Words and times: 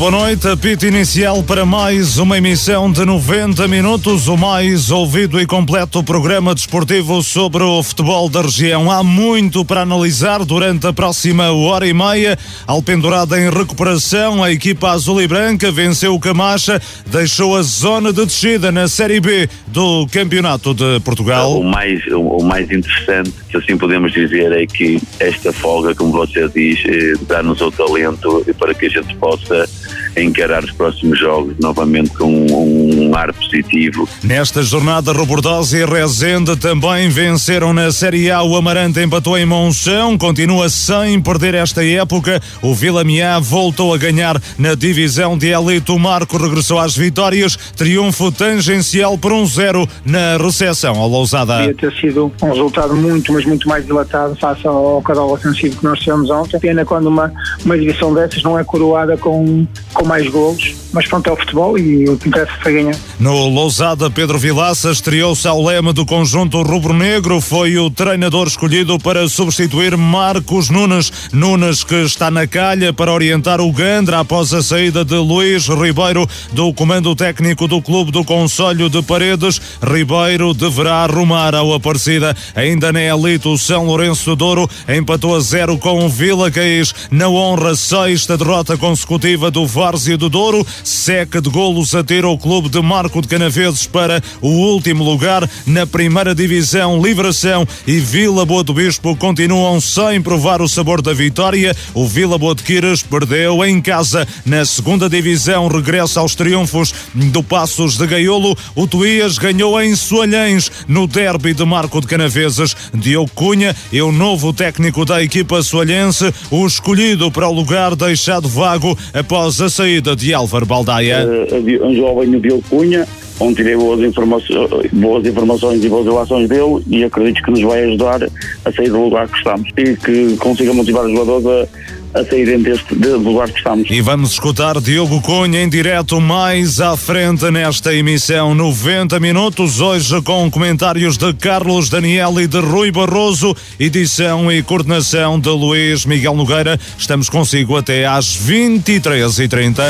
Boa 0.00 0.12
noite, 0.12 0.48
apito 0.48 0.86
inicial 0.86 1.42
para 1.42 1.66
mais 1.66 2.16
uma 2.16 2.38
emissão 2.38 2.90
de 2.90 3.04
90 3.04 3.68
minutos, 3.68 4.28
o 4.28 4.36
mais 4.36 4.90
ouvido 4.90 5.38
e 5.38 5.46
completo 5.46 6.02
programa 6.02 6.54
desportivo 6.54 7.22
sobre 7.22 7.62
o 7.62 7.82
futebol 7.82 8.26
da 8.30 8.40
região. 8.40 8.90
Há 8.90 9.04
muito 9.04 9.62
para 9.62 9.82
analisar 9.82 10.42
durante 10.42 10.86
a 10.86 10.92
próxima 10.94 11.52
hora 11.52 11.86
e 11.86 11.92
meia. 11.92 12.38
Alpendurada 12.66 13.38
em 13.38 13.50
recuperação, 13.50 14.42
a 14.42 14.50
equipa 14.50 14.88
azul 14.88 15.20
e 15.20 15.28
branca 15.28 15.70
venceu 15.70 16.14
o 16.14 16.18
Camacha, 16.18 16.80
deixou 17.04 17.54
a 17.54 17.60
zona 17.60 18.10
de 18.10 18.24
descida 18.24 18.72
na 18.72 18.88
Série 18.88 19.20
B 19.20 19.50
do 19.66 20.06
Campeonato 20.10 20.72
de 20.72 20.98
Portugal. 21.00 21.60
O 21.60 21.62
mais, 21.62 22.00
o 22.06 22.42
mais 22.42 22.70
interessante, 22.70 23.34
se 23.50 23.54
assim 23.54 23.76
podemos 23.76 24.14
dizer, 24.14 24.50
é 24.50 24.64
que 24.64 24.98
esta 25.18 25.52
folga, 25.52 25.94
como 25.94 26.12
você 26.12 26.48
diz, 26.48 26.82
eh, 26.86 27.12
dá-nos 27.28 27.60
o 27.60 27.70
talento 27.70 28.42
para 28.58 28.72
que 28.72 28.86
a 28.86 28.88
gente 28.88 29.14
possa 29.16 29.68
encarar 30.16 30.64
os 30.64 30.72
próximos 30.72 31.18
jogos 31.18 31.54
novamente 31.58 32.10
com 32.10 32.30
um, 32.30 33.14
ar 33.14 33.32
positivo. 33.32 34.08
Nesta 34.22 34.62
jornada, 34.62 35.12
Robordosa 35.12 35.78
e 35.78 35.84
Rezende 35.84 36.56
também 36.56 37.08
venceram 37.08 37.72
na 37.72 37.92
Série 37.92 38.30
A. 38.30 38.42
O 38.42 38.56
Amarante 38.56 39.00
empatou 39.00 39.38
em 39.38 39.46
Monção, 39.46 40.16
continua 40.18 40.68
sem 40.68 41.20
perder 41.20 41.54
esta 41.54 41.84
época. 41.84 42.40
O 42.62 42.74
Vila 42.74 43.04
Miá 43.04 43.38
voltou 43.38 43.94
a 43.94 43.98
ganhar 43.98 44.40
na 44.58 44.74
divisão 44.74 45.36
de 45.36 45.48
elite. 45.48 45.92
O 45.92 45.98
Marco 45.98 46.36
regressou 46.36 46.78
às 46.78 46.96
vitórias. 46.96 47.56
Triunfo 47.76 48.32
tangencial 48.32 49.16
por 49.16 49.32
1-0 49.32 49.88
na 50.04 50.36
recepção 50.36 50.96
ao 50.96 51.08
Lousada. 51.08 51.58
Podia 51.58 51.74
ter 51.74 51.92
sido 52.00 52.32
um 52.42 52.46
resultado 52.46 52.94
muito, 52.94 53.32
mas 53.32 53.44
muito 53.44 53.68
mais 53.68 53.84
dilatado 53.84 54.36
face 54.36 54.66
ao 54.66 55.02
cadal 55.02 55.30
ofensivo 55.32 55.76
que 55.76 55.84
nós 55.84 55.98
tivemos 55.98 56.30
ontem. 56.30 56.58
Pena 56.58 56.84
quando 56.84 57.06
uma, 57.06 57.32
uma 57.64 57.78
divisão 57.78 58.14
dessas 58.14 58.42
não 58.42 58.58
é 58.58 58.64
coroada 58.64 59.16
com, 59.16 59.66
com 59.92 60.04
mais 60.06 60.28
golos, 60.28 60.74
mas 60.92 61.06
pronto, 61.06 61.28
é 61.28 61.32
o 61.32 61.36
futebol 61.36 61.78
e 61.78 62.08
o 62.08 62.16
que 62.16 62.28
interessa 62.28 62.52
foi 62.62 62.74
ganhar. 62.74 62.96
No 63.18 63.48
Lousada, 63.48 64.10
Pedro 64.10 64.38
Vilaça 64.38 64.90
estreou-se 64.90 65.46
ao 65.46 65.62
lema 65.62 65.92
do 65.92 66.06
conjunto 66.06 66.62
rubro-negro, 66.62 67.40
foi 67.40 67.76
o 67.78 67.90
treinador 67.90 68.46
escolhido 68.46 68.98
para 68.98 69.28
substituir 69.28 69.96
Marcos 69.96 70.70
Nunes. 70.70 71.12
Nunes 71.32 71.84
que 71.84 71.96
está 71.96 72.30
na 72.30 72.46
calha 72.46 72.92
para 72.92 73.12
orientar 73.12 73.60
o 73.60 73.72
Gandra 73.72 74.20
após 74.20 74.52
a 74.54 74.62
saída 74.62 75.04
de 75.04 75.16
Luís 75.16 75.66
Ribeiro 75.66 76.28
do 76.52 76.72
comando 76.72 77.14
técnico 77.14 77.66
do 77.66 77.82
clube 77.82 78.10
do 78.10 78.24
Conselho 78.24 78.88
de 78.88 79.02
Paredes. 79.02 79.60
Ribeiro 79.82 80.54
deverá 80.54 81.04
arrumar 81.04 81.54
ao 81.54 81.74
Aparecida. 81.74 82.36
Ainda 82.54 82.92
na 82.92 83.02
elite, 83.02 83.48
o 83.48 83.58
São 83.58 83.86
Lourenço 83.86 84.24
do 84.30 84.36
Douro 84.36 84.70
empatou 84.88 85.36
a 85.36 85.40
zero 85.40 85.78
com 85.78 86.04
o 86.04 86.08
Vila 86.08 86.50
Caís. 86.50 86.94
Na 87.10 87.28
honra, 87.28 87.74
sexta 87.74 88.36
derrota 88.36 88.76
consecutiva 88.76 89.50
do 89.50 89.66
Várzea 89.70 90.18
do 90.18 90.28
Douro. 90.28 90.66
Seca 90.82 91.40
de 91.40 91.48
golos 91.48 91.94
atira 91.94 92.28
o 92.28 92.36
clube 92.36 92.68
de 92.68 92.82
Marco 92.82 93.22
de 93.22 93.28
Canaveses 93.28 93.86
para 93.86 94.20
o 94.42 94.48
último 94.48 95.04
lugar 95.04 95.48
na 95.64 95.86
primeira 95.86 96.34
divisão. 96.34 97.00
Livração 97.00 97.66
e 97.86 97.98
Vila 98.00 98.44
Boa 98.44 98.64
do 98.64 98.74
Bispo 98.74 99.14
continuam 99.14 99.80
sem 99.80 100.20
provar 100.20 100.60
o 100.60 100.68
sabor 100.68 101.00
da 101.00 101.14
vitória. 101.14 101.74
O 101.94 102.06
Vila 102.06 102.36
Boa 102.36 102.54
de 102.54 102.64
Quiras 102.64 103.00
perdeu 103.00 103.64
em 103.64 103.80
casa 103.80 104.26
na 104.44 104.64
segunda 104.64 105.08
divisão. 105.08 105.68
Regressa 105.68 106.18
aos 106.18 106.34
triunfos 106.34 106.92
do 107.14 107.42
Passos 107.42 107.96
de 107.96 108.06
Gaiolo. 108.08 108.58
O 108.74 108.88
Tuías 108.88 109.38
ganhou 109.38 109.80
em 109.80 109.94
Soalhães 109.94 110.70
no 110.88 111.06
derby 111.06 111.54
de 111.54 111.64
Marco 111.64 112.00
de 112.00 112.08
Canaveses. 112.08 112.76
Diogo 112.92 113.30
Cunha 113.36 113.76
é 113.92 114.02
o 114.02 114.10
novo 114.10 114.52
técnico 114.52 115.04
da 115.04 115.22
equipa 115.22 115.62
soalhense, 115.62 116.34
o 116.50 116.66
escolhido 116.66 117.30
para 117.30 117.48
o 117.48 117.52
lugar 117.52 117.94
deixado 117.94 118.48
vago 118.48 118.98
após 119.14 119.59
a 119.60 119.68
saída 119.68 120.16
de 120.16 120.32
Álvaro 120.32 120.66
Baldaia. 120.66 121.26
Uh, 121.26 121.86
um 121.86 121.94
jovem 121.94 122.40
Diogo 122.40 122.62
Cunha, 122.68 123.06
onde 123.38 123.56
tirei 123.56 123.76
boas 123.76 124.00
informações, 124.00 124.90
boas 124.92 125.26
informações 125.26 125.84
e 125.84 125.88
boas 125.88 126.06
relações 126.06 126.48
dele 126.48 126.82
e 126.88 127.04
acredito 127.04 127.42
que 127.42 127.50
nos 127.50 127.62
vai 127.62 127.84
ajudar 127.84 128.22
a 128.64 128.72
sair 128.72 128.88
do 128.88 129.04
lugar 129.04 129.28
que 129.28 129.36
estamos 129.38 129.68
e 129.76 129.96
que 129.96 130.36
consiga 130.36 130.72
motivar 130.72 131.04
os 131.04 131.12
jogadores 131.12 131.46
a 131.46 131.99
a 132.14 132.24
saírem 132.24 132.60
deste 132.60 132.94
de 132.94 133.08
lugar 133.08 133.50
que 133.50 133.58
estamos. 133.58 133.90
E 133.90 134.00
vamos 134.00 134.32
escutar 134.32 134.80
Diogo 134.80 135.20
Cunha 135.20 135.62
em 135.62 135.68
direto 135.68 136.20
mais 136.20 136.80
à 136.80 136.96
frente 136.96 137.50
nesta 137.50 137.94
emissão 137.94 138.54
90 138.54 139.20
minutos, 139.20 139.80
hoje 139.80 140.20
com 140.22 140.50
comentários 140.50 141.16
de 141.16 141.32
Carlos 141.34 141.88
Daniel 141.88 142.40
e 142.40 142.46
de 142.46 142.58
Rui 142.58 142.90
Barroso, 142.90 143.56
edição 143.78 144.50
e 144.50 144.62
coordenação 144.62 145.38
de 145.38 145.48
Luís 145.48 146.04
Miguel 146.04 146.34
Nogueira. 146.34 146.78
Estamos 146.98 147.28
consigo 147.28 147.76
até 147.76 148.06
às 148.06 148.36
23h30. 148.36 149.80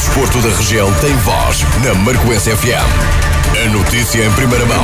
Desporto 0.00 0.38
da 0.38 0.48
região 0.56 0.90
tem 0.94 1.14
voz 1.18 1.62
na 1.84 1.94
Marcoense 1.94 2.50
FM. 2.50 2.72
A 3.62 3.68
notícia 3.68 4.24
em 4.24 4.32
primeira 4.32 4.64
mão. 4.64 4.82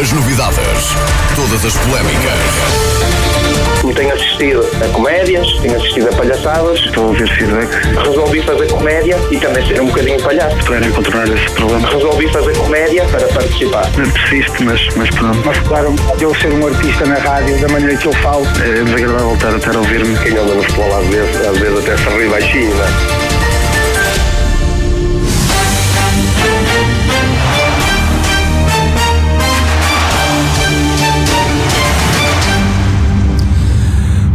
As 0.00 0.10
novidades. 0.10 0.96
Todas 1.36 1.64
as 1.64 1.72
polémicas. 1.76 2.32
Tenho 3.94 4.12
assistido 4.12 4.68
a 4.84 4.88
comédias, 4.88 5.46
tenho 5.60 5.76
assistido 5.76 6.08
a 6.08 6.16
palhaçadas. 6.16 6.80
Estou 6.80 7.04
a 7.04 7.06
ouvir 7.06 7.28
feedback. 7.36 7.70
Resolvi 8.04 8.42
fazer 8.42 8.66
comédia 8.66 9.16
e 9.30 9.36
também 9.36 9.64
ser 9.64 9.80
um 9.80 9.86
bocadinho 9.86 10.20
palhaço. 10.20 10.56
Para 10.64 10.90
contornar 10.90 11.28
esse 11.28 11.54
problema. 11.54 11.88
Resolvi 11.88 12.28
fazer 12.32 12.56
comédia 12.56 13.04
para 13.04 13.28
participar. 13.28 13.88
Persisto, 13.92 14.64
mas, 14.64 14.80
mas 14.96 15.10
pronto. 15.10 15.40
Mas 15.44 15.58
claro, 15.60 15.94
eu 16.20 16.34
ser 16.34 16.52
um 16.52 16.66
artista 16.66 17.06
na 17.06 17.14
rádio, 17.14 17.56
da 17.60 17.68
maneira 17.68 17.96
que 17.96 18.06
eu 18.06 18.12
falo. 18.14 18.44
É 18.58 18.82
desagradável 18.82 19.34
estar 19.34 19.54
a, 19.54 19.56
estar 19.56 19.76
a 19.76 19.78
ouvir-me. 19.78 20.18
Quem 20.18 20.36
anda 20.36 20.52
no 20.52 20.62
futebol 20.64 20.98
às 20.98 21.06
vezes, 21.06 21.46
às 21.46 21.58
vezes 21.58 21.78
até 21.78 21.96
se 21.96 22.18
ri 22.18 22.28
baixinho, 22.28 22.74
não 22.74 22.84
é? 22.84 23.25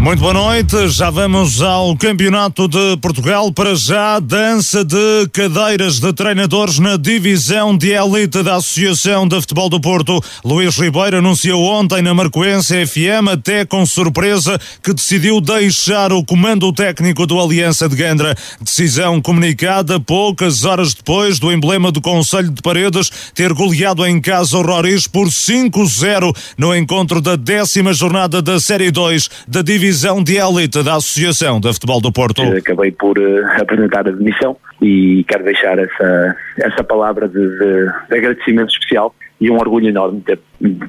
Muito 0.01 0.19
boa 0.19 0.33
noite, 0.33 0.89
já 0.89 1.11
vamos 1.11 1.61
ao 1.61 1.95
Campeonato 1.95 2.67
de 2.67 2.97
Portugal. 2.97 3.51
Para 3.51 3.75
já, 3.75 4.19
dança 4.19 4.83
de 4.83 5.27
cadeiras 5.31 5.99
de 5.99 6.11
treinadores 6.11 6.79
na 6.79 6.97
divisão 6.97 7.77
de 7.77 7.91
elite 7.91 8.41
da 8.41 8.55
Associação 8.55 9.27
de 9.27 9.39
Futebol 9.39 9.69
do 9.69 9.79
Porto. 9.79 10.19
Luís 10.43 10.75
Ribeiro 10.75 11.19
anunciou 11.19 11.63
ontem 11.65 12.01
na 12.01 12.15
Marcoense 12.15 12.83
FM, 12.83 13.29
até 13.31 13.63
com 13.63 13.85
surpresa, 13.85 14.59
que 14.83 14.91
decidiu 14.91 15.39
deixar 15.39 16.11
o 16.11 16.25
comando 16.25 16.73
técnico 16.73 17.27
do 17.27 17.39
Aliança 17.39 17.87
de 17.87 17.95
Gandra. 17.95 18.35
Decisão 18.59 19.21
comunicada 19.21 19.99
poucas 19.99 20.65
horas 20.65 20.95
depois 20.95 21.37
do 21.37 21.51
emblema 21.51 21.91
do 21.91 22.01
Conselho 22.01 22.49
de 22.49 22.61
Paredes 22.63 23.11
ter 23.35 23.53
goleado 23.53 24.03
em 24.03 24.19
casa 24.19 24.57
o 24.57 24.63
Roriz 24.63 25.05
por 25.05 25.27
5-0 25.27 26.35
no 26.57 26.75
encontro 26.75 27.21
da 27.21 27.35
décima 27.35 27.93
jornada 27.93 28.41
da 28.41 28.59
Série 28.59 28.89
2 28.89 29.29
da 29.47 29.61
divisão 29.61 29.90
divisão 29.91 30.23
de 30.23 30.37
elite 30.37 30.81
da 30.83 30.95
Associação 30.95 31.59
de 31.59 31.67
Futebol 31.73 31.99
do 31.99 32.13
Porto. 32.13 32.41
Acabei 32.41 32.91
por 32.93 33.19
uh, 33.19 33.61
apresentar 33.61 34.07
a 34.07 34.11
demissão 34.11 34.55
e 34.81 35.25
quero 35.27 35.43
deixar 35.43 35.77
essa, 35.77 36.35
essa 36.59 36.81
palavra 36.81 37.27
de, 37.27 37.33
de, 37.35 37.91
de 38.09 38.17
agradecimento 38.17 38.69
especial 38.69 39.13
e 39.41 39.51
um 39.51 39.55
orgulho 39.57 39.89
enorme 39.89 40.19
de 40.19 40.23
ter, 40.23 40.39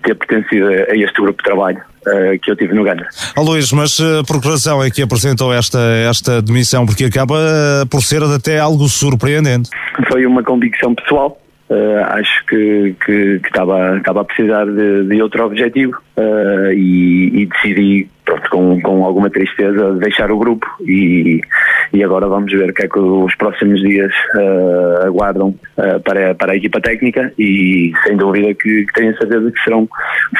ter 0.04 0.14
pertencido 0.14 0.68
a 0.68 0.96
este 0.96 1.20
grupo 1.20 1.38
de 1.38 1.44
trabalho 1.44 1.78
uh, 1.78 2.38
que 2.40 2.48
eu 2.52 2.54
tive 2.54 2.74
no 2.74 2.84
Gana. 2.84 3.08
Oh, 3.36 3.42
Luís, 3.42 3.72
mas 3.72 3.98
uh, 3.98 4.22
por 4.24 4.40
que 4.40 4.48
razão 4.48 4.80
é 4.80 4.88
que 4.88 5.02
apresentou 5.02 5.52
esta, 5.52 5.80
esta 6.08 6.40
demissão? 6.40 6.86
Porque 6.86 7.06
acaba 7.06 7.34
uh, 7.34 7.86
por 7.88 8.02
ser 8.02 8.22
até 8.22 8.60
algo 8.60 8.86
surpreendente. 8.86 9.68
Foi 10.08 10.24
uma 10.24 10.44
convicção 10.44 10.94
pessoal. 10.94 11.36
acho 12.10 12.46
que, 12.46 12.94
que, 13.04 13.40
que, 13.40 13.48
estava, 13.48 13.96
estava 13.96 14.20
a 14.20 14.24
precisar 14.24 14.66
de, 14.66 15.08
de 15.08 15.20
outro 15.20 15.44
objetivo 15.44 15.96
e, 16.74 17.42
e 17.42 17.46
decidi 17.46 18.08
pronto, 18.24 18.50
com, 18.50 18.80
com 18.80 19.04
alguma 19.04 19.30
tristeza 19.30 19.94
deixar 19.94 20.30
o 20.30 20.38
grupo 20.38 20.66
e, 20.80 21.40
e 21.92 22.02
agora 22.02 22.26
vamos 22.26 22.52
ver 22.52 22.70
o 22.70 22.74
que 22.74 22.84
é 22.84 22.88
que 22.88 22.98
os 22.98 23.34
próximos 23.36 23.80
dias 23.80 24.12
uh, 24.34 25.06
aguardam 25.06 25.48
uh, 25.76 26.00
para, 26.04 26.34
para 26.34 26.52
a 26.52 26.56
equipa 26.56 26.80
técnica 26.80 27.32
e 27.38 27.92
sem 28.06 28.16
dúvida 28.16 28.54
que, 28.54 28.86
que 28.86 28.92
tenho 28.94 29.16
certeza 29.16 29.50
que 29.50 29.62
serão, 29.62 29.88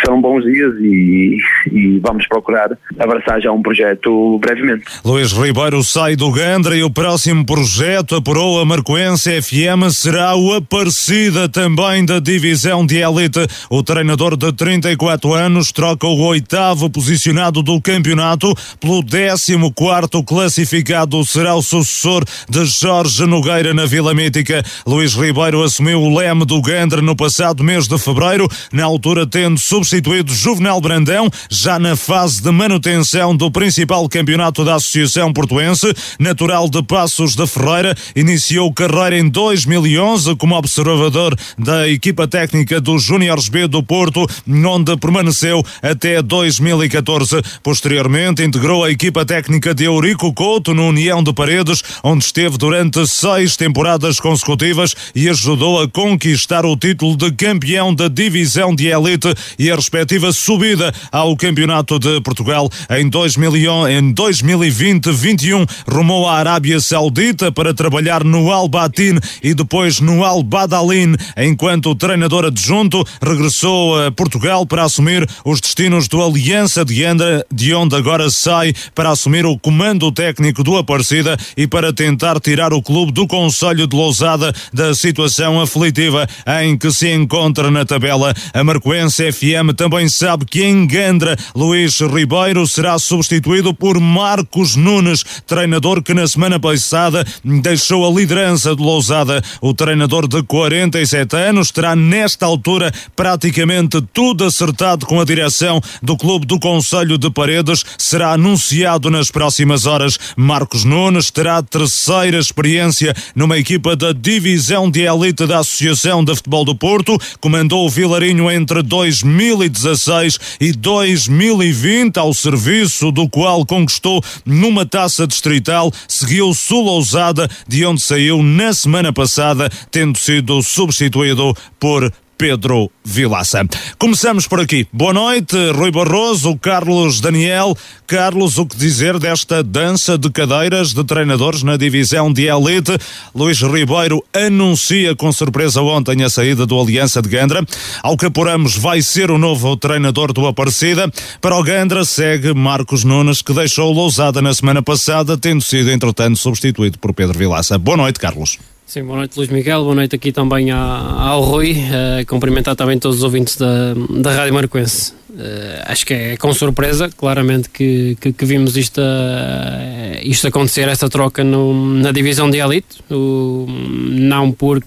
serão 0.00 0.20
bons 0.20 0.44
dias 0.44 0.74
e, 0.80 1.38
e 1.70 1.98
vamos 2.00 2.26
procurar 2.26 2.70
abraçar 2.98 3.40
já 3.40 3.52
um 3.52 3.62
projeto 3.62 4.38
brevemente. 4.38 4.84
Luís 5.04 5.32
Ribeiro 5.32 5.82
sai 5.82 6.16
do 6.16 6.30
Gandra 6.30 6.76
e 6.76 6.82
o 6.82 6.90
próximo 6.90 7.44
projeto 7.44 8.16
apurou 8.16 8.60
a 8.60 8.64
Marcoense 8.64 9.42
FM 9.42 9.90
será 9.90 10.34
o 10.36 10.54
Aparecida 10.54 11.48
também 11.48 12.04
da 12.04 12.20
divisão 12.20 12.86
de 12.86 12.98
elite. 12.98 13.40
O 13.70 13.82
treinador 13.82 14.36
de 14.36 14.52
34 14.52 15.32
anos 15.34 15.61
troca 15.70 16.06
o 16.06 16.18
oitavo 16.22 16.88
posicionado 16.88 17.62
do 17.62 17.80
campeonato. 17.80 18.54
Pelo 18.80 19.04
14 19.04 20.24
classificado 20.26 21.24
será 21.24 21.54
o 21.54 21.62
sucessor 21.62 22.24
de 22.48 22.64
Jorge 22.64 23.26
Nogueira 23.26 23.74
na 23.74 23.84
Vila 23.84 24.14
Mítica. 24.14 24.64
Luís 24.86 25.14
Ribeiro 25.14 25.62
assumiu 25.62 26.00
o 26.00 26.16
leme 26.16 26.44
do 26.44 26.60
Gandra 26.62 27.02
no 27.02 27.14
passado 27.14 27.62
mês 27.62 27.86
de 27.86 27.98
fevereiro, 27.98 28.48
na 28.72 28.84
altura 28.84 29.26
tendo 29.26 29.58
substituído 29.58 30.34
Juvenal 30.34 30.80
Brandão, 30.80 31.28
já 31.50 31.78
na 31.78 31.94
fase 31.94 32.42
de 32.42 32.50
manutenção 32.50 33.36
do 33.36 33.50
principal 33.50 34.08
campeonato 34.08 34.64
da 34.64 34.76
Associação 34.76 35.32
Portuense, 35.32 35.92
natural 36.18 36.68
de 36.68 36.82
Passos 36.82 37.36
da 37.36 37.46
Ferreira, 37.46 37.94
iniciou 38.16 38.72
carreira 38.72 39.18
em 39.18 39.28
2011 39.28 40.34
como 40.36 40.56
observador 40.56 41.36
da 41.58 41.88
equipa 41.88 42.26
técnica 42.26 42.80
dos 42.80 43.02
Júniores 43.02 43.48
B 43.48 43.66
do 43.66 43.82
Porto, 43.82 44.26
onde 44.48 44.96
permaneceu 44.96 45.51
até 45.82 46.22
2014. 46.22 47.42
Posteriormente, 47.62 48.44
integrou 48.44 48.84
a 48.84 48.90
equipa 48.90 49.26
técnica 49.26 49.74
de 49.74 49.84
Eurico 49.84 50.32
Couto 50.32 50.72
no 50.72 50.86
União 50.86 51.22
de 51.22 51.32
Paredes, 51.32 51.82
onde 52.02 52.24
esteve 52.24 52.56
durante 52.56 53.06
seis 53.06 53.56
temporadas 53.56 54.20
consecutivas 54.20 54.94
e 55.14 55.28
ajudou 55.28 55.82
a 55.82 55.88
conquistar 55.88 56.64
o 56.64 56.76
título 56.76 57.16
de 57.16 57.32
campeão 57.32 57.92
da 57.94 58.08
divisão 58.08 58.74
de 58.74 58.86
elite 58.86 59.34
e 59.58 59.70
a 59.70 59.76
respectiva 59.76 60.32
subida 60.32 60.90
ao 61.10 61.36
Campeonato 61.36 61.98
de 61.98 62.18
Portugal 62.20 62.70
em 62.90 63.10
2020-21 63.10 65.68
rumou 65.88 66.28
à 66.28 66.36
Arábia 66.36 66.78
Saudita 66.80 67.50
para 67.50 67.74
trabalhar 67.74 68.22
no 68.24 68.52
Al 68.52 68.68
Batin 68.68 69.18
e 69.42 69.54
depois 69.54 70.00
no 70.00 70.22
Al 70.24 70.42
Badalin, 70.42 71.16
enquanto 71.36 71.94
treinador 71.94 72.44
adjunto 72.44 73.02
regressou 73.20 74.06
a 74.06 74.12
Portugal 74.12 74.66
para 74.66 74.84
assumir 74.84 75.26
os 75.44 75.60
destinos 75.60 76.08
do 76.08 76.22
Aliança 76.22 76.84
de 76.84 77.04
Andra, 77.04 77.44
de 77.52 77.74
onde 77.74 77.96
agora 77.96 78.30
sai 78.30 78.72
para 78.94 79.10
assumir 79.10 79.46
o 79.46 79.58
comando 79.58 80.10
técnico 80.12 80.62
do 80.62 80.76
Aparecida 80.76 81.36
e 81.56 81.66
para 81.66 81.92
tentar 81.92 82.40
tirar 82.40 82.72
o 82.72 82.82
clube 82.82 83.12
do 83.12 83.26
Conselho 83.26 83.86
de 83.86 83.96
Lousada 83.96 84.52
da 84.72 84.94
situação 84.94 85.60
aflitiva 85.60 86.28
em 86.62 86.76
que 86.76 86.90
se 86.90 87.12
encontra 87.12 87.70
na 87.70 87.84
tabela. 87.84 88.34
A 88.52 88.64
Marcoense 88.64 89.32
FM 89.32 89.74
também 89.76 90.08
sabe 90.08 90.44
que 90.44 90.62
em 90.62 90.86
Gandra, 90.86 91.36
Luís 91.54 92.00
Ribeiro 92.00 92.66
será 92.66 92.98
substituído 92.98 93.74
por 93.74 94.00
Marcos 94.00 94.76
Nunes, 94.76 95.24
treinador 95.46 96.02
que 96.02 96.14
na 96.14 96.26
semana 96.26 96.58
passada 96.58 97.24
deixou 97.44 98.06
a 98.06 98.10
liderança 98.10 98.74
de 98.74 98.82
Lousada. 98.82 99.42
O 99.60 99.74
treinador 99.74 100.26
de 100.26 100.42
47 100.42 101.36
anos 101.36 101.70
terá 101.70 101.96
nesta 101.96 102.46
altura 102.46 102.92
praticamente 103.14 104.00
tudo 104.12 104.44
acertado 104.44 105.06
com 105.06 105.20
a 105.20 105.24
direção 105.34 105.80
do 106.02 106.16
clube 106.16 106.44
do 106.44 106.58
Conselho 106.58 107.16
de 107.16 107.30
Paredes. 107.30 107.84
Será 107.96 108.32
anunciado 108.32 109.10
nas 109.10 109.30
próximas 109.30 109.86
horas. 109.86 110.18
Marcos 110.36 110.84
Nunes 110.84 111.30
terá 111.30 111.62
terceira 111.62 112.38
experiência 112.38 113.14
numa 113.34 113.56
equipa 113.56 113.96
da 113.96 114.12
divisão 114.12 114.90
de 114.90 115.00
elite 115.00 115.46
da 115.46 115.60
Associação 115.60 116.22
de 116.22 116.34
Futebol 116.36 116.64
do 116.64 116.74
Porto. 116.74 117.18
Comandou 117.40 117.86
o 117.86 117.90
Vilarinho 117.90 118.50
entre 118.50 118.82
2016 118.82 120.38
e 120.60 120.72
2020 120.72 122.18
ao 122.18 122.34
serviço 122.34 123.10
do 123.10 123.26
qual 123.28 123.64
conquistou 123.64 124.22
numa 124.44 124.84
taça 124.84 125.26
distrital. 125.26 125.90
Seguiu 126.06 126.52
Sul 126.52 126.84
Ousada, 126.84 127.48
de 127.66 127.86
onde 127.86 128.02
saiu 128.02 128.42
na 128.42 128.74
semana 128.74 129.12
passada, 129.12 129.70
tendo 129.90 130.18
sido 130.18 130.62
substituído 130.62 131.54
por 131.80 132.12
Pedro 132.42 132.90
Vilaça. 133.04 133.64
Começamos 133.96 134.48
por 134.48 134.58
aqui. 134.58 134.84
Boa 134.92 135.12
noite, 135.12 135.56
Rui 135.76 135.92
Barroso, 135.92 136.58
Carlos 136.58 137.20
Daniel. 137.20 137.78
Carlos, 138.04 138.58
o 138.58 138.66
que 138.66 138.76
dizer 138.76 139.16
desta 139.20 139.62
dança 139.62 140.18
de 140.18 140.28
cadeiras 140.28 140.92
de 140.92 141.04
treinadores 141.04 141.62
na 141.62 141.76
divisão 141.76 142.32
de 142.32 142.48
elite? 142.48 142.98
Luís 143.32 143.60
Ribeiro 143.60 144.24
anuncia 144.34 145.14
com 145.14 145.30
surpresa 145.30 145.82
ontem 145.82 146.24
a 146.24 146.28
saída 146.28 146.66
do 146.66 146.80
Aliança 146.80 147.22
de 147.22 147.28
Gandra. 147.28 147.64
Ao 148.02 148.16
que 148.16 148.26
apuramos, 148.26 148.76
vai 148.76 149.02
ser 149.02 149.30
o 149.30 149.38
novo 149.38 149.76
treinador 149.76 150.32
do 150.32 150.44
Aparecida. 150.44 151.08
Para 151.40 151.56
o 151.56 151.62
Gandra 151.62 152.04
segue 152.04 152.52
Marcos 152.52 153.04
Nunes, 153.04 153.40
que 153.40 153.52
deixou 153.52 153.92
Lousada 153.92 154.42
na 154.42 154.52
semana 154.52 154.82
passada, 154.82 155.38
tendo 155.38 155.62
sido, 155.62 155.92
entretanto, 155.92 156.36
substituído 156.40 156.98
por 156.98 157.14
Pedro 157.14 157.38
Vilaça. 157.38 157.78
Boa 157.78 157.96
noite, 157.96 158.18
Carlos. 158.18 158.58
Sim, 158.92 159.04
boa 159.04 159.16
noite 159.16 159.38
Luís 159.38 159.48
Miguel, 159.48 159.84
boa 159.84 159.94
noite 159.94 160.14
aqui 160.14 160.30
também 160.30 160.70
ao 160.70 161.40
Rui, 161.40 161.72
uh, 161.72 162.26
cumprimentar 162.26 162.76
também 162.76 162.98
todos 162.98 163.16
os 163.16 163.24
ouvintes 163.24 163.56
da, 163.56 163.94
da 164.20 164.34
Rádio 164.34 164.52
Marquense. 164.52 165.14
Uh, 165.30 165.80
acho 165.86 166.04
que 166.04 166.12
é 166.12 166.36
com 166.36 166.52
surpresa, 166.52 167.08
claramente, 167.08 167.70
que, 167.70 168.18
que, 168.20 168.34
que 168.34 168.44
vimos 168.44 168.76
isto, 168.76 169.00
uh, 169.00 170.20
isto 170.22 170.46
acontecer, 170.46 170.88
essa 170.88 171.08
troca 171.08 171.42
no, 171.42 171.94
na 171.94 172.12
divisão 172.12 172.50
de 172.50 172.58
elite, 172.58 173.02
o, 173.10 173.64
não 174.10 174.52
por, 174.52 174.84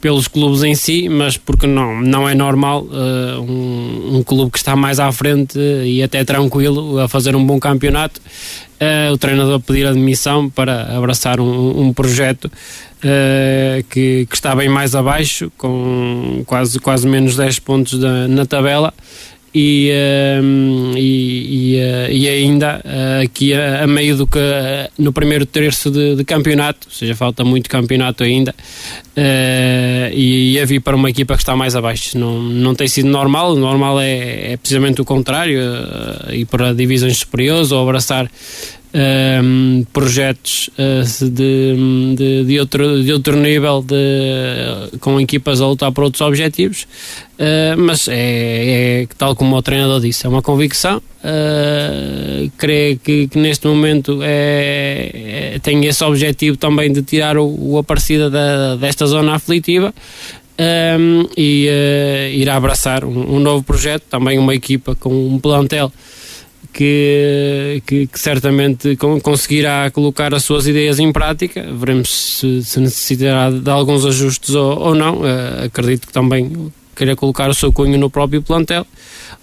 pelos 0.00 0.26
clubes 0.26 0.64
em 0.64 0.74
si, 0.74 1.08
mas 1.08 1.36
porque 1.36 1.68
não, 1.68 2.00
não 2.00 2.28
é 2.28 2.34
normal 2.34 2.82
uh, 2.82 3.40
um, 3.40 4.16
um, 4.16 4.22
clube 4.24 4.50
que 4.50 4.58
está 4.58 4.74
mais 4.74 4.98
à 4.98 5.12
frente 5.12 5.56
e 5.60 6.02
até 6.02 6.24
tranquilo 6.24 6.98
a 6.98 7.06
fazer 7.06 7.36
um 7.36 7.46
bom 7.46 7.60
campeonato, 7.60 8.20
o 9.10 9.16
treinador 9.16 9.60
pedir 9.60 9.86
admissão 9.86 10.50
para 10.50 10.94
abraçar 10.94 11.40
um, 11.40 11.80
um 11.80 11.92
projeto 11.92 12.50
que, 13.90 14.26
que, 14.28 14.34
está 14.34 14.54
bem 14.54 14.68
mais 14.68 14.94
abaixo, 14.94 15.52
com 15.58 16.42
quase, 16.46 16.78
quase 16.80 17.06
menos 17.06 17.36
10 17.36 17.58
pontos 17.58 17.98
da, 17.98 18.26
na 18.28 18.46
tabela 18.46 18.92
e, 19.54 19.92
uh, 19.92 20.98
e, 20.98 21.76
e, 21.76 21.76
uh, 21.76 22.10
e, 22.10 22.28
ainda 22.28 22.82
uh, 22.84 23.22
aqui 23.22 23.54
a, 23.54 23.86
meio 23.86 24.16
do 24.16 24.26
que 24.26 24.40
no 24.98 25.12
primeiro 25.12 25.46
terço 25.46 25.92
de, 25.92 26.16
de, 26.16 26.24
campeonato, 26.24 26.88
ou 26.88 26.92
seja, 26.92 27.14
falta 27.14 27.44
muito 27.44 27.70
campeonato 27.70 28.24
ainda 28.24 28.52
e, 30.12 30.58
a 30.60 30.64
vir 30.66 30.80
para 30.80 30.96
uma 30.96 31.08
equipa 31.08 31.36
que 31.36 31.42
está 31.42 31.54
mais 31.54 31.76
abaixo. 31.76 32.18
Não, 32.18 32.42
não 32.42 32.74
tem 32.74 32.88
sido 32.88 33.08
normal, 33.08 33.54
normal 33.54 34.00
é, 34.00 34.54
é 34.54 34.56
precisamente 34.56 35.00
o 35.00 35.04
contrário, 35.04 35.60
ir 36.32 36.46
para 36.46 36.74
divisões 36.74 37.18
superiores 37.18 37.70
ou 37.70 37.80
abraçar 37.80 38.28
um, 38.94 39.84
projetos 39.92 40.70
uh, 40.78 41.30
de, 41.30 42.14
de, 42.14 42.44
de, 42.44 42.60
outro, 42.60 43.02
de 43.02 43.12
outro 43.12 43.36
nível 43.36 43.82
de, 43.82 44.98
com 45.00 45.20
equipas 45.20 45.60
a 45.60 45.66
lutar 45.66 45.90
por 45.90 46.04
outros 46.04 46.20
objetivos, 46.20 46.86
uh, 47.34 47.76
mas 47.76 48.06
é, 48.06 49.02
é, 49.02 49.08
tal 49.18 49.34
como 49.34 49.56
o 49.56 49.62
treinador 49.62 50.00
disse, 50.00 50.26
é 50.26 50.28
uma 50.28 50.42
convicção. 50.42 50.98
Uh, 50.98 52.50
creio 52.56 52.98
que, 52.98 53.26
que, 53.28 53.38
neste 53.38 53.66
momento 53.66 54.20
é, 54.22 55.54
é, 55.54 55.58
tem 55.58 55.84
esse 55.86 56.04
objetivo 56.04 56.56
também 56.56 56.92
de 56.92 57.02
tirar 57.02 57.36
o, 57.38 57.46
o 57.46 57.78
Aparecida 57.78 58.30
da, 58.30 58.76
desta 58.76 59.06
zona 59.06 59.34
aflitiva. 59.34 59.92
Um, 60.56 61.26
e 61.36 61.66
uh, 61.68 62.32
irá 62.32 62.54
abraçar 62.54 63.04
um, 63.04 63.34
um 63.34 63.40
novo 63.40 63.64
projeto, 63.64 64.04
também 64.08 64.38
uma 64.38 64.54
equipa 64.54 64.94
com 64.94 65.10
um 65.10 65.36
plantel 65.40 65.90
que, 66.74 67.80
que, 67.86 68.06
que, 68.08 68.18
certamente 68.18 68.96
conseguirá 69.22 69.88
colocar 69.92 70.34
as 70.34 70.42
suas 70.42 70.66
ideias 70.66 70.98
em 70.98 71.12
prática. 71.12 71.64
Veremos 71.72 72.38
se, 72.38 72.64
se 72.64 72.80
necessitará 72.80 73.48
de 73.48 73.70
alguns 73.70 74.04
ajustes 74.04 74.54
ou, 74.54 74.78
ou 74.78 74.94
não. 74.94 75.20
Uh, 75.20 75.66
acredito 75.66 76.08
que 76.08 76.12
também 76.12 76.72
queira 76.96 77.14
colocar 77.14 77.48
o 77.48 77.54
seu 77.54 77.72
cunho 77.72 77.96
no 77.96 78.10
próprio 78.10 78.42
plantel. 78.42 78.84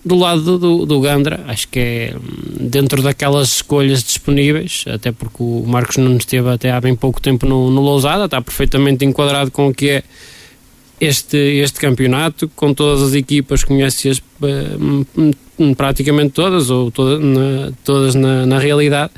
Do 0.03 0.15
lado 0.15 0.59
do, 0.59 0.85
do 0.85 0.99
Gandra, 0.99 1.41
acho 1.47 1.69
que 1.69 1.79
é 1.79 2.15
hum, 2.15 2.67
dentro 2.69 3.01
daquelas 3.01 3.55
escolhas 3.55 4.03
disponíveis, 4.03 4.83
até 4.87 5.11
porque 5.11 5.37
o 5.41 5.63
Marcos 5.65 5.97
não 5.97 6.17
esteve 6.17 6.49
até 6.49 6.69
há 6.69 6.81
bem 6.81 6.95
pouco 6.95 7.21
tempo 7.21 7.45
no, 7.45 7.71
no 7.71 7.81
Lousada, 7.81 8.25
está 8.25 8.41
perfeitamente 8.41 9.05
enquadrado 9.05 9.51
com 9.51 9.69
o 9.69 9.73
que 9.73 9.89
é 9.89 10.03
este, 11.01 11.37
este 11.37 11.79
campeonato, 11.79 12.47
com 12.55 12.75
todas 12.75 13.01
as 13.01 13.13
equipas, 13.15 13.63
conhece-as 13.63 14.19
uh, 14.19 15.75
praticamente 15.75 16.33
todas, 16.33 16.69
ou 16.69 16.91
toda, 16.91 17.17
na, 17.17 17.71
todas 17.83 18.13
na, 18.13 18.45
na, 18.45 18.59
realidade, 18.59 19.11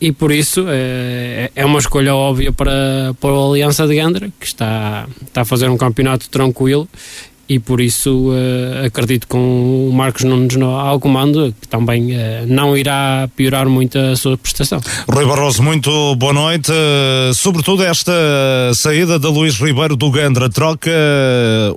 e 0.00 0.12
por 0.12 0.30
isso 0.30 0.64
é, 0.68 1.50
é 1.56 1.64
uma 1.66 1.80
escolha 1.80 2.14
óbvia 2.14 2.52
para, 2.52 3.12
para 3.20 3.30
a 3.30 3.48
Aliança 3.48 3.88
de 3.88 3.96
Gandra, 3.96 4.30
que 4.38 4.46
está, 4.46 5.08
está 5.26 5.40
a 5.40 5.44
fazer 5.44 5.68
um 5.68 5.76
campeonato 5.76 6.30
tranquilo 6.30 6.88
e 7.48 7.58
por 7.58 7.80
isso 7.80 8.30
uh, 8.30 8.86
acredito 8.86 9.26
com 9.28 9.88
o 9.88 9.92
Marcos 9.92 10.24
Nunes 10.24 10.56
no, 10.56 10.70
ao 10.70 10.98
comando 10.98 11.54
que 11.60 11.68
também 11.68 12.12
uh, 12.12 12.46
não 12.46 12.76
irá 12.76 13.28
piorar 13.36 13.68
muito 13.68 13.96
a 13.98 14.16
sua 14.16 14.36
prestação. 14.36 14.80
Rui 15.08 15.24
Barroso, 15.24 15.62
muito 15.62 16.16
boa 16.16 16.32
noite. 16.32 16.72
Uh, 16.72 17.32
sobretudo 17.34 17.84
esta 17.84 18.12
saída 18.74 19.18
de 19.18 19.26
Luís 19.28 19.56
Ribeiro 19.56 19.96
do 19.96 20.10
Gandra, 20.10 20.50
troca 20.50 20.90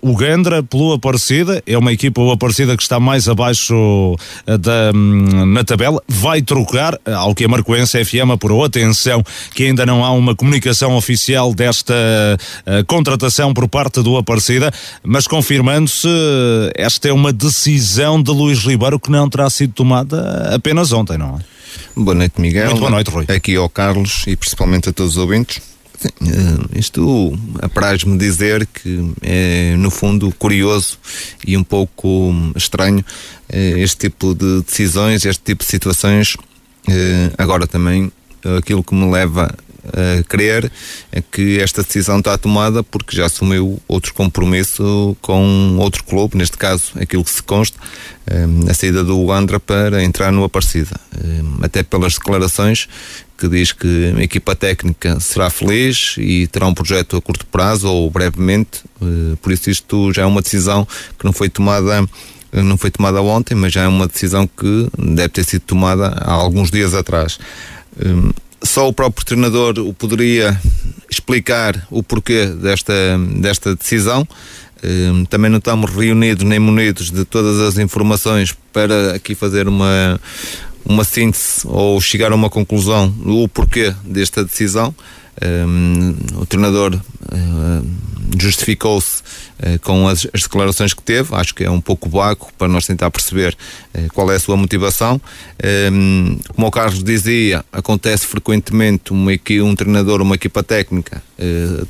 o 0.01 0.15
Gandra 0.15 0.63
pelo 0.63 0.93
Aparecida, 0.93 1.61
é 1.65 1.77
uma 1.77 1.93
equipa 1.93 2.21
o 2.21 2.31
Aparecida 2.31 2.75
que 2.75 2.83
está 2.83 2.99
mais 2.99 3.29
abaixo 3.29 4.15
da, 4.45 4.91
um, 4.93 5.45
na 5.45 5.63
tabela, 5.63 6.01
vai 6.07 6.41
trocar, 6.41 6.97
ao 7.05 7.35
que 7.35 7.45
a 7.45 7.47
Marcoense 7.47 8.03
FM 8.03 8.31
apurou, 8.33 8.63
atenção 8.63 9.23
que 9.53 9.65
ainda 9.65 9.85
não 9.85 10.03
há 10.03 10.11
uma 10.11 10.35
comunicação 10.35 10.95
oficial 10.95 11.53
desta 11.53 11.93
contratação 12.87 13.53
por 13.53 13.67
parte 13.67 14.01
do 14.01 14.17
Aparecida, 14.17 14.71
mas 15.03 15.27
confirma 15.27 15.58
confirmando-se, 15.59 16.07
esta 16.73 17.09
é 17.09 17.13
uma 17.13 17.33
decisão 17.33 18.21
de 18.21 18.31
Luís 18.31 18.59
Ribeiro 18.59 18.97
que 18.97 19.11
não 19.11 19.29
terá 19.29 19.49
sido 19.49 19.73
tomada 19.73 20.55
apenas 20.55 20.93
ontem, 20.93 21.17
não 21.17 21.37
é? 21.37 21.39
Boa 21.95 22.15
noite, 22.15 22.39
Miguel. 22.39 22.67
Muito 22.67 22.79
boa 22.79 22.91
noite, 22.91 23.11
Rui. 23.11 23.25
Aqui 23.27 23.57
ao 23.57 23.67
Carlos 23.67 24.23
e 24.25 24.37
principalmente 24.37 24.87
a 24.87 24.93
todos 24.93 25.13
os 25.13 25.17
ouvintes. 25.17 25.61
Sim, 25.97 26.09
eh, 26.21 26.79
isto 26.79 27.37
apraz-me 27.61 28.17
dizer 28.17 28.65
que 28.67 29.13
é, 29.21 29.75
no 29.77 29.91
fundo, 29.91 30.33
curioso 30.39 30.97
e 31.45 31.57
um 31.57 31.63
pouco 31.63 32.33
estranho 32.55 33.03
eh, 33.49 33.79
este 33.79 34.09
tipo 34.09 34.33
de 34.33 34.61
decisões, 34.61 35.25
este 35.25 35.43
tipo 35.43 35.61
de 35.61 35.69
situações. 35.69 36.37
Eh, 36.87 37.31
agora 37.37 37.67
também, 37.67 38.09
aquilo 38.57 38.81
que 38.81 38.95
me 38.95 39.11
leva 39.11 39.53
a 39.93 40.23
crer 40.23 40.71
é 41.11 41.21
que 41.21 41.59
esta 41.59 41.83
decisão 41.83 42.19
está 42.19 42.37
tomada 42.37 42.83
porque 42.83 43.15
já 43.15 43.25
assumiu 43.25 43.81
outro 43.87 44.13
compromisso 44.13 45.15
com 45.21 45.77
outro 45.79 46.03
clube, 46.03 46.37
neste 46.37 46.57
caso, 46.57 46.91
aquilo 46.99 47.23
que 47.23 47.31
se 47.31 47.43
consta, 47.43 47.77
a 48.69 48.73
saída 48.73 49.03
do 49.03 49.31
Andra 49.31 49.59
para 49.59 50.03
entrar 50.03 50.31
no 50.31 50.43
Aparecida. 50.43 50.99
Até 51.61 51.83
pelas 51.83 52.13
declarações 52.13 52.87
que 53.37 53.47
diz 53.47 53.71
que 53.71 54.13
a 54.17 54.21
equipa 54.21 54.55
técnica 54.55 55.19
será 55.19 55.49
feliz 55.49 56.15
e 56.17 56.45
terá 56.47 56.67
um 56.67 56.73
projeto 56.73 57.15
a 57.15 57.21
curto 57.21 57.45
prazo 57.45 57.87
ou 57.87 58.11
brevemente, 58.11 58.83
eh, 59.01 59.37
por 59.41 59.53
isso 59.53 59.69
isto 59.69 60.11
já 60.11 60.23
é 60.23 60.25
uma 60.25 60.41
decisão 60.41 60.85
que 61.17 61.23
não 61.23 61.31
foi 61.31 61.49
tomada 61.49 62.05
não 62.51 62.77
foi 62.77 62.89
tomada 62.89 63.21
ontem, 63.21 63.55
mas 63.55 63.71
já 63.71 63.83
é 63.83 63.87
uma 63.87 64.07
decisão 64.07 64.47
que 64.47 64.89
deve 64.97 65.29
ter 65.29 65.43
sido 65.45 65.61
tomada 65.61 66.07
há 66.07 66.33
alguns 66.33 66.71
dias 66.71 66.95
atrás. 66.95 67.39
Só 68.61 68.87
o 68.87 68.93
próprio 68.93 69.25
treinador 69.25 69.79
o 69.79 69.93
poderia 69.93 70.59
explicar 71.09 71.87
o 71.89 72.03
porquê 72.03 72.45
desta, 72.45 72.93
desta 73.35 73.75
decisão. 73.75 74.27
Hum, 74.83 75.25
também 75.25 75.49
não 75.49 75.57
estamos 75.57 75.91
reunidos 75.91 76.45
nem 76.45 76.59
munidos 76.59 77.11
de 77.11 77.25
todas 77.25 77.59
as 77.59 77.77
informações 77.77 78.55
para 78.71 79.15
aqui 79.15 79.35
fazer 79.35 79.67
uma, 79.67 80.19
uma 80.85 81.03
síntese 81.03 81.61
ou 81.65 81.99
chegar 81.99 82.31
a 82.31 82.35
uma 82.35 82.49
conclusão 82.49 83.09
do 83.09 83.47
porquê 83.47 83.93
desta 84.03 84.43
decisão. 84.43 84.95
Um, 85.41 86.15
o 86.41 86.45
treinador 86.45 86.93
uh, 86.95 87.87
justificou-se 88.37 89.21
uh, 89.59 89.79
com 89.81 90.07
as, 90.07 90.27
as, 90.33 90.41
declarações 90.43 90.93
que 90.93 91.01
teve, 91.01 91.33
acho 91.33 91.55
que 91.55 91.63
é 91.63 91.71
um 91.71 91.79
pouco 91.79 92.09
vago 92.09 92.49
para 92.57 92.67
nós 92.67 92.85
tentar 92.85 93.09
perceber 93.09 93.55
uh, 93.95 94.13
qual 94.13 94.29
é 94.31 94.35
a 94.35 94.39
sua 94.39 94.57
motivação. 94.57 95.19
Um, 95.91 96.37
como 96.53 96.67
o 96.67 96.71
Carlos 96.71 97.03
dizia, 97.03 97.63
acontece 97.71 98.27
frequentemente 98.27 99.11
uma, 99.11 99.31
um 99.63 99.75
treinador, 99.75 100.21
uma 100.21 100.35
equipa 100.35 100.61
técnica, 100.61 101.21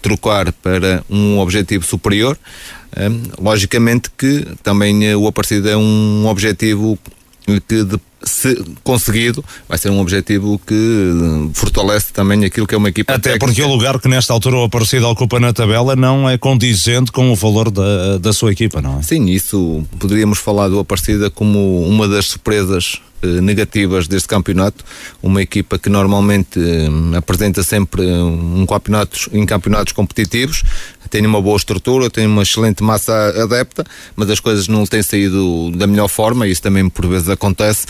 trocar 0.01 0.51
para 0.53 1.03
um 1.09 1.39
objetivo 1.39 1.83
superior. 1.83 2.37
logicamente 3.39 4.11
que 4.15 4.45
também 4.61 5.15
o 5.15 5.27
Aparecido 5.27 5.69
é 5.69 5.75
um 5.75 6.27
objetivo 6.27 6.99
que 7.67 7.83
de, 7.83 7.99
se 8.23 8.61
conseguido, 8.83 9.43
vai 9.67 9.77
ser 9.77 9.89
um 9.89 9.99
objetivo 9.99 10.59
que 10.67 10.73
eh, 10.75 11.49
fortalece 11.53 12.11
também 12.11 12.43
aquilo 12.45 12.67
que 12.67 12.75
é 12.75 12.77
uma 12.77 12.89
equipa 12.89 13.13
Até 13.13 13.31
técnica. 13.31 13.45
porque 13.45 13.61
o 13.61 13.67
lugar 13.67 13.99
que 13.99 14.07
nesta 14.07 14.33
altura 14.33 14.57
o 14.57 14.63
Aparecido 14.63 15.07
ocupa 15.07 15.39
na 15.39 15.53
tabela 15.53 15.95
não 15.95 16.29
é 16.29 16.37
condizente 16.37 17.11
com 17.11 17.31
o 17.31 17.35
valor 17.35 17.71
da, 17.71 18.17
da 18.17 18.33
sua 18.33 18.51
equipa, 18.51 18.81
não 18.81 18.99
é? 18.99 19.01
Sim, 19.01 19.25
isso 19.27 19.83
poderíamos 19.97 20.37
falar 20.39 20.67
do 20.67 20.79
Aparecida 20.79 21.29
como 21.29 21.83
uma 21.87 22.07
das 22.07 22.27
surpresas 22.27 22.99
negativas 23.21 24.07
deste 24.07 24.27
campeonato, 24.27 24.83
uma 25.21 25.41
equipa 25.41 25.77
que 25.77 25.89
normalmente 25.89 26.59
eh, 26.59 27.17
apresenta 27.17 27.63
sempre 27.63 28.01
um 28.01 28.65
campeonatos, 28.65 29.29
em 29.31 29.45
campeonatos 29.45 29.93
competitivos, 29.93 30.63
tem 31.09 31.25
uma 31.25 31.41
boa 31.41 31.57
estrutura, 31.57 32.09
tem 32.09 32.27
uma 32.27 32.43
excelente 32.43 32.83
massa 32.83 33.13
adepta, 33.43 33.83
mas 34.15 34.29
as 34.29 34.39
coisas 34.39 34.67
não 34.67 34.85
têm 34.85 35.01
saído 35.01 35.71
da 35.71 35.87
melhor 35.87 36.07
forma, 36.07 36.47
isso 36.47 36.61
também 36.61 36.87
por 36.89 37.07
vezes 37.07 37.29
acontece, 37.29 37.87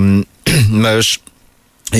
um, 0.00 0.22
mas 0.68 1.18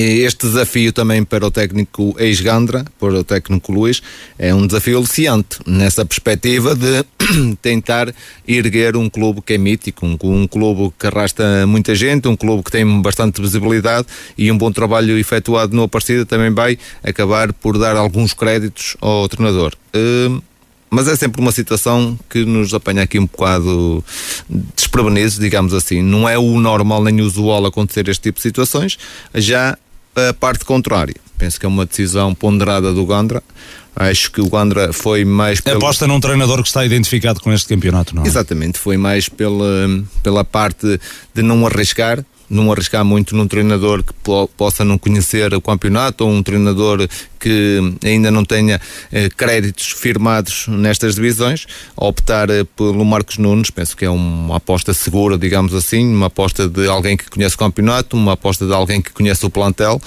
este 0.00 0.46
desafio 0.46 0.92
também 0.92 1.22
para 1.22 1.46
o 1.46 1.50
técnico 1.50 2.14
ex-Gandra, 2.18 2.84
para 2.99 3.12
o 3.14 3.25
técnico 3.25 3.72
Luís, 3.72 4.02
é 4.38 4.54
um 4.54 4.66
desafio 4.66 4.99
aliciante 4.99 5.58
nessa 5.66 6.04
perspectiva 6.04 6.75
de 6.75 7.04
tentar 7.61 8.14
erguer 8.49 8.96
um 8.96 9.11
clube 9.11 9.42
que 9.42 9.52
é 9.52 9.58
mítico, 9.58 10.06
um, 10.06 10.16
um, 10.22 10.46
clube 10.46 10.94
que 10.99 11.06
arrasta 11.06 11.66
muita 11.66 11.94
gente, 11.94 12.26
um 12.26 12.37
clube 12.37 12.62
que 12.62 12.70
tem 12.70 13.02
bastante 13.02 13.40
visibilidade 13.40 14.06
e 14.37 14.50
um 14.50 14.56
bom 14.56 14.72
trabalho 14.72 15.18
efetuado 15.18 15.76
no 15.76 15.82
Aparecida 15.82 16.25
também 16.25 16.50
vai 16.50 16.78
acabar 17.02 17.52
por 17.52 17.76
dar 17.78 17.96
alguns 17.96 18.32
créditos 18.32 18.96
ao 19.00 19.28
treinador. 19.28 19.75
Mas 20.94 21.08
é 21.08 21.16
sempre 21.16 21.40
uma 21.40 21.52
situação 21.52 22.18
que 22.28 22.44
nos 22.44 22.75
apanha 22.75 23.02
aqui 23.02 23.18
um 23.18 23.25
bocado 23.25 24.04
desprevenidos, 24.76 25.38
digamos 25.38 25.72
assim. 25.72 26.02
Não 26.02 26.28
é 26.28 26.37
o 26.37 26.61
normal 26.61 27.02
nem 27.02 27.18
o 27.22 27.25
usual 27.25 27.64
acontecer 27.64 28.06
este 28.11 28.25
tipo 28.25 28.37
de 28.37 28.42
situações. 28.42 28.99
Já 29.34 29.78
a 30.16 30.33
parte 30.33 30.64
contrária. 30.64 31.16
Penso 31.38 31.59
que 31.59 31.66
é 31.66 31.69
uma 31.69 31.85
decisão 31.85 32.35
ponderada 32.35 32.92
do 32.92 33.04
Gandra. 33.04 33.42
Acho 33.95 34.31
que 34.31 34.40
o 34.40 34.49
Gandra 34.49 34.92
foi 34.92 35.25
mais. 35.25 35.61
Pelo... 35.61 35.76
Aposta 35.76 36.07
num 36.07 36.21
treinador 36.21 36.62
que 36.62 36.69
está 36.69 36.85
identificado 36.85 37.40
com 37.40 37.52
este 37.52 37.69
campeonato, 37.69 38.14
não 38.14 38.23
é? 38.23 38.26
Exatamente, 38.26 38.78
foi 38.78 38.97
mais 38.97 39.28
pela, 39.28 39.88
pela 40.23 40.45
parte 40.45 41.00
de 41.35 41.42
não 41.42 41.66
arriscar, 41.66 42.25
não 42.52 42.71
arriscar 42.71 43.04
muito 43.04 43.35
num 43.35 43.49
treinador 43.49 44.02
que 44.04 44.12
po 44.12 44.47
possa 44.49 44.85
não 44.85 44.99
conhecer 44.99 45.52
o 45.54 45.61
campeonato 45.61 46.25
ou 46.25 46.30
um 46.30 46.42
treinador 46.42 47.09
que 47.40 47.80
ainda 48.04 48.30
não 48.30 48.44
tenha 48.44 48.80
eh, 49.11 49.28
créditos 49.37 49.90
firmados 49.90 50.68
nestas 50.68 51.16
divisões, 51.16 51.66
optar 51.97 52.50
eh, 52.50 52.64
pelo 52.76 53.04
Marcos 53.04 53.38
Nunes, 53.38 53.71
penso 53.71 53.97
que 53.97 54.04
é 54.04 54.11
uma 54.11 54.59
aposta 54.59 54.94
segura, 54.94 55.37
digamos 55.37 55.75
assim, 55.75 56.06
uma 56.06 56.26
aposta 56.26 56.68
de 56.68 56.87
alguém 56.87 57.16
que 57.16 57.28
conhece 57.28 57.56
o 57.56 57.59
campeonato, 57.59 58.16
uma 58.16 58.35
aposta 58.35 58.66
de 58.66 58.73
alguém 58.73 59.00
que 59.00 59.11
conhece 59.11 59.44
o 59.44 59.50
plantel. 59.50 60.00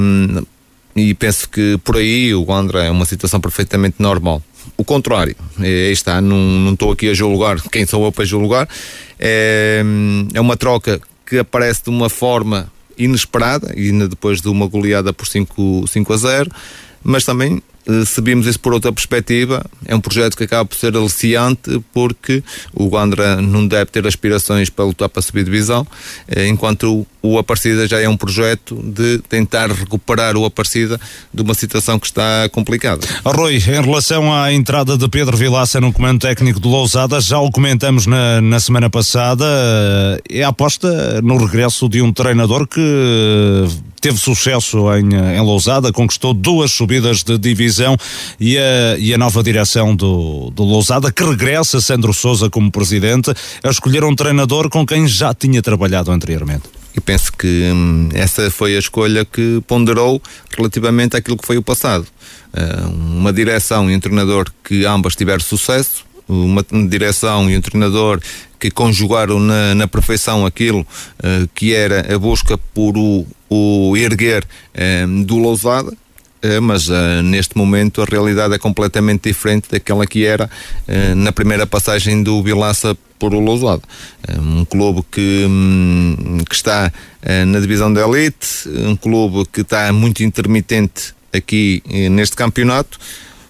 Um, 0.00 0.46
e 0.94 1.12
penso 1.12 1.48
que 1.50 1.78
por 1.84 1.96
aí 1.96 2.34
o 2.34 2.50
André 2.50 2.86
é 2.86 2.90
uma 2.90 3.04
situação 3.04 3.38
perfeitamente 3.38 3.96
normal. 3.98 4.42
O 4.78 4.84
contrário, 4.84 5.36
é, 5.60 5.90
está, 5.90 6.20
não 6.20 6.72
estou 6.72 6.90
aqui 6.90 7.10
a 7.10 7.14
julgar 7.14 7.60
quem 7.70 7.84
sou 7.86 8.04
eu 8.04 8.12
para 8.12 8.24
julgar, 8.24 8.66
é, 9.18 9.82
é 10.32 10.40
uma 10.40 10.56
troca 10.56 11.00
que 11.26 11.38
aparece 11.38 11.84
de 11.84 11.90
uma 11.90 12.08
forma 12.08 12.70
inesperada, 12.96 13.74
e 13.76 13.92
depois 14.08 14.40
de 14.40 14.48
uma 14.48 14.66
goleada 14.66 15.12
por 15.12 15.26
5, 15.26 15.86
5 15.86 16.12
a 16.12 16.16
0, 16.16 16.50
mas 17.02 17.24
também 17.24 17.62
se 18.04 18.20
vimos 18.20 18.46
isso 18.46 18.58
por 18.58 18.72
outra 18.72 18.92
perspectiva, 18.92 19.64
é 19.84 19.94
um 19.94 20.00
projeto 20.00 20.36
que 20.36 20.44
acaba 20.44 20.64
por 20.64 20.76
ser 20.76 20.96
aliciante 20.96 21.82
porque 21.92 22.42
o 22.72 22.88
Gondra 22.88 23.40
não 23.40 23.66
deve 23.66 23.86
ter 23.86 24.06
aspirações 24.06 24.68
para 24.68 24.84
lutar 24.84 25.08
para 25.08 25.22
subir 25.22 25.44
divisão, 25.44 25.86
eh, 26.28 26.46
enquanto 26.48 27.06
o 27.22 27.38
Aparecida 27.38 27.86
já 27.86 28.00
é 28.00 28.08
um 28.08 28.16
projeto 28.16 28.76
de 28.82 29.18
tentar 29.28 29.70
recuperar 29.70 30.36
o 30.36 30.44
Aparecida 30.44 31.00
de 31.32 31.42
uma 31.42 31.54
situação 31.54 31.98
que 31.98 32.06
está 32.06 32.48
complicada. 32.50 33.06
Rui, 33.24 33.56
em 33.56 33.82
relação 33.82 34.32
à 34.32 34.52
entrada 34.52 34.96
de 34.96 35.08
Pedro 35.08 35.36
Vilaça 35.36 35.80
no 35.80 35.92
comando 35.92 36.20
técnico 36.20 36.60
do 36.60 36.68
Lousada, 36.68 37.20
já 37.20 37.38
o 37.38 37.50
comentamos 37.50 38.06
na, 38.06 38.40
na 38.40 38.60
semana 38.60 38.90
passada, 38.90 39.44
é 40.28 40.42
a 40.42 40.48
aposta 40.48 41.20
no 41.22 41.36
regresso 41.36 41.88
de 41.88 42.00
um 42.00 42.12
treinador 42.12 42.66
que 42.66 42.80
teve 44.06 44.20
sucesso 44.20 44.86
em, 44.94 45.36
em 45.36 45.40
Lousada, 45.40 45.92
conquistou 45.92 46.32
duas 46.32 46.70
subidas 46.70 47.24
de 47.24 47.36
divisão 47.36 47.96
e 48.38 48.56
a, 48.56 48.96
e 48.98 49.12
a 49.12 49.18
nova 49.18 49.42
direção 49.42 49.96
do, 49.96 50.48
do 50.50 50.62
Lousada, 50.62 51.10
que 51.10 51.24
regressa, 51.24 51.80
Sandro 51.80 52.14
Souza 52.14 52.48
como 52.48 52.70
presidente, 52.70 53.34
a 53.64 53.68
escolher 53.68 54.04
um 54.04 54.14
treinador 54.14 54.70
com 54.70 54.86
quem 54.86 55.08
já 55.08 55.34
tinha 55.34 55.60
trabalhado 55.60 56.12
anteriormente. 56.12 56.62
E 56.96 57.00
penso 57.00 57.32
que 57.32 57.68
hum, 57.74 58.08
essa 58.14 58.48
foi 58.48 58.76
a 58.76 58.78
escolha 58.78 59.24
que 59.24 59.60
ponderou 59.66 60.22
relativamente 60.56 61.16
àquilo 61.16 61.36
que 61.36 61.44
foi 61.44 61.56
o 61.58 61.62
passado. 61.62 62.06
Uh, 62.54 62.88
uma 62.88 63.32
direção 63.32 63.90
e 63.90 63.96
um 63.96 63.98
treinador 63.98 64.46
que 64.62 64.86
ambas 64.86 65.16
tiveram 65.16 65.40
sucesso, 65.40 66.05
uma 66.28 66.64
direção 66.88 67.48
e 67.50 67.56
um 67.56 67.60
treinador 67.60 68.20
que 68.58 68.70
conjugaram 68.70 69.38
na, 69.38 69.74
na 69.74 69.86
perfeição 69.86 70.46
aquilo 70.46 70.80
uh, 70.80 71.48
que 71.54 71.74
era 71.74 72.14
a 72.14 72.18
busca 72.18 72.58
por 72.58 72.96
o, 72.96 73.26
o 73.48 73.96
erguer 73.96 74.44
uh, 74.44 75.24
do 75.24 75.36
Lousada, 75.38 75.90
uh, 75.90 76.62
mas 76.62 76.88
neste 77.24 77.56
momento 77.56 78.02
a 78.02 78.04
realidade 78.04 78.54
é 78.54 78.58
completamente 78.58 79.28
diferente 79.28 79.68
daquela 79.70 80.06
que 80.06 80.24
era 80.24 80.50
na 81.16 81.32
primeira 81.32 81.66
passagem 81.66 82.22
do 82.22 82.42
Vilaça 82.42 82.96
por 83.18 83.34
o 83.34 83.40
Lousada. 83.40 83.82
um 84.38 84.64
clube 84.64 85.02
que, 85.10 85.44
um, 85.48 86.38
que 86.48 86.54
está 86.54 86.92
na 87.46 87.58
divisão 87.58 87.92
da 87.92 88.06
elite, 88.06 88.68
um 88.68 88.94
clube 88.94 89.48
que 89.52 89.62
está 89.62 89.92
muito 89.92 90.22
intermitente 90.22 91.14
aqui 91.32 91.82
neste 92.10 92.36
campeonato, 92.36 92.98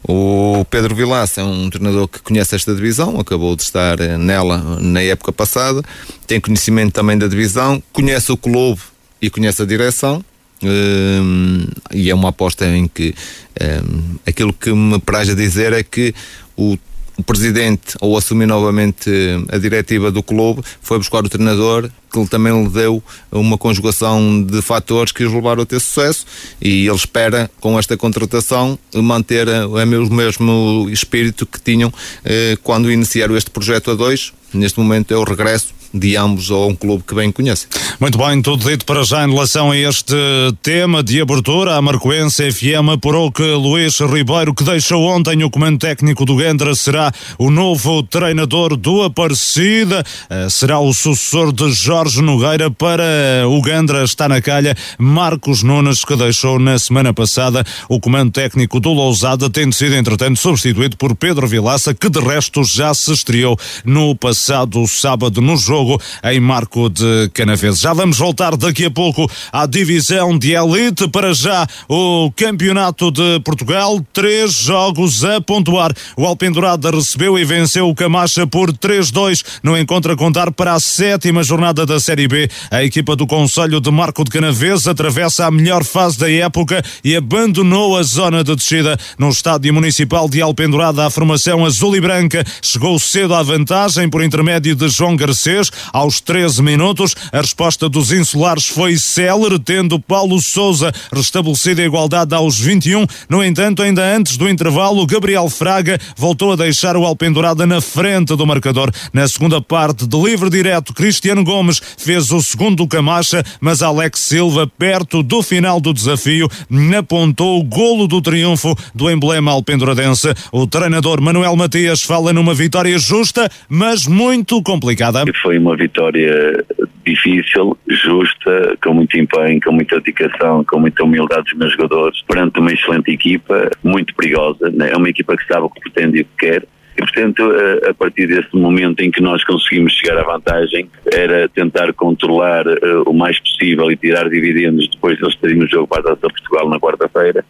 o 0.08 0.64
Pedro 0.70 0.94
Vilaça 0.94 1.40
é 1.40 1.44
um 1.44 1.68
treinador 1.68 2.06
que 2.06 2.20
conhece 2.20 2.54
esta 2.54 2.75
divisão, 2.75 3.18
acabou 3.18 3.56
de 3.56 3.62
estar 3.62 3.98
eh, 3.98 4.16
nela 4.16 4.78
na 4.80 5.02
época 5.02 5.32
passada, 5.32 5.82
tem 6.26 6.40
conhecimento 6.40 6.92
também 6.92 7.18
da 7.18 7.26
divisão, 7.26 7.82
conhece 7.92 8.30
o 8.30 8.36
clube 8.36 8.80
e 9.20 9.28
conhece 9.28 9.62
a 9.62 9.64
direção. 9.64 10.25
Um, 10.62 11.66
e 11.92 12.08
é 12.08 12.14
uma 12.14 12.30
aposta 12.30 12.66
em 12.66 12.88
que 12.88 13.14
um, 13.60 14.16
aquilo 14.26 14.54
que 14.54 14.72
me 14.72 14.98
praja 14.98 15.34
dizer 15.34 15.75
é 15.75 15.82
que 15.82 16.14
o, 16.56 16.78
o 17.16 17.23
presidente, 17.23 17.96
ao 18.00 18.16
assumir 18.16 18.46
novamente 18.46 19.11
a 19.49 19.56
diretiva 19.56 20.11
do 20.11 20.23
clube, 20.23 20.62
foi 20.82 20.99
buscar 20.99 21.25
o 21.25 21.28
treinador, 21.28 21.90
que 22.12 22.18
ele 22.18 22.28
também 22.28 22.62
lhe 22.62 22.68
deu 22.68 23.02
uma 23.32 23.56
conjugação 23.56 24.42
de 24.42 24.61
fatores 24.61 25.12
que 25.12 25.25
os 25.25 25.32
levaram 25.32 25.62
a 25.62 25.66
ter 25.66 25.80
sucesso 25.80 26.26
e 26.61 26.87
ele 26.87 26.96
espera, 26.96 27.50
com 27.61 27.78
esta 27.78 27.96
contratação, 27.96 28.78
manter 28.94 29.49
o 29.49 30.14
mesmo 30.14 30.88
espírito 30.90 31.46
que 31.46 31.61
tinham 31.61 31.92
eh, 32.25 32.56
quando 32.62 32.90
iniciaram 32.90 33.37
este 33.37 33.50
projeto 33.50 33.90
a 33.90 33.94
dois. 33.94 34.32
Neste 34.52 34.78
momento 34.78 35.12
é 35.12 35.16
o 35.16 35.25
regresso 35.25 35.75
de 35.99 36.17
ambos 36.17 36.50
a 36.50 36.57
um 36.57 36.75
clube 36.75 37.05
que 37.07 37.15
bem 37.15 37.33
conhece. 37.33 37.67
Muito 37.99 38.19
bem, 38.19 38.41
tudo 38.43 38.69
dito 38.69 38.85
para 38.85 39.03
já 39.03 39.25
em 39.25 39.31
relação 39.31 39.71
a 39.71 39.76
este 39.76 40.15
tema 40.62 41.03
de 41.03 41.21
abertura. 41.21 41.76
A 41.76 41.83
Marcoense 41.83 42.50
FM 42.50 42.91
apurou 42.95 43.33
que 43.33 43.43
Luís 43.43 43.99
Ribeiro, 44.00 44.55
que 44.55 44.65
deixou 44.65 45.05
ontem 45.05 45.43
o 45.43 45.50
comando 45.50 45.79
técnico 45.79 46.25
do 46.25 46.38
Gendra, 46.38 46.75
será 46.75 47.12
o 47.38 47.50
novo 47.50 48.03
treinador 48.03 48.76
do 48.76 49.03
Aparecida. 49.03 50.05
Eh, 50.29 50.49
será 50.50 50.79
o 50.79 50.93
sucessor 50.93 51.53
de 51.53 51.73
Jorge 51.73 52.21
Nogueira 52.21 52.71
para 52.71 53.05
o 53.49 53.62
Gendra. 53.65 54.05
Está 54.05 54.29
na 54.29 54.41
calha 54.41 54.76
Marcos 54.99 55.62
Nunes, 55.62 56.05
que 56.05 56.17
deixou 56.17 56.59
na 56.59 56.79
semana 56.79 57.15
passada 57.15 57.65
o 57.88 57.99
comando 57.99 58.33
técnico 58.33 58.81
do 58.81 58.93
Lousada, 58.93 59.49
tendo 59.49 59.75
sido, 59.75 59.95
entretanto, 59.95 60.38
substituído 60.38 60.97
por 60.97 61.15
Pedro 61.15 61.47
Vilaça, 61.47 61.95
que 61.95 62.09
de 62.09 62.21
resto 62.21 62.62
já 62.65 62.93
se 62.93 63.12
estreou 63.12 63.59
no 63.85 64.15
passado 64.15 64.87
sábado 64.87 65.41
no 65.41 65.57
jogo 65.57 65.86
jogo 65.87 66.02
em 66.25 66.40
Marco 66.40 66.90
de 66.90 67.31
Canaveses. 67.33 67.81
Já 67.81 67.93
vamos 67.93 68.19
voltar 68.19 68.57
daqui 68.57 68.87
a 68.87 68.90
pouco 68.90 69.31
à 69.52 69.66
divisão 69.66 70.37
de 70.37 70.52
elite. 70.52 71.09
Para 71.09 71.33
já, 71.33 71.66
o 71.88 72.31
Campeonato 72.35 73.11
de 73.11 73.40
Portugal, 73.40 74.05
três 74.12 74.52
jogos 74.52 75.25
a 75.25 75.40
pontuar. 75.40 75.93
O 76.16 76.26
Alpendurada 76.26 76.90
recebeu 76.90 77.38
e 77.38 77.45
venceu 77.45 77.88
o 77.88 77.95
Camacha 77.95 78.47
por 78.47 78.73
3-2 78.73 79.45
no 79.62 79.78
encontro 79.78 80.12
a 80.12 80.16
contar 80.16 80.50
para 80.50 80.75
a 80.75 80.81
sétima 80.81 81.43
jornada 81.45 81.87
da 81.87 82.00
Série 82.00 82.26
B. 82.26 82.49
A 82.71 82.83
equipa 82.83 83.14
do 83.14 83.26
Conselho 83.26 83.81
de 83.81 83.90
Marco 83.90 84.25
de 84.25 84.31
Canaveses 84.31 84.88
atravessa 84.88 85.47
a 85.47 85.50
melhor 85.50 85.85
fase 85.85 86.19
da 86.19 86.31
época 86.31 86.83
e 87.05 87.14
abandonou 87.14 87.97
a 87.97 88.02
zona 88.02 88.43
de 88.43 88.57
descida 88.57 88.99
no 89.19 89.28
estádio 89.28 89.73
municipal 89.73 90.28
de 90.28 90.43
Alpendurada. 90.43 91.07
A 91.07 91.11
formação 91.11 91.64
azul 91.64 91.95
e 91.95 92.00
branca 92.00 92.45
chegou 92.61 92.99
cedo 92.99 93.35
à 93.35 93.43
vantagem 93.43 94.09
por 94.09 94.23
intermédio 94.23 94.75
de 94.75 94.88
João 94.88 95.14
Garcês 95.14 95.71
aos 95.92 96.21
13 96.21 96.62
minutos. 96.62 97.14
A 97.33 97.40
resposta 97.40 97.88
dos 97.88 98.12
insulares 98.12 98.66
foi 98.66 98.97
célere, 98.97 99.59
tendo 99.59 99.99
Paulo 99.99 100.40
Souza 100.40 100.92
restabelecido 101.12 101.80
a 101.80 101.85
igualdade 101.85 102.35
aos 102.35 102.59
21. 102.59 103.06
No 103.28 103.42
entanto, 103.45 103.83
ainda 103.83 104.02
antes 104.02 104.37
do 104.37 104.49
intervalo, 104.49 105.06
Gabriel 105.06 105.49
Fraga 105.49 105.99
voltou 106.16 106.52
a 106.52 106.56
deixar 106.56 106.97
o 106.97 107.04
Alpendurada 107.04 107.66
na 107.66 107.80
frente 107.80 108.37
do 108.37 108.47
marcador. 108.47 108.90
Na 109.12 109.26
segunda 109.28 109.61
parte, 109.61 110.06
de 110.06 110.16
livre 110.16 110.50
direto, 110.50 110.95
Cristiano 110.95 111.45
Gomes 111.45 111.80
fez 111.97 112.30
o 112.30 112.42
segundo 112.42 112.87
Camacha, 112.87 113.45
mas 113.61 113.83
Alex 113.83 114.21
Silva, 114.21 114.66
perto 114.66 115.23
do 115.23 115.42
final 115.42 115.80
do 115.80 115.92
desafio, 115.92 116.49
apontou 116.97 117.61
o 117.61 117.64
golo 117.64 118.06
do 118.06 118.21
triunfo 118.21 118.75
do 118.95 119.11
emblema 119.11 119.52
alpenduradense. 119.52 120.35
O 120.50 120.66
treinador 120.66 121.21
Manuel 121.21 121.54
Matias 121.56 122.02
fala 122.02 122.33
numa 122.33 122.54
vitória 122.54 122.99
justa, 122.99 123.50
mas 123.68 124.06
muito 124.06 124.62
complicada. 124.62 125.25
Foi 125.42 125.55
foi 125.56 125.58
uma 125.58 125.76
vitória 125.76 126.64
difícil, 127.04 127.76
justa, 127.88 128.76
com 128.82 128.94
muito 128.94 129.16
empenho, 129.18 129.60
com 129.62 129.72
muita 129.72 130.00
dedicação, 130.00 130.64
com 130.64 130.78
muita 130.78 131.02
humildade 131.02 131.44
dos 131.44 131.54
meus 131.54 131.72
jogadores, 131.72 132.22
perante 132.22 132.58
uma 132.60 132.72
excelente 132.72 133.10
equipa, 133.10 133.70
muito 133.82 134.14
perigosa. 134.14 134.71
Né? 134.71 134.90
É 134.92 134.97
uma 134.97 135.08
equipa 135.08 135.36
que 135.36 135.47
sabe 135.47 135.62
o 135.62 135.71
que 135.71 135.80
pretende 135.80 136.19
e 136.19 136.21
o 136.23 136.25
que 136.25 136.47
quer. 136.47 136.64
E, 136.97 137.00
portanto, 137.00 137.42
a, 137.88 137.95
partir 137.95 138.26
desse 138.26 138.54
momento 138.56 139.00
em 139.00 139.10
que 139.10 139.21
nós 139.21 139.45
conseguimos 139.45 139.92
chegar 139.92 140.19
à 140.19 140.25
vantagem, 140.25 140.88
era 141.12 141.49
tentar 141.49 141.92
controlar 141.92 142.66
uh, 142.66 143.02
o 143.06 143.12
mais 143.12 143.38
possível 143.38 143.90
e 143.90 143.97
tirar 143.97 144.28
dividendos 144.30 144.88
depois 144.88 145.16
de 145.19 145.25
eles 145.25 145.36
terem 145.36 145.62
o 145.62 145.69
jogo 145.69 145.86
para 145.86 146.12
a 146.12 146.16
Portugal 146.16 146.69
na 146.69 146.80
quarta-feira. 146.80 147.45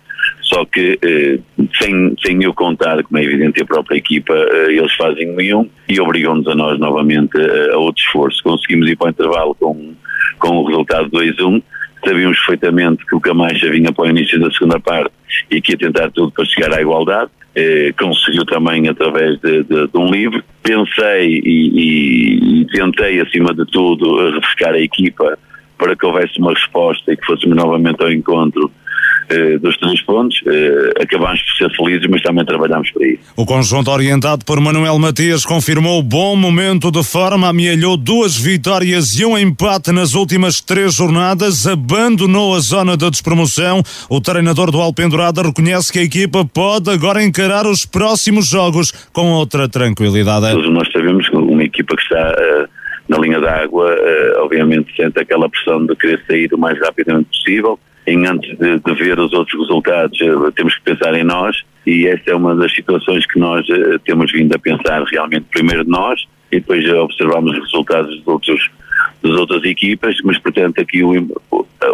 Só 0.47 0.65
que, 0.65 0.99
eh, 1.03 1.39
sem, 1.81 2.15
sem 2.25 2.43
eu 2.43 2.55
contar, 2.55 3.03
como 3.03 3.19
é 3.19 3.25
evidente, 3.25 3.61
a 3.61 3.67
própria 3.67 3.99
equipa, 3.99 4.33
eh, 4.33 4.73
eles 4.73 4.95
fazem 4.95 5.35
nenhum 5.35 5.69
e 5.89 6.01
obrigam-nos 6.01 6.47
a 6.47 6.55
nós 6.55 6.79
novamente 6.79 7.37
eh, 7.37 7.71
a 7.73 7.79
outro 7.79 8.03
esforço. 8.03 8.43
Conseguimos 8.45 8.89
ir 8.89 8.97
para 8.97 9.09
o 9.09 9.11
intervalo 9.11 9.55
com, 9.57 9.95
com 10.39 10.57
o 10.57 10.67
resultado 10.67 11.11
2-1. 11.11 11.63
Sabíamos 12.05 12.39
perfeitamente 12.39 13.05
que 13.05 13.17
o 13.17 13.21
Camacha 13.21 13.69
vinha 13.71 13.93
para 13.93 14.05
o 14.05 14.09
início 14.09 14.39
da 14.39 14.51
segunda 14.53 14.79
parte 14.79 15.13
e 15.51 15.61
que 15.61 15.73
ia 15.73 15.79
tentar 15.79 16.11
tudo 16.13 16.31
para 16.31 16.45
chegar 16.45 16.73
à 16.73 16.81
igualdade. 16.81 17.31
Eh, 17.57 17.93
conseguiu 17.99 18.45
também 18.45 18.89
através 18.89 19.41
de, 19.41 19.65
de, 19.65 19.89
de 19.89 19.99
um 19.99 20.09
livro. 20.09 20.45
Pensei 20.63 21.41
e, 21.45 21.71
e, 21.75 22.61
e, 22.61 22.67
tentei, 22.67 23.21
acima 23.21 23.53
de 23.53 23.67
tudo, 23.67 24.31
refrescar 24.31 24.75
a 24.75 24.81
equipa 24.81 25.37
para 25.77 25.97
que 25.97 26.07
houvesse 26.07 26.39
uma 26.39 26.53
resposta 26.53 27.13
e 27.13 27.17
que 27.17 27.27
fôssemos 27.27 27.57
novamente 27.57 28.01
ao 28.01 28.13
encontro 28.13 28.71
dos 29.61 29.77
três 29.79 30.01
pontos. 30.03 30.41
Eh, 30.47 31.03
acabámos 31.03 31.43
por 31.43 31.57
ser 31.57 31.77
felizes, 31.77 32.07
mas 32.09 32.23
também 32.23 32.45
trabalhamos 32.45 32.91
para 32.91 33.07
isso. 33.07 33.21
O 33.37 33.45
conjunto 33.45 33.91
orientado 33.91 34.45
por 34.45 34.61
Manuel 34.61 34.99
Matias 34.99 35.45
confirmou 35.45 36.03
bom 36.03 36.37
momento 36.37 36.91
de 36.91 37.03
forma, 37.03 37.49
amealhou 37.49 37.97
duas 37.97 38.37
vitórias 38.37 39.19
e 39.19 39.25
um 39.25 39.37
empate 39.37 39.93
nas 39.93 40.15
últimas 40.15 40.61
três 40.61 40.95
jornadas, 40.95 41.67
abandonou 41.67 42.55
a 42.55 42.61
zona 42.61 42.97
da 42.97 43.11
despromoção. 43.11 43.83
O 44.09 44.21
treinador 44.21 44.71
do 44.71 44.81
Alpendurada 44.81 45.43
reconhece 45.43 45.93
que 45.93 45.99
a 45.99 46.03
equipa 46.03 46.45
pode 46.45 46.91
agora 46.91 47.23
encarar 47.23 47.67
os 47.67 47.85
próximos 47.85 48.49
jogos 48.49 48.93
com 49.13 49.33
outra 49.33 49.69
tranquilidade. 49.69 50.53
Todos 50.53 50.73
nós 50.73 50.91
sabemos 50.93 51.29
que 51.29 51.37
uma 51.37 51.65
equipa 51.65 51.97
que 51.97 52.03
está 52.03 52.31
uh, 52.31 52.69
na 53.09 53.19
linha 53.19 53.41
d'água, 53.41 53.95
uh, 53.95 54.43
obviamente 54.43 54.95
sente 54.97 55.19
aquela 55.19 55.49
pressão 55.49 55.85
de 55.87 55.95
querer 55.97 56.23
sair 56.27 56.53
o 56.53 56.59
mais 56.59 56.79
rapidamente 56.81 57.29
possível. 57.29 57.79
Em 58.07 58.25
antes 58.25 58.57
de, 58.57 58.79
de, 58.79 58.95
ver 58.95 59.19
os 59.19 59.33
outros 59.33 59.59
resultados, 59.61 60.17
eh, 60.21 60.51
temos 60.55 60.77
que 60.77 60.83
pensar 60.83 61.13
em 61.17 61.25
nós. 61.25 61.65
E 61.85 62.07
esta 62.07 62.31
é 62.31 62.37
uma 62.37 62.55
das 62.55 62.73
situações 62.73 63.27
que 63.27 63.37
nós 63.37 63.69
uh, 63.69 63.99
temos 64.05 64.31
vindo 64.31 64.55
a 64.55 64.59
pensar 64.61 65.03
realmente. 65.03 65.47
Primeiro 65.51 65.83
nós 65.85 66.25
e 66.53 66.61
depois 66.61 66.89
observamos 66.89 67.53
os 67.53 67.65
resultados 67.65 68.17
dos 68.19 68.29
outros 68.29 68.71
das 69.23 69.33
outras 69.33 69.65
equipas, 69.65 70.17
mas 70.25 70.39
portanto 70.39 70.81
aqui 70.81 71.03
o, 71.03 71.13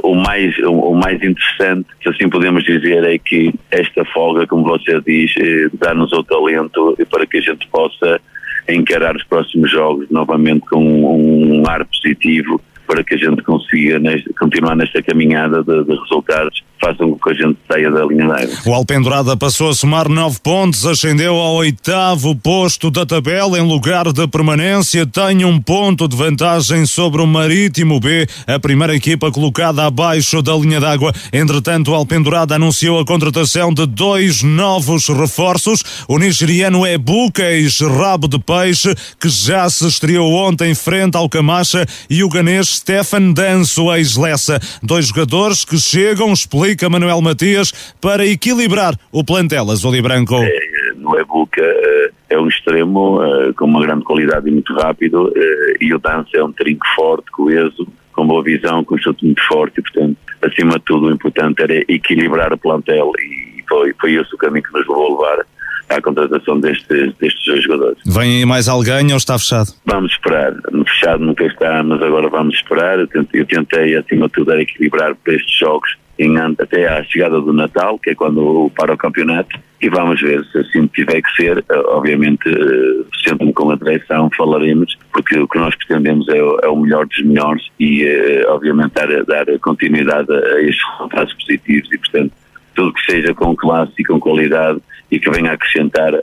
o 0.02 0.14
mais 0.14 0.56
o, 0.58 0.94
mais 0.94 1.22
interessante, 1.22 1.86
se 2.02 2.08
assim 2.08 2.28
podemos 2.28 2.64
dizer, 2.64 3.04
é 3.04 3.18
que 3.18 3.52
esta 3.70 4.04
folga, 4.06 4.46
como 4.46 4.64
você 4.64 5.00
diz, 5.00 5.32
eh, 5.38 5.68
dá-nos 5.74 6.12
o 6.12 6.22
talento 6.22 6.96
para 7.10 7.26
que 7.26 7.38
a 7.38 7.40
gente 7.40 7.66
possa 7.68 8.20
encarar 8.68 9.16
os 9.16 9.24
próximos 9.24 9.70
jogos 9.70 10.08
novamente 10.10 10.66
com 10.66 10.82
um 10.82 11.68
ar 11.68 11.84
positivo 11.84 12.60
para 12.86 13.02
que 13.02 13.14
a 13.14 13.18
gente 13.18 13.42
consiga 13.42 14.00
continuar 14.38 14.76
nesta 14.76 15.02
caminhada 15.02 15.62
de, 15.62 15.84
de 15.84 15.94
resultados 15.98 16.62
façam 16.82 17.12
com 17.12 17.18
que 17.18 17.30
a 17.30 17.34
gente 17.34 17.58
saia 17.70 17.90
da 17.92 18.04
linha 18.04 18.26
d'água. 18.26 18.54
O 18.66 18.74
Alpendurada 18.74 19.36
passou 19.36 19.70
a 19.70 19.74
somar 19.74 20.08
nove 20.08 20.40
pontos, 20.42 20.84
ascendeu 20.84 21.36
ao 21.36 21.54
oitavo 21.54 22.34
posto 22.34 22.90
da 22.90 23.06
tabela 23.06 23.56
em 23.56 23.62
lugar 23.62 24.12
de 24.12 24.26
permanência, 24.26 25.06
tem 25.06 25.44
um 25.44 25.60
ponto 25.60 26.08
de 26.08 26.16
vantagem 26.16 26.84
sobre 26.84 27.22
o 27.22 27.26
Marítimo 27.26 28.00
B, 28.00 28.26
a 28.48 28.58
primeira 28.58 28.96
equipa 28.96 29.30
colocada 29.30 29.86
abaixo 29.86 30.42
da 30.42 30.54
linha 30.56 30.80
d'água. 30.80 31.12
Entretanto, 31.32 31.92
o 31.92 31.94
Alpendurada 31.94 32.56
anunciou 32.56 32.98
a 32.98 33.06
contratação 33.06 33.72
de 33.72 33.86
dois 33.86 34.42
novos 34.42 35.06
reforços, 35.08 35.84
o 36.08 36.18
nigeriano 36.18 36.84
é 36.84 36.98
Buques 36.98 37.80
Rabo 37.80 38.26
de 38.26 38.40
Peixe, 38.40 38.92
que 39.20 39.28
já 39.28 39.70
se 39.70 39.86
estreou 39.86 40.32
ontem 40.32 40.74
frente 40.74 41.16
ao 41.16 41.28
Camacha, 41.28 41.86
e 42.10 42.24
o 42.24 42.28
ganês 42.28 42.68
Stefan 42.68 43.32
Danso, 43.32 43.94
ex-Lessa. 43.94 44.60
Dois 44.82 45.06
jogadores 45.06 45.64
que 45.64 45.78
chegam, 45.78 46.32
explicam 46.32 46.71
explica 46.72 46.88
Manuel 46.88 47.20
Matias 47.20 47.94
para 48.00 48.26
equilibrar 48.26 48.94
o 49.12 49.22
plantel 49.22 49.70
azul 49.70 49.94
e 49.94 50.02
branco. 50.02 50.36
É, 50.36 50.94
no 50.96 51.18
Ebuca 51.18 51.60
é, 51.62 52.10
é 52.30 52.38
um 52.38 52.48
extremo 52.48 53.22
é, 53.22 53.52
com 53.52 53.66
uma 53.66 53.82
grande 53.82 54.04
qualidade 54.04 54.48
e 54.48 54.52
muito 54.52 54.72
rápido 54.74 55.32
é, 55.36 55.74
e 55.80 55.94
o 55.94 55.98
Dança 55.98 56.30
é 56.34 56.42
um 56.42 56.52
trinco 56.52 56.86
forte, 56.96 57.30
coeso, 57.30 57.86
com 58.12 58.26
boa 58.26 58.42
visão, 58.42 58.84
com 58.84 58.94
um 58.94 58.98
chute 58.98 59.24
muito 59.24 59.42
forte 59.46 59.80
e, 59.80 59.82
portanto, 59.82 60.16
acima 60.42 60.72
de 60.78 60.84
tudo, 60.84 61.06
o 61.08 61.12
importante 61.12 61.62
era 61.62 61.74
equilibrar 61.92 62.52
o 62.52 62.58
plantel 62.58 63.12
e 63.18 63.62
foi, 63.68 63.94
foi 64.00 64.14
esse 64.14 64.34
o 64.34 64.38
caminho 64.38 64.64
que 64.64 64.72
nos 64.72 64.88
levou 64.88 65.06
a 65.06 65.26
levar 65.26 65.46
à 65.90 66.00
contratação 66.00 66.58
destes, 66.58 67.12
destes 67.20 67.44
dois 67.44 67.62
jogadores. 67.62 67.98
Vem 68.06 68.38
aí 68.38 68.46
mais 68.46 68.66
alguém 68.66 69.10
ou 69.10 69.18
está 69.18 69.38
fechado? 69.38 69.72
Vamos 69.84 70.12
esperar. 70.12 70.54
Fechado 70.86 71.24
nunca 71.24 71.44
está, 71.44 71.82
mas 71.82 72.00
agora 72.02 72.28
vamos 72.30 72.54
esperar. 72.54 72.98
Eu 72.98 73.06
tentei, 73.06 73.42
eu 73.42 73.46
tentei 73.46 73.96
acima 73.96 74.26
de 74.26 74.32
tudo, 74.32 74.52
equilibrar 74.54 75.14
para 75.14 75.34
estes 75.34 75.58
jogos 75.58 76.01
em, 76.18 76.36
até 76.38 76.86
à 76.88 77.02
chegada 77.04 77.40
do 77.40 77.52
Natal, 77.52 77.98
que 77.98 78.10
é 78.10 78.14
quando 78.14 78.70
para 78.76 78.94
o 78.94 78.96
campeonato, 78.96 79.58
e 79.80 79.88
vamos 79.88 80.20
ver 80.20 80.44
se 80.46 80.58
assim 80.58 80.86
tiver 80.86 81.20
que 81.22 81.34
ser, 81.34 81.58
eh, 81.58 81.78
obviamente, 81.86 82.48
uh, 82.48 83.06
sento-me 83.24 83.52
com 83.52 83.70
a 83.70 83.76
direção, 83.76 84.30
falaremos, 84.36 84.96
porque 85.12 85.38
o 85.38 85.48
que 85.48 85.58
nós 85.58 85.74
pretendemos 85.74 86.28
é, 86.28 86.38
é 86.38 86.68
o 86.68 86.76
melhor 86.76 87.06
dos 87.06 87.22
melhores 87.24 87.66
e, 87.80 88.04
uh, 88.04 88.52
obviamente, 88.52 88.92
dar, 88.92 89.24
dar 89.24 89.58
continuidade 89.58 90.32
a 90.32 90.62
estes 90.62 90.84
resultados 90.92 91.34
positivos 91.34 91.92
e, 91.92 91.98
portanto, 91.98 92.32
tudo 92.74 92.92
que 92.94 93.10
seja 93.10 93.34
com 93.34 93.56
classe 93.56 93.92
e 93.98 94.04
com 94.04 94.20
qualidade 94.20 94.80
e 95.10 95.18
que 95.18 95.30
venha 95.30 95.52
acrescentar 95.52 96.14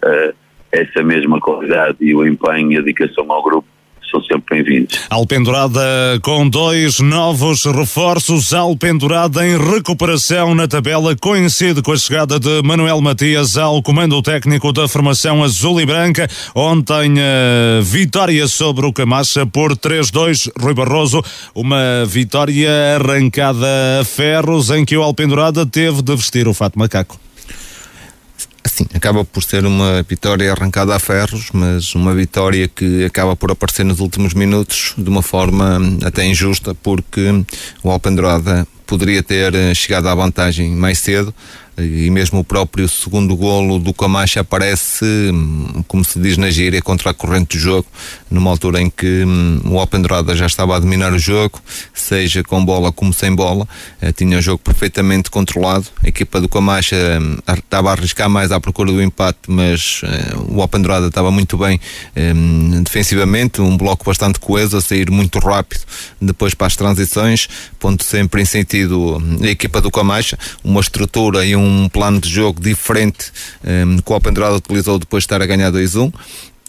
essa 0.71 1.03
mesma 1.03 1.39
qualidade 1.39 1.97
e 2.01 2.15
o 2.15 2.25
empenho 2.25 2.71
e 2.71 2.77
a 2.77 2.81
dedicação 2.81 3.31
ao 3.31 3.43
grupo 3.43 3.67
são 4.09 4.21
sempre 4.23 4.63
bem-vindos. 4.63 4.99
Alpendurada 5.09 5.81
com 6.21 6.47
dois 6.47 6.99
novos 6.99 7.65
reforços, 7.65 8.53
Alpendurada 8.53 9.47
em 9.47 9.57
recuperação 9.57 10.55
na 10.55 10.67
tabela, 10.67 11.15
coincide 11.15 11.81
com 11.81 11.91
a 11.91 11.97
chegada 11.97 12.39
de 12.39 12.61
Manuel 12.63 13.01
Matias 13.01 13.57
ao 13.57 13.81
comando 13.81 14.21
técnico 14.21 14.73
da 14.73 14.87
formação 14.87 15.43
azul 15.43 15.79
e 15.79 15.85
branca. 15.85 16.27
Ontem, 16.55 17.13
vitória 17.83 18.47
sobre 18.47 18.85
o 18.85 18.93
Camacha 18.93 19.45
por 19.45 19.75
3-2, 19.75 20.51
Rui 20.59 20.73
Barroso, 20.73 21.23
uma 21.53 22.05
vitória 22.05 22.69
arrancada 22.95 23.67
a 24.01 24.05
ferros 24.05 24.69
em 24.69 24.85
que 24.85 24.97
o 24.97 25.03
Alpendurada 25.03 25.65
teve 25.65 26.01
de 26.01 26.15
vestir 26.15 26.47
o 26.47 26.53
fato 26.53 26.77
macaco. 26.77 27.28
Sim, 28.65 28.85
acaba 28.93 29.23
por 29.23 29.43
ser 29.43 29.65
uma 29.65 30.03
vitória 30.03 30.51
arrancada 30.51 30.95
a 30.95 30.99
ferros, 30.99 31.49
mas 31.53 31.95
uma 31.95 32.13
vitória 32.13 32.67
que 32.67 33.05
acaba 33.05 33.35
por 33.35 33.51
aparecer 33.51 33.85
nos 33.85 33.99
últimos 33.99 34.33
minutos 34.33 34.93
de 34.97 35.09
uma 35.09 35.21
forma 35.21 35.79
até 36.03 36.25
injusta, 36.25 36.75
porque 36.75 37.43
o 37.83 37.89
Alpendurada 37.89 38.67
poderia 38.85 39.23
ter 39.23 39.53
chegado 39.75 40.07
à 40.07 40.15
vantagem 40.15 40.71
mais 40.71 40.99
cedo 40.99 41.33
e 41.81 42.09
mesmo 42.09 42.39
o 42.39 42.43
próprio 42.43 42.87
segundo 42.87 43.35
golo 43.35 43.79
do 43.79 43.93
Camacha 43.93 44.41
aparece, 44.41 45.05
como 45.87 46.03
se 46.03 46.19
diz 46.19 46.37
na 46.37 46.49
gíria, 46.49 46.81
contra 46.81 47.11
a 47.11 47.13
corrente 47.13 47.57
do 47.57 47.61
jogo, 47.61 47.85
numa 48.29 48.49
altura 48.49 48.81
em 48.81 48.89
que 48.89 49.23
hum, 49.25 49.61
o 49.65 49.75
Open 49.77 50.01
Drada 50.01 50.35
já 50.35 50.45
estava 50.45 50.75
a 50.75 50.79
dominar 50.79 51.13
o 51.13 51.19
jogo, 51.19 51.61
seja 51.93 52.43
com 52.43 52.63
bola 52.63 52.91
como 52.91 53.13
sem 53.13 53.33
bola, 53.33 53.67
eh, 54.01 54.11
tinha 54.11 54.37
o 54.37 54.41
jogo 54.41 54.59
perfeitamente 54.59 55.29
controlado. 55.29 55.85
A 56.03 56.07
equipa 56.07 56.41
do 56.41 56.49
Camacha 56.49 56.95
hum, 57.21 57.37
estava 57.47 57.89
a 57.89 57.93
arriscar 57.93 58.29
mais 58.29 58.51
à 58.51 58.59
procura 58.59 58.91
do 58.91 59.01
empate, 59.01 59.39
mas 59.47 60.01
eh, 60.03 60.35
o 60.49 60.59
Open 60.59 60.81
Drada 60.81 61.07
estava 61.07 61.31
muito 61.31 61.57
bem 61.57 61.79
hum, 62.15 62.83
defensivamente, 62.83 63.61
um 63.61 63.77
bloco 63.77 64.05
bastante 64.05 64.39
coeso, 64.39 64.77
a 64.77 64.81
sair 64.81 65.09
muito 65.09 65.39
rápido 65.39 65.81
depois 66.21 66.53
para 66.53 66.67
as 66.67 66.75
transições, 66.75 67.47
ponto 67.79 68.03
sempre 68.03 68.41
em 68.41 68.45
sentido 68.45 69.21
a 69.41 69.47
equipa 69.47 69.81
do 69.81 69.91
Camacha, 69.91 70.37
uma 70.63 70.81
estrutura 70.81 71.45
e 71.45 71.55
um 71.55 71.68
um 71.69 71.89
plano 71.89 72.19
de 72.19 72.29
jogo 72.29 72.59
diferente 72.61 73.31
um, 73.63 73.97
que 73.97 74.11
o 74.11 74.13
Alpendurada 74.13 74.55
utilizou 74.55 74.99
depois 74.99 75.23
de 75.23 75.25
estar 75.25 75.41
a 75.41 75.45
ganhar 75.45 75.71
2-1. 75.71 76.13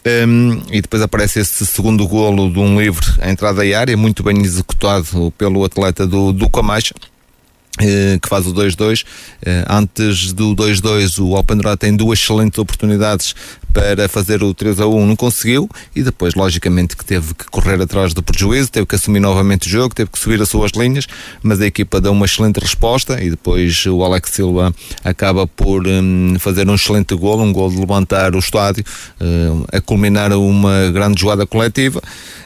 Um, 0.03 0.63
e 0.71 0.81
depois 0.81 1.03
aparece 1.03 1.41
esse 1.41 1.67
segundo 1.67 2.07
golo 2.09 2.51
de 2.51 2.59
um 2.59 2.81
livre 2.81 3.07
à 3.21 3.31
entrada 3.31 3.63
da 3.63 3.79
área, 3.79 3.97
muito 3.97 4.23
bem 4.23 4.41
executado 4.41 5.31
pelo 5.37 5.63
atleta 5.63 6.07
do, 6.07 6.33
do 6.33 6.49
Camacha. 6.49 6.95
Eh, 7.79 8.19
que 8.21 8.29
faz 8.29 8.47
o 8.47 8.53
2-2. 8.53 9.05
Eh, 9.43 9.65
antes 9.69 10.33
do 10.33 10.55
2-2, 10.55 11.19
o 11.19 11.37
Alpendurada 11.37 11.77
tem 11.77 11.97
duas 11.97 12.19
excelentes 12.19 12.59
oportunidades 12.59 13.35
para 13.73 14.09
fazer 14.09 14.43
o 14.43 14.53
3 14.53 14.81
a 14.81 14.87
1 14.87 15.07
não 15.07 15.17
conseguiu 15.17 15.69
e 15.95 16.03
depois 16.03 16.35
logicamente 16.35 16.97
que 16.97 17.05
teve 17.05 17.35
que 17.35 17.45
correr 17.47 17.81
atrás 17.81 18.13
do 18.13 18.23
prejuízo, 18.23 18.71
teve 18.71 18.87
que 18.87 18.95
assumir 18.95 19.21
novamente 19.21 19.67
o 19.67 19.71
jogo, 19.71 19.95
teve 19.95 20.11
que 20.11 20.19
subir 20.19 20.41
as 20.41 20.49
suas 20.49 20.73
linhas, 20.73 21.07
mas 21.43 21.61
a 21.61 21.67
equipa 21.67 22.01
deu 22.01 22.13
uma 22.13 22.27
excelente 22.27 22.59
resposta 22.59 23.23
e 23.23 23.31
depois 23.31 23.85
o 23.87 24.03
Alex 24.05 24.31
Silva 24.31 24.75
acaba 25.05 25.47
por 25.47 25.87
um, 25.87 26.37
fazer 26.39 26.69
um 26.69 26.75
excelente 26.75 27.15
gol, 27.15 27.41
um 27.41 27.53
gol 27.53 27.71
de 27.71 27.79
levantar 27.79 28.35
o 28.35 28.39
estádio, 28.39 28.85
um, 29.21 29.65
a 29.73 29.81
culminar 29.81 30.33
uma 30.33 30.91
grande 30.91 31.21
jogada 31.21 31.47
coletiva. 31.47 32.01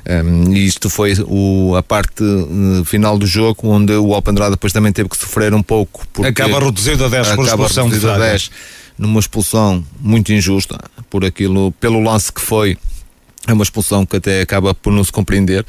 Um, 0.06 0.52
e 0.52 0.66
isto 0.66 0.90
foi 0.90 1.14
o, 1.26 1.74
a 1.76 1.82
parte 1.82 2.22
uh, 2.22 2.84
final 2.84 3.16
do 3.16 3.26
jogo 3.26 3.68
onde 3.68 3.92
o 3.94 4.14
Alpendrada 4.14 4.50
depois 4.50 4.72
também 4.72 4.92
teve 4.92 5.08
que 5.08 5.16
sofrer 5.16 5.54
um 5.54 5.62
pouco. 5.62 6.06
Acaba 6.22 6.60
reduzido 6.60 7.04
a 7.04 7.08
10 7.08 7.28
por 7.28 7.46
expulsão 7.46 7.88
de 7.88 8.06
a 8.06 8.18
10 8.18 8.50
numa 8.98 9.20
expulsão 9.20 9.84
muito 10.00 10.32
injusta 10.32 10.78
por 11.10 11.24
aquilo, 11.24 11.72
pelo 11.72 12.02
lance 12.02 12.32
que 12.32 12.40
foi. 12.40 12.76
É 13.46 13.52
uma 13.52 13.62
expulsão 13.62 14.06
que 14.06 14.16
até 14.16 14.40
acaba 14.40 14.74
por 14.74 14.90
não 14.90 15.04
se 15.04 15.12
compreender. 15.12 15.66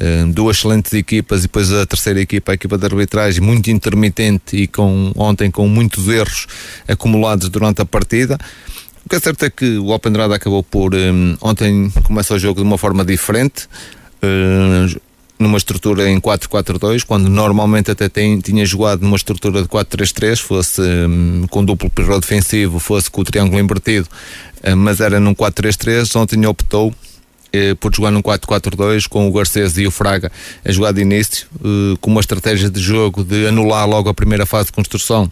Uh, 0.00 0.32
duas 0.32 0.56
excelentes 0.56 0.94
equipas 0.94 1.40
e 1.40 1.42
depois 1.42 1.70
a 1.70 1.84
terceira 1.84 2.20
equipa, 2.20 2.52
a 2.52 2.54
equipa 2.54 2.78
de 2.78 2.86
arbitragem, 2.86 3.42
muito 3.42 3.70
intermitente 3.70 4.56
e 4.56 4.66
com 4.66 5.12
ontem 5.14 5.50
com 5.50 5.68
muitos 5.68 6.08
erros 6.08 6.46
acumulados 6.86 7.50
durante 7.50 7.82
a 7.82 7.84
partida. 7.84 8.38
O 9.04 9.08
que 9.08 9.16
é 9.16 9.20
certo 9.20 9.44
é 9.44 9.50
que 9.50 9.76
o 9.78 9.92
Alpendrada 9.92 10.34
acabou 10.34 10.62
por 10.62 10.94
um, 10.94 11.36
ontem 11.40 11.90
começa 12.02 12.34
o 12.34 12.38
jogo 12.38 12.60
de 12.60 12.66
uma 12.66 12.78
forma 12.78 13.04
diferente. 13.04 13.68
Uh, 14.22 14.98
numa 15.38 15.56
estrutura 15.56 16.10
em 16.10 16.20
4-4-2, 16.20 17.04
quando 17.04 17.28
normalmente 17.28 17.90
até 17.90 18.08
tem, 18.08 18.40
tinha 18.40 18.66
jogado 18.66 19.02
numa 19.02 19.16
estrutura 19.16 19.62
de 19.62 19.68
4-3-3, 19.68 20.40
fosse 20.40 20.80
um, 20.80 21.46
com 21.48 21.64
duplo 21.64 21.88
perro 21.90 22.18
defensivo, 22.18 22.78
fosse 22.78 23.10
com 23.10 23.20
o 23.20 23.24
triângulo 23.24 23.60
invertido, 23.60 24.08
uh, 24.64 24.76
mas 24.76 25.00
era 25.00 25.20
num 25.20 25.34
4-3-3, 25.34 26.20
ontem 26.20 26.44
optou 26.46 26.88
uh, 26.88 27.76
por 27.76 27.94
jogar 27.94 28.10
num 28.10 28.22
4-4-2 28.22 29.06
com 29.08 29.28
o 29.28 29.32
Garcês 29.32 29.78
e 29.78 29.86
o 29.86 29.90
Fraga 29.90 30.32
a 30.64 30.72
jogar 30.72 30.92
de 30.92 31.02
início, 31.02 31.46
uh, 31.60 31.96
com 31.98 32.10
uma 32.10 32.20
estratégia 32.20 32.68
de 32.68 32.80
jogo 32.80 33.22
de 33.22 33.46
anular 33.46 33.88
logo 33.88 34.08
a 34.08 34.14
primeira 34.14 34.44
fase 34.44 34.66
de 34.66 34.72
construção 34.72 35.30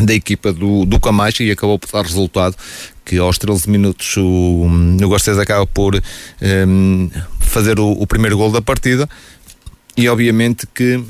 da 0.00 0.14
equipa 0.14 0.52
do, 0.52 0.84
do 0.84 0.98
Camacho 1.00 1.42
e 1.42 1.50
acabou 1.50 1.78
por 1.78 1.90
dar 1.90 2.02
resultado 2.02 2.56
que 3.04 3.18
aos 3.18 3.38
13 3.38 3.68
minutos 3.68 4.16
o, 4.16 4.66
o 5.02 5.08
Garcês 5.08 5.38
acaba 5.38 5.66
por 5.66 6.00
um, 6.66 7.10
fazer 7.40 7.78
o, 7.78 7.90
o, 7.90 8.06
primeiro 8.06 8.36
gol 8.36 8.50
da 8.50 8.62
partida. 8.62 9.08
E 9.96 10.08
obviamente 10.08 10.66
que 10.72 11.02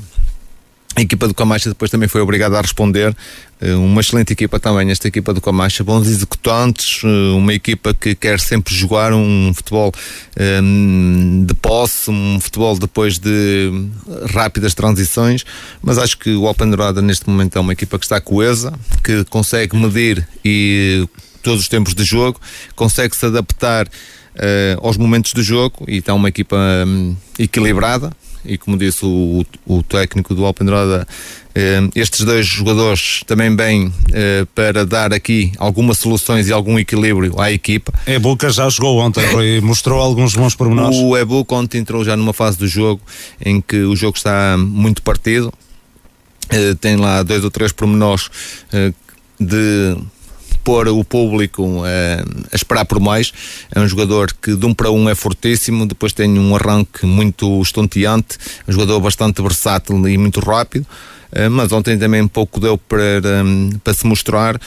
a 0.95 1.01
equipa 1.01 1.27
do 1.27 1.33
Camacha 1.33 1.69
depois 1.69 1.89
também 1.89 2.07
foi 2.07 2.21
obrigada 2.21 2.57
a 2.57 2.61
responder. 2.61 3.15
Eh, 3.59 3.73
uma 3.73 4.01
excelente 4.01 4.31
equipa 4.31 4.59
também, 4.59 4.91
esta 4.91 5.07
equipa 5.07 5.33
do 5.33 5.41
Camacha, 5.41 5.83
bons 5.83 6.07
executantes, 6.07 7.01
eh, 7.03 7.07
uma 7.35 7.53
equipa 7.53 7.93
que 7.93 8.13
quer 8.13 8.39
sempre 8.39 8.75
jogar 8.75 9.11
um 9.11 9.51
futebol 9.55 9.91
um, 10.61 11.45
de 11.47 11.53
posse, 11.55 12.11
um 12.11 12.39
futebol 12.39 12.77
depois 12.77 13.17
de 13.17 13.71
rápidas 14.31 14.75
transições. 14.75 15.43
Mas 15.81 15.97
acho 15.97 16.17
que 16.17 16.35
o 16.35 16.43
Open 16.43 16.69
Dourada 16.69 17.01
neste 17.01 17.27
momento 17.27 17.57
é 17.57 17.61
uma 17.61 17.73
equipa 17.73 17.97
que 17.97 18.05
está 18.05 18.21
coesa, 18.21 18.73
que 19.03 19.23
consegue 19.25 19.75
medir 19.75 20.27
e 20.45 21.07
todos 21.41 21.61
os 21.61 21.67
tempos 21.67 21.95
de 21.95 22.03
jogo, 22.03 22.39
consegue 22.75 23.15
se 23.15 23.25
adaptar 23.25 23.87
uh, 23.87 24.85
aos 24.87 24.97
momentos 24.97 25.33
do 25.33 25.43
jogo 25.43 25.83
e 25.87 25.97
está 25.97 26.13
uma 26.13 26.29
equipa 26.29 26.55
um, 26.87 27.15
equilibrada. 27.37 28.11
E 28.45 28.57
como 28.57 28.77
disse 28.77 29.05
o, 29.05 29.45
o 29.65 29.83
técnico 29.83 30.35
do 30.35 30.45
Alpendurada, 30.45 31.07
uh, 31.07 31.91
estes 31.95 32.25
dois 32.25 32.45
jogadores 32.45 33.21
também 33.25 33.55
bem 33.55 33.87
uh, 33.87 34.45
para 34.53 34.85
dar 34.85 35.13
aqui 35.13 35.51
algumas 35.57 35.97
soluções 35.97 36.47
e 36.47 36.53
algum 36.53 36.77
equilíbrio 36.77 37.39
à 37.39 37.51
equipa. 37.51 37.93
Ebuca 38.05 38.49
já 38.49 38.69
jogou 38.69 38.99
ontem 38.99 39.23
e 39.41 39.59
mostrou 39.63 39.99
alguns 39.99 40.35
bons 40.35 40.55
pormenores. 40.55 40.97
O 40.97 41.17
Ebuca 41.17 41.55
ontem 41.55 41.79
entrou 41.79 42.03
já 42.03 42.17
numa 42.17 42.33
fase 42.33 42.57
do 42.57 42.67
jogo 42.67 43.01
em 43.43 43.61
que 43.61 43.77
o 43.77 43.95
jogo 43.95 44.17
está 44.17 44.57
muito 44.57 45.01
partido. 45.01 45.53
tem 46.81 46.97
lá 46.97 47.23
dois 47.23 47.43
ou 47.43 47.49
três 47.51 47.71
pormenores 47.71 48.29
de 49.39 49.97
pôr 50.63 50.87
o 50.87 51.03
público 51.03 51.63
uh, 51.63 51.83
a 52.51 52.55
esperar 52.55 52.85
por 52.85 52.99
mais. 52.99 53.31
É 53.73 53.79
um 53.79 53.87
jogador 53.87 54.33
que 54.41 54.55
de 54.55 54.65
um 54.65 54.73
para 54.73 54.91
um 54.91 55.09
é 55.09 55.15
fortíssimo, 55.15 55.85
depois 55.85 56.13
tem 56.13 56.39
um 56.39 56.55
arranque 56.55 57.05
muito 57.05 57.61
estonteante, 57.61 58.37
um 58.67 58.71
jogador 58.71 58.99
bastante 58.99 59.41
versátil 59.41 60.07
e 60.07 60.17
muito 60.17 60.39
rápido. 60.39 60.85
Uh, 61.31 61.49
mas 61.49 61.71
ontem 61.71 61.97
também 61.97 62.21
um 62.21 62.27
pouco 62.27 62.59
deu 62.59 62.77
para, 62.77 63.21
um, 63.43 63.71
para 63.83 63.93
se 63.93 64.05
mostrar 64.05 64.59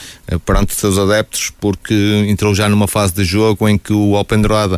perante 0.44 0.72
os 0.72 0.78
seus 0.78 0.98
adeptos, 0.98 1.52
porque 1.61 1.94
entrou 2.28 2.54
já 2.54 2.68
numa 2.68 2.88
fase 2.88 3.14
de 3.14 3.24
jogo 3.24 3.68
em 3.68 3.78
que 3.78 3.92
o 3.92 4.16
Alpendurada 4.16 4.76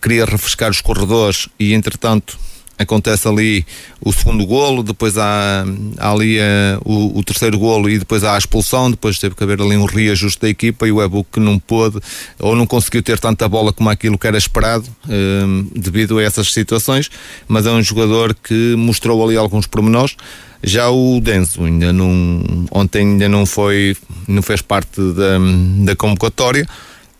queria 0.00 0.24
refrescar 0.24 0.70
os 0.70 0.80
corredores 0.80 1.48
e, 1.58 1.74
entretanto, 1.74 2.38
acontece 2.80 3.28
ali 3.28 3.66
o 4.00 4.10
segundo 4.10 4.46
golo, 4.46 4.82
depois 4.82 5.18
há, 5.18 5.66
há 5.98 6.10
ali 6.10 6.38
uh, 6.38 6.42
o, 6.82 7.18
o, 7.18 7.22
terceiro 7.22 7.58
golo 7.58 7.90
e 7.90 7.98
depois 7.98 8.24
há 8.24 8.34
a 8.34 8.38
expulsão, 8.38 8.90
depois 8.90 9.18
teve 9.18 9.34
que 9.34 9.44
haver 9.44 9.60
ali 9.60 9.76
um 9.76 9.84
reajuste 9.84 10.40
da 10.40 10.48
equipa 10.48 10.88
e 10.88 10.92
o 10.92 11.24
que 11.24 11.38
não 11.38 11.58
pôde 11.58 12.00
ou 12.38 12.56
não 12.56 12.66
conseguiu 12.66 13.02
ter 13.02 13.18
tanta 13.18 13.46
bola 13.46 13.70
como 13.70 13.90
aquilo 13.90 14.16
que 14.16 14.26
era 14.26 14.38
esperado 14.38 14.86
uh, 15.04 15.78
devido 15.78 16.18
a 16.18 16.22
essas 16.22 16.52
situações, 16.54 17.10
mas 17.46 17.66
é 17.66 17.70
um 17.70 17.82
jogador 17.82 18.34
que 18.34 18.74
mostrou 18.76 19.22
ali 19.22 19.36
alguns 19.36 19.66
pormenores. 19.66 20.16
Já 20.62 20.90
o 20.90 21.20
Denzo 21.20 21.64
ainda 21.64 21.92
não, 21.92 22.66
ontem 22.70 23.00
ainda 23.00 23.28
não 23.28 23.44
foi, 23.44 23.94
não 24.26 24.42
fez 24.42 24.62
parte 24.62 25.00
da, 25.00 25.38
da 25.84 25.96
convocatória, 25.96 26.66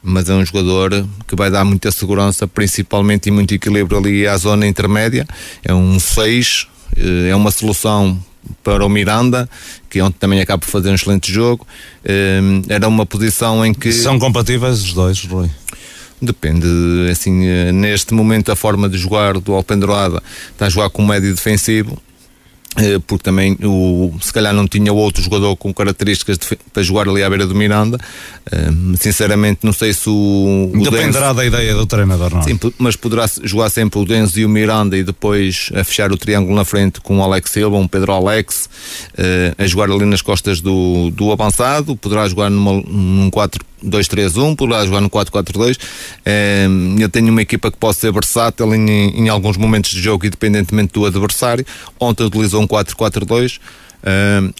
mas 0.02 0.28
é 0.28 0.34
um 0.34 0.44
jogador 0.44 1.06
que 1.26 1.36
vai 1.36 1.50
dar 1.50 1.64
muita 1.64 1.90
segurança, 1.90 2.46
principalmente 2.46 3.26
e 3.28 3.30
muito 3.30 3.54
equilíbrio 3.54 3.98
ali 3.98 4.26
à 4.26 4.36
zona 4.36 4.66
intermédia. 4.66 5.26
É 5.62 5.74
um 5.74 5.98
6, 5.98 6.68
eh, 6.96 7.28
é 7.30 7.36
uma 7.36 7.50
solução 7.50 8.18
para 8.64 8.84
o 8.84 8.88
Miranda, 8.88 9.48
que 9.90 10.00
ontem 10.00 10.16
também 10.18 10.40
acaba 10.40 10.58
por 10.58 10.70
fazer 10.70 10.90
um 10.90 10.94
excelente 10.94 11.32
jogo. 11.32 11.66
Eh, 12.04 12.40
era 12.68 12.88
uma 12.88 13.04
posição 13.04 13.64
em 13.64 13.74
que. 13.74 13.92
São 13.92 14.18
compatíveis 14.18 14.82
os 14.82 14.92
dois, 14.94 15.22
Rui? 15.24 15.50
Depende, 16.22 16.66
assim, 17.10 17.46
eh, 17.46 17.72
neste 17.72 18.12
momento 18.12 18.52
a 18.52 18.56
forma 18.56 18.88
de 18.88 18.98
jogar 18.98 19.38
do 19.38 19.54
Alpendurada 19.54 20.22
está 20.52 20.66
a 20.66 20.68
jogar 20.68 20.90
com 20.90 21.04
médio 21.04 21.34
defensivo 21.34 22.00
porque 23.06 23.24
também 23.24 23.58
o, 23.62 24.12
se 24.20 24.32
calhar 24.32 24.54
não 24.54 24.66
tinha 24.66 24.92
outro 24.92 25.22
jogador 25.22 25.56
com 25.56 25.74
características 25.74 26.38
de, 26.38 26.56
para 26.72 26.82
jogar 26.82 27.08
ali 27.08 27.22
à 27.22 27.28
beira 27.28 27.46
do 27.46 27.54
Miranda. 27.54 27.98
Eh, 28.50 28.70
sinceramente, 28.96 29.60
não 29.62 29.72
sei 29.72 29.92
se 29.92 30.08
o. 30.08 30.70
o 30.72 30.82
Dependerá 30.84 31.32
da 31.32 31.44
ideia 31.44 31.74
do 31.74 31.84
treinador, 31.84 32.30
não 32.32 32.40
é? 32.40 32.42
Sim, 32.44 32.58
mas 32.78 32.94
poderá 32.94 33.28
jogar 33.42 33.70
sempre 33.70 33.98
o 33.98 34.04
Denzo 34.04 34.38
e 34.38 34.44
o 34.44 34.48
Miranda 34.48 34.96
e 34.96 35.02
depois 35.02 35.70
a 35.74 35.82
fechar 35.82 36.12
o 36.12 36.16
triângulo 36.16 36.54
na 36.54 36.64
frente 36.64 37.00
com 37.00 37.18
o 37.18 37.22
Alex 37.22 37.50
Silva, 37.50 37.76
um 37.76 37.88
Pedro 37.88 38.12
Alex, 38.12 38.68
eh, 39.18 39.52
a 39.58 39.66
jogar 39.66 39.90
ali 39.90 40.04
nas 40.04 40.22
costas 40.22 40.60
do, 40.60 41.10
do 41.10 41.32
avançado. 41.32 41.96
Poderá 41.96 42.28
jogar 42.28 42.50
numa, 42.50 42.80
num 42.86 43.30
4 43.30 43.64
2-3-1, 43.84 44.56
poderá 44.56 44.84
jogar 44.84 45.00
no 45.00 45.10
4-4-2. 45.10 45.78
eu 46.98 47.08
tenho 47.08 47.30
uma 47.30 47.42
equipa 47.42 47.70
que 47.70 47.76
pode 47.76 47.96
ser 47.98 48.12
versátil 48.12 48.74
em, 48.74 48.88
em, 48.90 49.28
alguns 49.28 49.56
momentos 49.56 49.90
de 49.90 50.00
jogo, 50.00 50.26
independentemente 50.26 50.92
do 50.92 51.06
adversário. 51.06 51.64
Ontem 51.98 52.24
utilizou 52.24 52.62
um 52.62 52.66
4-4-2. 52.66 53.58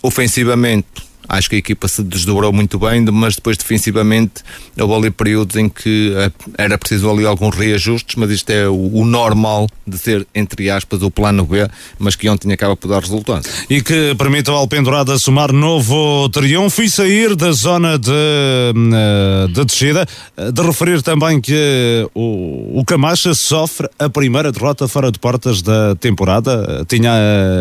ofensivamente, 0.03 0.87
acho 1.31 1.49
que 1.49 1.57
a 1.57 1.59
equipa 1.59 1.87
se 1.87 2.03
desdobrou 2.03 2.53
muito 2.53 2.79
bem, 2.79 3.01
mas 3.05 3.37
depois 3.37 3.57
defensivamente 3.57 4.43
houve 4.79 4.95
ali 4.95 5.11
períodos 5.11 5.57
em 5.57 5.69
que 5.69 6.13
eh, 6.17 6.31
era 6.59 6.77
preciso 6.77 7.09
ali 7.09 7.25
alguns 7.25 7.55
reajustes, 7.55 8.17
mas 8.17 8.31
isto 8.31 8.51
é 8.51 8.69
o, 8.69 8.97
o 8.97 9.05
normal 9.05 9.69
de 9.87 9.97
ser, 9.97 10.27
entre 10.35 10.69
aspas, 10.69 11.03
o 11.03 11.11
plano 11.11 11.45
B, 11.45 11.69
mas 11.99 12.17
que 12.17 12.29
ontem 12.29 12.53
acaba 12.53 12.77
por 12.77 12.89
dar 12.89 13.01
resultado. 13.01 13.49
E 13.69 13.81
que 13.81 14.15
permite 14.17 14.51
ao 14.51 14.57
Alpendurada 14.57 15.17
somar 15.19 15.53
novo 15.53 16.29
triunfo 16.31 16.83
e 16.83 16.91
sair 16.91 17.37
da 17.37 17.53
zona 17.53 17.97
de, 17.97 18.11
eh, 18.11 19.47
de 19.53 19.65
descida. 19.65 20.07
Eh, 20.37 20.51
de 20.51 20.63
referir 20.63 21.03
também 21.03 21.41
que 21.41 22.09
o, 22.13 22.81
o 22.81 22.85
Camacha 22.85 23.35
sofre 23.35 23.89
a 23.99 24.09
primeira 24.09 24.51
derrota 24.51 24.89
fora 24.89 25.13
de 25.13 25.19
portas 25.19 25.63
da 25.63 25.95
temporada. 25.95 26.85
Tinha 26.89 27.13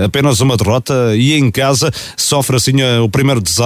apenas 0.04 0.40
uma 0.40 0.58
derrota 0.58 1.16
e 1.16 1.34
em 1.34 1.52
casa 1.52 1.92
sofre 2.18 2.56
assim 2.56 2.82
o 3.04 3.10
primeiro 3.10 3.42
desastre 3.42 3.59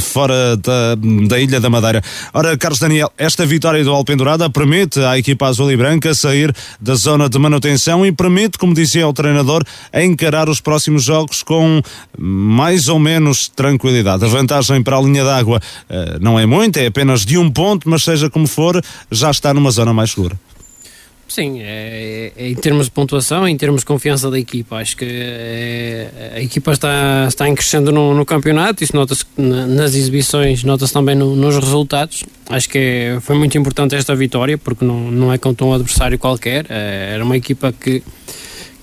fora 0.00 0.56
da, 0.56 0.94
da 1.26 1.38
Ilha 1.38 1.60
da 1.60 1.70
Madeira. 1.70 2.02
Ora, 2.32 2.56
Carlos 2.56 2.78
Daniel, 2.78 3.10
esta 3.16 3.44
vitória 3.46 3.82
do 3.84 3.92
Alpendurada 3.92 4.48
permite 4.50 5.00
à 5.00 5.18
equipa 5.18 5.46
azul 5.46 5.70
e 5.70 5.76
branca 5.76 6.14
sair 6.14 6.54
da 6.80 6.94
zona 6.94 7.28
de 7.28 7.38
manutenção 7.38 8.04
e 8.04 8.12
permite, 8.12 8.58
como 8.58 8.74
dizia 8.74 9.06
o 9.06 9.12
treinador, 9.12 9.62
encarar 9.92 10.48
os 10.48 10.60
próximos 10.60 11.04
jogos 11.04 11.42
com 11.42 11.80
mais 12.18 12.88
ou 12.88 12.98
menos 12.98 13.48
tranquilidade. 13.48 14.24
A 14.24 14.28
vantagem 14.28 14.82
para 14.82 14.96
a 14.96 15.00
linha 15.00 15.24
d'água 15.24 15.58
uh, 15.58 16.18
não 16.20 16.38
é 16.38 16.46
muita, 16.46 16.80
é 16.80 16.86
apenas 16.86 17.24
de 17.24 17.38
um 17.38 17.50
ponto, 17.50 17.88
mas 17.88 18.04
seja 18.04 18.30
como 18.30 18.46
for, 18.46 18.82
já 19.10 19.30
está 19.30 19.52
numa 19.52 19.70
zona 19.70 19.92
mais 19.92 20.10
segura. 20.10 20.36
Sim, 21.28 21.60
é, 21.60 22.32
é, 22.36 22.48
em 22.48 22.54
termos 22.54 22.86
de 22.86 22.92
pontuação, 22.92 23.48
em 23.48 23.56
termos 23.56 23.80
de 23.80 23.86
confiança 23.86 24.30
da 24.30 24.38
equipa, 24.38 24.76
acho 24.76 24.96
que 24.96 25.04
é, 25.04 26.32
a 26.36 26.40
equipa 26.40 26.72
está, 26.72 27.26
está 27.26 27.48
em 27.48 27.54
crescendo 27.54 27.90
no, 27.90 28.14
no 28.14 28.24
campeonato, 28.24 28.84
isso 28.84 28.94
nota-se 28.94 29.24
nas 29.36 29.94
exibições, 29.94 30.62
nota-se 30.62 30.92
também 30.92 31.16
no, 31.16 31.34
nos 31.34 31.56
resultados. 31.56 32.22
Acho 32.48 32.68
que 32.68 32.78
é, 32.78 33.18
foi 33.20 33.36
muito 33.36 33.58
importante 33.58 33.96
esta 33.96 34.14
vitória, 34.14 34.56
porque 34.56 34.84
não, 34.84 35.10
não 35.10 35.32
é 35.32 35.38
contra 35.38 35.66
um 35.66 35.72
adversário 35.74 36.16
qualquer, 36.16 36.66
é, 36.68 37.14
era 37.14 37.24
uma 37.24 37.36
equipa 37.36 37.72
que, 37.72 38.04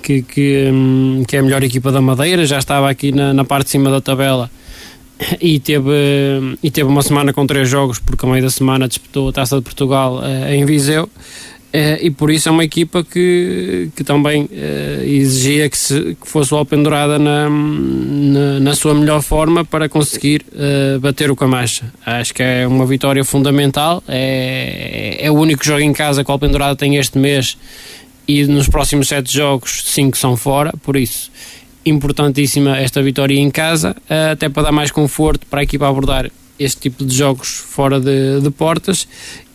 que, 0.01 0.21
que, 0.21 0.69
hum, 0.71 1.23
que, 1.25 1.38
é 1.38 1.39
a 1.39 1.43
melhor 1.43 1.63
equipa 1.63 1.93
da 1.93 2.01
Madeira, 2.01 2.45
já 2.45 2.60
estava 2.60 2.89
aqui 2.89 3.13
na, 3.13 3.34
na 3.34 3.45
parte 3.45 3.65
de 3.65 3.71
cima 3.71 3.89
da 3.89 4.01
tabela 4.01 4.51
e 5.39 5.60
teve, 5.60 6.58
e 6.62 6.69
teve 6.69 6.89
uma 6.89 7.01
semana 7.01 7.32
com 7.32 7.45
três 7.47 7.69
jogos, 7.69 7.99
porque 7.99 8.25
a 8.25 8.29
meio 8.29 8.43
da 8.43 8.49
semana 8.49 8.88
disputou 8.88 9.29
a 9.29 9.32
Taça 9.32 9.56
de 9.56 9.62
Portugal 9.62 10.19
uh, 10.19 10.53
em 10.53 10.65
Viseu. 10.65 11.10
Uh, 11.73 11.97
e 11.99 12.12
por 12.12 12.29
isso 12.29 12.47
é 12.47 12.51
uma 12.51 12.63
equipa 12.63 13.03
que, 13.03 13.89
que 13.95 14.03
também 14.03 14.43
uh, 14.43 15.03
exigia 15.03 15.67
que, 15.67 15.75
se, 15.75 16.15
que 16.21 16.27
fosse 16.29 16.53
o 16.53 16.57
Alpendurada 16.57 17.17
na, 17.17 17.49
na, 17.49 18.59
na, 18.59 18.75
sua 18.75 18.93
melhor 18.93 19.23
forma 19.23 19.65
para 19.65 19.89
conseguir 19.89 20.45
uh, 20.51 20.99
bater 20.99 21.31
o 21.31 21.36
Camacha. 21.36 21.91
Acho 22.05 22.31
que 22.31 22.43
é 22.43 22.67
uma 22.67 22.86
vitória 22.86 23.23
fundamental, 23.23 24.03
é, 24.07 25.17
é 25.19 25.31
o 25.31 25.33
único 25.33 25.65
jogo 25.65 25.79
em 25.79 25.91
casa 25.93 26.23
que 26.23 26.29
o 26.29 26.33
Alpendurada 26.33 26.75
tem 26.75 26.97
este 26.97 27.17
mês 27.17 27.57
e 28.27 28.45
nos 28.45 28.69
próximos 28.69 29.07
sete 29.07 29.33
jogos, 29.33 29.81
cinco 29.88 30.15
são 30.15 30.38
fora, 30.38 30.71
por 30.83 30.95
isso 30.95 31.31
importantíssima 31.83 32.77
esta 32.77 33.01
vitória 33.01 33.38
em 33.38 33.49
casa, 33.49 33.95
até 34.31 34.47
para 34.47 34.63
dar 34.63 34.71
mais 34.71 34.91
conforto 34.91 35.47
para 35.47 35.62
a 35.62 35.63
equipa 35.63 35.89
abordar 35.89 36.29
este 36.57 36.81
tipo 36.81 37.03
de 37.03 37.17
jogos 37.17 37.49
fora 37.49 37.99
de, 37.99 38.41
de 38.41 38.49
portas 38.51 39.07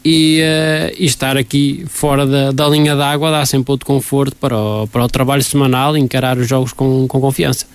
e, 0.04 0.40
uh, 0.40 0.94
e, 0.98 1.04
estar 1.04 1.37
aqui 1.37 1.84
fora 1.88 2.26
da, 2.26 2.52
da 2.52 2.68
linha 2.68 2.94
d'água 2.94 3.30
dá 3.30 3.44
sempre 3.44 3.72
outro 3.72 3.87
conforto 3.87 4.37
para 4.37 4.56
o, 4.56 4.87
para 4.87 5.04
o 5.04 5.08
trabalho 5.08 5.42
semanal 5.42 5.96
e 5.96 6.00
encarar 6.00 6.38
os 6.38 6.48
jogos 6.48 6.72
com, 6.72 7.06
com 7.08 7.20
confiança. 7.20 7.66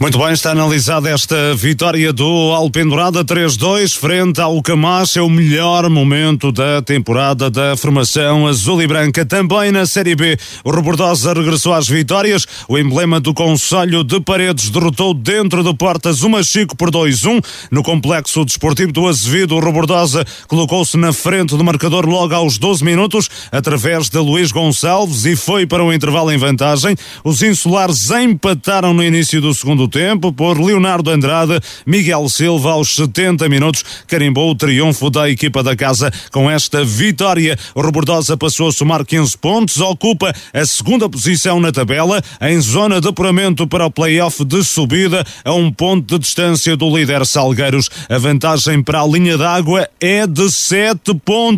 Muito 0.00 0.18
bem, 0.18 0.32
está 0.32 0.52
analisada 0.52 1.08
esta 1.08 1.54
vitória 1.54 2.12
do 2.12 2.52
Alpendurada 2.52 3.24
3-2 3.24 3.96
frente 3.96 4.40
ao 4.40 4.60
Camacho, 4.62 5.18
é 5.18 5.22
o 5.22 5.28
melhor 5.28 5.88
momento 5.90 6.50
da 6.50 6.80
temporada 6.82 7.50
da 7.50 7.76
formação 7.76 8.46
azul 8.46 8.82
e 8.82 8.86
branca. 8.86 9.24
Também 9.24 9.72
na 9.72 9.86
Série 9.86 10.14
B, 10.14 10.36
o 10.64 10.70
Rebordosa 10.70 11.32
regressou 11.32 11.72
às 11.72 11.88
vitórias, 11.88 12.46
o 12.68 12.78
emblema 12.78 13.20
do 13.20 13.34
Conselho 13.34 14.02
de 14.02 14.20
Paredes 14.20 14.70
derrotou 14.70 15.12
dentro 15.12 15.62
de 15.62 15.74
Portas 15.74 16.22
o 16.22 16.28
Machico 16.28 16.76
por 16.76 16.90
2-1. 16.90 17.44
No 17.70 17.82
complexo 17.82 18.44
desportivo 18.44 18.92
do 18.92 19.06
Azevedo, 19.06 19.56
o 19.56 19.60
Rebordosa 19.60 20.24
colocou-se 20.48 20.96
na 20.96 21.12
frente 21.12 21.56
do 21.56 21.64
marcador 21.66 22.06
logo 22.06 22.32
aos 22.32 22.58
12 22.58 22.84
minutos, 22.84 23.28
através 23.50 24.08
de 24.08 24.18
Luís 24.18 24.52
Gonçalves, 24.52 25.26
e 25.26 25.34
foi 25.34 25.66
para 25.66 25.84
o 25.84 25.92
intervalo 25.92 26.30
em 26.30 26.38
vantagem. 26.38 26.94
Os 27.24 27.42
insulares 27.42 28.08
empataram 28.10 28.94
no 28.94 29.02
início 29.02 29.40
do 29.40 29.52
segundo 29.52 29.88
tempo 29.88 30.32
por 30.32 30.60
Leonardo 30.60 31.10
Andrade. 31.10 31.60
Miguel 31.84 32.28
Silva, 32.28 32.70
aos 32.70 32.94
70 32.94 33.48
minutos, 33.48 33.84
carimbou 34.06 34.52
o 34.52 34.54
triunfo 34.54 35.10
da 35.10 35.28
equipa 35.28 35.60
da 35.62 35.74
casa 35.74 36.12
com 36.30 36.48
esta 36.48 36.84
vitória. 36.84 37.58
O 37.74 37.82
Robordosa 37.82 38.36
passou 38.36 38.68
a 38.68 38.72
somar 38.72 39.04
15 39.04 39.36
pontos, 39.38 39.80
ocupa 39.80 40.32
a 40.54 40.64
segunda 40.64 41.08
posição 41.08 41.58
na 41.58 41.72
tabela, 41.72 42.22
em 42.40 42.60
zona 42.60 43.00
de 43.00 43.08
apuramento 43.08 43.66
para 43.66 43.86
o 43.86 43.90
play-off 43.90 44.44
de 44.44 44.62
subida, 44.62 45.24
a 45.44 45.52
um 45.52 45.72
ponto 45.72 46.14
de 46.14 46.20
distância 46.20 46.76
do 46.76 46.96
líder 46.96 47.26
Salgueiros. 47.26 47.90
A 48.08 48.18
vantagem 48.18 48.82
para 48.84 49.00
a 49.00 49.06
linha 49.06 49.36
d'água 49.36 49.88
é 50.00 50.26
de 50.28 50.48
7 50.48 51.12
pontos 51.24 51.55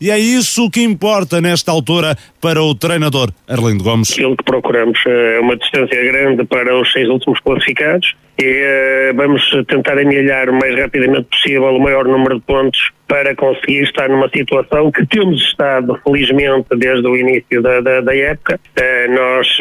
e 0.00 0.10
é 0.10 0.18
isso 0.18 0.70
que 0.70 0.82
importa 0.82 1.40
nesta 1.40 1.72
altura 1.72 2.16
para 2.40 2.62
o 2.62 2.74
treinador 2.74 3.30
Arlindo 3.48 3.84
Gomes. 3.84 4.12
Aquilo 4.12 4.36
que 4.36 4.44
procuramos 4.44 4.98
é 5.06 5.40
uma 5.40 5.56
distância 5.56 6.02
grande 6.04 6.44
para 6.44 6.78
os 6.78 6.90
seis 6.92 7.08
últimos 7.08 7.40
classificados 7.40 8.14
e 8.40 9.10
uh, 9.10 9.16
vamos 9.16 9.42
tentar 9.66 9.98
amelhar 9.98 10.48
o 10.48 10.52
mais 10.52 10.74
rapidamente 10.78 11.24
possível 11.24 11.74
o 11.74 11.80
maior 11.80 12.04
número 12.04 12.36
de 12.36 12.42
pontos 12.42 12.92
para 13.08 13.34
conseguir 13.34 13.82
estar 13.82 14.08
numa 14.08 14.28
situação 14.28 14.92
que 14.92 15.04
temos 15.06 15.42
estado, 15.42 15.98
felizmente, 16.04 16.68
desde 16.76 17.06
o 17.06 17.16
início 17.16 17.60
da, 17.62 17.80
da, 17.80 18.00
da 18.00 18.16
época. 18.16 18.60
Uh, 18.78 19.14
nós 19.14 19.58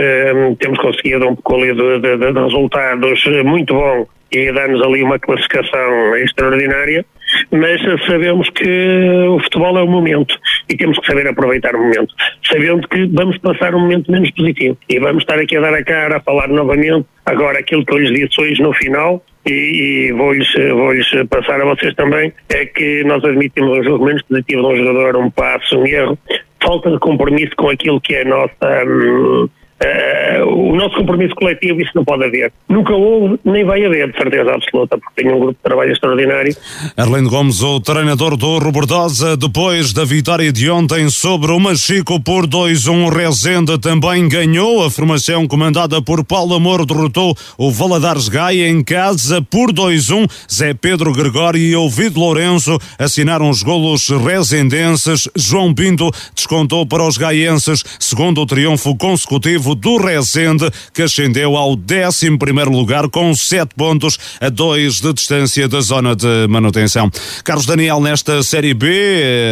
temos 0.60 0.78
conseguido 0.80 1.28
um 1.28 1.36
pouco 1.36 1.66
de, 1.66 2.00
de, 2.00 2.18
de 2.18 2.40
resultados 2.40 3.24
muito 3.44 3.74
bons 3.74 4.08
e 4.32 4.52
dar-nos 4.52 4.82
ali 4.82 5.04
uma 5.04 5.18
classificação 5.18 6.16
extraordinária 6.18 7.06
mas 7.52 7.82
sabemos 8.06 8.50
que 8.50 9.28
o 9.30 9.40
futebol 9.40 9.78
é 9.78 9.84
o 9.84 9.88
momento 9.88 10.38
e 10.70 10.76
temos 10.76 10.98
que 11.00 11.08
saber 11.08 11.28
aproveitar 11.28 11.76
o 11.76 11.80
momento, 11.80 12.14
sabendo 12.44 12.88
que 12.88 13.06
vamos 13.08 13.38
passar 13.40 13.76
um 13.76 13.82
momento 13.82 14.12
menos 14.12 14.32
positivo 14.32 14.78
e 14.90 15.00
vamos 15.00 15.24
estar 15.24 15.40
aqui 15.40 15.58
a 15.58 15.62
dar 15.62 15.74
a 15.74 15.84
cara, 15.84 16.18
a 16.18 16.22
falar 16.22 16.48
novamente. 16.48 17.06
Agora, 17.26 17.60
aquilo 17.60 17.86
que 17.86 17.94
eu 17.94 17.98
lhes 17.98 18.12
disse 18.12 18.42
hoje 18.42 18.62
no 18.62 18.74
final, 18.74 19.24
e, 19.46 20.10
e 20.10 20.12
vou-lhes 20.14 20.48
vou 20.72 21.28
passar 21.28 21.62
a 21.62 21.66
vocês 21.66 21.94
também, 21.96 22.34
é 22.50 22.66
que 22.66 23.04
nós 23.06 23.24
admitimos 23.24 23.80
um 23.80 23.84
jogo 23.84 24.06
menos 24.06 24.22
positivo 24.24 24.62
de 24.62 24.68
um 24.68 24.86
jogador, 24.86 25.18
um 25.18 25.30
passo, 25.32 25.78
um 25.78 25.86
erro, 25.86 26.18
falta 26.62 26.92
de 26.92 27.00
compromisso 27.00 27.56
com 27.56 27.70
aquilo 27.70 28.02
que 28.02 28.16
é 28.16 28.22
a 28.22 28.26
nossa. 28.26 28.86
Hum, 28.86 29.50
Uh, 29.80 30.44
o 30.72 30.76
nosso 30.76 30.96
compromisso 30.96 31.36
coletivo, 31.36 31.80
isso 31.80 31.92
não 31.94 32.04
pode 32.04 32.24
haver. 32.24 32.52
Nunca 32.68 32.94
houve, 32.94 33.40
nem 33.46 33.64
vai 33.64 33.86
haver, 33.86 34.12
de 34.12 34.18
certeza 34.18 34.52
absoluta, 34.52 34.98
porque 34.98 35.22
tem 35.22 35.32
um 35.32 35.40
grupo 35.40 35.54
de 35.54 35.60
trabalho 35.64 35.92
extraordinário. 35.92 36.56
Arlindo 36.96 37.30
Gomes, 37.30 37.62
o 37.62 37.80
treinador 37.80 38.36
do 38.36 38.58
Robordosa, 38.58 39.38
depois 39.38 39.94
da 39.94 40.04
vitória 40.04 40.52
de 40.52 40.70
ontem 40.70 41.10
sobre 41.10 41.52
o 41.52 41.60
Machico 41.60 42.20
por 42.20 42.48
2-1, 42.48 43.14
Rezende 43.14 43.78
também 43.78 44.28
ganhou. 44.28 44.84
A 44.84 44.90
formação 44.90 45.48
comandada 45.48 46.02
por 46.02 46.26
Paulo 46.26 46.56
Amor 46.56 46.84
derrotou 46.84 47.36
o 47.56 47.72
Valadares 47.72 48.28
Gaia 48.30 48.68
em 48.68 48.84
casa 48.84 49.42
por 49.44 49.72
2-1. 49.72 50.28
Zé 50.52 50.74
Pedro 50.74 51.14
Gregório 51.14 51.62
e 51.62 51.76
Ovido 51.76 52.20
Lourenço 52.20 52.80
assinaram 52.98 53.50
os 53.50 53.62
golos 53.62 54.10
rezendenses. 54.10 55.30
João 55.36 55.72
Pinto 55.74 56.10
descontou 56.34 56.86
para 56.86 57.04
os 57.04 57.18
gaienses, 57.18 57.84
segundo 58.00 58.42
o 58.42 58.46
triunfo 58.46 58.96
consecutivo 58.98 59.67
do 59.76 59.98
Rezende, 59.98 60.70
que 60.94 61.02
ascendeu 61.02 61.56
ao 61.56 61.72
11 61.72 62.30
lugar 62.70 63.10
com 63.10 63.34
7 63.34 63.76
pontos 63.76 64.18
a 64.40 64.50
2 64.50 64.96
de 64.96 65.14
distância 65.14 65.68
da 65.68 65.82
zona 65.82 66.16
de 66.16 66.48
manutenção. 66.48 67.12
Carlos 67.44 67.66
Daniel, 67.66 68.00
nesta 68.00 68.42
Série 68.44 68.74
B, 68.74 68.88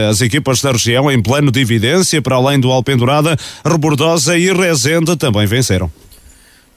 as 0.09 0.21
equipas 0.21 0.61
da 0.61 0.71
região 0.71 1.11
em 1.11 1.21
plano 1.21 1.51
de 1.51 1.59
evidência, 1.59 2.21
para 2.21 2.35
além 2.35 2.59
do 2.59 2.71
Alpendurada, 2.71 3.37
Rebordosa 3.65 4.37
e 4.37 4.51
Rezende 4.53 5.15
também 5.15 5.45
venceram. 5.45 6.04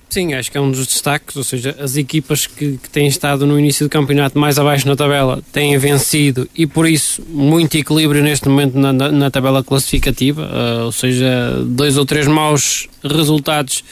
Sim, 0.09 0.33
acho 0.33 0.51
que 0.51 0.57
é 0.57 0.61
um 0.61 0.71
dos 0.71 0.87
destaques, 0.87 1.37
ou 1.37 1.45
seja, 1.45 1.77
as 1.79 1.97
equipas 1.97 2.47
que, 2.47 2.79
que, 2.79 2.89
têm 2.89 3.07
estado 3.07 3.47
no 3.47 3.59
início 3.59 3.87
do 3.87 3.91
campeonato 3.91 4.39
mais 4.39 4.59
abaixo 4.59 4.89
na 4.89 4.97
tabela 4.97 5.43
têm 5.53 5.77
vencido 5.77 6.49
e 6.57 6.67
por 6.67 6.89
isso 6.89 7.23
muito 7.29 7.77
equilíbrio 7.77 8.23
neste 8.23 8.49
momento 8.49 8.79
na, 8.79 8.91
na, 8.91 9.13
na 9.13 9.31
tabela 9.31 9.63
classificativa, 9.63 10.43
uh, 10.43 10.85
ou 10.87 10.93
seja, 10.93 11.63
dois 11.67 11.99
ou 11.99 12.07
três 12.07 12.27
maus 12.27 12.89
resultados 13.05 13.85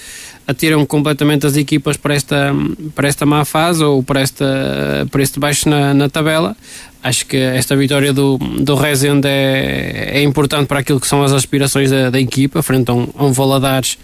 atiram 0.46 0.86
completamente 0.86 1.46
as 1.46 1.56
equipas 1.56 1.96
para 1.96 2.14
esta, 2.14 2.54
para 2.94 3.08
esta 3.08 3.26
má 3.26 3.44
fase 3.44 3.82
ou 3.82 4.02
para, 4.02 4.20
esta, 4.20 5.06
para 5.10 5.22
este 5.22 5.40
baixo 5.40 5.68
na, 5.68 5.92
na 5.92 6.08
tabela. 6.08 6.56
Acho 7.02 7.26
que 7.26 7.36
esta 7.36 7.76
vitória 7.76 8.12
do, 8.12 8.36
do 8.38 8.74
Rezende 8.74 9.28
é, 9.28 10.10
é 10.14 10.22
importante 10.22 10.66
para 10.66 10.80
aquilo 10.80 11.00
que 11.00 11.06
são 11.06 11.22
as 11.22 11.32
aspirações 11.32 11.90
da, 11.90 12.10
da 12.10 12.20
equipa, 12.20 12.62
frente 12.62 12.90
a 12.90 12.94
um, 12.94 13.08
a 13.16 13.24
um 13.24 13.32
Valadares 13.32 13.98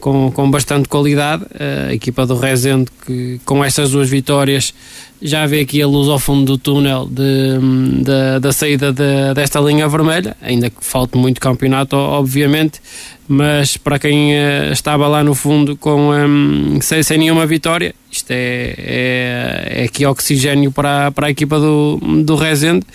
com, 0.00 0.30
com 0.30 0.50
bastante 0.50 0.88
qualidade. 0.88 1.44
A 1.88 1.92
equipa 1.92 2.24
do 2.24 2.36
Rezende, 2.36 2.90
que 3.04 3.40
com 3.44 3.62
estas 3.64 3.90
duas 3.90 4.08
vitórias 4.08 4.72
já 5.20 5.46
vê 5.46 5.60
aqui 5.60 5.82
a 5.82 5.86
luz 5.86 6.08
ao 6.08 6.18
fundo 6.18 6.52
do 6.52 6.58
túnel 6.58 7.06
de, 7.06 7.58
de 8.02 8.40
da 8.40 8.52
saída 8.52 8.92
de, 8.92 9.34
desta 9.34 9.60
linha 9.60 9.88
vermelha, 9.88 10.36
ainda 10.40 10.70
que 10.70 10.84
falte 10.84 11.16
muito 11.16 11.40
campeonato, 11.40 11.96
obviamente, 11.96 12.80
mas 13.28 13.76
para 13.76 13.98
quem 13.98 14.32
uh, 14.32 14.72
estava 14.72 15.06
lá 15.08 15.22
no 15.22 15.34
fundo 15.34 15.76
com 15.76 16.10
um, 16.10 16.80
sem, 16.80 17.02
sem 17.02 17.18
nenhuma 17.18 17.46
vitória, 17.46 17.94
isto 18.10 18.30
é, 18.30 18.74
é, 18.78 19.72
é 19.80 19.84
aqui 19.84 20.06
oxigênio 20.06 20.70
para, 20.70 21.10
para 21.10 21.26
a 21.26 21.30
equipa 21.30 21.58
do, 21.58 21.98
do 22.24 22.36
Rezende. 22.36 22.86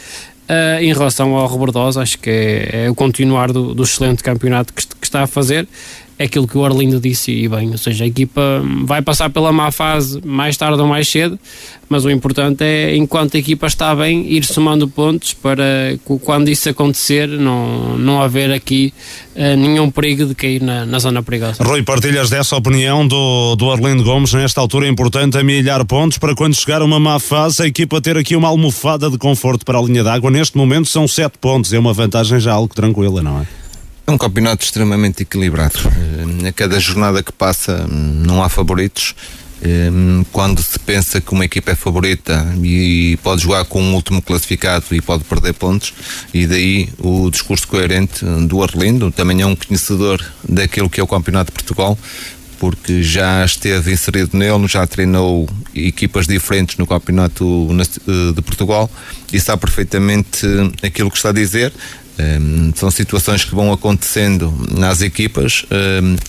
Uh, 0.49 0.83
em 0.83 0.91
relação 0.91 1.33
ao 1.33 1.47
Rebordosa, 1.47 2.01
acho 2.01 2.19
que 2.19 2.29
é, 2.29 2.85
é 2.85 2.89
o 2.89 2.95
continuar 2.95 3.53
do, 3.53 3.73
do 3.73 3.83
excelente 3.83 4.21
campeonato 4.21 4.73
que, 4.73 4.85
que, 4.85 5.05
está 5.05 5.23
a 5.23 5.27
fazer 5.27 5.65
é 6.21 6.25
aquilo 6.25 6.47
que 6.47 6.57
o 6.57 6.63
Arlindo 6.63 6.99
disse 6.99 7.31
e 7.31 7.47
bem, 7.47 7.71
ou 7.71 7.77
seja, 7.77 8.03
a 8.03 8.07
equipa 8.07 8.61
vai 8.83 9.01
passar 9.01 9.29
pela 9.31 9.51
má 9.51 9.71
fase 9.71 10.21
mais 10.23 10.55
tarde 10.55 10.79
ou 10.79 10.87
mais 10.87 11.07
cedo, 11.07 11.37
mas 11.89 12.05
o 12.05 12.11
importante 12.11 12.63
é, 12.63 12.95
enquanto 12.95 13.35
a 13.35 13.39
equipa 13.39 13.65
está 13.65 13.95
bem, 13.95 14.31
ir 14.31 14.45
somando 14.45 14.87
pontos 14.87 15.33
para 15.33 15.97
quando 16.23 16.49
isso 16.49 16.69
acontecer 16.69 17.27
não, 17.27 17.97
não 17.97 18.21
haver 18.21 18.51
aqui 18.51 18.93
uh, 19.35 19.57
nenhum 19.57 19.89
perigo 19.89 20.25
de 20.25 20.35
cair 20.35 20.61
na, 20.61 20.85
na 20.85 20.99
zona 20.99 21.23
perigosa. 21.23 21.63
Rui, 21.63 21.81
partilhas 21.81 22.29
dessa 22.29 22.55
opinião 22.55 23.07
do, 23.07 23.55
do 23.55 23.71
Arlindo 23.71 24.03
Gomes, 24.03 24.31
nesta 24.33 24.61
altura 24.61 24.85
é 24.85 24.89
importante 24.89 25.37
amilhar 25.37 25.83
pontos 25.85 26.19
para 26.19 26.35
quando 26.35 26.53
chegar 26.53 26.83
uma 26.83 26.99
má 26.99 27.19
fase 27.19 27.63
a 27.63 27.65
equipa 27.65 27.99
ter 27.99 28.15
aqui 28.15 28.35
uma 28.35 28.47
almofada 28.47 29.09
de 29.09 29.17
conforto 29.17 29.65
para 29.65 29.79
a 29.79 29.81
linha 29.81 30.03
d'água, 30.03 30.29
neste 30.29 30.55
momento 30.55 30.87
são 30.87 31.07
sete 31.07 31.39
pontos, 31.39 31.73
é 31.73 31.79
uma 31.79 31.93
vantagem 31.93 32.39
já 32.39 32.53
algo 32.53 32.73
tranquila, 32.73 33.23
não 33.23 33.41
é? 33.41 33.60
É 34.11 34.13
um 34.13 34.17
campeonato 34.17 34.65
extremamente 34.65 35.23
equilibrado. 35.23 35.79
Eh, 36.43 36.49
a 36.49 36.51
cada 36.51 36.77
jornada 36.81 37.23
que 37.23 37.31
passa 37.31 37.87
não 37.87 38.43
há 38.43 38.49
favoritos. 38.49 39.15
Eh, 39.63 39.89
quando 40.33 40.61
se 40.61 40.77
pensa 40.79 41.21
que 41.21 41.31
uma 41.31 41.45
equipa 41.45 41.71
é 41.71 41.75
favorita 41.75 42.45
e 42.61 43.17
pode 43.23 43.43
jogar 43.43 43.63
com 43.63 43.81
um 43.81 43.93
último 43.93 44.21
classificado 44.21 44.83
e 44.91 44.99
pode 44.99 45.23
perder 45.23 45.53
pontos, 45.53 45.93
e 46.33 46.45
daí 46.45 46.89
o 46.99 47.29
discurso 47.31 47.65
coerente 47.69 48.25
do 48.49 48.61
Arlindo, 48.61 49.13
também 49.13 49.39
é 49.39 49.45
um 49.45 49.55
conhecedor 49.55 50.21
daquilo 50.43 50.89
que 50.89 50.99
é 50.99 51.03
o 51.03 51.07
Campeonato 51.07 51.49
de 51.49 51.53
Portugal, 51.53 51.97
porque 52.59 53.01
já 53.01 53.45
esteve 53.45 53.93
inserido 53.93 54.37
nele, 54.37 54.67
já 54.67 54.85
treinou 54.85 55.49
equipas 55.73 56.27
diferentes 56.27 56.75
no 56.77 56.85
Campeonato 56.85 57.69
eh, 58.05 58.33
de 58.35 58.41
Portugal 58.41 58.91
e 59.31 59.39
sabe 59.39 59.61
perfeitamente 59.61 60.45
aquilo 60.83 61.09
que 61.09 61.15
está 61.15 61.29
a 61.29 61.33
dizer. 61.33 61.71
Um, 62.21 62.71
são 62.75 62.91
situações 62.91 63.43
que 63.43 63.55
vão 63.55 63.71
acontecendo 63.71 64.53
nas 64.71 65.01
equipas, 65.01 65.65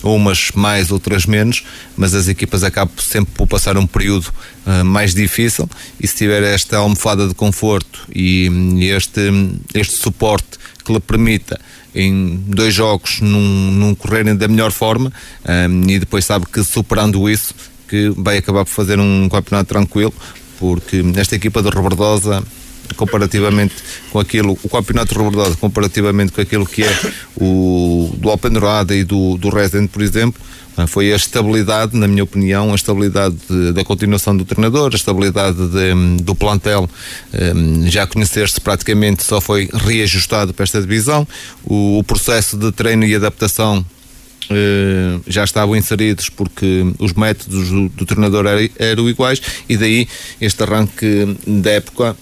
um, 0.03 0.15
umas 0.15 0.51
mais, 0.55 0.91
outras 0.91 1.25
menos, 1.25 1.63
mas 1.95 2.13
as 2.15 2.27
equipas 2.27 2.63
acabam 2.63 2.95
sempre 2.97 3.33
por 3.35 3.47
passar 3.47 3.77
um 3.77 3.85
período 3.85 4.33
uh, 4.65 4.83
mais 4.83 5.13
difícil. 5.13 5.69
E 5.99 6.07
se 6.07 6.15
tiver 6.15 6.41
esta 6.43 6.77
almofada 6.77 7.27
de 7.27 7.33
conforto 7.33 8.07
e, 8.13 8.49
este, 8.89 9.21
este 9.73 9.97
suporte 9.97 10.57
que 10.83 10.91
lhe 10.91 10.99
permita 10.99 11.59
em 11.93 12.37
dois 12.47 12.73
jogos 12.73 13.21
não, 13.21 13.93
correrem 13.95 14.35
da 14.35 14.47
melhor 14.47 14.71
forma 14.71 15.13
um, 15.69 15.89
e 15.89 15.99
depois 15.99 16.25
sabe 16.25 16.45
que 16.51 16.63
superando 16.63 17.29
isso 17.29 17.53
que 17.87 18.09
vai 18.17 18.37
acabar 18.37 18.65
por 18.65 18.71
fazer 18.71 18.99
um 18.99 19.29
campeonato 19.29 19.69
tranquilo 19.69 20.13
porque 20.59 21.03
esta 21.15 21.35
equipa 21.35 21.61
de 21.61 21.69
Robertosa 21.69 22.43
comparativamente 22.95 23.73
com 24.11 24.19
aquilo, 24.19 24.57
o 24.63 24.69
campeonato 24.69 25.17
Robertosa 25.17 25.55
comparativamente 25.57 26.31
com 26.31 26.41
aquilo 26.41 26.65
que 26.65 26.83
é 26.83 27.13
o 27.35 28.13
do 28.17 28.29
Alpendurada 28.29 28.95
e 28.95 29.03
do, 29.03 29.37
do 29.37 29.49
Resident, 29.49 29.89
por 29.89 30.01
exemplo, 30.01 30.41
ah, 30.75 30.87
foi 30.87 31.13
a 31.13 31.15
estabilidade, 31.15 31.95
na 31.95 32.07
minha 32.07 32.23
opinião, 32.23 32.71
a 32.71 32.75
estabilidade 32.75 33.35
de, 33.47 33.73
da 33.73 33.83
continuação 33.83 34.35
do 34.35 34.43
treinador, 34.43 34.91
a 34.91 34.95
estabilidade 34.95 35.57
de, 35.67 36.23
do 36.23 36.33
plantel, 36.33 36.89
um, 37.55 37.87
já 37.87 38.07
conhecer-se 38.07 38.59
praticamente 38.59 39.23
só 39.23 39.39
foi 39.39 39.69
reajustado 39.71 40.53
para 40.53 40.63
esta 40.63 40.81
divisão, 40.81 41.27
o, 41.63 41.99
o 41.99 42.03
processo 42.03 42.57
de 42.57 42.71
treino 42.71 43.05
e 43.05 43.15
adaptação 43.15 43.85
Uh, 44.43 45.23
já 45.25 45.45
estavam 45.45 45.73
inseridos 45.73 46.27
porque 46.27 46.93
os 46.99 47.13
métodos 47.13 47.69
do, 47.69 47.87
do 47.87 48.05
treinador 48.05 48.45
eram, 48.45 48.69
eram, 48.77 49.09
iguais 49.09 49.41
e 49.69 49.77
daí 49.77 50.05
este 50.41 50.61
arranque 50.61 51.37
da 51.47 51.71
época 51.71 52.13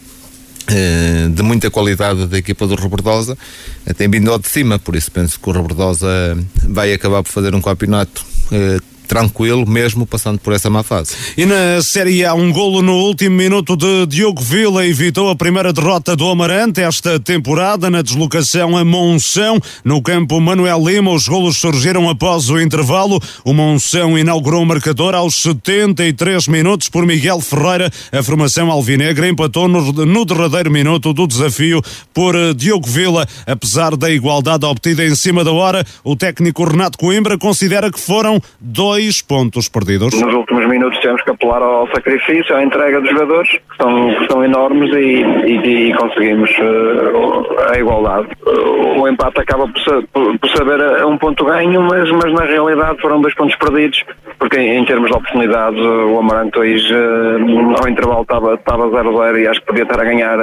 de 1.34 1.44
muita 1.44 1.70
qualidade 1.70 2.28
da 2.28 2.38
equipa 2.38 2.68
do 2.68 2.76
Robertosa. 2.76 3.38
Uh, 3.86 3.94
tem 3.94 4.10
vindo 4.10 4.32
ao 4.32 4.40
de 4.40 4.48
cima, 4.48 4.78
por 4.80 4.96
isso 4.96 5.12
penso 5.12 5.40
que 5.40 5.50
o 5.50 5.54
Robertosa 5.54 6.38
vai 6.64 6.94
acabar 6.94 7.24
por 7.24 7.32
fazer 7.32 7.54
um 7.56 7.62
campeonato 7.62 8.24
uh, 8.52 8.91
tranquilo, 9.12 9.70
mesmo 9.70 10.06
passando 10.06 10.40
por 10.40 10.54
essa 10.54 10.70
má 10.70 10.84
fase. 10.84 11.14
E 11.36 11.46
na 11.46 11.82
Série 11.82 12.24
A, 12.24 12.34
um 12.34 12.50
golo 12.50 12.82
no 12.82 12.94
último 12.94 13.36
minuto 13.36 13.76
de 13.76 14.06
Diogo 14.06 14.42
Vila 14.42 14.88
evitou 14.88 15.30
a 15.30 15.36
primeira 15.36 15.74
derrota 15.74 16.16
do 16.16 16.30
Amarante 16.30 16.80
esta 16.80 17.20
temporada 17.20 17.90
na 17.90 18.02
deslocação 18.02 18.78
a 18.78 18.86
Monção. 18.86 19.60
No 19.84 20.02
campo 20.02 20.40
Manuel 20.40 20.82
Lima, 20.88 21.12
os 21.12 21.28
golos 21.28 21.58
surgiram 21.58 22.08
após 22.08 22.50
o 22.50 22.58
intervalo. 22.58 23.22
O 23.44 23.54
Monção 23.54 24.18
inaugurou 24.18 24.64
o 24.64 24.66
marcador 24.66 25.14
aos 25.14 25.42
73 25.42 26.48
minutos 26.48 26.88
por 26.88 27.06
Miguel 27.06 27.42
Ferreira. 27.42 27.92
A 28.14 28.24
formação 28.24 28.72
alvinegra 28.72 29.28
empatou 29.28 29.68
no, 29.68 29.92
no 29.92 30.24
derradeiro 30.24 30.72
minuto 30.72 31.12
do 31.12 31.28
desafio 31.28 31.82
por 32.14 32.34
eh, 32.34 32.54
Diogo 32.54 32.88
Vila. 32.88 33.28
Apesar 33.46 33.98
da 33.98 34.10
igualdade 34.10 34.66
obtida 34.66 35.06
em 35.06 35.16
cima 35.18 35.44
da 35.44 35.52
hora, 35.52 35.86
o 36.02 36.16
técnico 36.16 36.64
Renato 36.64 36.98
Coimbra 36.98 37.38
considera 37.38 37.92
que 37.92 38.00
foram 38.00 38.42
dois 38.62 39.01
dois 39.02 39.22
pontos 39.22 39.68
perdidos. 39.68 40.14
Nos 40.22 40.34
últimos 40.34 40.68
minutos 40.68 41.00
temos 41.00 41.22
que 41.24 41.32
apelar 41.32 41.62
ao 41.62 41.88
sacrifício, 41.88 42.56
à 42.56 42.64
entrega 42.64 43.02
dos 43.02 43.10
jogadores, 43.10 43.50
que 43.50 43.78
são, 43.78 44.16
que 44.16 44.28
são 44.32 44.44
enormes, 44.44 44.94
e, 44.94 45.24
e, 45.48 45.90
e 45.90 45.94
conseguimos 45.96 46.50
uh, 46.60 47.72
a 47.74 47.80
igualdade. 47.80 48.28
Uh, 48.46 49.02
o 49.02 49.08
empate 49.08 49.40
acaba 49.40 49.68
por, 49.68 50.38
por, 50.38 50.50
saber 50.50 51.06
um 51.06 51.18
ponto 51.18 51.44
ganho, 51.46 51.82
mas, 51.82 52.10
mas 52.12 52.32
na 52.34 52.46
realidade 52.46 53.02
foram 53.02 53.20
dois 53.22 53.34
pontos 53.34 53.56
perdidos, 53.56 54.04
porque 54.38 54.60
em, 54.60 54.78
em 54.78 54.86
termos 54.86 55.10
de 55.10 55.18
oportunidades, 55.18 55.80
o 55.80 56.20
Amaranto 56.20 56.60
hoje, 56.60 56.94
uh, 56.94 57.82
ao 57.82 57.90
intervalo, 57.90 58.22
estava 58.22 58.88
0-0 58.88 59.40
e 59.40 59.48
acho 59.48 59.60
que 59.62 59.68
podia 59.68 59.84
estar 59.84 60.00
a 60.00 60.06
ganhar 60.06 60.38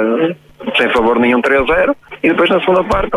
sem 0.77 0.89
favor 0.89 1.19
nenhum 1.19 1.41
3-0 1.41 1.95
e 2.21 2.29
depois 2.29 2.49
na 2.49 2.59
segunda 2.59 2.83
parte, 2.83 3.11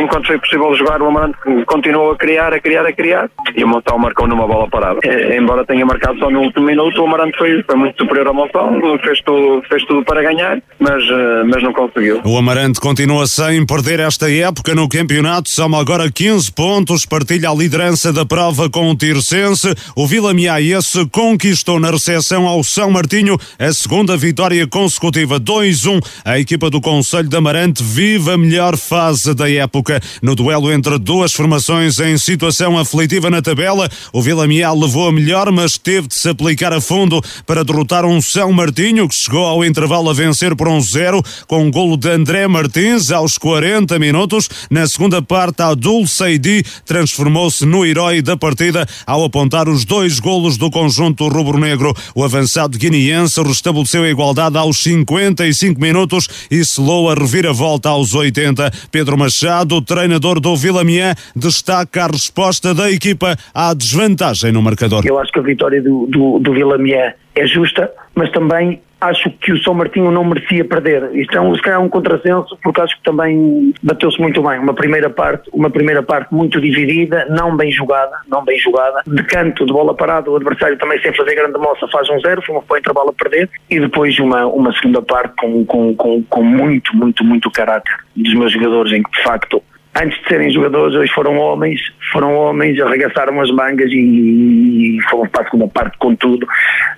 enquanto 0.00 0.26
foi 0.26 0.38
possível 0.38 0.74
jogar, 0.74 1.02
o 1.02 1.06
Amarante 1.06 1.36
continuou 1.66 2.12
a 2.12 2.16
criar, 2.16 2.52
a 2.52 2.60
criar, 2.60 2.86
a 2.86 2.92
criar 2.92 3.28
e 3.54 3.64
o 3.64 3.68
Montão 3.68 3.98
marcou 3.98 4.28
numa 4.28 4.46
bola 4.46 4.68
parada. 4.68 5.00
É, 5.02 5.36
embora 5.36 5.64
tenha 5.64 5.84
marcado 5.84 6.18
só 6.18 6.30
no 6.30 6.40
último 6.40 6.66
minuto, 6.66 7.00
o 7.00 7.06
Amarante 7.06 7.36
foi, 7.36 7.62
foi 7.64 7.76
muito 7.76 7.96
superior 8.00 8.28
ao 8.28 8.34
Montão, 8.34 8.80
fez 9.02 9.20
tudo, 9.22 9.62
fez 9.68 9.84
tudo 9.86 10.04
para 10.04 10.22
ganhar, 10.22 10.62
mas, 10.78 11.02
eh, 11.02 11.44
mas 11.44 11.62
não 11.62 11.72
conseguiu. 11.72 12.20
O 12.24 12.38
Amarante 12.38 12.80
continua 12.80 13.26
sem 13.26 13.66
perder 13.66 14.00
esta 14.00 14.30
época 14.30 14.74
no 14.74 14.88
campeonato, 14.88 15.50
soma 15.50 15.80
agora 15.80 16.10
15 16.10 16.52
pontos, 16.52 17.04
partilha 17.04 17.50
a 17.50 17.54
liderança 17.54 18.12
da 18.12 18.24
prova 18.24 18.70
com 18.70 18.90
o 18.90 18.96
Tircense. 18.96 19.74
O 19.96 20.06
Vila 20.06 20.32
Miaiense 20.32 21.08
conquistou 21.10 21.80
na 21.80 21.90
recepção 21.90 22.46
ao 22.46 22.62
São 22.62 22.90
Martinho 22.90 23.36
a 23.58 23.72
segunda 23.72 24.16
vitória 24.16 24.66
consecutiva, 24.66 25.40
2-1. 25.40 26.00
A 26.24 26.38
equipa 26.38 26.70
do 26.70 26.80
Conselho 26.84 27.30
de 27.30 27.34
Amarante 27.34 27.82
vive 27.82 28.30
a 28.30 28.36
melhor 28.36 28.76
fase 28.76 29.32
da 29.32 29.50
época. 29.50 29.98
No 30.20 30.34
duelo 30.34 30.70
entre 30.70 30.98
duas 30.98 31.32
formações 31.32 31.98
em 31.98 32.18
situação 32.18 32.78
aflitiva 32.78 33.30
na 33.30 33.40
tabela, 33.40 33.88
o 34.12 34.20
Vila 34.20 34.46
Mial 34.46 34.78
levou 34.78 35.08
a 35.08 35.12
melhor, 35.12 35.50
mas 35.50 35.78
teve 35.78 36.08
de 36.08 36.14
se 36.14 36.28
aplicar 36.28 36.74
a 36.74 36.82
fundo 36.82 37.22
para 37.46 37.64
derrotar 37.64 38.04
um 38.04 38.20
São 38.20 38.52
Martinho, 38.52 39.08
que 39.08 39.16
chegou 39.16 39.46
ao 39.46 39.64
intervalo 39.64 40.10
a 40.10 40.12
vencer 40.12 40.54
por 40.54 40.68
um 40.68 40.78
zero, 40.78 41.22
com 41.46 41.64
um 41.64 41.70
golo 41.70 41.96
de 41.96 42.10
André 42.10 42.46
Martins 42.46 43.10
aos 43.10 43.38
40 43.38 43.98
minutos. 43.98 44.50
Na 44.70 44.86
segunda 44.86 45.22
parte, 45.22 45.62
Abdul 45.62 46.06
Seidi 46.06 46.62
transformou-se 46.84 47.64
no 47.64 47.86
herói 47.86 48.20
da 48.20 48.36
partida 48.36 48.86
ao 49.06 49.24
apontar 49.24 49.70
os 49.70 49.86
dois 49.86 50.20
golos 50.20 50.58
do 50.58 50.70
conjunto 50.70 51.28
rubro-negro. 51.28 51.96
O 52.14 52.22
avançado 52.22 52.76
guineense 52.76 53.42
restabeleceu 53.42 54.02
a 54.04 54.10
igualdade 54.10 54.58
aos 54.58 54.82
55 54.82 55.80
minutos 55.80 56.28
e 56.50 56.62
selou 56.74 57.08
a 57.08 57.14
reviravolta 57.14 57.88
aos 57.88 58.14
80. 58.14 58.70
Pedro 58.90 59.16
Machado, 59.16 59.80
treinador 59.80 60.40
do 60.40 60.56
Vilamiã, 60.56 61.14
destaca 61.34 62.04
a 62.04 62.06
resposta 62.08 62.74
da 62.74 62.90
equipa 62.90 63.36
à 63.54 63.72
desvantagem 63.72 64.50
no 64.50 64.60
marcador. 64.60 65.06
Eu 65.06 65.18
acho 65.18 65.30
que 65.32 65.38
a 65.38 65.42
vitória 65.42 65.80
do, 65.80 66.06
do, 66.06 66.38
do 66.40 66.52
Vilamiã 66.52 67.12
é 67.34 67.46
justa, 67.46 67.90
mas 68.14 68.30
também 68.32 68.80
acho 69.08 69.30
que 69.30 69.52
o 69.52 69.62
São 69.62 69.74
Martinho 69.74 70.10
não 70.10 70.24
merecia 70.24 70.64
perder. 70.64 71.14
Isto 71.14 71.36
é 71.36 71.40
um, 71.40 71.54
se 71.54 71.62
calhar 71.62 71.80
um 71.80 71.88
contrassenso, 71.88 72.56
porque 72.62 72.80
acho 72.80 72.96
que 72.96 73.02
também 73.02 73.74
bateu-se 73.82 74.20
muito 74.20 74.42
bem. 74.42 74.58
Uma 74.58 74.74
primeira 74.74 75.10
parte, 75.10 75.48
uma 75.52 75.70
primeira 75.70 76.02
parte 76.02 76.32
muito 76.32 76.60
dividida, 76.60 77.26
não 77.30 77.56
bem 77.56 77.70
jogada, 77.70 78.16
não 78.28 78.44
bem 78.44 78.58
jogada. 78.58 79.02
De 79.06 79.22
canto, 79.24 79.66
de 79.66 79.72
bola 79.72 79.94
parada, 79.94 80.30
o 80.30 80.36
adversário 80.36 80.78
também 80.78 81.00
sem 81.00 81.14
fazer 81.14 81.34
grande 81.34 81.58
moça 81.58 81.86
faz 81.88 82.08
um 82.10 82.18
zero, 82.20 82.42
foi 82.42 82.56
um 82.56 82.62
bom 82.66 82.76
intervalo 82.76 83.10
a 83.10 83.12
perder. 83.12 83.50
E 83.70 83.78
depois 83.78 84.18
uma, 84.18 84.46
uma 84.46 84.72
segunda 84.74 85.02
parte 85.02 85.34
com, 85.36 85.64
com, 85.64 85.94
com, 85.94 86.22
com 86.22 86.42
muito, 86.42 86.96
muito, 86.96 87.24
muito 87.24 87.50
caráter 87.50 87.94
dos 88.16 88.34
meus 88.34 88.52
jogadores, 88.52 88.92
em 88.92 89.02
que 89.02 89.10
de 89.10 89.22
facto 89.22 89.62
antes 89.96 90.20
de 90.22 90.28
serem 90.28 90.50
jogadores, 90.50 90.96
hoje 90.96 91.12
foram 91.12 91.36
homens, 91.38 91.80
foram 92.12 92.34
homens, 92.34 92.80
arregaçaram 92.80 93.40
as 93.40 93.50
mangas 93.50 93.90
e, 93.90 94.96
e 94.96 95.02
foram 95.08 95.28
para 95.28 95.42
a 95.42 95.44
segunda 95.44 95.68
parte 95.68 95.96
com 95.98 96.14
tudo, 96.16 96.46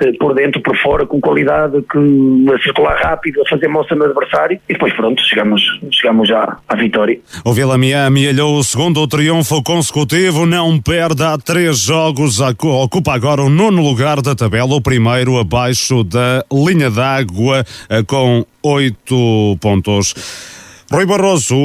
eh, 0.00 0.12
por 0.18 0.34
dentro, 0.34 0.60
por 0.62 0.76
fora, 0.78 1.06
com 1.06 1.20
qualidade, 1.20 1.82
que, 1.90 2.46
a 2.54 2.58
circular 2.62 2.96
rápido, 2.96 3.42
a 3.42 3.48
fazer 3.48 3.68
moça 3.68 3.94
no 3.94 4.04
adversário 4.04 4.58
e 4.68 4.72
depois 4.72 4.92
pronto, 4.94 5.20
chegamos, 5.22 5.62
chegamos 5.90 6.28
já 6.28 6.56
à 6.68 6.76
vitória. 6.76 7.18
O 7.44 7.52
Vilamiã 7.52 8.06
amealhou 8.06 8.58
o 8.58 8.64
segundo 8.64 9.06
triunfo 9.06 9.62
consecutivo, 9.62 10.46
não 10.46 10.80
perde 10.80 11.22
há 11.22 11.36
três 11.36 11.80
jogos, 11.80 12.40
ocupa 12.40 13.14
agora 13.14 13.42
o 13.42 13.50
nono 13.50 13.82
lugar 13.82 14.22
da 14.22 14.34
tabela, 14.34 14.74
o 14.74 14.80
primeiro 14.80 15.38
abaixo 15.38 16.02
da 16.02 16.44
linha 16.50 16.90
d'água 16.90 17.64
eh, 17.90 18.02
com 18.06 18.44
oito 18.62 19.56
pontos. 19.60 20.55
Rui 20.88 21.04
Barroso, 21.04 21.56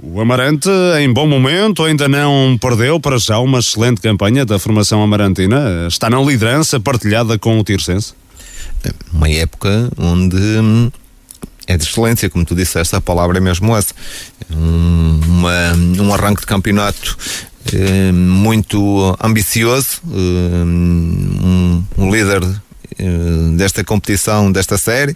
o 0.00 0.20
Amarante 0.20 0.68
em 1.00 1.12
bom 1.12 1.26
momento, 1.26 1.82
ainda 1.82 2.08
não 2.08 2.56
perdeu 2.60 3.00
para 3.00 3.18
já 3.18 3.40
uma 3.40 3.58
excelente 3.58 4.00
campanha 4.00 4.46
da 4.46 4.56
formação 4.56 5.02
amarantina. 5.02 5.88
Está 5.88 6.08
na 6.08 6.20
liderança 6.20 6.78
partilhada 6.78 7.36
com 7.36 7.58
o 7.58 7.64
Tirsense? 7.64 8.14
Uma 9.12 9.28
época 9.28 9.90
onde 9.98 10.36
hum, 10.36 10.92
é 11.66 11.76
de 11.76 11.82
excelência, 11.82 12.30
como 12.30 12.44
tu 12.44 12.54
disseste, 12.54 12.94
a 12.94 13.00
palavra 13.00 13.38
é 13.38 13.40
mesmo 13.40 13.76
essa. 13.76 13.92
Um, 14.48 15.20
uma, 15.26 15.72
um 16.00 16.14
arranque 16.14 16.42
de 16.42 16.46
campeonato 16.46 17.18
eh, 17.72 18.12
muito 18.12 19.16
ambicioso, 19.20 20.00
eh, 20.08 20.64
um, 20.64 21.84
um 21.98 22.12
líder 22.12 22.42
desta 23.56 23.84
competição, 23.84 24.50
desta 24.50 24.78
série 24.78 25.14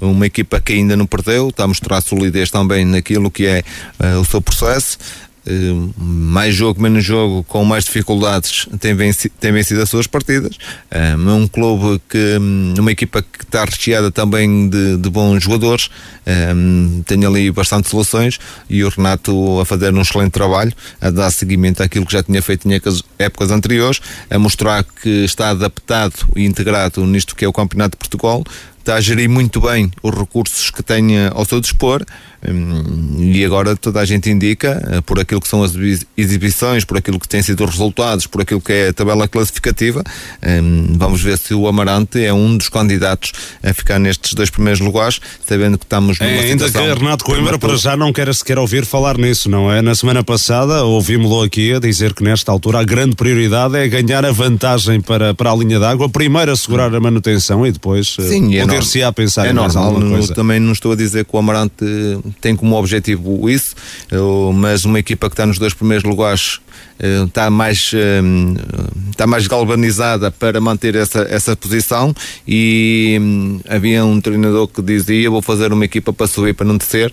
uma 0.00 0.26
equipa 0.26 0.60
que 0.60 0.72
ainda 0.72 0.96
não 0.96 1.06
perdeu, 1.06 1.48
está 1.48 1.64
a 1.64 1.68
mostrar 1.68 2.00
solidez 2.00 2.50
também 2.50 2.84
naquilo 2.84 3.30
que 3.30 3.46
é 3.46 3.62
uh, 3.98 4.20
o 4.20 4.24
seu 4.24 4.40
processo. 4.40 4.98
Uh, 5.44 5.92
mais 5.98 6.54
jogo, 6.54 6.80
menos 6.80 7.04
jogo, 7.04 7.42
com 7.42 7.64
mais 7.64 7.84
dificuldades, 7.84 8.68
tem 8.78 8.94
vencido, 8.94 9.34
tem 9.40 9.50
vencido 9.50 9.82
as 9.82 9.90
suas 9.90 10.06
partidas. 10.06 10.54
Uh, 10.90 11.30
é 11.30 11.32
um 11.32 11.48
clube 11.48 12.00
que, 12.08 12.38
hum, 12.40 12.74
uma 12.78 12.92
equipa 12.92 13.22
que 13.22 13.42
está 13.42 13.64
recheada 13.64 14.10
também 14.12 14.68
de, 14.68 14.96
de 14.98 15.10
bons 15.10 15.42
jogadores, 15.42 15.90
um, 16.54 17.02
tem 17.04 17.24
ali 17.24 17.50
bastante 17.50 17.88
soluções 17.88 18.38
e 18.70 18.84
o 18.84 18.88
Renato 18.88 19.58
a 19.60 19.64
fazer 19.64 19.92
um 19.92 20.00
excelente 20.00 20.30
trabalho, 20.30 20.72
a 21.00 21.10
dar 21.10 21.30
seguimento 21.32 21.82
àquilo 21.82 22.06
que 22.06 22.12
já 22.12 22.22
tinha 22.22 22.40
feito 22.40 22.68
em 22.68 22.80
épocas 23.18 23.50
anteriores, 23.50 24.00
a 24.30 24.38
mostrar 24.38 24.84
que 24.84 25.24
está 25.24 25.50
adaptado 25.50 26.14
e 26.36 26.44
integrado 26.44 27.04
nisto 27.04 27.34
que 27.34 27.44
é 27.44 27.48
o 27.48 27.52
Campeonato 27.52 27.96
de 27.96 27.98
Portugal, 27.98 28.44
está 28.82 28.96
a 28.96 29.00
gerir 29.00 29.30
muito 29.30 29.60
bem 29.60 29.90
os 30.02 30.14
recursos 30.14 30.70
que 30.70 30.82
tem 30.82 31.26
ao 31.28 31.44
seu 31.44 31.60
dispor 31.60 32.04
hum, 32.46 33.16
e 33.18 33.44
agora 33.44 33.76
toda 33.76 34.00
a 34.00 34.04
gente 34.04 34.28
indica, 34.28 34.82
eh, 34.90 35.00
por 35.00 35.18
aquilo 35.20 35.40
que 35.40 35.48
são 35.48 35.62
as 35.62 35.72
exibições, 36.16 36.84
por 36.84 36.96
aquilo 36.96 37.18
que 37.18 37.28
têm 37.28 37.42
sido 37.42 37.64
os 37.64 37.70
resultados, 37.70 38.26
por 38.26 38.42
aquilo 38.42 38.60
que 38.60 38.72
é 38.72 38.88
a 38.88 38.92
tabela 38.92 39.28
classificativa, 39.28 40.02
hum, 40.44 40.94
vamos 40.96 41.22
ver 41.22 41.38
se 41.38 41.54
o 41.54 41.66
Amarante 41.66 42.22
é 42.22 42.32
um 42.32 42.56
dos 42.56 42.68
candidatos 42.68 43.32
a 43.62 43.72
ficar 43.72 43.98
nestes 43.98 44.34
dois 44.34 44.50
primeiros 44.50 44.80
lugares, 44.80 45.20
sabendo 45.46 45.78
que 45.78 45.84
estamos 45.84 46.18
numa 46.18 46.30
é, 46.30 46.40
Ainda 46.40 46.70
que 46.70 46.78
Renato 46.78 47.24
Coimbra 47.24 47.58
para 47.58 47.76
já 47.76 47.96
não 47.96 48.12
quer 48.12 48.32
sequer 48.34 48.58
ouvir 48.58 48.84
falar 48.84 49.16
nisso, 49.16 49.48
não 49.48 49.72
é? 49.72 49.80
Na 49.80 49.94
semana 49.94 50.24
passada 50.24 50.84
ouvimos-lo 50.84 51.42
aqui 51.42 51.72
a 51.72 51.78
dizer 51.78 52.12
que 52.14 52.24
nesta 52.24 52.50
altura 52.50 52.80
a 52.80 52.84
grande 52.84 53.14
prioridade 53.14 53.76
é 53.76 53.86
ganhar 53.88 54.24
a 54.24 54.32
vantagem 54.32 55.00
para, 55.00 55.34
para 55.34 55.52
a 55.52 55.56
linha 55.56 55.78
d'água, 55.78 56.08
primeiro 56.08 56.50
assegurar 56.50 56.94
a 56.94 57.00
manutenção 57.00 57.66
e 57.66 57.72
depois 57.72 58.16
eh, 58.18 58.22
Sim, 58.22 58.56
é 58.56 58.71
poder-se 58.72 59.02
a 59.02 59.12
pensar 59.12 59.46
é 59.46 59.52
normal. 59.52 59.96
Também 60.34 60.58
não 60.60 60.72
estou 60.72 60.92
a 60.92 60.96
dizer 60.96 61.24
que 61.24 61.34
o 61.34 61.38
Amarante 61.38 61.84
tem 62.40 62.56
como 62.56 62.76
objetivo 62.76 63.48
isso, 63.48 63.74
mas 64.54 64.84
uma 64.84 64.98
equipa 64.98 65.28
que 65.28 65.34
está 65.34 65.46
nos 65.46 65.58
dois 65.58 65.74
primeiros 65.74 66.04
lugares 66.04 66.60
está 67.26 67.50
mais 67.50 67.92
está 69.10 69.26
mais 69.26 69.46
galvanizada 69.46 70.30
para 70.30 70.60
manter 70.60 70.94
essa, 70.94 71.26
essa 71.28 71.56
posição 71.56 72.14
e 72.46 73.18
hum, 73.20 73.60
havia 73.68 74.04
um 74.04 74.20
treinador 74.20 74.68
que 74.68 74.80
dizia 74.80 75.28
vou 75.28 75.42
fazer 75.42 75.72
uma 75.72 75.84
equipa 75.84 76.12
para 76.12 76.26
subir 76.26 76.54
para 76.54 76.66
não 76.66 76.76
descer 76.76 77.12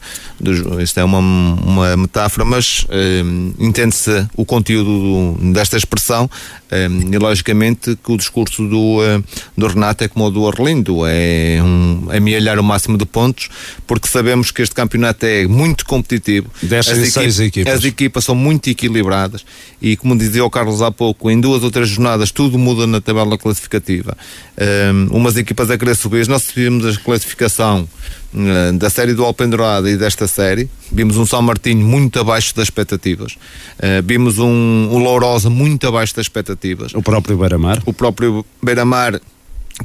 isto 0.81 0.99
é 0.99 1.03
uma, 1.03 1.19
uma 1.19 1.97
metáfora 1.97 2.45
mas 2.45 2.85
entende-se 3.57 4.27
o 4.35 4.45
conteúdo 4.45 5.37
desta 5.51 5.75
expressão 5.75 6.29
hum, 6.71 7.13
e 7.13 7.17
logicamente 7.17 7.97
que 8.03 8.11
o 8.11 8.17
discurso 8.17 8.67
do, 8.67 8.99
do 9.57 9.67
Renato 9.67 10.03
é 10.03 10.07
como 10.07 10.25
o 10.25 10.31
do 10.31 10.41
Orlindo 10.41 11.05
é 11.05 11.59
um, 11.61 12.07
amealhar 12.11 12.59
o 12.59 12.63
máximo 12.63 12.97
de 12.97 13.05
pontos 13.05 13.49
porque 13.87 14.07
sabemos 14.07 14.51
que 14.51 14.61
este 14.61 14.75
campeonato 14.75 15.25
é 15.25 15.47
muito 15.47 15.85
competitivo 15.85 16.49
as, 16.77 16.87
equipas, 16.87 17.39
equipas. 17.39 17.73
as 17.73 17.83
equipas 17.83 18.23
são 18.23 18.35
muito 18.35 18.69
equilibradas 18.69 19.45
e 19.81 19.95
como 19.95 20.17
dizia 20.17 20.43
o 20.43 20.49
Carlos 20.49 20.81
há 20.81 20.91
pouco, 20.91 21.29
em 21.31 21.39
duas 21.39 21.63
ou 21.63 21.71
três 21.71 21.89
jornadas 21.89 22.31
tudo 22.31 22.57
muda 22.57 22.85
na 22.85 23.01
tabela 23.01 23.37
classificativa. 23.37 24.17
Um, 24.93 25.17
umas 25.17 25.37
equipas 25.37 25.71
a 25.71 25.77
querer 25.77 25.95
subir, 25.95 26.27
nós 26.27 26.43
subimos 26.43 26.85
a 26.85 26.99
classificação 26.99 27.81
uh, 27.81 28.18
da 28.77 28.89
série 28.89 29.13
do 29.13 29.25
Alpendurada 29.25 29.89
e 29.89 29.97
desta 29.97 30.27
série, 30.27 30.69
vimos 30.91 31.17
um 31.17 31.25
São 31.25 31.41
Martinho 31.41 31.85
muito 31.85 32.19
abaixo 32.19 32.55
das 32.55 32.65
expectativas, 32.65 33.33
uh, 33.33 34.03
vimos 34.03 34.37
um, 34.37 34.47
um 34.91 34.97
Lourosa 34.99 35.49
muito 35.49 35.87
abaixo 35.87 36.15
das 36.15 36.25
expectativas. 36.25 36.93
O 36.93 37.01
próprio 37.01 37.37
Beira-Mar. 37.37 37.81
O 37.85 37.93
próprio 37.93 38.45
Beira-Mar 38.61 39.19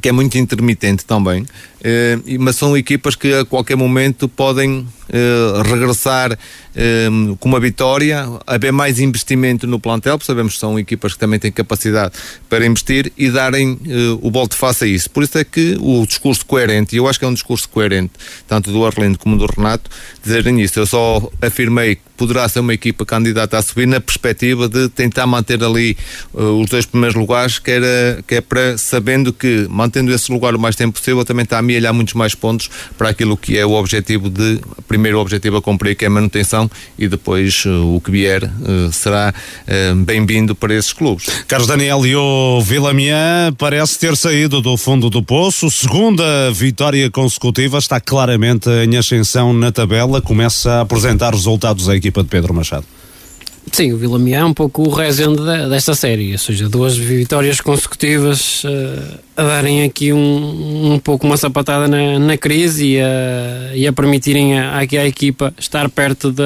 que 0.01 0.09
é 0.09 0.13
muito 0.13 0.37
intermitente 0.37 1.05
também, 1.05 1.47
eh, 1.83 2.19
mas 2.39 2.57
são 2.57 2.77
equipas 2.77 3.15
que 3.15 3.33
a 3.33 3.45
qualquer 3.45 3.77
momento 3.77 4.29
podem 4.29 4.87
eh, 5.09 5.63
regressar 5.65 6.37
eh, 6.75 7.09
com 7.39 7.49
uma 7.49 7.61
vitória, 7.61 8.27
haver 8.47 8.73
mais 8.73 8.99
investimento 8.99 9.67
no 9.67 9.79
plantel, 9.79 10.19
porque 10.19 10.27
sabemos 10.27 10.55
que 10.55 10.61
são 10.61 10.79
equipas 10.79 11.13
que 11.13 11.19
também 11.19 11.39
têm 11.39 11.53
capacidade 11.53 12.15
para 12.49 12.67
investir 12.67 13.13
e 13.17 13.31
darem 13.31 13.79
o 14.21 14.31
volte 14.31 14.57
face 14.57 14.85
a 14.85 14.87
isso. 14.87 15.11
Por 15.11 15.23
isso 15.23 15.39
é 15.39 15.45
que 15.45 15.77
o 15.81 16.07
discurso 16.07 16.45
coerente, 16.45 16.97
e 16.97 16.99
eu 16.99 17.07
acho 17.07 17.19
que 17.19 17.25
é 17.25 17.29
um 17.29 17.35
discurso 17.35 17.69
coerente, 17.69 18.13
tanto 18.49 18.73
do 18.73 18.85
Arlindo 18.85 19.19
como 19.19 19.37
do 19.37 19.47
Renato, 19.47 19.91
dizerem 20.23 20.61
isso. 20.61 20.79
Eu 20.79 20.87
só 20.87 21.31
afirmei 21.41 21.99
poderá 22.17 22.49
ser 22.49 22.61
uma 22.61 22.75
equipa 22.75 23.05
candidata 23.05 23.59
a 23.59 23.63
subir 23.63 23.87
na 23.87 24.01
perspectiva 24.01 24.69
de 24.69 24.89
tentar 24.89 25.27
manter 25.27 25.63
ali 25.63 25.97
os 26.33 26.69
dois 26.69 26.87
primeiros 26.87 27.17
lugares, 27.17 27.59
que, 27.59 27.71
era, 27.71 28.23
que 28.27 28.37
é 28.37 28.41
para, 28.41 28.79
sabendo 28.79 29.33
que 29.33 29.67
mantendo 29.69 30.13
esse 30.13 30.31
lugar 30.33 30.55
o 30.55 30.59
mais 30.59 30.77
tempo 30.77 30.99
possível, 30.99 31.25
também 31.25 31.45
está 31.45 31.57
a 31.57 31.59
amealhar 31.61 31.93
muitos 31.93 32.15
mais 32.15 32.35
pontos 32.35 32.71
para 32.97 33.09
aquilo 33.09 33.37
que 33.37 33.59
é 33.59 33.67
o 33.67 33.73
objetivo 33.73 34.31
de, 34.31 34.61
primeiro 34.87 35.19
objetivo 35.19 35.57
a 35.57 35.63
cumprir, 35.63 35.97
que 35.97 36.05
é 36.05 36.09
a 36.09 36.11
manutenção, 36.11 36.71
e 36.99 37.09
depois 37.09 37.65
uh, 37.65 37.95
o 37.95 38.01
que 38.01 38.11
vier 38.11 38.45
uh, 38.45 38.93
será 38.93 39.33
uh, 39.33 39.95
bem-vindo 39.97 40.55
para 40.55 40.75
esses 40.75 40.93
clubes. 40.93 41.27
Carlos 41.47 41.69
Daniel 41.69 42.07
e 42.07 42.15
o 42.15 42.61
Vilamian 42.61 43.53
parece 43.59 43.99
ter 43.99 44.17
saído 44.17 44.61
do 44.61 44.77
fundo 44.77 45.11
do 45.11 45.23
poço, 45.23 45.71
segunda 45.71 46.51
vitória 46.53 47.11
consecutiva, 47.11 47.79
está 47.79 48.01
claramente 48.01 48.69
em 48.71 48.97
ascensão 48.97 49.53
na 49.53 49.73
tabela, 49.73 50.21
começa 50.21 50.71
a 50.73 50.81
apresentar 50.83 51.33
resultados 51.33 51.89
à 51.89 51.97
equipa 52.05 52.23
de 52.23 52.29
Pedro 52.29 52.53
Machado. 52.53 52.85
Sim, 53.73 53.93
o 53.93 53.97
Vila 53.97 54.21
é 54.31 54.45
um 54.45 54.53
pouco 54.53 54.83
o 54.83 54.91
Rezende 54.91 55.43
desta 55.69 55.95
série, 55.95 56.33
ou 56.33 56.39
seja, 56.39 56.69
duas 56.69 56.97
vitórias 56.97 57.61
consecutivas 57.61 58.63
uh, 58.63 59.19
a 59.37 59.43
darem 59.43 59.85
aqui 59.85 60.13
um, 60.13 60.93
um 60.93 60.99
pouco 60.99 61.27
uma 61.27 61.37
sapatada 61.37 61.89
na, 61.89 62.19
na 62.19 62.37
crise 62.37 62.87
e 62.87 63.01
a, 63.01 63.75
e 63.75 63.87
a 63.87 63.93
permitirem 63.93 64.59
a, 64.59 64.79
aqui 64.79 64.99
à 64.99 65.07
equipa 65.07 65.53
estar 65.59 65.89
perto 65.89 66.31
de, 66.31 66.45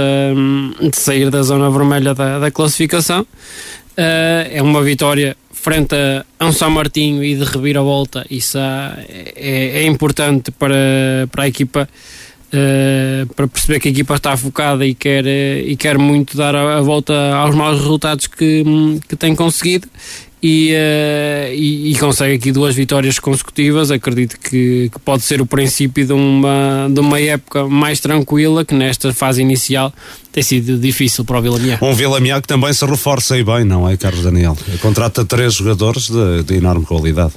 de 0.89 0.97
sair 0.97 1.29
da 1.29 1.43
zona 1.43 1.69
vermelha 1.71 2.15
da, 2.15 2.39
da 2.39 2.51
classificação. 2.51 3.23
Uh, 3.23 4.47
é 4.51 4.63
uma 4.63 4.81
vitória 4.81 5.37
frente 5.53 5.97
a 6.39 6.47
um 6.47 6.53
São 6.53 6.71
Martinho 6.71 7.23
e 7.23 7.35
de 7.35 7.45
reviravolta, 7.45 8.25
isso 8.31 8.57
é, 8.57 9.33
é, 9.35 9.81
é 9.81 9.87
importante 9.87 10.53
para, 10.53 11.29
para 11.33 11.43
a 11.43 11.49
equipa 11.49 11.89
Uh, 12.49 13.27
para 13.35 13.47
perceber 13.47 13.79
que 13.79 13.89
a 13.89 13.91
equipa 13.91 14.15
está 14.15 14.35
focada 14.35 14.87
e 14.87 14.95
quer, 14.95 15.23
uh, 15.23 15.69
e 15.69 15.77
quer 15.77 15.99
muito 15.99 16.35
dar 16.35 16.57
a, 16.57 16.79
a, 16.79 16.81
volta 16.81 17.13
aos 17.35 17.55
maus 17.55 17.79
resultados 17.79 18.27
que, 18.27 18.65
que 19.07 19.15
tem 19.17 19.35
conseguido 19.35 19.87
e, 20.43 20.73
uh, 20.73 21.53
e, 21.53 21.91
e, 21.91 21.99
consegue 21.99 22.37
aqui 22.37 22.53
duas 22.53 22.75
vitórias 22.75 23.19
consecutivas. 23.19 23.91
Acredito 23.91 24.39
que, 24.39 24.89
que, 24.91 24.99
pode 25.01 25.25
ser 25.25 25.41
o 25.41 25.47
princípio 25.47 26.07
de 26.07 26.13
uma, 26.13 26.89
de 26.91 27.01
uma 27.01 27.21
época 27.21 27.67
mais 27.67 28.01
tranquila 28.01 28.65
que 28.65 28.75
nesta 28.75 29.13
fase 29.13 29.43
inicial 29.43 29.93
tem 30.33 30.43
sido 30.43 30.79
difícil 30.79 31.25
para 31.25 31.39
o 31.39 31.43
Vilamiá. 31.43 31.79
Um 31.83 31.93
Vilamiá 31.93 32.41
que 32.41 32.49
também 32.49 32.73
se 32.73 32.87
reforça 32.87 33.37
e 33.37 33.43
bem, 33.43 33.65
não 33.65 33.89
é, 33.89 33.97
Carlos 33.97 34.23
Daniel? 34.23 34.57
Contrata 34.81 35.25
três 35.25 35.55
jogadores 35.55 36.09
de, 36.09 36.45
de 36.45 36.55
enorme 36.55 36.87
qualidade. 36.87 37.33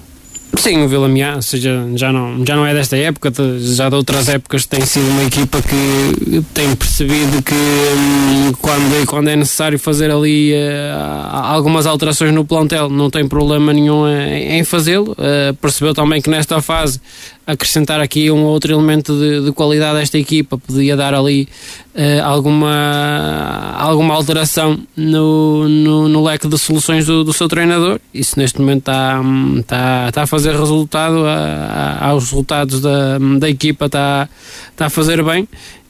Sim, 0.57 0.83
o 0.83 0.87
Vila 0.87 1.07
Miá, 1.07 1.41
seja, 1.41 1.87
já 1.95 2.11
não, 2.11 2.45
já 2.45 2.55
não 2.55 2.65
é 2.65 2.73
desta 2.73 2.97
época, 2.97 3.31
já 3.59 3.89
de 3.89 3.95
outras 3.95 4.29
épocas 4.29 4.65
tem 4.65 4.81
sido 4.85 5.07
uma 5.09 5.23
equipa 5.23 5.59
que 5.61 6.43
tem 6.53 6.75
percebido 6.75 7.41
que 7.41 7.53
hum, 7.53 8.51
quando, 8.61 9.05
quando 9.07 9.29
é 9.29 9.35
necessário 9.35 9.79
fazer 9.79 10.11
ali 10.11 10.53
uh, 10.53 11.35
algumas 11.35 11.85
alterações 11.85 12.33
no 12.33 12.45
plantel, 12.45 12.89
não 12.89 13.09
tem 13.09 13.27
problema 13.27 13.73
nenhum 13.73 14.07
em, 14.07 14.59
em 14.59 14.63
fazê-lo. 14.63 15.13
Uh, 15.13 15.53
percebeu 15.55 15.93
também 15.93 16.21
que 16.21 16.29
nesta 16.29 16.61
fase 16.61 16.99
acrescentar 17.45 17.99
aqui 17.99 18.29
um 18.31 18.43
outro 18.43 18.71
elemento 18.71 19.13
de, 19.17 19.45
de 19.45 19.51
qualidade 19.51 19.97
a 19.97 20.01
esta 20.01 20.17
equipa, 20.17 20.57
podia 20.57 20.95
dar 20.95 21.13
ali 21.13 21.47
uh, 21.95 22.23
alguma, 22.23 23.75
alguma 23.77 24.13
alteração 24.13 24.79
no, 24.95 25.67
no, 25.67 26.07
no, 26.07 26.23
leque 26.23 26.47
de 26.47 26.57
soluções 26.57 27.05
do, 27.05 27.23
do 27.23 27.33
seu 27.33 27.47
treinador. 27.47 27.99
Isso 28.13 28.39
neste 28.39 28.59
momento 28.59 28.81
está, 28.81 29.21
está, 29.59 30.05
está 30.09 30.21
a 30.23 30.27
fazer 30.27 30.55
resultado, 30.55 31.25
a, 31.25 31.97
a, 31.99 32.07
aos 32.09 32.25
resultados 32.25 32.81
da, 32.81 33.17
da 33.39 33.49
equipa 33.49 33.85
está, 33.85 34.29
está 34.71 34.85
a 34.85 34.89
fazer 34.89 35.23
bem 35.23 35.47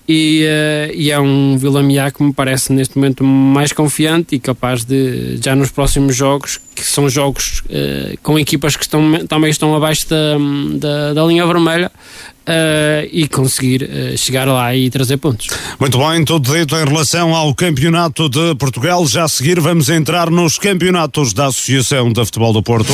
e, 0.07 0.45
uh, 0.45 0.93
e 0.93 1.11
é 1.11 1.19
um 1.19 1.57
Vila 1.57 1.81
que 2.11 2.23
me 2.23 2.33
parece 2.33 2.73
neste 2.73 2.97
momento 2.97 3.23
mais 3.23 3.71
confiante 3.71 4.35
e 4.35 4.39
capaz 4.39 4.83
de, 4.83 5.37
já 5.43 5.55
nos 5.55 5.71
próximos 5.71 6.15
jogos, 6.15 6.59
que 6.75 6.83
são 6.83 7.09
jogos 7.09 7.63
uh, 7.65 8.17
com 8.21 8.37
equipas 8.37 8.75
que 8.75 8.83
estão, 8.83 9.25
também 9.27 9.49
estão 9.49 9.75
abaixo 9.75 10.07
da, 10.09 10.37
da, 10.77 11.13
da 11.13 11.25
linha 11.25 11.45
vermelha, 11.45 11.91
Uh, 12.41 13.05
e 13.11 13.27
conseguir 13.27 13.83
uh, 13.83 14.17
chegar 14.17 14.47
lá 14.47 14.75
e 14.75 14.89
trazer 14.89 15.17
pontos. 15.17 15.47
Muito 15.79 15.99
bem, 15.99 16.25
tudo 16.25 16.51
dito 16.51 16.75
em 16.75 16.83
relação 16.83 17.35
ao 17.35 17.53
Campeonato 17.53 18.27
de 18.27 18.55
Portugal. 18.55 19.05
Já 19.07 19.25
a 19.25 19.27
seguir 19.27 19.59
vamos 19.59 19.89
entrar 19.89 20.31
nos 20.31 20.57
campeonatos 20.57 21.33
da 21.33 21.45
Associação 21.45 22.11
de 22.11 22.25
Futebol 22.25 22.51
do 22.51 22.63
Porto. 22.63 22.91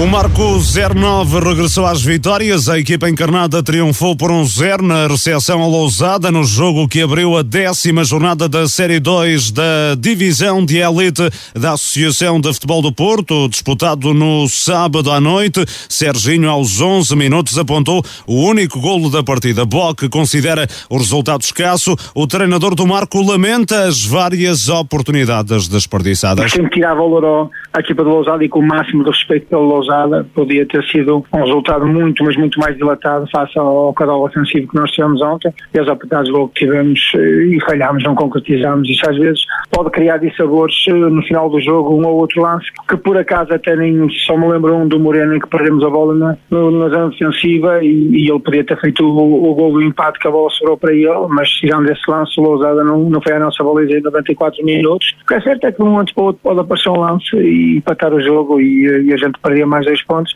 O 0.00 0.06
Marco 0.06 0.56
09 0.58 1.40
regressou 1.46 1.84
às 1.84 2.00
vitórias. 2.00 2.70
A 2.70 2.78
equipa 2.78 3.10
encarnada 3.10 3.62
triunfou 3.62 4.16
por 4.16 4.30
um 4.30 4.42
0 4.46 4.82
na 4.82 5.06
recepção 5.06 5.62
a 5.62 5.66
Lousada 5.66 6.32
no 6.32 6.42
jogo 6.42 6.88
que 6.88 7.02
abriu 7.02 7.36
a 7.36 7.42
décima 7.42 8.02
jornada 8.02 8.48
da 8.48 8.66
Série 8.66 8.98
2 8.98 9.50
da 9.50 9.94
Divisão 9.98 10.64
de 10.64 10.78
Elite 10.78 11.28
da 11.54 11.72
Associação 11.72 12.40
de 12.40 12.50
Futebol 12.50 12.80
do 12.80 12.90
Porto, 12.90 13.46
disputado 13.46 14.14
no 14.14 14.48
sábado 14.48 15.12
à 15.12 15.20
noite. 15.20 15.66
Serginho, 15.86 16.48
aos 16.48 16.80
11 16.80 17.14
minutos, 17.14 17.58
apontou 17.58 18.02
o 18.26 18.42
único 18.48 18.80
golo 18.80 19.10
da 19.10 19.22
partida. 19.22 19.66
Bock 19.66 20.08
considera 20.08 20.66
o 20.88 20.96
resultado 20.96 21.42
escasso. 21.42 21.94
O 22.14 22.26
treinador 22.26 22.74
do 22.74 22.86
Marco 22.86 23.20
lamenta 23.20 23.82
as 23.82 24.02
várias 24.02 24.66
oportunidades 24.70 25.68
desperdiçadas. 25.68 26.52
Sempre 26.52 26.70
tirar 26.70 26.94
valor 26.94 27.50
à 27.70 27.80
equipa 27.80 28.02
de 28.02 28.08
Lousada 28.08 28.42
e 28.42 28.48
com 28.48 28.60
o 28.60 28.66
máximo 28.66 29.04
de 29.04 29.10
respeito 29.10 29.46
pelo 29.48 29.64
Lousada 29.64 29.89
podia 30.34 30.66
ter 30.66 30.82
sido 30.84 31.24
um 31.32 31.38
resultado 31.38 31.86
muito, 31.86 32.24
mas 32.24 32.36
muito 32.36 32.58
mais 32.58 32.76
dilatado 32.76 33.26
face 33.30 33.58
ao 33.58 33.92
cadal 33.94 34.22
ofensivo 34.22 34.68
que 34.68 34.74
nós 34.74 34.90
tivemos 34.90 35.20
ontem 35.22 35.52
e 35.74 35.78
as 35.78 35.86
oportunidades 35.86 36.26
de 36.26 36.32
gol 36.32 36.48
que 36.48 36.66
tivemos 36.66 37.00
eh, 37.16 37.56
e 37.56 37.60
falhámos, 37.60 38.02
não 38.02 38.14
concretizámos. 38.14 38.88
Isso 38.88 39.08
às 39.08 39.16
vezes 39.16 39.40
pode 39.70 39.90
criar 39.90 40.18
dissabores 40.18 40.74
eh, 40.88 40.92
no 40.92 41.22
final 41.22 41.48
do 41.48 41.60
jogo, 41.60 41.94
um 41.94 42.06
ou 42.06 42.18
outro 42.18 42.42
lance, 42.42 42.66
que 42.88 42.96
por 42.96 43.16
acaso 43.16 43.52
até 43.52 43.76
nem 43.76 44.08
só 44.26 44.36
me 44.36 44.48
lembro 44.48 44.74
um 44.74 44.88
do 44.88 44.98
Moreno 44.98 45.34
em 45.36 45.40
que 45.40 45.48
perdemos 45.48 45.84
a 45.84 45.90
bola 45.90 46.14
na, 46.14 46.36
na 46.50 46.88
zona 46.88 47.10
defensiva 47.10 47.82
e, 47.82 48.10
e, 48.10 48.30
ele 48.30 48.40
podia 48.40 48.64
ter 48.64 48.80
feito 48.80 49.04
o, 49.04 49.50
o 49.50 49.54
gol 49.54 49.72
do 49.72 49.82
empate 49.82 50.18
que 50.18 50.28
a 50.28 50.30
bola 50.30 50.50
sobrou 50.50 50.76
para 50.76 50.92
ele, 50.92 51.26
mas 51.28 51.48
tirando 51.50 51.90
esse 51.90 52.08
lance, 52.08 52.38
o 52.38 52.42
Lousada 52.42 52.84
não, 52.84 53.08
não 53.10 53.20
foi 53.20 53.32
a 53.32 53.38
nossa 53.38 53.62
baliza 53.62 53.98
em 53.98 54.02
94 54.02 54.64
minutos. 54.64 55.14
O 55.22 55.26
que 55.26 55.34
é 55.34 55.40
certo 55.40 55.66
é 55.66 55.72
que 55.72 55.78
de 55.78 55.84
um 55.84 55.92
momento 55.92 56.14
para 56.14 56.22
o 56.22 56.26
outro 56.26 56.40
pode 56.42 56.60
aparecer 56.60 56.90
um 56.90 57.00
lance 57.00 57.36
e 57.36 57.76
empatar 57.78 58.12
o 58.12 58.20
jogo 58.20 58.60
e, 58.60 59.06
e 59.06 59.12
a 59.12 59.16
gente 59.16 59.38
perdia 59.42 59.66
mais 59.66 59.79
mais 59.80 59.86
dois 59.86 60.02
pontos, 60.02 60.32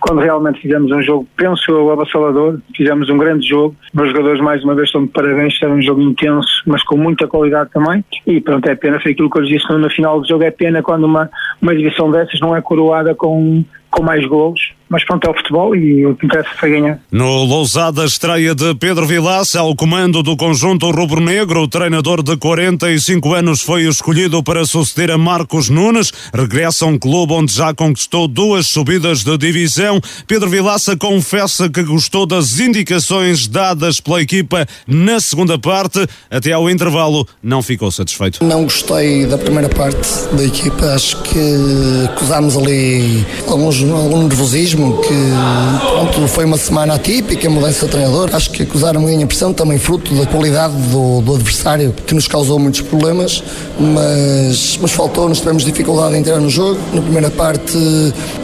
quando 0.00 0.20
realmente 0.20 0.60
fizemos 0.60 0.90
um 0.90 1.02
jogo, 1.02 1.28
penso 1.36 1.70
eu, 1.70 1.90
avassalador, 1.90 2.58
fizemos 2.74 3.08
um 3.10 3.18
grande 3.18 3.46
jogo, 3.46 3.76
os 3.94 4.08
jogadores 4.08 4.40
mais 4.40 4.64
uma 4.64 4.74
vez 4.74 4.88
estão 4.88 5.04
de 5.04 5.12
parabéns, 5.12 5.58
era 5.62 5.72
um 5.72 5.82
jogo 5.82 6.00
intenso, 6.00 6.62
mas 6.66 6.82
com 6.82 6.96
muita 6.96 7.26
qualidade 7.26 7.70
também, 7.70 8.04
e 8.26 8.40
pronto, 8.40 8.68
é 8.68 8.74
pena, 8.74 9.00
foi 9.00 9.12
aquilo 9.12 9.30
que 9.30 9.38
eu 9.38 9.42
lhes 9.42 9.50
disse 9.50 9.72
no 9.72 9.90
final 9.90 10.20
do 10.20 10.26
jogo, 10.26 10.44
é 10.44 10.50
pena 10.50 10.82
quando 10.82 11.04
uma, 11.04 11.30
uma 11.60 11.74
edição 11.74 12.10
dessas 12.10 12.40
não 12.40 12.56
é 12.56 12.62
coroada 12.62 13.14
com 13.14 13.64
com 13.88 14.02
mais 14.02 14.26
gols, 14.26 14.60
mas 14.88 15.04
pronto, 15.04 15.26
é 15.26 15.30
o 15.30 15.34
futebol 15.34 15.74
e 15.74 16.06
o 16.06 16.14
que 16.14 16.26
interessa 16.26 16.50
foi 16.58 16.70
ganhar. 16.70 17.00
No 17.10 17.44
Lousada, 17.44 18.04
estreia 18.04 18.54
de 18.54 18.74
Pedro 18.74 19.06
Vilaça 19.06 19.60
ao 19.60 19.74
comando 19.74 20.22
do 20.22 20.36
conjunto 20.36 20.90
rubro-negro, 20.90 21.62
o 21.62 21.68
treinador 21.68 22.22
de 22.22 22.36
45 22.36 23.34
anos 23.34 23.60
foi 23.60 23.82
escolhido 23.82 24.42
para 24.42 24.64
suceder 24.64 25.10
a 25.10 25.18
Marcos 25.18 25.68
Nunes, 25.68 26.12
regressa 26.34 26.84
a 26.84 26.88
um 26.88 26.98
clube 26.98 27.32
onde 27.32 27.52
já 27.52 27.74
conquistou 27.74 28.28
duas 28.28 28.66
subidas 28.66 29.24
de 29.24 29.36
divisão. 29.38 30.00
Pedro 30.26 30.48
Vilaça 30.48 30.96
confessa 30.96 31.68
que 31.68 31.82
gostou 31.82 32.26
das 32.26 32.58
indicações 32.58 33.46
dadas 33.46 34.00
pela 34.00 34.20
equipa 34.20 34.66
na 34.86 35.20
segunda 35.20 35.58
parte, 35.58 36.06
até 36.30 36.52
ao 36.52 36.68
intervalo 36.70 37.26
não 37.42 37.62
ficou 37.62 37.90
satisfeito. 37.90 38.44
Não 38.44 38.64
gostei 38.64 39.26
da 39.26 39.38
primeira 39.38 39.68
parte 39.68 40.08
da 40.32 40.44
equipa, 40.44 40.94
acho 40.94 41.22
que 41.22 41.38
acusámos 42.08 42.56
ali 42.56 43.24
alguns 43.48 43.82
algum 43.82 44.26
nervosismo, 44.26 44.75
que 44.76 45.14
pronto, 45.90 46.28
foi 46.28 46.44
uma 46.44 46.58
semana 46.58 46.94
atípica, 46.94 47.48
mudança 47.48 47.86
de 47.86 47.92
treinador. 47.92 48.30
Acho 48.32 48.50
que 48.50 48.62
acusaram 48.62 49.00
uma 49.00 49.10
linha 49.10 49.26
pressão 49.26 49.52
também 49.52 49.78
fruto 49.78 50.14
da 50.14 50.26
qualidade 50.26 50.74
do, 50.90 51.20
do, 51.20 51.34
adversário, 51.34 51.94
que 52.06 52.14
nos 52.14 52.28
causou 52.28 52.58
muitos 52.58 52.82
problemas, 52.82 53.42
mas, 53.78 54.78
mas 54.80 54.92
faltou-nos, 54.92 55.38
tivemos 55.40 55.64
dificuldade 55.64 56.14
em 56.14 56.18
entrar 56.18 56.38
no 56.38 56.50
jogo. 56.50 56.78
Na 56.92 57.00
primeira 57.00 57.30
parte 57.30 57.76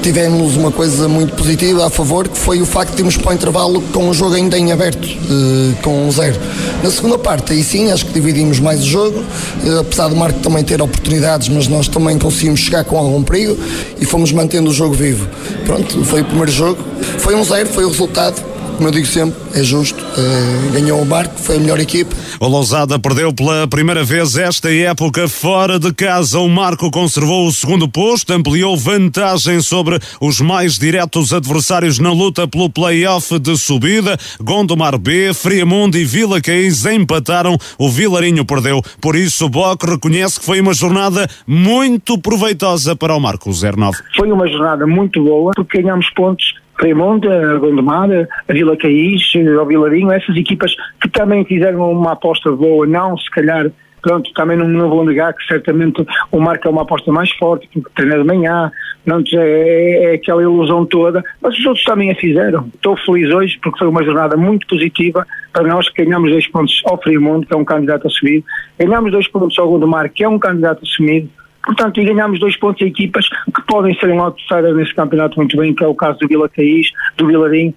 tivemos 0.02 0.56
uma 0.56 0.70
coisa 0.70 1.08
muito 1.08 1.34
positiva 1.34 1.86
a 1.86 1.90
favor, 1.90 2.28
que 2.28 2.38
foi 2.38 2.60
o 2.60 2.66
facto 2.66 2.94
de 2.94 3.00
irmos 3.00 3.16
para 3.16 3.30
o 3.30 3.34
intervalo 3.34 3.82
com 3.92 4.08
o 4.08 4.14
jogo 4.14 4.34
ainda 4.34 4.58
em 4.58 4.72
aberto, 4.72 5.06
eh, 5.06 5.74
com 5.82 6.06
um 6.06 6.10
zero. 6.10 6.38
Na 6.82 6.90
segunda 6.90 7.18
parte, 7.18 7.52
aí 7.52 7.62
sim, 7.62 7.90
acho 7.90 8.06
que 8.06 8.12
dividimos 8.12 8.58
mais 8.58 8.80
o 8.80 8.86
jogo, 8.86 9.22
eh, 9.64 9.80
apesar 9.80 10.08
do 10.08 10.16
Marco 10.16 10.40
também 10.40 10.64
ter 10.64 10.80
oportunidades, 10.80 11.48
mas 11.48 11.68
nós 11.68 11.88
também 11.88 12.18
conseguimos 12.18 12.60
chegar 12.60 12.84
com 12.84 12.96
algum 12.96 13.22
perigo 13.22 13.56
e 14.00 14.04
fomos 14.04 14.32
mantendo 14.32 14.70
o 14.70 14.72
jogo 14.72 14.94
vivo. 14.94 15.28
Pronto, 15.64 16.04
foi 16.04 16.21
o 16.22 16.24
primeiro 16.24 16.50
jogo, 16.50 16.82
foi 17.18 17.34
um 17.34 17.44
zero, 17.44 17.68
foi 17.68 17.84
o 17.84 17.88
resultado 17.88 18.42
como 18.76 18.88
eu 18.88 18.92
digo 18.92 19.06
sempre, 19.06 19.38
é 19.54 19.62
justo. 19.62 20.02
Uh, 20.02 20.72
ganhou 20.72 21.00
o 21.00 21.06
Marco, 21.06 21.38
foi 21.38 21.56
a 21.56 21.60
melhor 21.60 21.78
equipe. 21.80 22.14
O 22.40 22.48
Lousada 22.48 22.98
perdeu 22.98 23.32
pela 23.32 23.66
primeira 23.68 24.02
vez 24.04 24.36
esta 24.36 24.72
época 24.72 25.28
fora 25.28 25.78
de 25.78 25.92
casa. 25.92 26.38
O 26.38 26.48
Marco 26.48 26.90
conservou 26.90 27.46
o 27.46 27.52
segundo 27.52 27.88
posto, 27.88 28.32
ampliou 28.32 28.76
vantagem 28.76 29.60
sobre 29.60 29.98
os 30.20 30.40
mais 30.40 30.78
diretos 30.78 31.32
adversários 31.32 31.98
na 31.98 32.12
luta 32.12 32.48
pelo 32.48 32.68
play-off 32.68 33.38
de 33.38 33.56
subida. 33.56 34.16
Gondomar 34.40 34.98
B, 34.98 35.32
Friamundo 35.34 35.96
e 35.96 36.04
Vila 36.04 36.40
Caís 36.40 36.84
empataram. 36.84 37.56
O 37.78 37.88
Vilarinho 37.88 38.44
perdeu. 38.44 38.82
Por 39.00 39.14
isso, 39.16 39.46
o 39.46 39.48
Boc 39.48 39.82
reconhece 39.84 40.40
que 40.40 40.46
foi 40.46 40.60
uma 40.60 40.74
jornada 40.74 41.28
muito 41.46 42.18
proveitosa 42.18 42.96
para 42.96 43.14
o 43.14 43.20
Marco 43.20 43.50
09. 43.50 43.98
Foi 44.16 44.30
uma 44.30 44.48
jornada 44.48 44.86
muito 44.86 45.22
boa 45.22 45.52
porque 45.54 45.80
ganhamos 45.82 46.08
pontos 46.10 46.61
Raimonda, 46.80 47.54
a 47.54 47.58
Gondomar, 47.58 48.08
a 48.48 48.52
Vila 48.52 48.76
Caís, 48.76 49.22
o 49.34 49.66
Vilarinho, 49.66 50.10
essas 50.10 50.36
equipas 50.36 50.74
que 51.00 51.08
também 51.08 51.44
fizeram 51.44 51.90
uma 51.90 52.12
aposta 52.12 52.50
boa, 52.50 52.86
não 52.86 53.16
se 53.16 53.30
calhar 53.30 53.70
pronto, 54.02 54.30
também 54.34 54.56
não, 54.56 54.66
não 54.66 54.90
vou 54.90 55.04
negar 55.04 55.32
que 55.32 55.46
certamente 55.46 56.04
o 56.30 56.40
Marco 56.40 56.66
é 56.66 56.70
uma 56.70 56.82
aposta 56.82 57.10
mais 57.12 57.30
forte, 57.32 57.68
porque 57.72 57.90
treina 57.94 58.18
de 58.18 58.24
manhã, 58.24 58.70
pronto, 59.04 59.38
é, 59.38 59.48
é, 59.48 60.04
é, 60.04 60.14
aquela 60.14 60.42
ilusão 60.42 60.84
toda, 60.84 61.22
mas 61.40 61.56
os 61.56 61.64
outros 61.64 61.84
também 61.84 62.10
a 62.10 62.14
fizeram. 62.16 62.68
Estou 62.74 62.96
feliz 62.96 63.32
hoje 63.32 63.58
porque 63.62 63.78
foi 63.78 63.88
uma 63.88 64.04
jornada 64.04 64.36
muito 64.36 64.66
positiva 64.66 65.24
para 65.52 65.68
nós 65.68 65.88
que 65.88 66.04
ganhamos 66.04 66.30
dois 66.30 66.46
pontos 66.48 66.82
ao 66.84 67.00
Frimundo, 67.00 67.46
que 67.46 67.54
é 67.54 67.56
um 67.56 67.64
candidato 67.64 68.08
assumido, 68.08 68.44
ganhamos 68.78 69.12
dois 69.12 69.28
pontos 69.28 69.56
ao 69.58 69.68
Gondomar, 69.68 70.10
que 70.10 70.24
é 70.24 70.28
um 70.28 70.38
candidato 70.38 70.82
assumido, 70.82 71.30
Portanto, 71.64 72.00
e 72.00 72.04
ganhámos 72.04 72.40
dois 72.40 72.56
pontos 72.56 72.82
a 72.82 72.86
equipas 72.86 73.28
que 73.28 73.62
podem 73.66 73.94
ser 73.98 74.10
um 74.10 74.20
outsider 74.20 74.74
nesse 74.74 74.94
campeonato 74.94 75.36
muito 75.36 75.56
bem, 75.56 75.74
que 75.74 75.84
é 75.84 75.86
o 75.86 75.94
caso 75.94 76.18
do 76.18 76.28
Vila 76.28 76.48
Caís, 76.48 76.88
do 77.16 77.26
Vilarim 77.26 77.74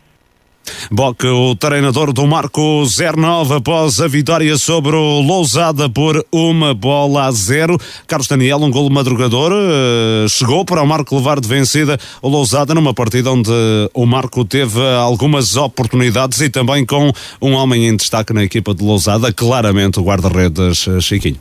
Boque, 0.91 1.27
o 1.27 1.55
treinador 1.55 2.11
do 2.11 2.25
Marco 2.25 2.83
09 2.85 3.55
após 3.55 3.99
a 3.99 4.07
vitória 4.07 4.57
sobre 4.57 4.95
o 4.95 5.21
Lousada 5.21 5.89
por 5.89 6.25
uma 6.31 6.73
bola 6.73 7.25
a 7.25 7.31
zero. 7.31 7.77
Carlos 8.07 8.27
Daniel, 8.27 8.57
um 8.57 8.71
golo 8.71 8.89
madrugador, 8.89 9.51
eh, 9.53 10.27
chegou 10.27 10.65
para 10.65 10.81
o 10.81 10.87
Marco 10.87 11.15
levar 11.15 11.39
de 11.39 11.47
vencida 11.47 11.99
o 12.21 12.29
Lousada 12.29 12.73
numa 12.73 12.93
partida 12.93 13.31
onde 13.31 13.51
o 13.93 14.05
Marco 14.05 14.43
teve 14.45 14.79
algumas 14.97 15.55
oportunidades 15.55 16.41
e 16.41 16.49
também 16.49 16.85
com 16.85 17.11
um 17.41 17.53
homem 17.53 17.87
em 17.87 17.95
destaque 17.95 18.33
na 18.33 18.43
equipa 18.43 18.73
de 18.73 18.83
Lousada, 18.83 19.31
claramente 19.31 19.99
o 19.99 20.03
guarda-redes 20.03 20.87
eh, 20.87 20.99
Chiquinho. 20.99 21.39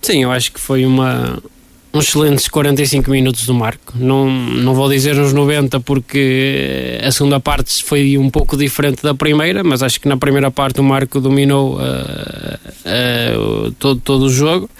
Sim, 0.00 0.22
eu 0.22 0.30
acho 0.30 0.52
que 0.52 0.60
foi 0.60 0.86
uma, 0.86 1.42
uns 1.98 2.08
excelentes 2.08 2.48
45 2.48 3.10
minutos 3.10 3.44
do 3.44 3.52
Marco. 3.52 3.94
Não, 3.96 4.30
não 4.30 4.74
vou 4.74 4.88
dizer 4.88 5.18
uns 5.18 5.32
90 5.32 5.80
porque 5.80 6.98
a 7.02 7.10
segunda 7.10 7.40
parte 7.40 7.82
foi 7.82 8.16
um 8.16 8.30
pouco 8.30 8.56
diferente 8.56 9.02
da 9.02 9.14
primeira, 9.14 9.64
mas 9.64 9.82
acho 9.82 10.00
que 10.00 10.08
na 10.08 10.16
primeira 10.16 10.50
parte 10.50 10.80
o 10.80 10.84
Marco 10.84 11.20
dominou 11.20 11.76
uh, 11.76 13.68
uh, 13.68 13.72
todo, 13.72 14.00
todo 14.00 14.22
o 14.26 14.30
jogo. 14.30 14.70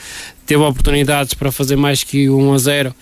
Teve 0.46 0.62
oportunidades 0.62 1.34
para 1.34 1.52
fazer 1.52 1.76
mais 1.76 2.02
que 2.02 2.30
1 2.30 2.52
a 2.54 2.58
0 2.58 2.94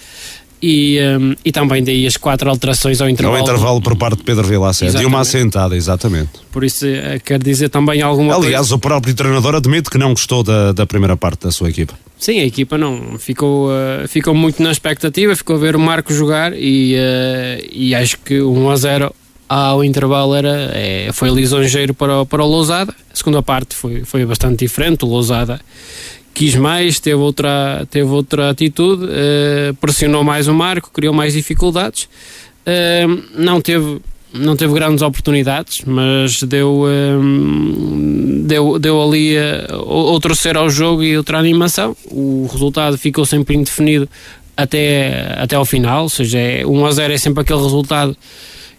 e, 0.63 0.99
um, 1.19 1.35
e 1.45 1.53
também 1.53 1.83
daí 1.83 2.07
as 2.07 2.17
quatro 2.17 2.49
alterações 2.49 3.01
ao 3.01 3.09
intervalo. 3.09 3.37
Ao 3.37 3.43
intervalo 3.43 3.81
por 3.81 3.97
parte 3.97 4.19
de 4.19 4.25
Pedro 4.25 4.47
Vilaça 4.47 4.87
e 4.87 5.05
uma 5.05 5.21
assentada, 5.21 5.77
exatamente. 5.77 6.31
Por 6.51 6.65
isso 6.65 6.87
uh, 6.87 7.21
quer 7.25 7.43
dizer 7.43 7.69
também 7.69 8.03
alguma 8.03 8.35
Aliás, 8.35 8.57
coisa. 8.57 8.75
o 8.75 8.79
próprio 8.79 9.15
treinador 9.15 9.55
admite 9.55 9.91
que 9.91 9.99
não 9.99 10.11
gostou 10.11 10.43
da, 10.43 10.73
da 10.73 10.87
primeira 10.87 11.17
parte 11.17 11.45
da 11.45 11.53
sua 11.53 11.69
equipa. 11.69 11.95
Sim, 12.19 12.41
a 12.41 12.45
equipa 12.45 12.79
não 12.79 13.19
ficou, 13.19 13.69
uh, 13.69 14.09
ficou 14.09 14.35
muito 14.35 14.63
na 14.63 14.73
expectativa, 14.73 15.37
ficou 15.37 15.57
a 15.57 15.59
ver 15.59 15.77
o 15.77 15.81
Marco 15.81 16.13
jogar 16.13 16.53
e, 16.55 16.95
uh, 16.95 17.69
e 17.71 17.95
acho 17.95 18.19
que 18.19 18.41
1 18.41 18.71
a 18.71 18.77
0 18.77 19.15
ao 19.49 19.85
intervalo 19.85 20.35
era, 20.35 20.73
é, 20.75 21.11
foi 21.13 21.31
lisonjeiro 21.31 21.95
para, 21.95 22.25
para 22.25 22.43
o 22.43 22.47
Lousada. 22.47 22.93
A 23.13 23.17
segunda 23.17 23.43
parte 23.43 23.77
foi, 23.77 24.05
foi 24.05 24.25
bastante 24.27 24.65
diferente. 24.65 25.05
O 25.05 25.09
Lousada 25.09 25.61
quis 26.37 26.55
mais, 26.55 27.01
teve 27.01 27.17
outra, 27.17 27.87
teve 27.91 28.11
outra 28.11 28.51
atitude, 28.51 29.05
uh, 29.05 29.75
pressionou 29.81 30.23
mais 30.23 30.47
o 30.47 30.53
Marco, 30.53 30.91
criou 30.93 31.15
mais 31.15 31.33
dificuldades. 31.33 32.05
Uh, 32.67 33.23
não 33.35 33.61
teve 33.61 34.01
não 34.35 34.55
teve 34.55 34.75
grandes 34.75 35.01
oportunidades, 35.01 35.83
mas 35.87 36.43
deu, 36.43 36.85
um, 36.85 38.43
deu, 38.45 38.79
deu 38.79 39.03
ali 39.03 39.35
uh, 39.35 39.77
outro 39.83 40.37
ser 40.37 40.59
ao 40.59 40.69
jogo 40.69 41.03
e 41.03 41.17
outra 41.17 41.39
animação. 41.39 41.97
O 42.11 42.47
resultado 42.53 42.99
ficou 42.99 43.25
sempre 43.25 43.57
indefinido 43.57 44.07
até, 44.55 45.39
até 45.39 45.57
ao 45.57 45.65
final, 45.65 46.03
ou 46.03 46.09
seja, 46.11 46.39
é, 46.39 46.67
1 46.67 46.87
a 46.87 46.93
0 46.93 47.13
é 47.15 47.17
sempre 47.17 47.41
aquele 47.41 47.63
resultado 47.63 48.15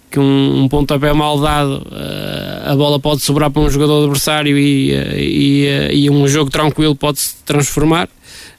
que 0.10 0.20
um, 0.20 0.64
um 0.64 0.68
pontapé 0.68 1.12
mal 1.14 1.40
dado, 1.40 1.86
uh, 1.88 2.72
a 2.72 2.76
bola 2.76 3.00
pode 3.00 3.22
sobrar 3.22 3.52
para 3.52 3.62
um 3.62 3.70
jogador 3.70 4.04
adversário 4.04 4.58
e, 4.58 4.92
e, 4.92 6.06
e 6.06 6.10
um 6.10 6.28
jogo 6.28 6.50
tranquilo 6.50 6.96
pode 6.96 7.20
se 7.20 7.36
transformar. 7.44 8.10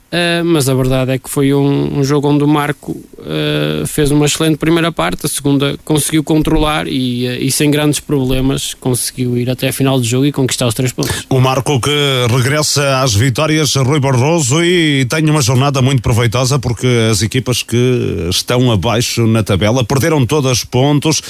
Uh, 0.08 0.42
mas 0.42 0.70
a 0.70 0.74
verdade 0.74 1.12
é 1.12 1.18
que 1.18 1.28
foi 1.28 1.52
um, 1.52 1.98
um 1.98 2.02
jogo 2.02 2.28
onde 2.28 2.42
o 2.42 2.48
Marco 2.48 2.92
uh, 2.92 3.86
fez 3.86 4.10
uma 4.10 4.24
excelente 4.24 4.56
primeira 4.56 4.90
parte, 4.90 5.26
a 5.26 5.28
segunda 5.28 5.76
conseguiu 5.84 6.24
controlar 6.24 6.88
e, 6.88 7.28
uh, 7.28 7.42
e, 7.42 7.52
sem 7.52 7.70
grandes 7.70 8.00
problemas 8.00 8.72
conseguiu 8.72 9.36
ir 9.36 9.50
até 9.50 9.68
a 9.68 9.72
final 9.72 9.98
do 10.00 10.06
jogo 10.06 10.24
e 10.24 10.32
conquistar 10.32 10.66
os 10.66 10.72
três 10.72 10.92
pontos. 10.92 11.26
O 11.28 11.38
Marco 11.40 11.78
que 11.78 11.90
regressa 12.30 13.02
às 13.02 13.14
vitórias, 13.14 13.74
Rui 13.74 14.00
Barroso, 14.00 14.64
e 14.64 15.04
tem 15.04 15.28
uma 15.28 15.42
jornada 15.42 15.82
muito 15.82 16.00
proveitosa 16.00 16.58
porque 16.58 16.86
as 17.10 17.20
equipas 17.20 17.62
que 17.62 18.28
estão 18.30 18.72
abaixo 18.72 19.26
na 19.26 19.42
tabela 19.42 19.84
perderam 19.84 20.24
todas 20.24 20.64
pontos. 20.64 21.20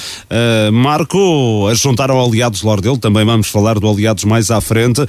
Marco, 0.71 1.67
a 1.67 1.73
juntar 1.73 2.09
ao 2.09 2.25
Aliados 2.25 2.61
Lordelo, 2.61 2.97
também 2.97 3.25
vamos 3.25 3.47
falar 3.47 3.77
do 3.77 3.89
Aliados 3.89 4.23
mais 4.23 4.51
à 4.51 4.61
frente, 4.61 5.01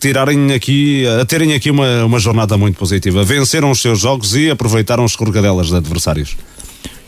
tirarem 0.00 0.52
aqui, 0.52 1.04
a 1.20 1.24
terem 1.24 1.54
aqui 1.54 1.70
uma, 1.70 2.04
uma 2.04 2.18
jornada 2.18 2.51
muito 2.56 2.78
positiva. 2.78 3.24
Venceram 3.24 3.70
os 3.70 3.80
seus 3.80 4.00
jogos 4.00 4.34
e 4.34 4.50
aproveitaram 4.50 5.04
as 5.04 5.12
escorregadelas 5.12 5.68
de 5.68 5.76
adversários. 5.76 6.36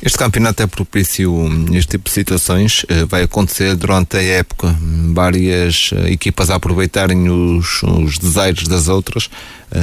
Este 0.03 0.19
campeonato 0.19 0.63
é 0.63 0.67
propício 0.67 1.47
a 1.73 1.77
este 1.77 1.93
tipo 1.93 2.05
de 2.05 2.11
situações. 2.11 2.85
Vai 3.09 3.23
acontecer 3.23 3.75
durante 3.75 4.19
a 4.19 4.23
época 4.23 4.77
várias 5.15 5.93
equipas 6.07 6.51
a 6.51 6.57
aproveitarem 6.57 7.31
os, 7.31 7.83
os 7.83 8.19
desejos 8.19 8.69
das 8.69 8.89
outras. 8.89 9.31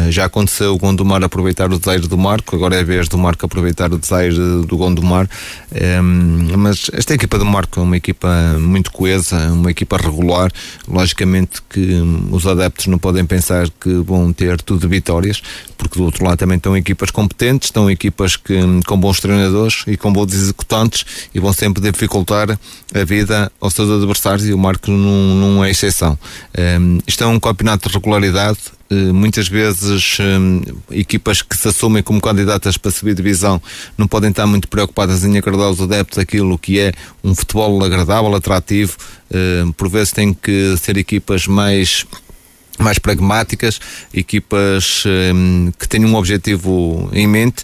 Já 0.10 0.26
aconteceu 0.26 0.74
o 0.74 0.78
Gondomar 0.78 1.24
aproveitar 1.24 1.72
o 1.72 1.78
desejo 1.78 2.08
do 2.08 2.18
Marco, 2.18 2.56
agora 2.56 2.76
é 2.76 2.80
a 2.80 2.84
vez 2.84 3.08
do 3.10 3.18
Marco 3.18 3.46
aproveitar 3.46 3.92
o 3.92 3.98
desejo 3.98 4.66
do 4.66 4.78
Gondomar. 4.78 5.30
Mas 6.58 6.90
esta 6.94 7.14
equipa 7.14 7.38
do 7.38 7.46
Marco 7.46 7.80
é 7.80 7.84
uma 7.84 7.98
equipa 7.98 8.30
muito 8.60 8.92
coesa, 8.92 9.52
uma 9.52 9.70
equipa 9.70 9.98
regular. 9.98 10.52
Logicamente 10.88 11.62
que 11.70 12.02
os 12.32 12.48
adeptos 12.48 12.88
não 12.88 12.98
podem 12.98 13.26
pensar 13.26 13.70
que 13.70 13.94
vão 14.06 14.32
ter 14.32 14.62
tudo 14.62 14.82
de 14.82 14.88
vitórias, 14.88 15.42
porque 15.78 15.98
do 15.98 16.06
outro 16.06 16.24
lado 16.24 16.38
também 16.38 16.58
estão 16.58 16.76
equipas 16.78 17.12
competentes, 17.12 17.68
estão 17.68 17.92
equipas 17.92 18.38
que, 18.38 18.58
com 18.86 18.98
bons 18.98 19.20
treinadores 19.20 19.84
e 19.88 19.98
com 19.98 20.12
bons 20.14 20.34
executantes 20.34 21.06
e 21.34 21.40
vão 21.40 21.52
sempre 21.52 21.82
dificultar 21.82 22.58
a 22.94 23.04
vida 23.04 23.52
aos 23.60 23.74
seus 23.74 23.90
adversários 23.90 24.48
e 24.48 24.54
o 24.54 24.58
Marco 24.58 24.90
não, 24.90 25.36
não 25.36 25.66
é 25.66 25.70
exceção. 25.70 26.18
Isto 27.06 27.24
é 27.24 27.28
um 27.28 27.40
campeonato 27.40 27.90
de 27.90 27.96
regularidade 27.96 28.60
muitas 29.14 29.48
vezes 29.48 30.18
um, 30.20 30.62
equipas 30.92 31.42
que 31.42 31.56
se 31.56 31.68
assumem 31.68 32.04
como 32.04 32.20
candidatas 32.20 32.78
para 32.78 32.92
subir 32.92 33.16
divisão 33.16 33.62
não 33.98 34.08
podem 34.08 34.30
estar 34.30 34.46
muito 34.46 34.68
preocupadas 34.68 35.24
em 35.24 35.38
agradar 35.38 35.70
os 35.70 35.82
adeptos 35.82 36.18
aquilo 36.18 36.58
que 36.58 36.80
é 36.80 36.92
um 37.24 37.34
futebol 37.34 37.84
agradável, 37.84 38.36
atrativo. 38.36 38.98
Uh, 39.30 39.72
por 39.74 39.88
vezes 39.88 40.12
têm 40.12 40.34
que 40.34 40.76
ser 40.78 40.98
equipas 40.98 41.48
mais 41.48 42.06
mais 42.82 43.00
pragmáticas, 43.00 43.80
equipas 44.14 45.04
um, 45.34 45.72
que 45.78 45.88
tenham 45.88 46.10
um 46.10 46.16
objetivo 46.16 47.10
em 47.14 47.28
mente. 47.28 47.64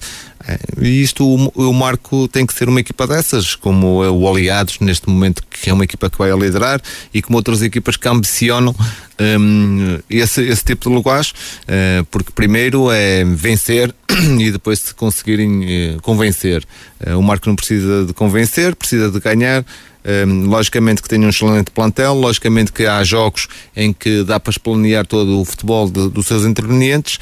E 0.80 1.04
isto, 1.04 1.26
o, 1.26 1.74
Marco 1.74 2.28
tem 2.30 2.46
que 2.46 2.54
ser 2.54 2.70
uma 2.70 2.80
equipa 2.80 3.06
dessas, 3.06 3.54
como 3.54 4.04
é 4.04 4.10
o 4.10 4.30
Aliados, 4.30 4.80
neste 4.80 5.10
momento, 5.10 5.44
que 5.50 5.70
é 5.70 5.74
uma 5.74 5.84
equipa 5.84 6.10
que 6.10 6.18
vai 6.18 6.32
a 6.32 6.36
liderar, 6.36 6.82
e 7.14 7.22
como 7.22 7.38
outras 7.38 7.62
equipas 7.62 7.98
que 7.98 8.08
ambicionam 8.08 8.74
um, 9.20 10.00
esse, 10.10 10.42
esse 10.44 10.64
tipo 10.64 10.90
de 10.90 10.96
lugares, 10.96 11.32
uh, 11.32 12.06
porque 12.10 12.32
primeiro 12.32 12.90
é 12.92 13.26
vencer 13.26 13.94
e 14.40 14.52
depois 14.52 14.80
se 14.80 14.94
conseguirem 14.94 15.96
uh, 15.96 16.02
convencer. 16.02 16.64
Uh, 17.06 17.18
o 17.18 17.24
Marco 17.24 17.50
não 17.50 17.56
precisa 17.56 18.06
de 18.06 18.14
convencer, 18.14 18.76
precisa 18.76 19.12
de 19.12 19.20
ganhar. 19.20 19.66
Um, 20.08 20.48
logicamente 20.48 21.02
que 21.02 21.10
tem 21.10 21.20
um 21.20 21.28
excelente 21.28 21.70
plantel, 21.70 22.14
logicamente 22.14 22.72
que 22.72 22.86
há 22.86 23.04
jogos 23.04 23.50
em 23.76 23.92
que 23.92 24.24
dá 24.24 24.40
para 24.40 24.52
esplanear 24.52 25.06
todo 25.06 25.42
o 25.42 25.44
futebol 25.44 25.90
de, 25.90 26.10
dos 26.10 26.28
seus 26.28 26.46
intervenientes 26.46 27.20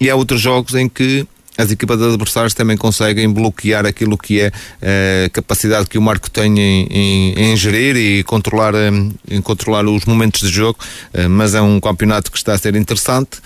e 0.00 0.08
há 0.08 0.16
outros 0.16 0.40
jogos 0.40 0.74
em 0.74 0.88
que 0.88 1.26
as 1.58 1.70
equipas 1.70 2.00
adversárias 2.00 2.54
também 2.54 2.76
conseguem 2.76 3.28
bloquear 3.28 3.84
aquilo 3.84 4.16
que 4.16 4.40
é 4.40 4.50
a 5.26 5.28
capacidade 5.28 5.86
que 5.88 5.98
o 5.98 6.02
Marco 6.02 6.30
tem 6.30 6.58
em, 6.58 6.86
em, 6.90 7.34
em 7.34 7.56
gerir 7.56 7.96
e 7.96 8.24
controlar, 8.24 8.72
em 9.30 9.42
controlar 9.42 9.86
os 9.86 10.06
momentos 10.06 10.40
de 10.40 10.48
jogo, 10.48 10.78
mas 11.28 11.54
é 11.54 11.60
um 11.60 11.78
campeonato 11.78 12.32
que 12.32 12.38
está 12.38 12.54
a 12.54 12.58
ser 12.58 12.74
interessante. 12.74 13.40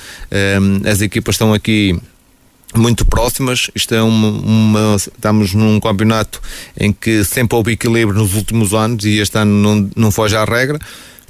As 0.89 1.01
equipas 1.01 1.35
estão 1.35 1.53
aqui 1.53 1.99
muito 2.79 3.05
próximas. 3.05 3.71
Isto 3.75 3.95
é 3.95 4.03
uma, 4.03 4.29
uma, 4.29 4.97
estamos 4.97 5.55
num 5.55 5.81
campeonato 5.81 6.41
em 6.79 6.93
que 6.93 7.25
sempre 7.25 7.57
houve 7.57 7.73
equilíbrio 7.73 8.19
nos 8.19 8.35
últimos 8.35 8.75
anos 8.75 9.05
e 9.05 9.19
este 9.19 9.39
ano 9.39 9.53
não, 9.53 9.91
não 9.97 10.11
foge 10.11 10.37
à 10.37 10.45
regra. 10.45 10.79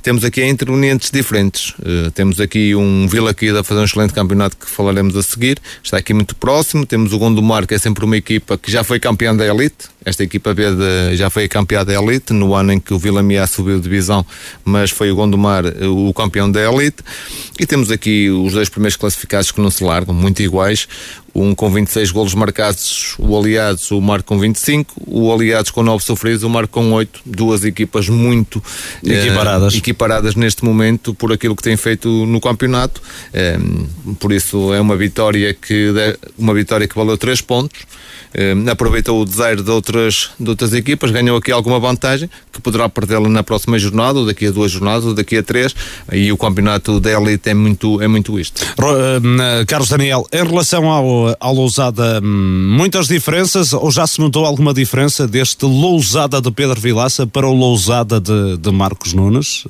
Temos 0.06 0.22
aqui 0.22 0.44
intervenientes 0.44 1.10
diferentes. 1.10 1.70
Uh, 1.80 2.12
temos 2.12 2.40
aqui 2.40 2.76
um 2.76 3.08
Vila 3.08 3.34
Quida 3.34 3.58
a 3.58 3.64
fazer 3.64 3.80
um 3.80 3.84
excelente 3.84 4.12
campeonato 4.12 4.56
que 4.56 4.70
falaremos 4.70 5.16
a 5.16 5.22
seguir. 5.24 5.58
Está 5.82 5.96
aqui 5.96 6.14
muito 6.14 6.36
próximo. 6.36 6.86
Temos 6.86 7.12
o 7.12 7.18
Gondomar, 7.18 7.66
que 7.66 7.74
é 7.74 7.78
sempre 7.78 8.04
uma 8.04 8.16
equipa 8.16 8.56
que 8.56 8.70
já 8.70 8.84
foi 8.84 9.00
campeã 9.00 9.34
da 9.34 9.44
Elite. 9.44 9.88
Esta 10.04 10.22
equipa 10.22 10.54
B 10.54 10.62
de, 10.70 11.16
já 11.16 11.28
foi 11.28 11.48
campeã 11.48 11.84
da 11.84 11.92
Elite 11.92 12.32
no 12.32 12.54
ano 12.54 12.72
em 12.72 12.78
que 12.78 12.94
o 12.94 13.00
Vila 13.00 13.20
Miá 13.20 13.48
subiu 13.48 13.78
de 13.78 13.82
divisão, 13.82 14.24
mas 14.64 14.92
foi 14.92 15.10
o 15.10 15.16
Gondomar 15.16 15.64
o 15.82 16.14
campeão 16.14 16.48
da 16.48 16.60
Elite. 16.60 17.02
E 17.58 17.66
temos 17.66 17.90
aqui 17.90 18.30
os 18.30 18.52
dois 18.52 18.68
primeiros 18.68 18.96
classificados 18.96 19.50
que 19.50 19.60
não 19.60 19.72
se 19.72 19.82
largam, 19.82 20.14
muito 20.14 20.40
iguais 20.40 20.86
um 21.36 21.54
com 21.54 21.70
26 21.70 22.10
golos 22.10 22.34
marcados, 22.34 23.14
o 23.18 23.38
Aliados, 23.38 23.90
o 23.90 24.00
Marco 24.00 24.26
com 24.26 24.38
25, 24.38 24.94
o 25.06 25.30
Aliados 25.30 25.70
com 25.70 25.82
9 25.82 26.02
sofridos, 26.02 26.42
o 26.42 26.48
Marco 26.48 26.72
com 26.72 26.92
8, 26.92 27.20
duas 27.26 27.62
equipas 27.64 28.08
muito 28.08 28.62
equiparadas. 29.04 29.74
Eh, 29.74 29.76
equiparadas 29.76 30.34
neste 30.34 30.64
momento 30.64 31.12
por 31.12 31.32
aquilo 31.32 31.54
que 31.54 31.62
tem 31.62 31.76
feito 31.76 32.08
no 32.08 32.40
campeonato. 32.40 33.02
Eh, 33.34 33.58
por 34.18 34.32
isso 34.32 34.72
é 34.72 34.80
uma 34.80 34.96
vitória 34.96 35.52
que 35.52 35.92
uma 36.38 36.54
vitória 36.54 36.88
que 36.88 36.96
valeu 36.96 37.18
3 37.18 37.42
pontos. 37.42 37.80
Eh, 38.32 38.54
aproveitou 38.70 39.20
o 39.20 39.24
desejo 39.24 39.62
de 39.62 39.70
outras, 39.70 40.30
de 40.40 40.48
outras 40.48 40.72
equipas, 40.72 41.10
ganhou 41.10 41.36
aqui 41.36 41.52
alguma 41.52 41.78
vantagem 41.78 42.30
que 42.52 42.60
poderá 42.60 42.88
perdê-la 42.88 43.28
na 43.28 43.42
próxima 43.42 43.78
jornada, 43.78 44.18
ou 44.18 44.26
daqui 44.26 44.46
a 44.46 44.50
duas 44.50 44.70
jornadas, 44.70 45.04
ou 45.04 45.14
daqui 45.14 45.36
a 45.36 45.42
três. 45.42 45.74
E 46.12 46.32
o 46.32 46.36
campeonato 46.36 46.98
da 46.98 47.12
Elite 47.12 47.50
é 47.50 47.54
muito, 47.54 48.00
é 48.00 48.08
muito 48.08 48.38
isto. 48.38 48.60
Carlos 49.66 49.88
Daniel, 49.88 50.26
em 50.32 50.44
relação 50.44 50.90
ao 50.90 51.25
ao 51.40 51.54
Lousada 51.54 52.20
hum, 52.22 52.76
muitas 52.76 53.08
diferenças 53.08 53.72
ou 53.72 53.90
já 53.90 54.06
se 54.06 54.20
notou 54.20 54.44
alguma 54.44 54.74
diferença 54.74 55.26
deste 55.26 55.64
Lousada 55.64 56.40
de 56.40 56.50
Pedro 56.50 56.80
Vilaça 56.80 57.26
para 57.26 57.46
o 57.46 57.54
Lousada 57.54 58.20
de, 58.20 58.56
de 58.56 58.70
Marcos 58.70 59.12
Nunes? 59.12 59.64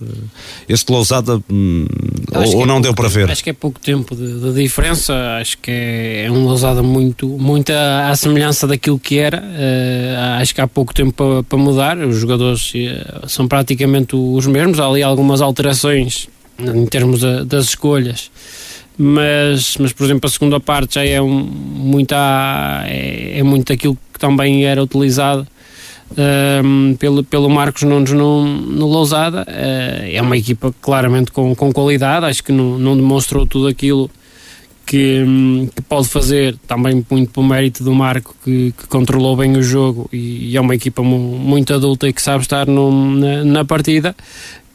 Este 0.69 0.91
Lousada 0.91 1.41
hum, 1.51 1.87
ou, 2.35 2.57
ou 2.59 2.67
não 2.67 2.79
é 2.79 2.81
deu 2.81 2.95
para 2.95 3.09
ver? 3.09 3.31
Acho 3.31 3.45
que 3.45 3.51
é 3.51 3.53
pouco 3.53 3.81
tempo 3.81 4.15
de, 4.15 4.41
de 4.41 4.63
diferença, 4.63 5.15
acho 5.41 5.59
que 5.59 5.71
é, 5.71 6.25
é 6.27 6.31
um 6.31 6.45
Lousada 6.45 6.83
muito, 6.83 7.27
muito 7.29 7.71
à, 7.71 8.11
à 8.11 8.17
semelhança 8.17 8.67
daquilo 8.67 8.99
que 8.99 9.19
era, 9.19 9.39
uh, 9.39 10.41
acho 10.41 10.55
que 10.55 10.61
há 10.61 10.67
pouco 10.67 10.95
tempo 10.95 11.13
para, 11.13 11.43
para 11.43 11.59
mudar, 11.59 11.99
os 11.99 12.17
jogadores 12.17 12.73
uh, 12.75 13.29
são 13.29 13.47
praticamente 13.47 14.17
os 14.17 14.47
mesmos, 14.47 14.81
há 14.81 14.87
ali 14.87 15.03
algumas 15.03 15.41
alterações 15.41 16.29
em 16.59 16.87
termos 16.87 17.21
das 17.47 17.67
escolhas 17.67 18.31
mas, 18.99 19.77
mas 19.79 19.93
por 19.93 20.05
exemplo 20.05 20.27
a 20.27 20.31
segunda 20.31 20.59
parte 20.59 20.95
já 20.95 21.05
é 21.05 21.21
um, 21.21 21.29
muito 21.29 22.15
é, 22.15 23.39
é 23.39 23.43
muito 23.43 23.73
aquilo 23.73 23.97
que 24.13 24.19
também 24.19 24.65
era 24.65 24.83
utilizado 24.83 25.47
um, 26.65 26.95
pelo, 26.97 27.25
pelo 27.25 27.51
Marcos 27.51 27.83
Nunes 27.83 28.13
no, 28.13 28.45
no 28.45 28.87
Lousada. 28.87 29.43
Uh, 29.43 30.09
é 30.13 30.23
uma 30.23 30.37
equipa 30.37 30.75
claramente 30.81 31.33
com, 31.33 31.55
com 31.55 31.73
qualidade 31.73 32.27
acho 32.27 32.43
que 32.43 32.53
não, 32.53 32.79
não 32.79 32.97
demonstrou 32.97 33.47
tudo 33.47 33.67
aquilo 33.67 34.11
que, 34.87 35.25
que, 35.75 35.83
pode 35.83 36.07
fazer 36.07 36.57
também 36.67 37.05
muito 37.11 37.33
por 37.33 37.43
mérito 37.43 37.83
do 37.83 37.93
Marco 37.93 38.37
que, 38.45 38.73
que 38.73 38.87
controlou 38.87 39.37
bem 39.37 39.57
o 39.57 39.63
jogo 39.63 40.09
e, 40.13 40.53
e, 40.53 40.57
é 40.57 40.61
uma 40.61 40.77
equipa 40.77 41.03
muito 41.03 41.75
adulta 41.75 42.09
e 42.09 42.13
que 42.13 42.23
sabe 42.23 42.43
estar 42.43 42.69
no, 42.69 43.17
na, 43.17 43.45
na 43.45 43.65
partida 43.65 44.15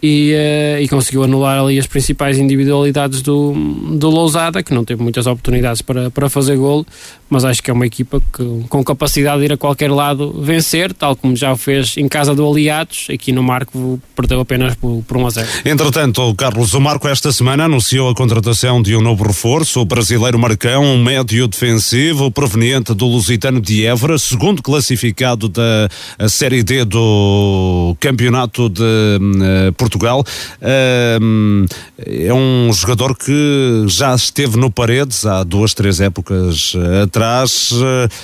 e, 0.02 0.34
uh, 0.34 0.82
e, 0.82 0.88
conseguiu 0.88 1.24
anular 1.24 1.60
ali 1.60 1.78
as 1.78 1.86
principais 1.86 2.40
individualidades 2.40 3.22
do, 3.22 3.54
do 3.98 4.10
Lousada, 4.10 4.64
que 4.64 4.74
não 4.74 4.84
teve 4.84 5.04
muitas 5.04 5.28
oportunidades 5.28 5.82
para, 5.82 6.10
para 6.10 6.30
fazer 6.30 6.58
golo, 6.58 6.86
mas 7.32 7.46
acho 7.46 7.64
que 7.64 7.72
é 7.72 7.74
uma 7.74 7.86
equipa 7.86 8.22
que, 8.34 8.66
com 8.68 8.84
capacidade 8.84 9.40
de 9.40 9.46
ir 9.46 9.54
a 9.54 9.58
qualquer 9.58 9.90
lado 9.90 10.36
vencer, 10.42 10.94
tal 10.94 11.16
como 11.16 11.34
já 11.34 11.54
o 11.54 11.56
fez 11.56 11.96
em 11.96 12.06
casa 12.10 12.36
do 12.36 12.46
Aliados, 12.46 13.08
aqui 13.10 13.32
no 13.32 13.42
Marco 13.42 14.02
perdeu 14.14 14.42
apenas 14.42 14.76
por, 14.76 15.02
por 15.08 15.16
1 15.16 15.28
a 15.28 15.30
0. 15.30 15.48
Entretanto, 15.64 16.36
Carlos, 16.36 16.74
o 16.74 16.82
Marco 16.82 17.08
esta 17.08 17.32
semana 17.32 17.64
anunciou 17.64 18.10
a 18.10 18.14
contratação 18.14 18.82
de 18.82 18.98
um 18.98 19.02
novo 19.02 19.24
reforço, 19.24 19.80
o 19.80 19.86
brasileiro 19.86 20.38
Marcão, 20.38 20.84
um 20.84 21.02
médio 21.02 21.48
defensivo 21.48 22.30
proveniente 22.30 22.94
do 22.94 23.06
Lusitano 23.06 23.62
de 23.62 23.86
Évora, 23.86 24.18
segundo 24.18 24.62
classificado 24.62 25.48
da 25.48 25.88
Série 26.28 26.64
D 26.64 26.84
do 26.84 27.96
Campeonato 28.02 28.68
de 28.68 28.82
uh, 28.84 29.72
Portugal. 29.78 30.22
Uh, 30.62 31.66
é 32.06 32.34
um 32.34 32.74
jogador 32.74 33.16
que 33.16 33.86
já 33.88 34.14
esteve 34.14 34.58
no 34.58 34.70
Paredes 34.70 35.26
há 35.26 35.46
duas, 35.46 35.74
três 35.74 36.02
épocas 36.02 36.74
atrás. 37.02 37.21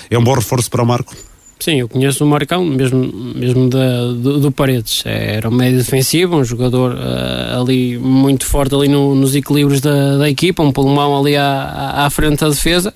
É 0.10 0.18
um 0.18 0.24
bom 0.24 0.34
reforço 0.34 0.70
para 0.70 0.84
o 0.84 0.86
Marco? 0.86 1.16
Sim, 1.60 1.80
eu 1.80 1.89
conheço 1.89 2.24
o 2.24 2.28
Marcão, 2.28 2.64
mesmo, 2.64 3.12
mesmo 3.36 3.68
da, 3.70 4.12
do, 4.14 4.39
do, 4.39 4.52
Paredes. 4.52 5.02
Era 5.06 5.50
um 5.50 5.52
médio 5.52 5.80
defensivo, 5.80 6.38
um 6.38 6.43
jogador 6.43 6.93
uh, 6.93 7.62
ali 7.62 7.98
muito 7.98 8.45
forte 8.45 8.76
ali 8.76 8.88
no, 8.88 9.16
nos 9.16 9.36
equilíbrios 9.36 9.82
da, 9.82 10.18
da 10.18 10.30
equipa, 10.30 10.62
um 10.62 10.72
pulmão 10.72 11.20
ali 11.20 11.36
à, 11.36 12.06
à 12.06 12.10
frente 12.12 12.41
da 12.41 12.50
defesa. 12.50 12.93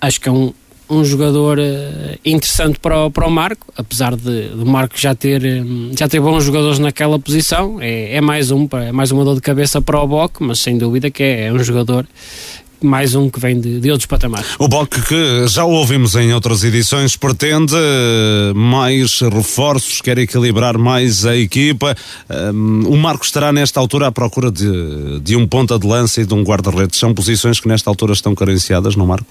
Acho 0.00 0.20
que 0.20 0.28
é 0.28 0.32
um, 0.32 0.52
um 0.88 1.04
jogador 1.04 1.58
uh, 1.58 2.18
interessante 2.24 2.78
para 2.78 3.06
o, 3.06 3.10
para 3.10 3.26
o 3.26 3.30
Marco, 3.30 3.66
apesar 3.76 4.14
de, 4.14 4.50
de 4.50 4.64
Marco 4.64 4.96
já 4.96 5.12
ter, 5.12 5.42
já 5.98 6.08
ter 6.08 6.20
bons 6.20 6.44
jogadores 6.44 6.78
naquela 6.78 7.18
posição, 7.18 7.78
é, 7.80 8.14
é 8.14 8.20
mais 8.20 8.52
um, 8.52 8.68
é 8.72 8.92
mais 8.92 9.10
uma 9.10 9.24
dor 9.24 9.34
de 9.34 9.40
cabeça 9.40 9.82
para 9.82 10.00
o 10.00 10.06
Boc, 10.06 10.40
mas 10.40 10.60
sem 10.60 10.78
dúvida 10.78 11.10
que 11.10 11.24
é, 11.24 11.46
é 11.46 11.52
um 11.52 11.58
jogador 11.58 12.06
mais 12.84 13.14
um 13.14 13.30
que 13.30 13.40
vem 13.40 13.60
de, 13.60 13.80
de 13.80 13.90
outros 13.90 14.06
patamares. 14.06 14.46
O 14.58 14.68
BOC, 14.68 15.02
que 15.06 15.48
já 15.48 15.64
ouvimos 15.64 16.14
em 16.16 16.32
outras 16.32 16.64
edições, 16.64 17.16
pretende 17.16 17.74
mais 18.54 19.20
reforços, 19.20 20.00
quer 20.00 20.18
equilibrar 20.18 20.76
mais 20.78 21.24
a 21.24 21.36
equipa. 21.36 21.94
Um, 22.28 22.88
o 22.88 22.96
Marco 22.96 23.24
estará 23.24 23.52
nesta 23.52 23.80
altura 23.80 24.08
à 24.08 24.12
procura 24.12 24.50
de, 24.50 25.20
de 25.20 25.36
um 25.36 25.46
ponta 25.46 25.78
de 25.78 25.86
lança 25.86 26.20
e 26.20 26.26
de 26.26 26.34
um 26.34 26.42
guarda-redes. 26.42 26.98
São 26.98 27.14
posições 27.14 27.60
que 27.60 27.68
nesta 27.68 27.90
altura 27.90 28.12
estão 28.12 28.34
carenciadas, 28.34 28.96
não, 28.96 29.06
Marco? 29.06 29.26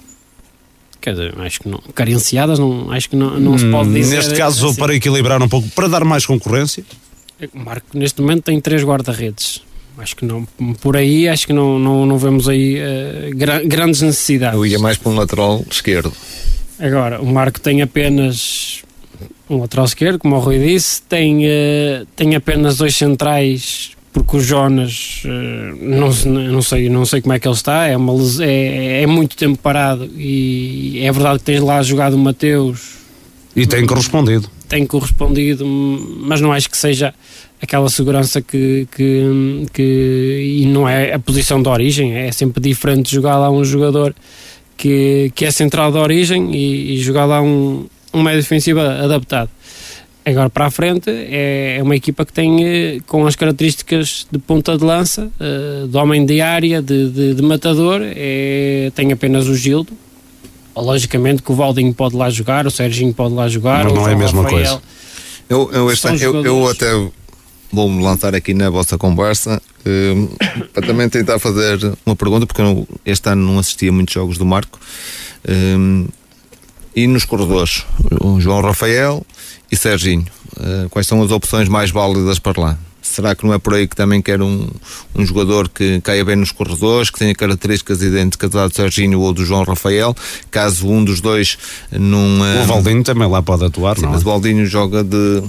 Quer 1.00 1.12
dizer, 1.12 1.40
acho 1.40 1.60
que 1.60 1.68
não, 1.68 1.78
carenciadas, 1.94 2.58
não, 2.58 2.90
acho 2.90 3.08
que 3.08 3.16
não, 3.16 3.38
não 3.38 3.56
se 3.56 3.70
pode 3.70 3.92
dizer. 3.92 4.16
Neste 4.16 4.34
caso, 4.34 4.68
assim. 4.68 4.80
para 4.80 4.94
equilibrar 4.94 5.40
um 5.40 5.48
pouco, 5.48 5.68
para 5.68 5.88
dar 5.88 6.04
mais 6.04 6.26
concorrência? 6.26 6.84
O 7.54 7.58
Marco, 7.58 7.86
neste 7.94 8.20
momento, 8.20 8.44
tem 8.44 8.60
três 8.60 8.82
guarda-redes 8.82 9.65
acho 9.98 10.16
que 10.16 10.24
não, 10.24 10.46
por 10.80 10.96
aí 10.96 11.28
acho 11.28 11.46
que 11.46 11.52
não, 11.52 11.78
não, 11.78 12.06
não 12.06 12.18
vemos 12.18 12.48
aí 12.48 12.78
uh, 12.78 13.36
gra 13.36 13.62
grandes 13.62 14.02
necessidades. 14.02 14.56
Eu 14.56 14.66
ia 14.66 14.78
mais 14.78 14.96
para 14.96 15.10
um 15.10 15.16
lateral 15.16 15.64
esquerdo. 15.70 16.12
Agora, 16.78 17.20
o 17.20 17.26
Marco 17.26 17.60
tem 17.60 17.80
apenas 17.80 18.82
um 19.48 19.58
lateral 19.58 19.86
esquerdo, 19.86 20.18
como 20.18 20.36
o 20.36 20.38
Rui 20.38 20.58
disse, 20.58 21.00
tem, 21.02 21.46
uh, 21.46 22.06
tem 22.14 22.34
apenas 22.34 22.76
dois 22.76 22.96
centrais, 22.96 23.92
porque 24.12 24.36
o 24.36 24.40
Jonas, 24.40 25.22
uh, 25.24 25.28
não, 25.80 26.08
não, 26.08 26.62
sei, 26.62 26.88
não 26.88 27.04
sei 27.04 27.20
como 27.20 27.32
é 27.32 27.38
que 27.38 27.46
ele 27.46 27.54
está, 27.54 27.86
é, 27.86 27.96
uma, 27.96 28.12
é, 28.42 29.02
é 29.02 29.06
muito 29.06 29.36
tempo 29.36 29.58
parado 29.58 30.10
e 30.16 31.00
é 31.02 31.10
verdade 31.12 31.38
que 31.38 31.44
tens 31.44 31.60
lá 31.60 31.82
jogado 31.82 32.14
o 32.14 32.18
Mateus. 32.18 32.96
E 33.54 33.66
tem 33.66 33.86
correspondido. 33.86 34.50
Tem 34.68 34.84
correspondido, 34.84 35.64
mas 35.64 36.40
não 36.40 36.52
acho 36.52 36.68
que 36.68 36.76
seja 36.76 37.14
aquela 37.60 37.88
segurança 37.88 38.40
que, 38.40 38.86
que, 38.94 39.66
que, 39.72 40.62
e 40.62 40.66
não 40.66 40.88
é 40.88 41.14
a 41.14 41.18
posição 41.18 41.62
de 41.62 41.68
origem, 41.68 42.14
é 42.14 42.30
sempre 42.32 42.60
diferente 42.60 43.14
jogar 43.14 43.38
lá 43.38 43.50
um 43.50 43.64
jogador 43.64 44.14
que, 44.76 45.32
que 45.34 45.44
é 45.44 45.50
central 45.50 45.90
de 45.90 45.98
origem 45.98 46.54
e, 46.54 46.94
e 46.94 46.98
jogar 46.98 47.24
lá 47.24 47.40
um, 47.40 47.86
um 48.12 48.22
médio 48.22 48.42
defensivo 48.42 48.80
adaptado. 48.80 49.50
Agora 50.24 50.50
para 50.50 50.66
a 50.66 50.70
frente 50.70 51.08
é, 51.08 51.76
é 51.78 51.82
uma 51.82 51.94
equipa 51.94 52.26
que 52.26 52.32
tem 52.32 52.64
eh, 52.64 52.98
com 53.06 53.24
as 53.28 53.36
características 53.36 54.26
de 54.28 54.40
ponta 54.40 54.76
de 54.76 54.82
lança, 54.82 55.30
eh, 55.38 55.86
de 55.86 55.96
homem 55.96 56.26
de 56.26 56.40
área, 56.40 56.82
de, 56.82 57.08
de, 57.10 57.34
de 57.34 57.42
matador, 57.42 58.00
é, 58.02 58.90
tem 58.92 59.12
apenas 59.12 59.46
o 59.46 59.54
Gildo. 59.54 59.92
Logicamente 60.74 61.42
que 61.42 61.52
o 61.52 61.54
Valdinho 61.54 61.94
pode 61.94 62.16
lá 62.16 62.28
jogar, 62.28 62.66
o 62.66 62.72
Serginho 62.72 63.14
pode 63.14 63.34
lá 63.34 63.48
jogar. 63.48 63.84
Mas 63.84 63.92
não 63.94 64.08
é 64.08 64.14
a 64.14 64.16
mesma 64.16 64.42
Rafael. 64.42 64.66
coisa. 64.66 64.82
Eu, 65.48 65.70
eu, 65.72 65.90
este, 65.92 66.08
eu, 66.20 66.44
eu 66.44 66.68
até 66.68 66.92
vou-me 67.76 68.02
lançar 68.02 68.34
aqui 68.34 68.54
na 68.54 68.70
vossa 68.70 68.96
conversa 68.96 69.60
uh, 69.84 70.36
para 70.72 70.86
também 70.86 71.08
tentar 71.10 71.38
fazer 71.38 71.78
uma 72.06 72.16
pergunta, 72.16 72.46
porque 72.46 72.62
eu 72.62 72.88
este 73.04 73.28
ano 73.28 73.52
não 73.52 73.58
assistia 73.58 73.90
a 73.90 73.92
muitos 73.92 74.14
jogos 74.14 74.38
do 74.38 74.46
Marco. 74.46 74.80
Uh, 75.44 76.08
e 76.94 77.06
nos 77.06 77.26
corredores, 77.26 77.84
o 78.22 78.40
João 78.40 78.62
Rafael 78.62 79.24
e 79.70 79.76
Serginho, 79.76 80.24
uh, 80.56 80.88
quais 80.88 81.06
são 81.06 81.22
as 81.22 81.30
opções 81.30 81.68
mais 81.68 81.90
válidas 81.90 82.38
para 82.38 82.58
lá? 82.58 82.78
Será 83.02 83.34
que 83.34 83.44
não 83.46 83.52
é 83.52 83.58
por 83.58 83.74
aí 83.74 83.86
que 83.86 83.94
também 83.94 84.20
quer 84.22 84.40
um, 84.40 84.68
um 85.14 85.24
jogador 85.24 85.68
que 85.68 86.00
caia 86.00 86.24
bem 86.24 86.34
nos 86.34 86.50
corredores, 86.50 87.10
que 87.10 87.18
tenha 87.18 87.34
características 87.34 88.02
idênticas 88.02 88.56
à 88.56 88.66
do 88.66 88.74
Serginho 88.74 89.20
ou 89.20 89.32
do 89.32 89.44
João 89.44 89.62
Rafael? 89.62 90.16
Caso 90.50 90.88
um 90.88 91.04
dos 91.04 91.20
dois 91.20 91.56
não. 91.92 92.40
O 92.62 92.66
Valdinho 92.66 93.04
também 93.04 93.28
lá 93.28 93.40
pode 93.42 93.64
atuar, 93.64 93.96
sim, 93.96 94.02
não? 94.02 94.10
Mas 94.10 94.22
é? 94.22 94.24
o 94.24 94.24
Valdinho 94.24 94.66
joga 94.66 95.04
de 95.04 95.42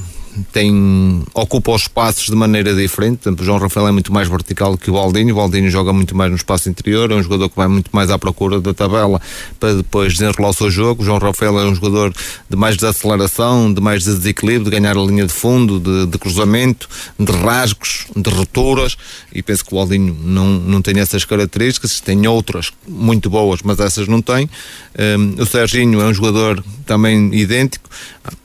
tem, 0.52 1.24
ocupa 1.34 1.72
os 1.72 1.84
espaços 1.84 2.26
de 2.26 2.36
maneira 2.36 2.74
diferente. 2.74 3.18
Portanto, 3.18 3.42
o 3.42 3.44
João 3.44 3.58
Rafael 3.58 3.88
é 3.88 3.92
muito 3.92 4.12
mais 4.14 4.28
vertical 4.28 4.78
que 4.78 4.90
o 4.90 4.94
Valdinho. 4.94 5.34
O 5.34 5.38
Valdinho 5.38 5.70
joga 5.70 5.92
muito 5.94 6.16
mais 6.16 6.30
no 6.30 6.38
espaço 6.38 6.70
interior, 6.70 7.12
é 7.12 7.16
um 7.16 7.24
jogador 7.24 7.50
que 7.50 7.56
vai 7.56 7.68
muito 7.68 7.90
mais 7.94 8.10
à 8.10 8.18
procura 8.18 8.60
da 8.60 8.74
tabela 8.74 9.22
para 9.60 9.76
depois 9.76 10.14
desenrolar 10.14 10.50
o 10.50 10.54
seu 10.54 10.70
jogo. 10.70 11.02
O 11.02 11.06
João 11.06 11.18
Rafael 11.18 11.60
é 11.60 11.66
um 11.66 11.76
jogador 11.76 12.14
de 12.50 12.58
mais 12.58 12.76
desaceleração, 12.76 13.74
de 13.74 13.82
mais 13.82 14.04
desequilíbrio, 14.04 14.66
de 14.66 14.72
ganhar 14.72 14.98
a 14.98 15.02
linha 15.02 15.26
de 15.26 15.34
fundo, 15.34 15.80
de, 15.80 16.06
de 16.06 16.18
cruzamento, 16.18 16.88
de 17.20 17.32
rasgos, 17.32 18.08
de 18.16 18.30
rupturas. 18.30 18.98
E 19.34 19.42
penso 19.42 19.66
que 19.66 19.74
o 19.74 19.78
Valdinho 19.78 20.18
não, 20.24 20.46
não 20.46 20.82
tem 20.82 21.00
essas 21.00 21.26
características, 21.26 22.00
tem 22.00 22.28
outras 22.28 22.72
muito 22.88 23.30
boas, 23.30 23.62
mas 23.64 23.80
essas 23.80 24.08
não 24.08 24.22
tem. 24.22 24.50
Um, 24.98 25.42
o 25.42 25.46
Serginho 25.46 26.02
é 26.02 26.06
um 26.06 26.14
jogador 26.14 26.64
também 26.86 27.34
idêntico. 27.34 27.90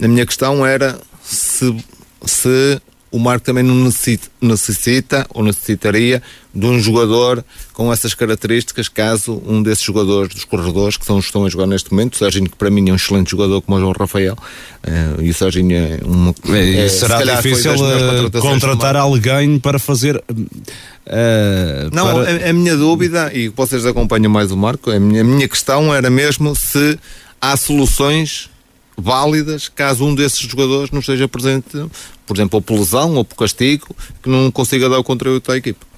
A 0.03 0.09
minha 0.09 0.27
questão 0.27 0.65
era 0.65 0.99
se, 1.35 1.77
se 2.25 2.81
o 3.13 3.19
Marco 3.19 3.45
também 3.45 3.63
não 3.63 3.75
necessita, 3.75 4.29
necessita, 4.41 5.27
ou 5.35 5.45
necessitaria 5.45 6.23
de 6.55 6.65
um 6.65 6.81
jogador 6.81 7.45
com 7.75 7.93
essas 7.93 8.15
características, 8.15 8.89
caso 8.89 9.43
um 9.47 9.63
desses 9.63 9.85
jogadores 9.85 10.35
dos 10.35 10.45
corredores, 10.47 10.97
que 10.97 11.05
são 11.05 11.19
estão 11.19 11.45
a 11.45 11.49
jogar 11.51 11.67
neste 11.67 11.93
momento, 11.93 12.15
o 12.15 12.17
Serginho, 12.17 12.49
que 12.49 12.57
para 12.57 12.71
mim 12.71 12.89
é 12.89 12.93
um 12.93 12.97
excelente 12.97 13.31
jogador 13.31 13.61
como 13.61 13.77
o 13.77 13.81
João 13.81 13.93
Rafael, 13.93 14.33
uh, 14.35 15.23
e 15.23 15.29
o 15.29 15.35
Serginho 15.35 15.77
é 15.77 16.01
uma. 16.03 16.35
É, 16.57 16.89
será 16.89 17.19
se 17.19 17.37
difícil 17.37 17.73
eh, 17.73 18.41
contratar 18.41 18.97
alguém 18.97 19.59
para 19.59 19.79
fazer. 19.79 20.17
Uh, 20.17 21.91
não, 21.93 22.07
para... 22.07 22.47
A, 22.47 22.51
a, 22.51 22.53
minha 22.55 22.77
dúvida, 22.79 23.31
e 23.35 23.49
vocês 23.49 23.85
acompanham 23.85 24.31
mais 24.31 24.51
o 24.51 24.57
Marco, 24.57 24.91
a 24.91 24.99
minha, 24.99 25.21
a 25.21 25.25
minha 25.25 25.49
questão 25.49 25.95
era 25.95 26.09
mesmo 26.09 26.57
se 26.57 26.99
há 27.39 27.55
soluções 27.59 28.49
válidas 28.97 29.69
caso 29.69 30.05
um 30.05 30.15
desses 30.15 30.41
jogadores 30.41 30.91
não 30.91 31.01
esteja 31.01 31.27
presente, 31.29 31.87
por 32.27 32.37
exemplo, 32.37 32.57
ou 32.57 32.63
por 32.63 32.79
lesão 32.79 33.15
ou 33.15 33.25
por 33.25 33.37
castigo, 33.37 33.95
que 34.23 34.29
não 34.29 34.51
consiga 34.51 34.89
dar 34.89 34.99
o 34.99 35.05
contributo 35.05 35.51
à 35.53 35.57
equipe. 35.57 35.93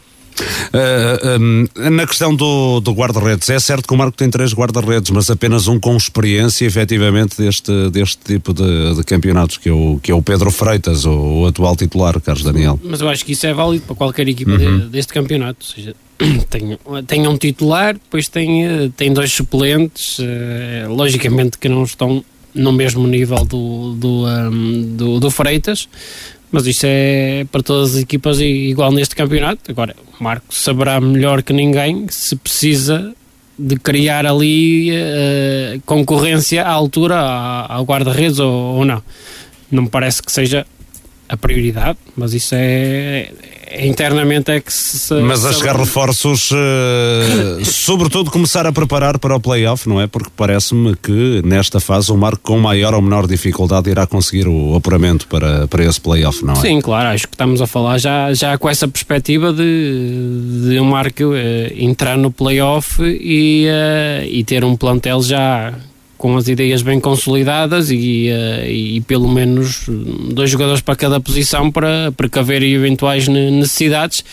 Uh, 0.75 1.41
um, 1.41 1.91
na 1.91 2.07
questão 2.07 2.35
do, 2.35 2.81
do 2.81 2.93
guarda-redes, 2.93 3.49
é 3.51 3.59
certo 3.61 3.87
que 3.87 3.95
o 3.95 3.97
Marco 3.97 4.17
tem 4.17 4.29
três 4.29 4.53
guarda-redes, 4.53 5.11
mas 5.11 5.31
apenas 5.31 5.69
um 5.69 5.79
com 5.79 5.97
experiência, 5.97 6.67
efetivamente, 6.67 7.37
deste, 7.41 7.91
deste 7.91 8.19
tipo 8.19 8.53
de, 8.53 8.97
de 8.97 9.05
campeonatos, 9.05 9.59
que 9.59 9.69
é, 9.69 9.73
o, 9.73 10.01
que 10.03 10.11
é 10.11 10.15
o 10.15 10.21
Pedro 10.21 10.51
Freitas, 10.51 11.05
o, 11.05 11.43
o 11.43 11.47
atual 11.47 11.77
titular, 11.77 12.21
Carlos 12.21 12.43
Daniel. 12.43 12.79
Mas 12.83 13.01
eu 13.01 13.09
acho 13.09 13.25
que 13.25 13.33
isso 13.33 13.47
é 13.47 13.55
válido 13.55 13.85
para 13.87 13.95
qualquer 13.95 14.29
equipa 14.29 14.51
uhum. 14.51 14.81
de, 14.81 14.87
deste 14.87 15.13
campeonato. 15.13 15.65
Ou 15.65 15.75
seja, 15.75 15.97
tem, 16.51 16.79
tem 17.07 17.29
um 17.29 17.37
titular, 17.39 17.95
depois 17.95 18.29
tem, 18.29 18.91
tem 18.97 19.13
dois 19.13 19.33
suplentes, 19.33 20.19
uh, 20.19 20.93
logicamente 20.93 21.59
que 21.59 21.69
não 21.69 21.85
estão 21.85 22.25
no 22.55 22.73
mesmo 22.73 23.07
nível 23.07 23.45
do, 23.45 23.95
do, 23.95 24.27
um, 24.27 24.97
do, 24.97 25.21
do 25.21 25.31
Freitas, 25.31 25.89
mas 26.51 26.67
isso 26.67 26.87
é 26.87 27.45
para 27.51 27.63
todas 27.63 27.97
as 27.97 28.03
equipas 28.03 28.41
igual 28.41 28.93
neste 28.93 29.17
campeonato. 29.17 29.61
Agora, 29.69 29.97
o 30.21 30.23
Marco 30.23 30.55
saberá 30.55 31.01
melhor 31.01 31.43
que 31.43 31.53
ninguém 31.53 32.07
se 32.09 32.37
precisa 32.37 33.15
de 33.59 33.77
criar 33.77 34.27
ali 34.27 34.91
uh, 34.93 35.81
concorrência 35.85 36.63
à 36.65 36.71
altura 36.71 37.17
ao 37.17 37.85
guarda-redes 37.85 38.39
ou, 38.39 38.77
ou, 38.77 38.85
não. 38.85 39.03
Não 39.71 39.85
me 39.85 39.89
parece 39.89 40.23
que 40.23 40.31
seja 40.31 40.67
a 41.29 41.37
prioridade, 41.37 41.99
mas 42.17 42.35
isso 42.35 42.55
é, 42.55 43.33
internamente 43.79 44.51
é 44.51 44.61
que 44.61 44.73
se. 44.73 45.15
Mas 45.15 45.45
a 45.45 45.53
chegar 45.53 45.77
reforços, 45.77 46.51
uh, 46.51 47.65
sobretudo 47.65 48.31
começar 48.31 48.67
a 48.67 48.73
preparar 48.73 49.19
para 49.19 49.37
o 49.37 49.41
playoff, 49.41 49.89
não 49.89 50.01
é? 50.01 50.07
Porque 50.07 50.31
parece-me 50.37 50.97
que 50.97 51.43
nesta 51.45 51.81
fase 51.81 52.11
o 52.13 52.17
Marco 52.17 52.41
com 52.43 52.59
maior 52.59 52.95
ou 52.95 53.03
menor 53.03 53.27
dificuldade 53.27 53.91
irá 53.91 54.07
conseguir 54.07 54.49
o 54.49 54.77
apuramento 54.77 55.27
para, 55.29 55.67
para 55.69 55.85
esse 55.85 56.01
playoff, 56.01 56.45
não 56.45 56.55
é? 56.55 56.57
Sim, 56.57 56.81
claro, 56.81 57.09
acho 57.09 57.27
que 57.27 57.35
estamos 57.35 57.61
a 57.61 57.67
falar 57.67 57.99
já, 57.99 58.33
já 58.33 58.57
com 58.59 58.69
essa 58.69 58.87
perspectiva 58.87 59.53
de, 59.53 60.69
de 60.69 60.79
o 60.79 60.85
Marco 60.85 61.25
uh, 61.25 61.35
entrar 61.77 62.17
no 62.17 62.31
playoff 62.31 63.03
e, 63.03 63.67
uh, 63.67 64.25
e 64.27 64.45
ter 64.45 64.65
um 64.65 64.77
plantel 64.77 65.23
já 65.23 65.73
com 66.25 66.39
as 66.39 66.49
ideias 66.49 66.81
bem 66.81 66.99
consolidadas 66.99 67.91
e, 67.91 68.31
uh, 68.31 68.67
e 68.67 69.03
pelo 69.03 69.29
menos 69.29 69.85
dois 70.33 70.49
jogadores 70.49 70.81
para 70.81 70.97
cada 70.97 71.21
posição 71.21 71.71
para 71.71 72.11
precaver 72.17 72.63
eventuais 72.63 73.29
necessidades, 73.29 74.25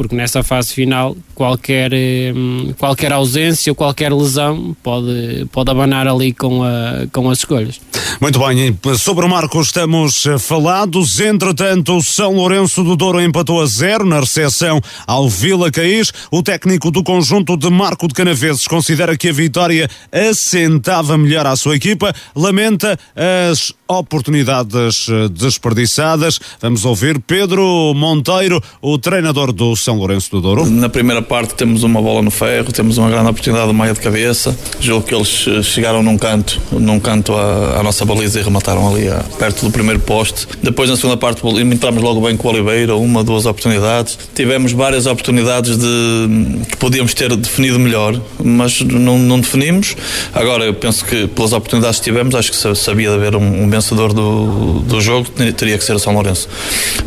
porque 0.00 0.16
nessa 0.16 0.42
fase 0.42 0.72
final 0.72 1.14
qualquer, 1.34 1.92
hum, 2.34 2.72
qualquer 2.78 3.12
ausência 3.12 3.70
ou 3.70 3.74
qualquer 3.74 4.10
lesão 4.10 4.74
pode, 4.82 5.46
pode 5.52 5.70
abanar 5.70 6.08
ali 6.08 6.32
com, 6.32 6.64
a, 6.64 7.06
com 7.12 7.28
as 7.28 7.40
escolhas. 7.40 7.78
Muito 8.18 8.38
bem, 8.38 8.78
sobre 8.96 9.26
o 9.26 9.28
Marco 9.28 9.60
estamos 9.60 10.24
falados. 10.38 11.20
Entretanto, 11.20 11.98
o 11.98 12.02
São 12.02 12.32
Lourenço 12.32 12.82
do 12.82 12.96
Douro 12.96 13.20
empatou 13.20 13.60
a 13.60 13.66
zero 13.66 14.06
na 14.06 14.20
recepção 14.20 14.80
ao 15.06 15.28
Vila 15.28 15.70
Caís. 15.70 16.10
O 16.30 16.42
técnico 16.42 16.90
do 16.90 17.04
conjunto 17.04 17.54
de 17.54 17.68
Marco 17.68 18.08
de 18.08 18.14
Canaveses 18.14 18.64
considera 18.64 19.18
que 19.18 19.28
a 19.28 19.32
vitória 19.32 19.86
assentava 20.10 21.18
melhor 21.18 21.46
à 21.46 21.54
sua 21.56 21.76
equipa, 21.76 22.14
lamenta 22.34 22.98
as 23.14 23.72
oportunidades 23.86 25.08
desperdiçadas. 25.32 26.38
Vamos 26.60 26.84
ouvir 26.84 27.18
Pedro 27.18 27.92
Monteiro, 27.94 28.62
o 28.80 28.98
treinador 28.98 29.52
do 29.52 29.74
São 29.76 29.89
Lourenço 29.96 30.30
do 30.30 30.40
Douro. 30.40 30.66
Na 30.66 30.88
primeira 30.88 31.22
parte 31.22 31.54
temos 31.54 31.82
uma 31.82 32.00
bola 32.00 32.22
no 32.22 32.30
ferro, 32.30 32.72
temos 32.72 32.98
uma 32.98 33.08
grande 33.08 33.28
oportunidade 33.28 33.70
de 33.70 33.74
meia 33.76 33.92
de 33.92 34.00
cabeça. 34.00 34.56
Julgo 34.80 35.06
que 35.06 35.14
eles 35.14 35.64
chegaram 35.64 36.02
num 36.02 36.16
canto, 36.16 36.60
num 36.72 37.00
canto 37.00 37.34
à, 37.34 37.78
à 37.80 37.82
nossa 37.82 38.04
baliza 38.04 38.40
e 38.40 38.42
remataram 38.42 38.88
ali 38.88 39.08
a, 39.08 39.24
perto 39.38 39.64
do 39.64 39.70
primeiro 39.70 40.00
poste. 40.00 40.46
Depois 40.62 40.88
na 40.90 40.96
segunda 40.96 41.16
parte 41.16 41.42
entramos 41.46 42.02
logo 42.02 42.20
bem 42.20 42.36
com 42.36 42.48
o 42.48 42.50
Oliveira, 42.50 42.96
uma, 42.96 43.22
duas 43.24 43.46
oportunidades. 43.46 44.18
Tivemos 44.34 44.72
várias 44.72 45.06
oportunidades 45.06 45.76
de 45.76 46.64
que 46.68 46.76
podíamos 46.76 47.14
ter 47.14 47.34
definido 47.36 47.78
melhor, 47.78 48.20
mas 48.42 48.80
não, 48.80 49.18
não 49.18 49.40
definimos. 49.40 49.96
Agora 50.34 50.64
eu 50.64 50.74
penso 50.74 51.04
que 51.04 51.26
pelas 51.28 51.52
oportunidades 51.52 51.98
que 51.98 52.04
tivemos, 52.04 52.34
acho 52.34 52.50
que 52.52 52.76
sabia 52.76 53.08
de 53.10 53.14
haver 53.14 53.36
um, 53.36 53.64
um 53.64 53.70
vencedor 53.70 54.12
do, 54.12 54.80
do 54.80 55.00
jogo, 55.00 55.28
teria 55.56 55.76
que 55.78 55.84
ser 55.84 55.94
o 55.94 55.98
São 55.98 56.12
Lourenço. 56.12 56.48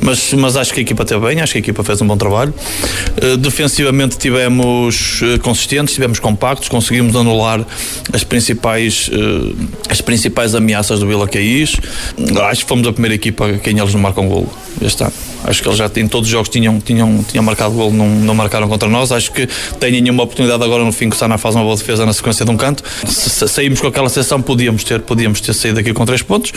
Mas, 0.01 0.33
mas 0.33 0.57
acho 0.57 0.73
que 0.73 0.79
a 0.79 0.83
equipa 0.83 1.05
teve 1.05 1.25
bem, 1.25 1.41
acho 1.41 1.53
que 1.53 1.59
a 1.59 1.61
equipa 1.61 1.83
fez 1.83 2.01
um 2.01 2.07
bom 2.07 2.17
trabalho. 2.17 2.53
Uh, 3.21 3.37
defensivamente 3.37 4.17
tivemos 4.17 5.21
uh, 5.21 5.39
consistentes, 5.39 5.93
tivemos 5.93 6.19
compactos, 6.19 6.67
conseguimos 6.67 7.15
anular 7.15 7.65
as 8.11 8.23
principais, 8.23 9.09
uh, 9.09 9.55
as 9.89 10.01
principais 10.01 10.55
ameaças 10.55 10.99
do 10.99 11.07
Vila 11.07 11.27
Caís. 11.27 11.75
Acho 12.49 12.63
que 12.63 12.67
fomos 12.67 12.87
a 12.87 12.91
primeira 12.91 13.15
equipa 13.15 13.47
a 13.47 13.57
quem 13.59 13.77
eles 13.77 13.93
não 13.93 14.01
marcam 14.01 14.27
golo 14.27 14.51
este. 14.81 15.03
Acho 15.43 15.61
que 15.61 15.67
eles 15.67 15.77
já 15.77 15.89
em 15.97 16.07
todos 16.07 16.27
os 16.27 16.31
jogos 16.31 16.49
tinham, 16.49 16.79
tinham, 16.79 17.23
tinham 17.23 17.43
marcado 17.43 17.73
golo, 17.73 17.93
não, 17.93 18.07
não 18.07 18.33
marcaram 18.33 18.67
contra 18.67 18.87
nós. 18.87 19.11
Acho 19.11 19.31
que 19.31 19.47
têm 19.79 20.09
uma 20.09 20.23
oportunidade 20.23 20.63
agora 20.63 20.83
no 20.83 20.91
fim 20.91 21.09
que 21.09 21.15
o 21.15 21.19
Sana 21.19 21.37
faz 21.37 21.55
uma 21.55 21.63
boa 21.63 21.75
defesa 21.75 22.05
na 22.05 22.13
sequência 22.13 22.45
de 22.45 22.51
um 22.51 22.57
canto. 22.57 22.83
Se, 23.05 23.47
saímos 23.47 23.81
com 23.81 23.87
aquela 23.87 24.09
sessão, 24.09 24.41
podíamos 24.41 24.83
ter, 24.83 25.01
podíamos 25.01 25.41
ter 25.41 25.53
saído 25.53 25.75
daqui 25.75 25.93
com 25.93 26.05
três 26.05 26.21
pontos. 26.21 26.53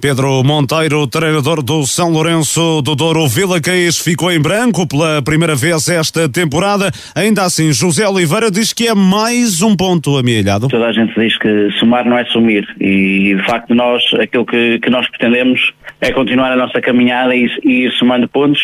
Pedro 0.00 0.42
Monteiro, 0.44 1.06
treinador 1.06 1.62
do 1.62 1.86
São 1.86 2.10
Lourenço 2.10 2.82
do 2.82 2.94
Douro 2.94 3.26
Vila 3.26 3.60
Caís, 3.60 3.98
ficou 3.98 4.30
em 4.32 4.40
branco 4.40 4.86
pela 4.86 5.22
primeira 5.22 5.54
vez 5.54 5.88
esta 5.88 6.28
temporada. 6.28 6.90
Ainda 7.14 7.42
assim, 7.42 7.72
José 7.72 8.08
Oliveira 8.08 8.50
diz 8.50 8.72
que 8.72 8.88
é 8.88 8.94
mais 8.94 9.62
um 9.62 9.76
ponto 9.76 10.16
amealhado. 10.16 10.68
Toda 10.68 10.86
a 10.86 10.92
gente 10.92 11.18
diz 11.18 11.36
que 11.38 11.70
somar 11.78 12.04
não 12.04 12.18
é 12.18 12.24
sumir 12.26 12.66
e, 12.80 13.34
de 13.34 13.46
facto, 13.46 13.74
nós, 13.74 14.02
aquilo 14.20 14.46
que, 14.46 14.78
que 14.78 14.90
nós 14.90 15.08
pretendemos 15.08 15.72
é 16.00 16.12
continuar 16.12 16.52
a 16.52 16.56
nossa 16.56 16.80
caminhada 16.80 17.34
e, 17.34 17.48
e 17.64 17.86
ir 17.86 17.92
somando 17.92 18.28
pontos. 18.28 18.60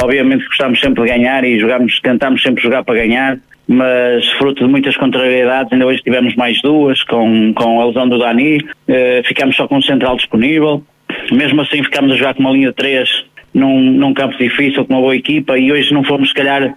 Obviamente 0.00 0.46
gostamos 0.46 0.80
sempre 0.80 1.02
de 1.02 1.08
ganhar 1.08 1.44
e 1.44 1.58
jogamos, 1.58 2.00
tentamos 2.00 2.42
sempre 2.42 2.62
jogar 2.62 2.84
para 2.84 2.94
ganhar 2.94 3.38
mas 3.66 4.28
fruto 4.32 4.64
de 4.64 4.70
muitas 4.70 4.96
contrariedades, 4.96 5.72
ainda 5.72 5.86
hoje 5.86 6.02
tivemos 6.02 6.34
mais 6.36 6.60
duas, 6.62 7.02
com, 7.04 7.52
com 7.54 7.80
a 7.80 7.86
lesão 7.86 8.08
do 8.08 8.18
Dani, 8.18 8.58
eh, 8.86 9.22
ficamos 9.24 9.56
só 9.56 9.66
com 9.66 9.78
o 9.78 9.82
central 9.82 10.16
disponível, 10.16 10.82
mesmo 11.32 11.60
assim 11.62 11.82
ficámos 11.82 12.12
a 12.12 12.16
jogar 12.16 12.34
com 12.34 12.40
uma 12.40 12.50
linha 12.50 12.68
de 12.68 12.74
três 12.74 13.08
num, 13.54 13.80
num 13.80 14.12
campo 14.12 14.36
difícil, 14.36 14.84
com 14.84 14.94
uma 14.94 15.00
boa 15.00 15.16
equipa, 15.16 15.58
e 15.58 15.72
hoje 15.72 15.94
não 15.94 16.04
fomos, 16.04 16.28
se 16.28 16.34
calhar, 16.34 16.74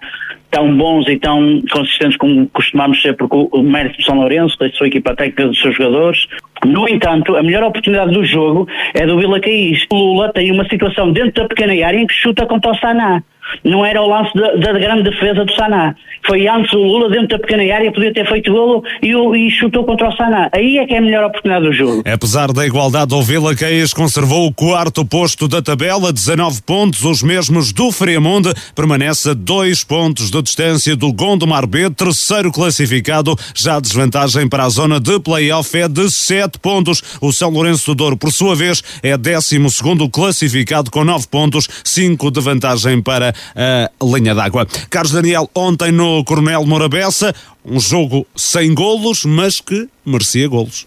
tão 0.50 0.76
bons 0.76 1.08
e 1.08 1.18
tão 1.18 1.62
consistentes 1.72 2.18
como 2.18 2.48
costumamos 2.50 3.02
ser, 3.02 3.16
porque 3.16 3.36
o, 3.36 3.64
mérito 3.64 3.98
do 3.98 4.04
São 4.04 4.16
Lourenço, 4.16 4.58
da 4.58 4.70
sua 4.70 4.88
equipa 4.88 5.16
técnica, 5.16 5.48
dos 5.48 5.60
seus 5.60 5.76
jogadores. 5.76 6.26
No 6.66 6.88
entanto, 6.88 7.36
a 7.36 7.44
melhor 7.44 7.64
oportunidade 7.64 8.14
do 8.14 8.24
jogo 8.24 8.68
é 8.94 9.06
do 9.06 9.20
Vila 9.20 9.40
Caís. 9.40 9.86
Lula 9.92 10.32
tem 10.32 10.52
uma 10.52 10.68
situação 10.70 11.12
dentro 11.12 11.44
da 11.44 11.48
pequena 11.48 11.74
área 11.86 12.00
em 12.00 12.08
que 12.08 12.14
chuta 12.14 12.46
contra 12.46 12.72
o 12.72 12.76
Saná 12.76 13.22
não 13.64 13.86
era 13.86 14.02
o 14.02 14.08
lance 14.08 14.32
da, 14.34 14.56
da, 14.56 14.80
grande 14.80 15.10
defesa 15.10 15.46
do 15.46 15.54
Saná. 15.54 15.96
Foi 16.26 16.48
antes 16.48 16.74
o 16.74 16.78
Lula 16.78 17.10
dentro 17.10 17.30
da 17.30 17.40
pequena 17.40 17.64
área, 17.74 17.92
podia 17.92 18.14
ter 18.14 18.28
feito 18.28 18.52
golo 18.52 18.84
e, 19.02 19.12
e 19.14 19.52
chutou 19.52 19.84
contra 19.84 20.10
o 20.10 20.16
Saná. 20.16 20.50
Aí 20.52 20.78
é 20.78 20.86
que 20.86 20.94
é 20.94 20.98
a 20.98 21.02
melhor 21.02 21.26
oportunidade 21.26 21.66
do 21.66 21.74
jogo. 21.74 22.04
Apesar 22.06 22.52
da 22.52 22.66
igualdade, 22.66 23.14
o 23.14 23.22
Vila 23.22 23.56
Caís 23.56 23.94
conservou 23.94 24.48
o 24.48 24.54
quarto 24.54 25.06
posto 25.06 25.48
da 25.48 25.62
tabela, 25.62 26.12
19 26.12 26.62
pontos, 26.64 27.04
os 27.04 27.24
mesmos 27.24 27.72
do 27.72 27.92
Friamonde, 27.92 28.54
permanece 28.76 29.32
a 29.32 29.34
dois 29.34 29.84
pontos 29.84 30.30
de 30.30 30.42
distância 30.42 30.96
do 30.96 31.14
Gondomar 31.14 31.66
B, 31.68 31.90
terceiro 31.90 32.52
classificado, 32.52 33.36
já 33.56 33.78
a 33.78 33.80
desvantagem 33.80 34.48
para 34.48 34.64
a 34.64 34.70
zona 34.70 35.00
de 35.00 35.20
play-off 35.20 35.78
é 35.78 35.88
de 35.88 36.10
7 36.10 36.60
pontos. 36.60 37.02
O 37.22 37.32
São 37.32 37.50
Lourenço 37.50 37.88
do 37.88 37.96
Douro, 37.96 38.18
por 38.18 38.32
sua 38.32 38.56
vez, 38.56 38.84
é 39.02 39.16
12 39.18 39.70
segundo 39.70 40.10
classificado 40.10 40.90
com 40.92 41.04
9 41.04 41.28
pontos, 41.28 41.68
5 41.84 42.32
de 42.32 42.42
vantagem 42.42 43.02
para 43.02 43.34
a 43.56 44.06
linha 44.06 44.34
d'água. 44.34 44.68
Carlos 44.90 45.12
Daniel, 45.12 45.50
ontem 45.56 45.92
no 45.92 46.24
Coronel 46.24 46.66
Morabessa, 46.66 47.34
um 47.66 47.80
jogo 47.80 48.26
sem 48.36 48.74
golos, 48.74 49.26
mas 49.26 49.60
que 49.60 49.88
merecia 50.06 50.48
golos. 50.48 50.86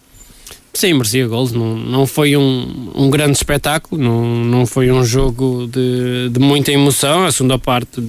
Sim, 0.73 0.93
merecia 0.93 1.27
golos. 1.27 1.51
Não, 1.51 1.75
não 1.75 2.07
foi 2.07 2.37
um, 2.37 2.91
um 2.95 3.09
grande 3.09 3.37
espetáculo, 3.37 4.01
não, 4.01 4.23
não 4.45 4.65
foi 4.65 4.91
um 4.91 5.03
jogo 5.03 5.67
de, 5.67 6.29
de 6.29 6.39
muita 6.39 6.71
emoção. 6.71 7.25
A 7.25 7.31
segunda 7.31 7.59
parte 7.59 8.01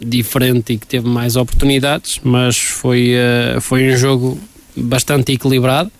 diferente 0.00 0.72
e 0.72 0.78
que 0.78 0.86
teve 0.86 1.06
mais 1.06 1.36
oportunidades, 1.36 2.20
mas 2.22 2.56
foi, 2.56 3.12
uh, 3.14 3.60
foi 3.60 3.92
um 3.92 3.96
jogo 3.96 4.38
bastante 4.76 5.32
equilibrado. 5.32 5.90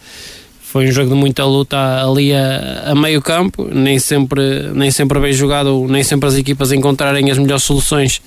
Foi 0.71 0.87
um 0.87 0.93
jogo 0.93 1.09
de 1.09 1.17
muita 1.17 1.45
luta 1.45 1.77
ali 2.01 2.33
a, 2.33 2.93
a, 2.93 2.95
meio 2.95 3.21
campo, 3.21 3.69
nem 3.75 3.99
sempre, 3.99 4.71
nem 4.73 4.89
sempre 4.89 5.19
bem 5.19 5.33
jogado, 5.33 5.85
nem 5.89 6.05
sempre 6.05 6.29
as 6.29 6.37
equipas 6.37 6.71
encontrarem 6.71 7.29
as 7.29 7.39
melhores 7.39 7.65
soluções 7.65 8.23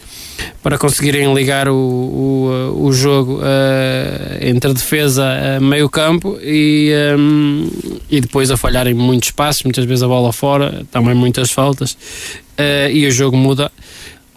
para 0.62 0.78
conseguirem 0.78 1.34
ligar 1.34 1.70
o, 1.70 1.74
o, 1.74 2.86
o 2.86 2.92
jogo 2.92 3.38
uh, 3.38 4.46
entre 4.46 4.74
defesa 4.74 5.26
a 5.56 5.62
meio 5.62 5.88
campo 5.88 6.38
e, 6.42 6.92
um, 7.18 7.70
e 8.12 8.20
depois 8.20 8.52
a 8.52 8.58
falharem 8.58 8.94
muito 8.94 9.24
espaço, 9.24 9.64
muitas 9.64 9.86
vezes 9.86 10.04
a 10.04 10.08
bola 10.10 10.34
fora, 10.34 10.84
também 10.92 11.16
muitas 11.16 11.50
faltas, 11.50 11.94
uh, 11.94 12.92
e 12.92 13.08
o 13.08 13.12
jogo 13.12 13.38
muda 13.38 13.72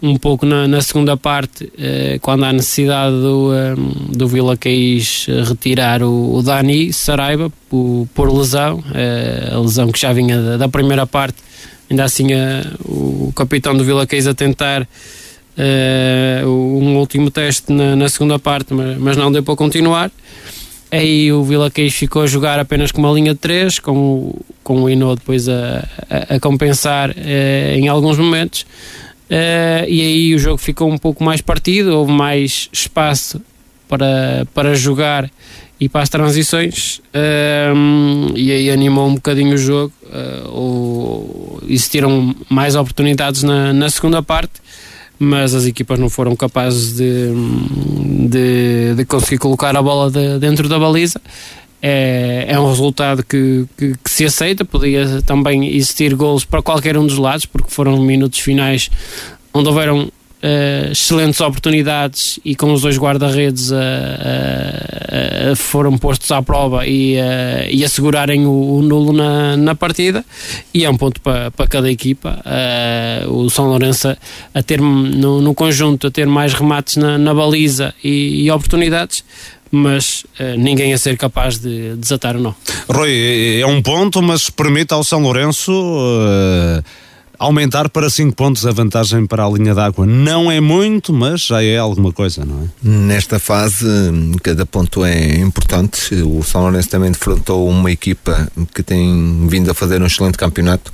um 0.01 0.15
pouco 0.17 0.45
na, 0.45 0.67
na 0.67 0.81
segunda 0.81 1.17
parte, 1.17 1.71
eh, 1.77 2.19
quando 2.21 2.45
há 2.45 2.53
necessidade 2.53 3.15
do, 3.15 3.51
eh, 3.53 3.75
do 4.15 4.27
Vila 4.27 4.55
Caís 4.55 5.25
retirar 5.47 6.03
o, 6.03 6.35
o 6.35 6.43
Dani 6.43 6.93
Saraiva 6.93 7.51
por, 7.69 8.07
por 8.13 8.31
lesão, 8.31 8.83
eh, 8.93 9.49
a 9.51 9.59
lesão 9.59 9.91
que 9.91 9.99
já 9.99 10.13
vinha 10.13 10.39
da, 10.39 10.57
da 10.57 10.67
primeira 10.69 11.07
parte, 11.07 11.37
ainda 11.89 12.03
assim 12.03 12.27
o 12.85 13.31
capitão 13.35 13.75
do 13.75 13.83
Vila 13.83 14.05
Caís 14.05 14.27
a 14.27 14.33
tentar 14.33 14.87
uh, 15.57 16.47
um 16.47 16.97
último 16.97 17.31
teste 17.31 17.71
na, 17.73 17.95
na 17.95 18.09
segunda 18.09 18.37
parte, 18.37 18.73
mas, 18.73 18.97
mas, 18.97 19.17
não 19.17 19.31
deu 19.31 19.43
para 19.43 19.55
continuar. 19.55 20.11
Aí 20.89 21.31
o 21.33 21.43
Vila 21.43 21.69
Queijo 21.69 21.95
ficou 21.95 22.21
a 22.21 22.27
jogar 22.27 22.59
apenas 22.59 22.91
com 22.91 23.01
uma 23.01 23.11
linha 23.11 23.33
de 23.33 23.39
3, 23.39 23.79
com, 23.79 23.97
o, 23.97 24.45
com 24.63 24.83
o 24.83 24.89
Ino 24.89 25.15
depois 25.15 25.49
a, 25.49 25.85
a, 26.09 26.35
a 26.35 26.39
compensar 26.39 27.09
uh, 27.09 27.13
em 27.75 27.87
alguns 27.87 28.17
momentos. 28.17 28.65
Uh, 29.29 29.83
e 29.87 30.01
aí 30.01 30.35
o 30.35 30.39
jogo 30.39 30.57
ficou 30.57 30.89
um 30.89 30.97
pouco 30.97 31.23
mais 31.23 31.41
partido, 31.41 31.97
houve 31.97 32.13
mais 32.13 32.69
espaço 32.71 33.41
para, 33.87 34.47
para 34.53 34.73
jogar 34.73 35.29
e 35.79 35.87
para 35.87 36.01
as 36.01 36.09
transições 36.09 37.01
uh, 37.13 38.33
e 38.35 38.51
aí 38.51 38.69
animou 38.71 39.07
um 39.07 39.15
bocadinho 39.15 39.53
o 39.53 39.57
jogo 39.57 39.93
uh, 40.05 40.49
ou, 40.49 41.61
existiram 41.67 42.35
mais 42.49 42.75
oportunidades 42.75 43.43
na, 43.43 43.73
na 43.73 43.89
segunda 43.89 44.23
parte 44.23 44.53
mas 45.19 45.53
as 45.53 45.65
equipas 45.65 45.99
não 45.99 46.09
foram 46.09 46.35
capazes 46.35 46.95
de, 46.95 47.31
de, 48.29 48.95
de 48.95 49.05
conseguir 49.05 49.39
colocar 49.39 49.75
a 49.75 49.81
bola 49.81 50.09
de, 50.09 50.39
dentro 50.39 50.67
da 50.67 50.79
baliza 50.79 51.21
é, 51.81 52.45
é 52.47 52.59
um 52.59 52.67
resultado 52.67 53.23
que, 53.23 53.65
que, 53.77 53.95
que, 54.03 54.09
se 54.09 54.25
aceita. 54.25 54.65
Podia 54.65 55.21
também 55.23 55.67
existir 55.75 56.15
gols 56.15 56.43
para 56.45 56.61
qualquer 56.61 56.97
um 56.97 57.05
dos 57.05 57.17
lados, 57.17 57.45
porque 57.45 57.69
foram 57.69 57.97
minutos 58.01 58.39
finais 58.39 58.89
onde 59.53 59.69
houveram 59.69 60.09
Uh, 60.37 60.91
excelentes 60.91 61.41
oportunidades 61.41 62.39
e 62.45 62.55
com 62.55 62.71
os 62.71 62.83
dois 62.83 62.95
guarda-redes 62.95 63.71
uh, 63.71 63.75
uh, 65.51 65.55
foram 65.55 65.97
postos 65.97 66.31
à 66.31 66.43
prova 66.43 66.85
e, 66.85 67.15
e 67.71 67.83
assegurarem 67.83 68.45
o, 68.45 68.75
o, 68.75 68.81
nulo 68.83 69.11
na, 69.13 69.57
na 69.57 69.73
partida 69.73 70.23
e 70.71 70.85
é 70.85 70.89
um 70.91 70.95
ponto 70.95 71.19
para, 71.21 71.49
para 71.49 71.65
cada 71.65 71.89
equipa 71.89 72.39
o 73.29 73.49
São 73.49 73.65
Lourenço 73.65 74.15
a 74.53 74.61
ter 74.61 74.79
no, 74.79 75.41
no, 75.41 75.55
conjunto 75.55 76.05
a 76.05 76.11
ter 76.11 76.27
mais 76.27 76.53
remates 76.53 76.97
na, 76.97 77.17
na 77.17 77.33
baliza 77.33 77.91
e, 78.03 78.43
e 78.43 78.51
oportunidades 78.51 79.23
mas 79.71 80.23
uh, 80.39 80.57
ninguém 80.57 80.93
a 80.93 80.97
ser 80.97 81.17
capaz 81.17 81.59
de 81.59 81.95
desatar 81.95 82.35
o 82.35 82.39
nó. 82.39 82.53
Rui, 82.89 83.59
é 83.59 83.65
um 83.65 83.81
ponto, 83.81 84.21
mas 84.21 84.49
permite 84.49 84.93
ao 84.93 85.03
São 85.03 85.21
Lourenço 85.21 85.71
uh, 85.71 86.83
aumentar 87.39 87.89
para 87.89 88.09
5 88.09 88.35
pontos 88.35 88.65
a 88.65 88.71
vantagem 88.71 89.25
para 89.25 89.45
a 89.45 89.49
linha 89.49 89.73
d'água. 89.73 90.05
Não 90.05 90.51
é 90.51 90.59
muito, 90.59 91.13
mas 91.13 91.41
já 91.41 91.63
é 91.63 91.77
alguma 91.77 92.11
coisa, 92.11 92.45
não 92.45 92.63
é? 92.63 92.67
Nesta 92.81 93.39
fase, 93.39 93.85
cada 94.43 94.65
ponto 94.65 95.05
é 95.05 95.35
importante. 95.35 96.15
O 96.15 96.43
São 96.43 96.61
Lourenço 96.61 96.89
também 96.89 97.11
defrontou 97.11 97.67
uma 97.69 97.91
equipa 97.91 98.51
que 98.73 98.81
tem 98.81 99.47
vindo 99.47 99.69
a 99.69 99.73
fazer 99.73 100.01
um 100.01 100.07
excelente 100.07 100.37
campeonato 100.37 100.91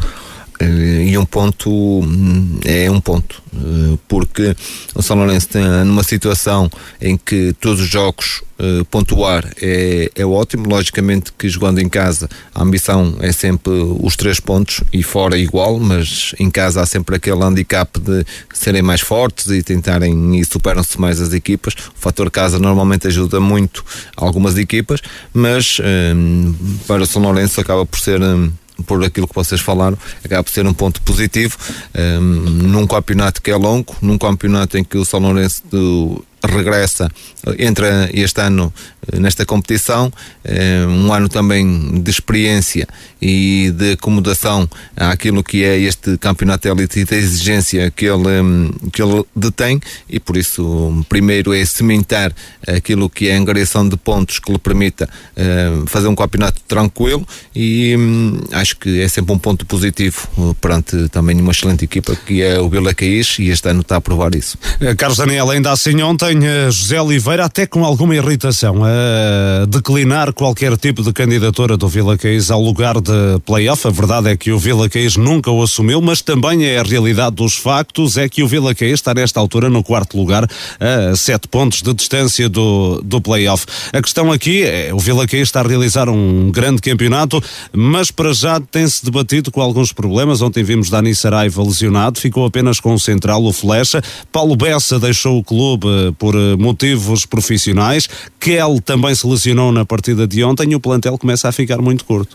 e 0.61 1.17
um 1.17 1.25
ponto 1.25 1.69
hum, 1.69 2.59
é 2.65 2.89
um 2.89 3.01
ponto 3.01 3.41
eh, 3.55 3.97
porque 4.07 4.55
o 4.95 5.01
São 5.01 5.17
Lourenço 5.17 5.47
está 5.47 5.83
numa 5.83 6.03
situação 6.03 6.69
em 7.01 7.17
que 7.17 7.53
todos 7.59 7.81
os 7.81 7.87
jogos 7.87 8.43
pontuar 8.89 9.45
é, 9.61 10.09
é 10.15 10.25
ótimo, 10.25 10.69
logicamente 10.69 11.33
que 11.37 11.49
jogando 11.49 11.79
em 11.79 11.89
casa 11.89 12.29
a 12.53 12.61
ambição 12.63 13.17
é 13.19 13.31
sempre 13.31 13.73
os 13.73 14.15
três 14.15 14.39
pontos 14.39 14.81
e 14.93 15.03
fora 15.03 15.37
igual, 15.37 15.79
mas 15.79 16.33
em 16.39 16.49
casa 16.49 16.79
há 16.79 16.85
sempre 16.85 17.15
aquele 17.15 17.43
handicap 17.43 17.99
de 17.99 18.25
serem 18.53 18.81
mais 18.81 19.01
fortes 19.01 19.47
e 19.47 19.61
tentarem 19.61 20.39
e 20.39 20.45
superam-se 20.45 20.99
mais 21.01 21.19
as 21.19 21.33
equipas, 21.33 21.73
o 21.73 21.99
fator 21.99 22.29
casa 22.31 22.59
normalmente 22.59 23.07
ajuda 23.07 23.39
muito 23.39 23.83
algumas 24.15 24.57
equipas, 24.57 25.01
mas 25.33 25.79
um, 26.15 26.53
para 26.87 27.03
o 27.03 27.05
São 27.05 27.21
Lourenço 27.21 27.59
acaba 27.59 27.85
por 27.85 27.99
ser 27.99 28.21
um, 28.21 28.51
por 28.85 29.03
aquilo 29.03 29.27
que 29.27 29.35
vocês 29.35 29.61
falaram, 29.61 29.97
acaba 30.23 30.43
por 30.43 30.51
ser 30.51 30.65
um 30.65 30.73
ponto 30.73 31.01
positivo. 31.01 31.57
Um, 31.95 32.21
num 32.21 32.87
campeonato 32.87 33.41
que 33.41 33.51
é 33.51 33.55
longo, 33.55 33.95
num 34.01 34.17
campeonato 34.17 34.77
em 34.77 34.83
que 34.83 34.97
o 34.97 35.05
São 35.05 35.19
Lourenço 35.19 35.63
do, 35.69 36.23
regressa, 36.47 37.09
entra 37.57 38.09
este 38.13 38.41
ano 38.41 38.73
eh, 39.11 39.19
nesta 39.19 39.45
competição, 39.45 40.11
eh, 40.43 40.85
um 40.87 41.11
ano 41.13 41.27
também 41.27 42.01
de 42.01 42.09
experiência 42.09 42.87
e 43.21 43.71
de 43.71 43.93
acomodação 43.93 44.69
àquilo 44.95 45.43
que 45.43 45.63
é 45.63 45.77
este 45.79 46.17
campeonato 46.17 46.67
elite 46.67 46.99
e 46.99 47.05
da 47.05 47.15
exigência 47.15 47.91
que 47.91 48.05
ele, 48.05 48.41
hum, 48.41 48.71
que 48.91 49.01
ele 49.01 49.23
detém. 49.35 49.79
E 50.09 50.19
por 50.19 50.37
isso 50.37 51.05
primeiro 51.09 51.53
é 51.53 51.65
cimentar 51.65 52.33
aquilo 52.67 53.09
que 53.09 53.27
é 53.27 53.35
a 53.35 53.39
angariação 53.39 53.87
de 53.87 53.97
pontos 53.97 54.39
que 54.39 54.51
lhe 54.51 54.59
permita 54.59 55.09
eh, 55.35 55.71
fazer 55.87 56.07
um 56.07 56.15
campeonato 56.15 56.61
tranquilo. 56.67 57.27
E 57.55 57.95
hum, 57.97 58.41
acho 58.51 58.77
que 58.77 59.01
é 59.01 59.07
sempre 59.07 59.33
um 59.33 59.39
ponto 59.39 59.65
positivo 59.65 60.55
perante 60.61 61.09
também 61.09 61.39
uma 61.39 61.51
excelente 61.51 61.85
equipa 61.85 62.15
que 62.15 62.41
é 62.41 62.59
o 62.59 62.69
Vila 62.69 62.93
Caís 62.93 63.37
e 63.39 63.49
este 63.49 63.67
ano 63.69 63.81
está 63.81 63.97
a 63.97 64.01
provar 64.01 64.35
isso. 64.35 64.57
Carlos 64.97 65.17
Daniel, 65.17 65.49
ainda 65.49 65.71
assim 65.71 66.01
ontem 66.01 66.32
José 66.41 67.01
Oliveira 67.01 67.45
até 67.45 67.65
com 67.67 67.83
alguma 67.83 68.15
irritação 68.15 68.83
a 68.83 69.65
declinar 69.65 70.33
qualquer 70.33 70.77
tipo 70.77 71.03
de 71.03 71.11
candidatura 71.11 71.75
do 71.75 71.87
Vila 71.87 72.17
Caís 72.17 72.49
ao 72.49 72.61
lugar 72.61 72.99
de 73.01 73.11
play-off. 73.45 73.87
A 73.87 73.91
verdade 73.91 74.29
é 74.29 74.37
que 74.37 74.51
o 74.51 74.57
Vila 74.57 74.89
Caís 74.89 75.17
nunca 75.17 75.51
o 75.51 75.61
assumiu, 75.61 76.01
mas 76.01 76.21
também 76.21 76.65
é 76.65 76.79
a 76.79 76.83
realidade 76.83 77.35
dos 77.35 77.55
factos 77.55 78.17
é 78.17 78.29
que 78.29 78.41
o 78.41 78.47
Vila 78.47 78.73
Caís 78.73 78.93
está 78.93 79.13
nesta 79.13 79.39
altura 79.39 79.69
no 79.69 79.83
quarto 79.83 80.17
lugar 80.17 80.47
a 80.79 81.15
sete 81.15 81.47
pontos 81.47 81.81
de 81.81 81.93
distância 81.93 82.47
do, 82.47 83.01
do 83.03 83.19
play-off. 83.19 83.65
A 83.91 84.01
questão 84.01 84.31
aqui 84.31 84.63
é 84.63 84.93
o 84.93 84.99
Vila 84.99 85.27
Caís 85.27 85.49
está 85.49 85.61
a 85.61 85.67
realizar 85.67 86.09
um 86.09 86.51
grande 86.51 86.81
campeonato, 86.81 87.43
mas 87.71 88.11
para 88.11 88.33
já 88.33 88.59
tem-se 88.59 89.03
debatido 89.03 89.51
com 89.51 89.61
alguns 89.61 89.91
problemas. 89.91 90.41
Ontem 90.41 90.63
vimos 90.63 90.89
Dani 90.89 91.13
Saraiva 91.13 91.61
lesionado, 91.61 92.19
ficou 92.19 92.45
apenas 92.45 92.79
com 92.79 92.93
o 92.93 92.99
central, 92.99 93.43
o 93.43 93.51
Flecha. 93.51 94.01
Paulo 94.31 94.55
Bessa 94.55 94.99
deixou 94.99 95.37
o 95.37 95.43
clube 95.43 96.13
por 96.23 96.35
motivos 96.57 97.25
profissionais. 97.25 98.07
Kell 98.39 98.79
também 98.79 99.13
se 99.13 99.27
lesionou 99.27 99.73
na 99.73 99.83
partida 99.83 100.25
de 100.25 100.41
ontem 100.41 100.71
e 100.71 100.75
o 100.75 100.79
plantel 100.79 101.17
começa 101.17 101.49
a 101.49 101.51
ficar 101.51 101.81
muito 101.81 102.05
curto. 102.05 102.33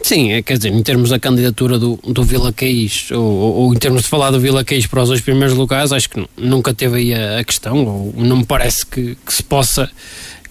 Sim, 0.00 0.30
é, 0.30 0.40
quer 0.40 0.56
dizer, 0.56 0.72
em 0.72 0.80
termos 0.84 1.10
da 1.10 1.18
candidatura 1.18 1.80
do, 1.80 1.98
do 2.06 2.22
Vila 2.22 2.52
Caís, 2.52 3.10
ou, 3.10 3.18
ou, 3.18 3.54
ou, 3.54 3.74
em 3.74 3.76
termos 3.76 4.02
de 4.02 4.08
falar 4.08 4.30
do 4.30 4.38
Vila 4.38 4.62
Caís 4.62 4.86
para 4.86 5.02
os 5.02 5.08
dois 5.08 5.20
primeiros 5.20 5.56
lugares, 5.56 5.90
acho 5.90 6.08
que 6.08 6.24
nunca 6.36 6.72
teve 6.72 6.98
aí 6.98 7.12
a, 7.12 7.40
a 7.40 7.44
questão, 7.44 7.84
ou 7.84 8.14
não 8.16 8.36
me 8.36 8.44
parece 8.44 8.86
que, 8.86 9.16
que 9.26 9.34
se 9.34 9.42
possa 9.42 9.90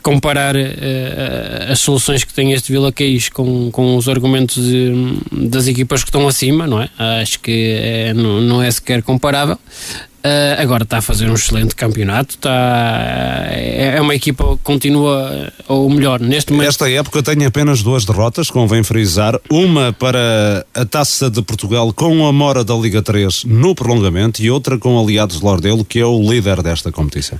comparar 0.03 0.55
uh, 0.55 1.71
as 1.71 1.79
soluções 1.79 2.25
que 2.25 2.33
tem 2.33 2.51
este 2.51 2.69
Vila 2.71 2.91
Caís 2.91 3.29
com, 3.29 3.71
com 3.71 3.95
os 3.95 4.09
argumentos 4.09 4.61
de, 4.61 4.93
das 5.31 5.67
equipas 5.67 6.03
que 6.03 6.09
estão 6.09 6.27
acima, 6.27 6.67
não 6.67 6.81
é? 6.81 6.89
Acho 7.21 7.39
que 7.39 7.71
é, 7.71 8.13
não, 8.13 8.41
não 8.41 8.61
é 8.61 8.69
sequer 8.69 9.01
comparável. 9.03 9.57
Uh, 10.17 10.59
agora 10.59 10.83
está 10.83 10.97
a 10.97 11.01
fazer 11.01 11.29
um 11.29 11.35
excelente 11.35 11.75
campeonato, 11.75 12.35
está, 12.35 13.47
é, 13.49 13.93
é 13.97 14.01
uma 14.01 14.15
equipa 14.15 14.57
que 14.57 14.63
continua, 14.63 15.53
ou 15.67 15.89
melhor, 15.89 16.19
neste 16.19 16.51
momento. 16.51 16.69
Esta 16.69 16.89
época 16.89 17.23
tem 17.23 17.45
apenas 17.45 17.81
duas 17.83 18.03
derrotas, 18.03 18.49
convém 18.49 18.83
frisar. 18.83 19.39
Uma 19.49 19.93
para 19.93 20.65
a 20.73 20.85
Taça 20.85 21.29
de 21.29 21.41
Portugal 21.41 21.93
com 21.93 22.25
a 22.25 22.33
Mora 22.33 22.63
da 22.63 22.73
Liga 22.73 23.01
3 23.01 23.45
no 23.45 23.73
prolongamento 23.75 24.41
e 24.41 24.49
outra 24.49 24.77
com 24.77 24.99
Aliados 24.99 25.39
de 25.39 25.45
Lordelo, 25.45 25.85
que 25.85 25.99
é 25.99 26.05
o 26.05 26.19
líder 26.19 26.61
desta 26.61 26.91
competição. 26.91 27.39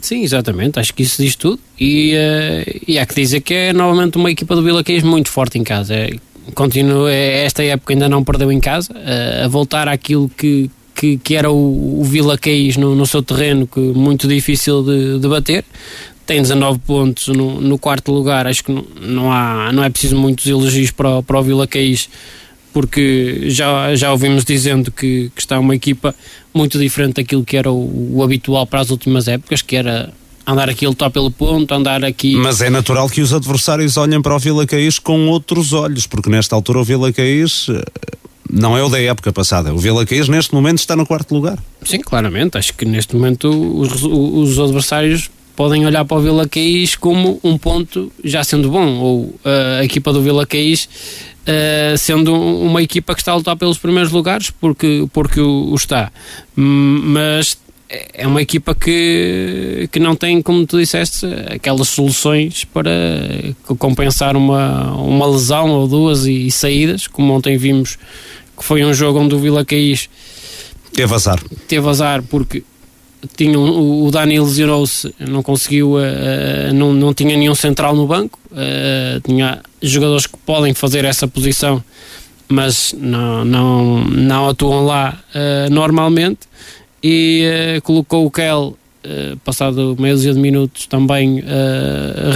Sim, 0.00 0.22
exatamente, 0.22 0.78
acho 0.78 0.94
que 0.94 1.02
isso 1.02 1.22
diz 1.22 1.34
tudo. 1.34 1.58
E, 1.78 2.14
uh, 2.14 2.80
e 2.86 2.98
há 2.98 3.06
que 3.06 3.14
dizer 3.14 3.40
que 3.40 3.54
é 3.54 3.72
novamente 3.72 4.16
uma 4.16 4.30
equipa 4.30 4.54
do 4.54 4.62
Vila 4.62 4.84
Queijo 4.84 5.06
muito 5.06 5.30
forte 5.30 5.58
em 5.58 5.64
casa. 5.64 5.94
É, 5.94 6.10
continua, 6.54 7.12
é, 7.12 7.44
esta 7.44 7.62
época 7.64 7.92
ainda 7.92 8.08
não 8.08 8.22
perdeu 8.24 8.50
em 8.52 8.60
casa, 8.60 8.92
uh, 8.92 9.44
a 9.44 9.48
voltar 9.48 9.88
àquilo 9.88 10.28
que 10.28 10.70
que, 11.00 11.16
que 11.16 11.34
era 11.34 11.50
o, 11.50 12.00
o 12.02 12.04
Vila 12.04 12.36
Caís 12.36 12.76
no, 12.76 12.94
no, 12.94 13.06
seu 13.06 13.22
terreno, 13.22 13.66
que 13.66 13.80
muito 13.80 14.28
difícil 14.28 14.82
de, 14.82 15.18
de 15.18 15.28
bater. 15.28 15.64
Tem 16.26 16.42
19 16.42 16.78
pontos 16.80 17.28
no, 17.28 17.58
no, 17.58 17.78
quarto 17.78 18.12
lugar, 18.12 18.46
acho 18.46 18.62
que 18.62 18.70
não, 18.70 18.84
não, 19.00 19.32
há, 19.32 19.72
não 19.72 19.82
é 19.82 19.88
preciso 19.88 20.14
muitos 20.14 20.44
elogios 20.44 20.90
para, 20.90 21.22
para 21.22 21.40
o 21.40 21.42
Vila 21.42 21.66
Caís, 21.66 22.10
porque 22.70 23.44
já, 23.46 23.94
já 23.96 24.12
ouvimos 24.12 24.44
dizendo 24.44 24.92
que, 24.92 25.32
que 25.34 25.40
está 25.40 25.58
uma 25.58 25.74
equipa 25.74 26.14
muito 26.52 26.78
diferente 26.78 27.14
daquilo 27.14 27.44
que 27.44 27.56
era 27.56 27.72
o, 27.72 28.16
o 28.18 28.22
habitual 28.22 28.66
para 28.66 28.80
as 28.80 28.90
últimas 28.90 29.26
épocas, 29.26 29.62
que 29.62 29.76
era 29.76 30.12
andar 30.46 30.68
aqui 30.68 30.84
a 30.84 30.90
lutar 30.90 31.10
pelo 31.10 31.30
ponto, 31.30 31.72
andar 31.72 32.04
aqui. 32.04 32.36
Mas 32.36 32.60
é 32.60 32.68
natural 32.68 33.08
que 33.08 33.22
os 33.22 33.32
adversários 33.32 33.96
olhem 33.96 34.20
para 34.20 34.36
o 34.36 34.38
Vila 34.38 34.66
Caís 34.66 34.98
com 34.98 35.28
outros 35.28 35.72
olhos, 35.72 36.06
porque 36.06 36.28
nesta 36.28 36.54
altura 36.54 36.80
o 36.80 36.84
Vila 36.84 37.10
Caís 37.10 37.68
não 38.52 38.76
é 38.76 38.82
o 38.82 38.88
da 38.88 39.00
época 39.00 39.32
passada. 39.32 39.72
O 39.72 39.78
Vila 39.78 40.04
Caís 40.04 40.28
neste 40.28 40.54
momento 40.54 40.78
está 40.78 40.96
no 40.96 41.06
quarto 41.06 41.34
lugar. 41.34 41.58
Sim, 41.84 42.00
claramente. 42.00 42.58
Acho 42.58 42.74
que 42.74 42.84
neste 42.84 43.14
momento 43.14 43.48
os, 43.48 44.02
os 44.02 44.58
adversários 44.58 45.30
podem 45.54 45.84
olhar 45.84 46.04
para 46.04 46.16
o 46.16 46.20
Vila 46.20 46.48
Caís 46.48 46.96
como 46.96 47.38
um 47.44 47.58
ponto 47.58 48.10
já 48.24 48.42
sendo 48.42 48.70
bom, 48.70 48.94
ou 48.98 49.20
uh, 49.24 49.80
a 49.80 49.84
equipa 49.84 50.12
do 50.12 50.22
Vila 50.22 50.46
Caís 50.46 50.88
uh, 51.42 51.98
sendo 51.98 52.34
uma 52.34 52.82
equipa 52.82 53.14
que 53.14 53.20
está 53.20 53.32
a 53.32 53.36
lutar 53.36 53.56
pelos 53.56 53.78
primeiros 53.78 54.10
lugares, 54.10 54.50
porque, 54.50 55.06
porque 55.12 55.40
o, 55.40 55.70
o 55.70 55.74
está. 55.74 56.10
Mas 56.56 57.58
é 58.14 58.26
uma 58.26 58.40
equipa 58.40 58.74
que, 58.74 59.88
que 59.90 59.98
não 59.98 60.14
tem, 60.14 60.40
como 60.40 60.64
tu 60.64 60.78
disseste, 60.78 61.26
aquelas 61.52 61.88
soluções 61.88 62.64
para 62.64 62.90
compensar 63.78 64.36
uma, 64.36 64.92
uma 64.94 65.26
lesão 65.26 65.70
ou 65.70 65.88
duas 65.88 66.24
e, 66.24 66.46
e 66.46 66.50
saídas, 66.50 67.08
como 67.08 67.32
ontem 67.32 67.56
vimos 67.56 67.98
que 68.60 68.64
foi 68.66 68.84
um 68.84 68.92
jogo 68.92 69.18
onde 69.18 69.34
o 69.34 69.38
Vila 69.38 69.64
Caís 69.64 70.10
teve 70.92 71.14
azar. 71.14 71.40
Teve 71.66 71.88
azar 71.88 72.22
porque 72.22 72.62
tinham, 73.34 73.62
o, 73.62 74.06
o 74.06 74.10
Dani 74.10 74.38
lesionou-se, 74.38 75.14
não 75.18 75.42
conseguiu, 75.42 75.94
uh, 75.94 76.72
não, 76.74 76.92
não 76.92 77.14
tinha 77.14 77.36
nenhum 77.38 77.54
central 77.54 77.96
no 77.96 78.06
banco, 78.06 78.38
uh, 78.52 79.20
tinha 79.26 79.62
jogadores 79.80 80.26
que 80.26 80.36
podem 80.44 80.74
fazer 80.74 81.06
essa 81.06 81.26
posição, 81.26 81.82
mas 82.48 82.94
não, 82.98 83.46
não, 83.46 84.04
não 84.04 84.48
atuam 84.50 84.84
lá 84.84 85.18
uh, 85.34 85.72
normalmente, 85.72 86.40
e 87.02 87.80
colocou 87.82 88.26
o 88.26 88.30
Kel, 88.30 88.76
passado 89.42 89.96
meio 89.98 90.14
dúzia 90.14 90.34
de 90.34 90.38
minutos, 90.38 90.84
também 90.84 91.42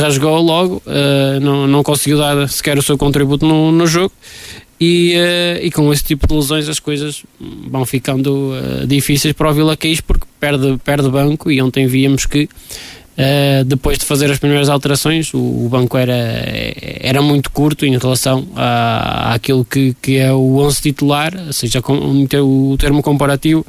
rasgou 0.01 0.41
logo, 0.41 0.83
não, 1.43 1.67
não 1.67 1.83
conseguiu 1.83 2.17
dar 2.17 2.49
sequer 2.49 2.79
o 2.79 2.83
seu 2.83 2.97
contributo 2.97 3.45
no, 3.45 3.71
no 3.71 3.87
jogo, 3.87 4.11
e, 4.85 5.15
uh, 5.17 5.65
e 5.65 5.71
com 5.71 5.91
esse 5.93 6.05
tipo 6.05 6.27
de 6.27 6.35
lesões 6.35 6.69
as 6.69 6.79
coisas 6.79 7.25
vão 7.41 7.87
ficando 7.87 8.53
uh, 8.53 8.87
difíceis 8.87 9.33
para 9.33 9.51
o 9.51 9.55
Vila 9.55 9.77
Caís 9.77 10.01
porque 10.01 10.27
perde, 10.39 10.79
perde 10.85 11.09
banco 11.09 11.51
e 11.51 11.63
ontem 11.63 11.87
víamos 11.87 12.27
que 12.27 12.45
uh, 12.45 13.65
depois 13.65 13.97
de 13.97 14.05
fazer 14.05 14.31
as 14.31 14.39
primeiras 14.39 14.69
alterações 14.69 15.33
o, 15.33 15.39
o, 15.39 15.69
banco 15.71 15.97
era, 15.97 16.15
era 17.01 17.23
muito 17.23 17.51
curto 17.51 17.87
em 17.87 17.97
relação 17.97 18.47
à, 18.55 19.35
àquilo 19.35 19.65
que, 19.65 19.97
que 20.03 20.19
é 20.19 20.31
o 20.33 20.59
11 20.59 20.83
titular, 20.83 21.33
ou 21.47 21.53
seja, 21.53 21.81
com, 21.81 21.95
o 21.95 22.77
termo 22.77 23.03
comparativo 23.03 23.65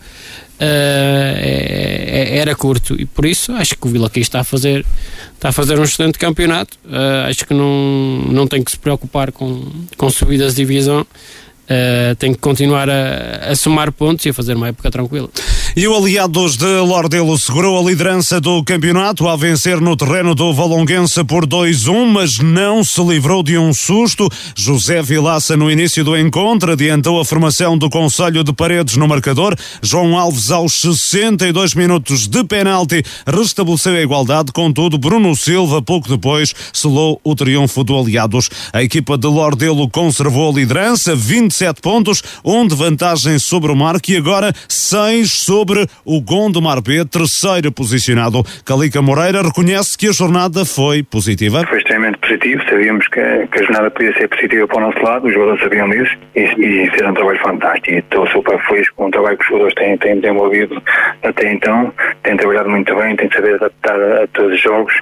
Uh, 0.55 2.05
era 2.39 2.55
curto. 2.55 2.95
E 2.99 3.05
por 3.05 3.25
isso 3.25 3.51
acho 3.53 3.75
que 3.75 3.87
o 3.87 3.89
Vila 3.89 4.09
Caís 4.09 4.27
está 4.27 4.39
a 4.39 4.43
fazer 4.43 4.85
está 5.33 5.49
a 5.49 5.51
fazer 5.51 5.77
um 5.79 5.83
excelente 5.83 6.17
campeonato. 6.17 6.77
Uh, 6.85 7.27
acho 7.29 7.45
que 7.45 7.53
não, 7.53 8.23
não 8.29 8.47
tem 8.47 8.63
que 8.63 8.71
se 8.71 8.77
preocupar 8.77 9.31
com, 9.31 9.69
com 9.97 10.09
subidas 10.09 10.55
de 10.55 10.61
divisão. 10.61 11.01
Uh, 11.01 12.15
tem 12.17 12.31
que 12.31 12.39
continuar 12.39 12.89
a, 12.89 13.49
a, 13.51 13.55
somar 13.55 13.91
pontos 13.91 14.25
e 14.25 14.29
a 14.29 14.33
fazer 14.33 14.55
uma 14.55 14.67
época 14.69 14.89
tranquila. 14.91 15.29
E 15.78 15.86
o 15.89 15.95
Aliados 15.95 16.55
de 16.55 16.80
Lordelo 16.80 17.38
segurou 17.38 17.78
a 17.78 17.89
liderança 17.89 18.39
do 18.39 18.63
campeonato 18.63 19.28
ao 19.28 19.38
vencer 19.38 19.82
no 19.82 19.97
terreno 19.97 20.34
do 20.34 20.53
Valonguense 20.53 21.21
por 21.26 21.45
2-1, 21.45 22.05
mas 22.05 22.38
não 22.38 22.82
se 22.82 23.03
livrou 23.03 23.43
de 23.43 23.57
um 23.57 23.73
susto. 23.73 24.30
José 24.55 25.01
Vilaça, 25.01 25.57
no 25.57 25.69
início 25.69 26.01
do 26.03 26.17
encontro, 26.17 26.71
adiantou 26.71 27.19
a 27.19 27.26
formação 27.26 27.78
do 27.78 27.89
Conselho 27.89 28.41
de 28.41 28.53
Paredes 28.53 28.95
no 28.95 29.05
marcador. 29.05 29.53
João 29.82 30.17
Alves, 30.17 30.49
aos 30.49 30.80
62 30.80 31.73
minutos 31.73 32.26
de 32.26 32.43
penalti, 32.45 33.03
restabeleceu 33.28 33.95
a 33.95 34.01
igualdade. 34.01 34.53
Contudo, 34.53 34.97
Bruno 34.97 35.36
Silva, 35.36 35.82
pouco 35.82 36.07
depois, 36.07 36.53
selou 36.71 37.19
o 37.21 37.36
triunfo 37.36 37.84
do 37.84 37.97
Aliados. 37.97 38.49
A 38.71 38.82
equipa 38.82 39.17
de 39.17 39.28
Lordelo 39.28 39.89
conservou 39.89 40.51
a 40.51 40.53
liderança, 40.53 41.13
20 41.13 41.45
27 41.55 41.82
pontos, 41.82 42.23
um 42.43 42.65
de 42.65 42.76
vantagem 42.76 43.38
sobre 43.39 43.71
o 43.71 43.76
Marco 43.76 44.11
e 44.11 44.17
agora 44.17 44.53
6 44.67 45.32
sobre 45.32 45.64
o 46.05 46.22
Gondomar 46.22 46.82
B, 46.82 47.05
terceiro 47.05 47.72
posicionado. 47.72 48.43
Calica 48.66 49.01
Moreira 49.01 49.41
reconhece 49.41 49.97
que 49.97 50.07
a 50.07 50.11
jornada 50.11 50.66
foi 50.66 51.03
positiva. 51.03 51.66
Foi 51.68 51.78
extremamente 51.78 52.18
positivo, 52.20 52.63
sabíamos 52.70 53.07
que, 53.07 53.22
que 53.47 53.59
a 53.59 53.63
jornada 53.63 53.91
podia 53.91 54.13
ser 54.13 54.28
positiva 54.28 54.68
para 54.68 54.78
o 54.78 54.82
nosso 54.82 54.99
lado, 55.03 55.28
os 55.28 55.34
jogadores 55.34 55.61
sabiam 55.61 55.89
disso 55.89 56.18
e, 56.36 56.41
e 56.41 56.89
fizeram 56.91 57.11
um 57.11 57.13
trabalho 57.13 57.39
fantástico. 57.39 57.97
Estou 57.97 58.28
super 58.28 58.59
feliz 58.68 58.89
com 58.91 59.07
o 59.07 59.11
trabalho 59.11 59.38
que 59.38 59.43
os 59.43 59.49
jogadores 59.49 59.76
têm, 59.76 59.97
têm 59.97 60.20
desenvolvido 60.20 60.82
até 61.24 61.51
então, 61.51 61.93
têm 62.24 62.38
trabalhado 62.38 62.70
muito 62.70 62.95
bem, 62.95 63.16
têm 63.16 63.30
saber 63.32 63.55
adaptar 63.55 63.99
a, 63.99 64.24
a 64.24 64.28
todos 64.28 64.53
os 64.53 64.61
jogos 64.61 64.93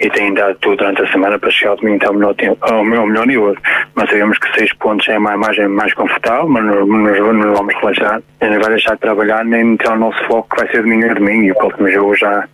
e 0.00 0.08
têm 0.10 0.34
dado 0.34 0.56
tudo 0.60 0.76
durante 0.76 1.02
a 1.02 1.12
semana 1.12 1.38
para 1.38 1.50
chegar 1.50 1.70
ao 1.70 1.76
domingo 1.76 2.06
ao 2.06 2.84
melhor, 2.84 3.06
melhor 3.06 3.26
nível. 3.26 3.56
Mas 3.94 4.08
sabemos 4.10 4.38
que 4.38 4.58
6 4.58 4.72
pontos 4.74 5.08
é 5.08 5.18
uma 5.18 5.34
imagem 5.34 5.68
mais 5.68 5.92
confortável, 5.94 6.48
mas 6.48 6.64
não, 6.64 6.86
não, 6.86 7.32
não 7.32 7.54
vamos 7.54 7.74
relaxar. 7.74 8.22
Nem 8.40 8.58
vai 8.58 8.70
deixar 8.70 8.94
de 8.94 9.00
trabalhar, 9.00 9.44
nem 9.44 9.64
meter 9.64 9.90
o 9.90 9.96
nosso 10.06 10.24
foco 10.26 10.56
vai 10.56 10.68
ser 10.68 10.82
domingo 10.82 11.10
a 11.10 11.14
domingo. 11.14 11.44
E 11.44 11.52
o 11.52 11.54
próximo 11.54 11.90
jogo 11.90 12.16
já 12.16 12.48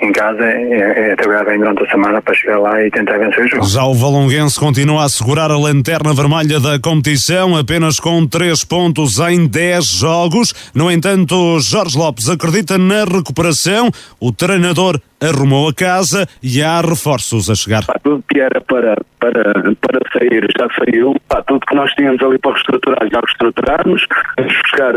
em 0.00 0.12
casa 0.12 0.44
é, 0.44 1.12
é 1.12 1.16
trabalhar 1.16 1.44
bem 1.44 1.58
durante 1.58 1.84
a 1.84 1.90
semana 1.90 2.22
para 2.22 2.34
chegar 2.34 2.58
lá 2.58 2.82
e 2.82 2.90
tentar 2.90 3.18
vencer 3.18 3.44
o 3.44 3.48
jogo. 3.48 3.66
Já 3.66 3.84
o 3.84 3.94
Valonguense 3.94 4.58
continua 4.58 5.04
a 5.04 5.08
segurar 5.08 5.50
a 5.50 5.58
lanterna 5.58 6.14
vermelha 6.14 6.60
da 6.60 6.78
competição, 6.78 7.56
apenas 7.56 7.98
com 7.98 8.26
3 8.26 8.64
pontos 8.64 9.18
em 9.18 9.46
10 9.46 9.84
jogos. 9.84 10.70
No 10.74 10.90
entanto, 10.90 11.58
Jorge 11.60 11.98
Lopes 11.98 12.28
acredita 12.28 12.78
na 12.78 13.04
recuperação. 13.04 13.90
O 14.20 14.32
treinador 14.32 15.00
arrumou 15.20 15.68
a 15.68 15.74
casa 15.74 16.26
e 16.42 16.62
há 16.62 16.80
reforços 16.80 17.50
a 17.50 17.54
chegar. 17.54 17.84
Pá, 17.84 17.98
tudo 18.02 18.22
que 18.28 18.40
era 18.40 18.60
para, 18.60 18.96
para, 19.18 19.52
para 19.80 20.00
sair 20.12 20.46
já 20.56 20.68
saiu. 20.78 21.14
Pá, 21.28 21.42
tudo 21.42 21.66
que 21.66 21.74
nós 21.74 21.90
tínhamos 21.92 22.22
ali 22.22 22.38
para 22.38 22.52
reestruturar 22.52 23.08
já 23.10 23.20
reestruturamos. 23.20 24.06
Buscar, 24.38 24.92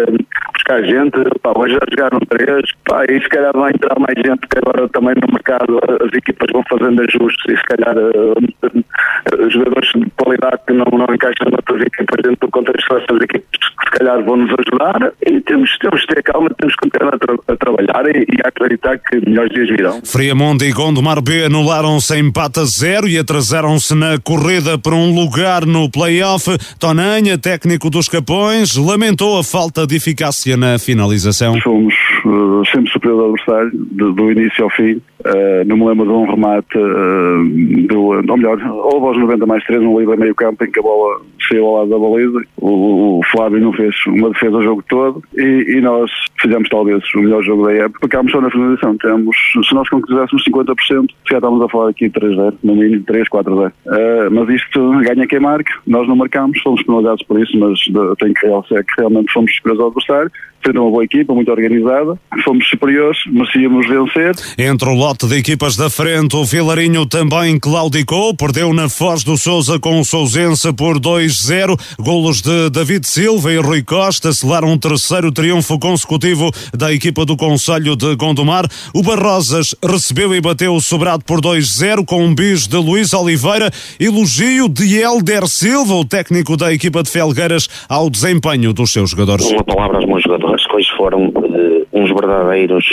buscar 0.53 0.83
gente. 0.83 1.39
Pá, 1.41 1.53
hoje 1.55 1.73
já 1.73 1.79
jogaram 1.89 2.19
três. 2.19 2.71
Pá, 2.85 3.03
e 3.05 3.21
se 3.21 3.29
calhar 3.29 3.51
vai 3.53 3.71
entrar 3.71 3.99
mais 3.99 4.15
gente 4.15 4.47
que 4.51 4.59
agora 4.59 4.87
também 4.89 5.15
no 5.15 5.31
mercado 5.31 5.79
as 6.03 6.13
equipas 6.13 6.47
vão 6.51 6.63
fazendo 6.69 7.01
ajustes 7.01 7.45
e 7.47 7.57
se 7.57 7.63
calhar 7.63 7.95
uh, 7.97 9.49
jogadores 9.49 9.89
de 9.95 10.11
qualidade 10.17 10.59
que 10.67 10.73
não, 10.73 10.85
não 10.91 11.13
encaixam 11.13 11.49
noutras 11.49 11.81
equipas 11.81 12.19
dentro 12.21 12.47
do 12.47 12.51
contexto 12.51 12.93
dessas 12.93 13.21
equipas 13.21 13.47
que 13.59 13.85
se 13.85 13.91
calhar 13.97 14.23
vão 14.23 14.37
nos 14.37 14.51
ajudar 14.51 15.13
e 15.25 15.41
temos, 15.41 15.77
temos 15.79 16.01
de 16.01 16.07
ter 16.07 16.23
calma, 16.23 16.49
temos 16.57 16.75
que 16.75 16.89
continuar 16.89 17.15
a, 17.15 17.17
tra 17.17 17.35
a 17.47 17.55
trabalhar 17.55 18.15
e, 18.15 18.19
e 18.19 18.41
a 18.43 18.47
acreditar 18.47 18.97
que 18.99 19.21
melhores 19.25 19.51
dias 19.53 19.69
virão. 19.69 20.01
Friamonte 20.03 20.65
e 20.65 20.71
Gondomar 20.71 21.21
B 21.21 21.45
anularam-se 21.45 22.17
empate 22.17 22.59
a 22.59 22.65
zero 22.65 23.07
e 23.07 23.17
atrasaram-se 23.17 23.95
na 23.95 24.19
corrida 24.19 24.77
para 24.77 24.95
um 24.95 25.13
lugar 25.13 25.65
no 25.65 25.89
play-off. 25.89 26.49
Tonanha, 26.79 27.37
técnico 27.37 27.89
dos 27.89 28.07
Capões, 28.07 28.75
lamentou 28.75 29.39
a 29.39 29.43
falta 29.43 29.87
de 29.87 29.95
eficácia 29.95 30.57
na 30.57 30.77
finalização. 30.77 31.59
Fomos 31.61 31.93
uh, 32.25 32.63
sempre 32.71 32.90
superior 33.01 33.23
ao 33.23 33.33
adversário, 33.33 33.71
do, 33.73 34.13
do, 34.13 34.31
início 34.31 34.63
ao 34.63 34.69
fim. 34.69 35.01
Uh, 35.25 35.65
não 35.65 35.77
me 35.77 35.85
lembro 35.85 36.05
de 36.05 36.11
um 36.11 36.25
remate, 36.25 36.77
uh, 36.77 37.87
do, 37.87 38.01
ou 38.01 38.37
melhor, 38.37 38.59
houve 38.61 39.07
aos 39.07 39.17
90 39.17 39.45
mais 39.45 39.63
3 39.65 39.81
um 39.81 39.99
livre 39.99 40.17
meio 40.17 40.35
campo 40.35 40.63
em 40.63 40.71
que 40.71 40.79
a 40.79 40.83
bola 40.83 41.21
saiu 41.47 41.65
ao 41.65 41.75
lado 41.77 41.89
da 41.89 41.99
baliza. 41.99 42.41
O, 42.57 43.19
o 43.19 43.21
Flávio 43.31 43.59
não 43.59 43.73
fez 43.73 43.95
uma 44.07 44.29
defesa 44.29 44.57
o 44.57 44.63
jogo 44.63 44.83
todo 44.87 45.23
e, 45.37 45.77
e 45.77 45.81
nós 45.81 46.09
fizemos 46.39 46.69
talvez 46.69 47.03
o 47.15 47.19
melhor 47.19 47.43
jogo 47.43 47.65
da 47.65 47.73
época. 47.73 47.99
Ficámos 48.01 48.31
só 48.31 48.41
na 48.41 48.49
finalização. 48.49 48.97
Temos, 48.97 49.35
se 49.67 49.75
nós 49.75 49.87
quiséssemos 49.89 50.43
50%, 50.43 51.09
já 51.29 51.37
estamos 51.37 51.61
a 51.61 51.69
falar 51.69 51.89
aqui 51.89 52.09
3-0, 52.09 52.55
no 52.63 52.75
mínimo 52.75 53.03
3-4-0. 53.03 53.71
Uh, 53.71 54.31
mas 54.31 54.49
isto 54.49 54.91
ganha 55.01 55.27
quem 55.27 55.39
marca, 55.39 55.73
nós 55.85 56.07
não 56.07 56.15
marcamos, 56.15 56.59
fomos 56.61 56.81
penalizados 56.83 57.23
por 57.23 57.41
isso, 57.41 57.57
mas 57.57 57.79
tenho 58.17 58.33
que 58.33 58.45
realçar 58.45 58.83
que 58.83 58.93
realmente 58.97 59.31
fomos 59.31 59.53
superiores 59.55 59.81
ao 59.81 59.87
adversário, 59.87 60.31
sendo 60.65 60.81
uma 60.81 60.91
boa 60.91 61.03
equipa, 61.03 61.33
muito 61.33 61.51
organizada, 61.51 62.19
fomos 62.43 62.67
superiores, 62.69 63.17
merecíamos 63.27 63.87
vencer. 63.87 64.31
Entre 64.57 64.89
o 64.89 64.93
lote 65.11 65.27
de 65.27 65.35
equipas 65.35 65.75
da 65.75 65.89
frente, 65.89 66.37
o 66.37 66.45
Vilarinho 66.45 67.05
também 67.05 67.59
claudicou, 67.59 68.33
perdeu 68.33 68.71
na 68.73 68.87
Foz 68.87 69.25
do 69.25 69.35
Souza 69.35 69.77
com 69.77 69.99
o 69.99 70.05
Sousense 70.05 70.71
por 70.71 71.01
2-0, 71.01 71.77
golos 71.99 72.41
de 72.41 72.69
David 72.69 73.05
Silva 73.05 73.51
e 73.51 73.57
Rui 73.57 73.83
Costa 73.83 74.31
selaram 74.31 74.69
um 74.69 74.77
terceiro 74.77 75.29
triunfo 75.29 75.77
consecutivo 75.77 76.49
da 76.73 76.93
equipa 76.93 77.25
do 77.25 77.35
Conselho 77.35 77.97
de 77.97 78.15
Gondomar. 78.15 78.65
O 78.93 79.03
Barrosas 79.03 79.75
recebeu 79.83 80.33
e 80.33 80.39
bateu 80.39 80.73
o 80.73 80.79
sobrado 80.79 81.25
por 81.25 81.41
2-0 81.41 82.05
com 82.05 82.23
um 82.23 82.33
bis 82.33 82.65
de 82.65 82.77
Luís 82.77 83.13
Oliveira. 83.13 83.69
Elogio 83.99 84.69
de 84.69 84.97
Helder 84.97 85.45
Silva, 85.45 85.93
o 85.95 86.05
técnico 86.05 86.55
da 86.55 86.71
equipa 86.71 87.03
de 87.03 87.09
Felgueiras, 87.09 87.67
ao 87.89 88.09
desempenho 88.09 88.71
dos 88.71 88.93
seus 88.93 89.09
jogadores. 89.09 89.45
Uma 89.47 89.63
palavra 89.65 89.97
aos 89.97 90.05
meus 90.05 90.23
jogadores, 90.23 90.65
que 90.65 90.75
hoje 90.75 90.87
foram 90.95 91.27
uh, 91.27 91.87
uns 91.91 92.09
verdadeiros 92.09 92.85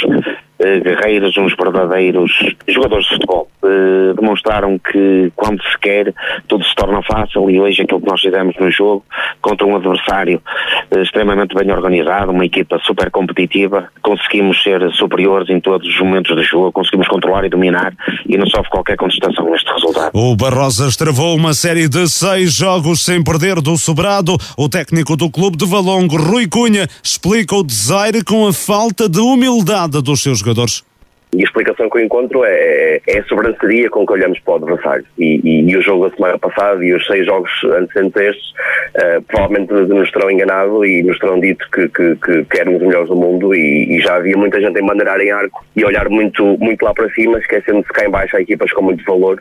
guerreiros, 0.59 1.37
uns 1.37 1.55
verdadeiros 1.55 2.33
jogadores 2.67 3.07
de 3.07 3.15
futebol. 3.15 3.49
Uh, 3.63 4.15
demonstraram 4.15 4.79
que 4.79 5.33
quando 5.35 5.61
se 5.65 5.79
quer 5.81 6.15
tudo 6.47 6.65
se 6.65 6.75
torna 6.77 7.03
fácil 7.03 7.51
e 7.51 7.61
hoje 7.61 7.83
aquilo 7.83 8.01
que 8.01 8.07
nós 8.07 8.21
fizemos 8.21 8.55
no 8.57 8.71
jogo 8.71 9.05
contra 9.41 9.67
um 9.67 9.75
adversário 9.75 10.41
uh, 10.93 11.01
extremamente 11.01 11.55
bem 11.55 11.71
organizado, 11.73 12.31
uma 12.31 12.45
equipa 12.45 12.79
super 12.85 13.11
competitiva, 13.11 13.89
conseguimos 14.01 14.63
ser 14.63 14.89
superiores 14.93 15.49
em 15.51 15.61
todos 15.61 15.89
os 15.89 16.01
momentos 16.01 16.35
do 16.37 16.43
jogo, 16.43 16.73
conseguimos 16.73 17.09
controlar 17.09 17.45
e 17.45 17.49
dominar 17.49 17.93
e 18.27 18.37
não 18.37 18.47
sofre 18.47 18.71
qualquer 18.71 18.97
contestação 18.97 19.51
neste 19.51 19.71
resultado. 19.73 20.11
O 20.15 20.37
Barrosas 20.37 20.97
travou 20.97 21.35
uma 21.35 21.53
série 21.53 21.89
de 21.89 22.09
seis 22.09 22.55
jogos 22.55 23.05
sem 23.05 23.23
perder 23.23 23.61
do 23.61 23.77
sobrado. 23.77 24.37
O 24.57 24.69
técnico 24.69 25.17
do 25.17 25.31
clube 25.31 25.57
de 25.57 25.67
Valongo, 25.67 26.17
Rui 26.17 26.47
Cunha, 26.49 26.87
explica 27.03 27.57
o 27.57 27.65
desaire 27.65 28.25
com 28.25 28.47
a 28.47 28.53
falta 28.53 29.09
de 29.09 29.19
humildade 29.19 30.01
dos 30.01 30.23
seus 30.23 30.43
jogadores. 30.49 30.85
E 31.35 31.41
a 31.41 31.45
explicação 31.45 31.91
que 31.91 31.99
eu 31.99 32.05
encontro 32.05 32.43
é, 32.45 33.01
é 33.07 33.19
a 33.19 33.25
sobranceria 33.25 33.91
com 33.91 34.07
que 34.07 34.13
olhamos 34.13 34.39
para 34.41 34.55
o 34.55 34.57
adversário. 34.57 35.05
E, 35.19 35.41
e, 35.45 35.71
e, 35.71 35.77
o 35.77 35.83
jogo 35.83 36.09
da 36.09 36.17
semana 36.17 36.39
passada 36.39 36.83
e 36.85 36.95
os 36.95 37.07
seis 37.07 37.27
jogos 37.27 37.51
antecedentes 37.65 38.23
estes, 38.23 38.51
uh, 38.97 39.23
provavelmente 39.29 39.73
nos 39.73 40.11
terão 40.11 40.31
enganado 40.31 40.85
e 40.85 41.03
nos 41.03 41.19
terão 41.19 41.39
dito 41.39 41.69
que, 41.71 41.89
que, 41.89 42.17
que, 42.17 42.45
que 42.45 42.61
éramos 42.61 42.81
os 42.81 42.89
melhores 42.89 43.09
do 43.09 43.17
mundo 43.17 43.55
e, 43.55 43.97
e, 43.97 44.01
já 44.01 44.17
havia 44.17 44.37
muita 44.37 44.61
gente 44.61 44.79
a 44.79 44.83
maneirar 44.83 45.21
em 45.21 45.31
arco 45.31 45.65
e 45.77 45.85
olhar 45.85 46.09
muito, 46.09 46.57
muito 46.59 46.83
lá 46.83 46.95
para 46.95 47.11
cima, 47.11 47.39
esquecendo-se 47.39 47.93
cá 47.93 48.07
em 48.07 48.11
baixo 48.11 48.37
há 48.37 48.41
equipas 48.41 48.73
com 48.73 48.83
muito 48.83 49.05
valor 49.05 49.41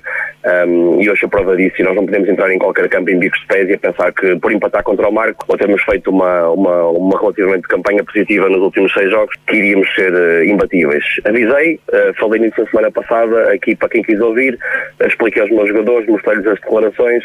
um, 0.67 1.01
e 1.01 1.09
hoje 1.09 1.25
a 1.25 1.29
prova 1.29 1.55
disso. 1.55 1.75
E 1.79 1.83
nós 1.83 1.95
não 1.95 2.05
podemos 2.05 2.27
entrar 2.27 2.51
em 2.51 2.59
qualquer 2.59 2.89
campo 2.89 3.09
em 3.09 3.19
bicos 3.19 3.39
de 3.39 3.47
pés 3.47 3.69
e 3.69 3.73
a 3.73 3.79
pensar 3.79 4.11
que 4.11 4.35
por 4.37 4.51
empatar 4.51 4.83
contra 4.83 5.07
o 5.07 5.13
Marco 5.13 5.45
ou 5.47 5.57
termos 5.57 5.81
feito 5.83 6.09
uma, 6.09 6.49
uma, 6.49 6.87
uma 6.89 7.19
relativamente 7.19 7.67
campanha 7.67 8.03
positiva 8.03 8.49
nos 8.49 8.61
últimos 8.61 8.91
seis 8.93 9.09
jogos, 9.09 9.33
que 9.47 9.55
iríamos 9.55 9.93
ser 9.95 10.13
uh, 10.13 10.43
imbatíveis. 10.43 11.03
Avisei, 11.25 11.76
uh, 11.93 12.13
falei 12.19 12.41
nisso 12.41 12.61
na 12.61 12.69
semana 12.69 12.91
passada, 12.91 13.53
aqui 13.53 13.75
para 13.75 13.89
quem 13.89 14.03
quis 14.03 14.19
ouvir, 14.19 14.57
uh, 15.01 15.07
expliquei 15.07 15.41
aos 15.41 15.51
meus 15.51 15.69
jogadores, 15.69 16.07
mostrei-lhes 16.07 16.47
as 16.47 16.59
declarações, 16.59 17.23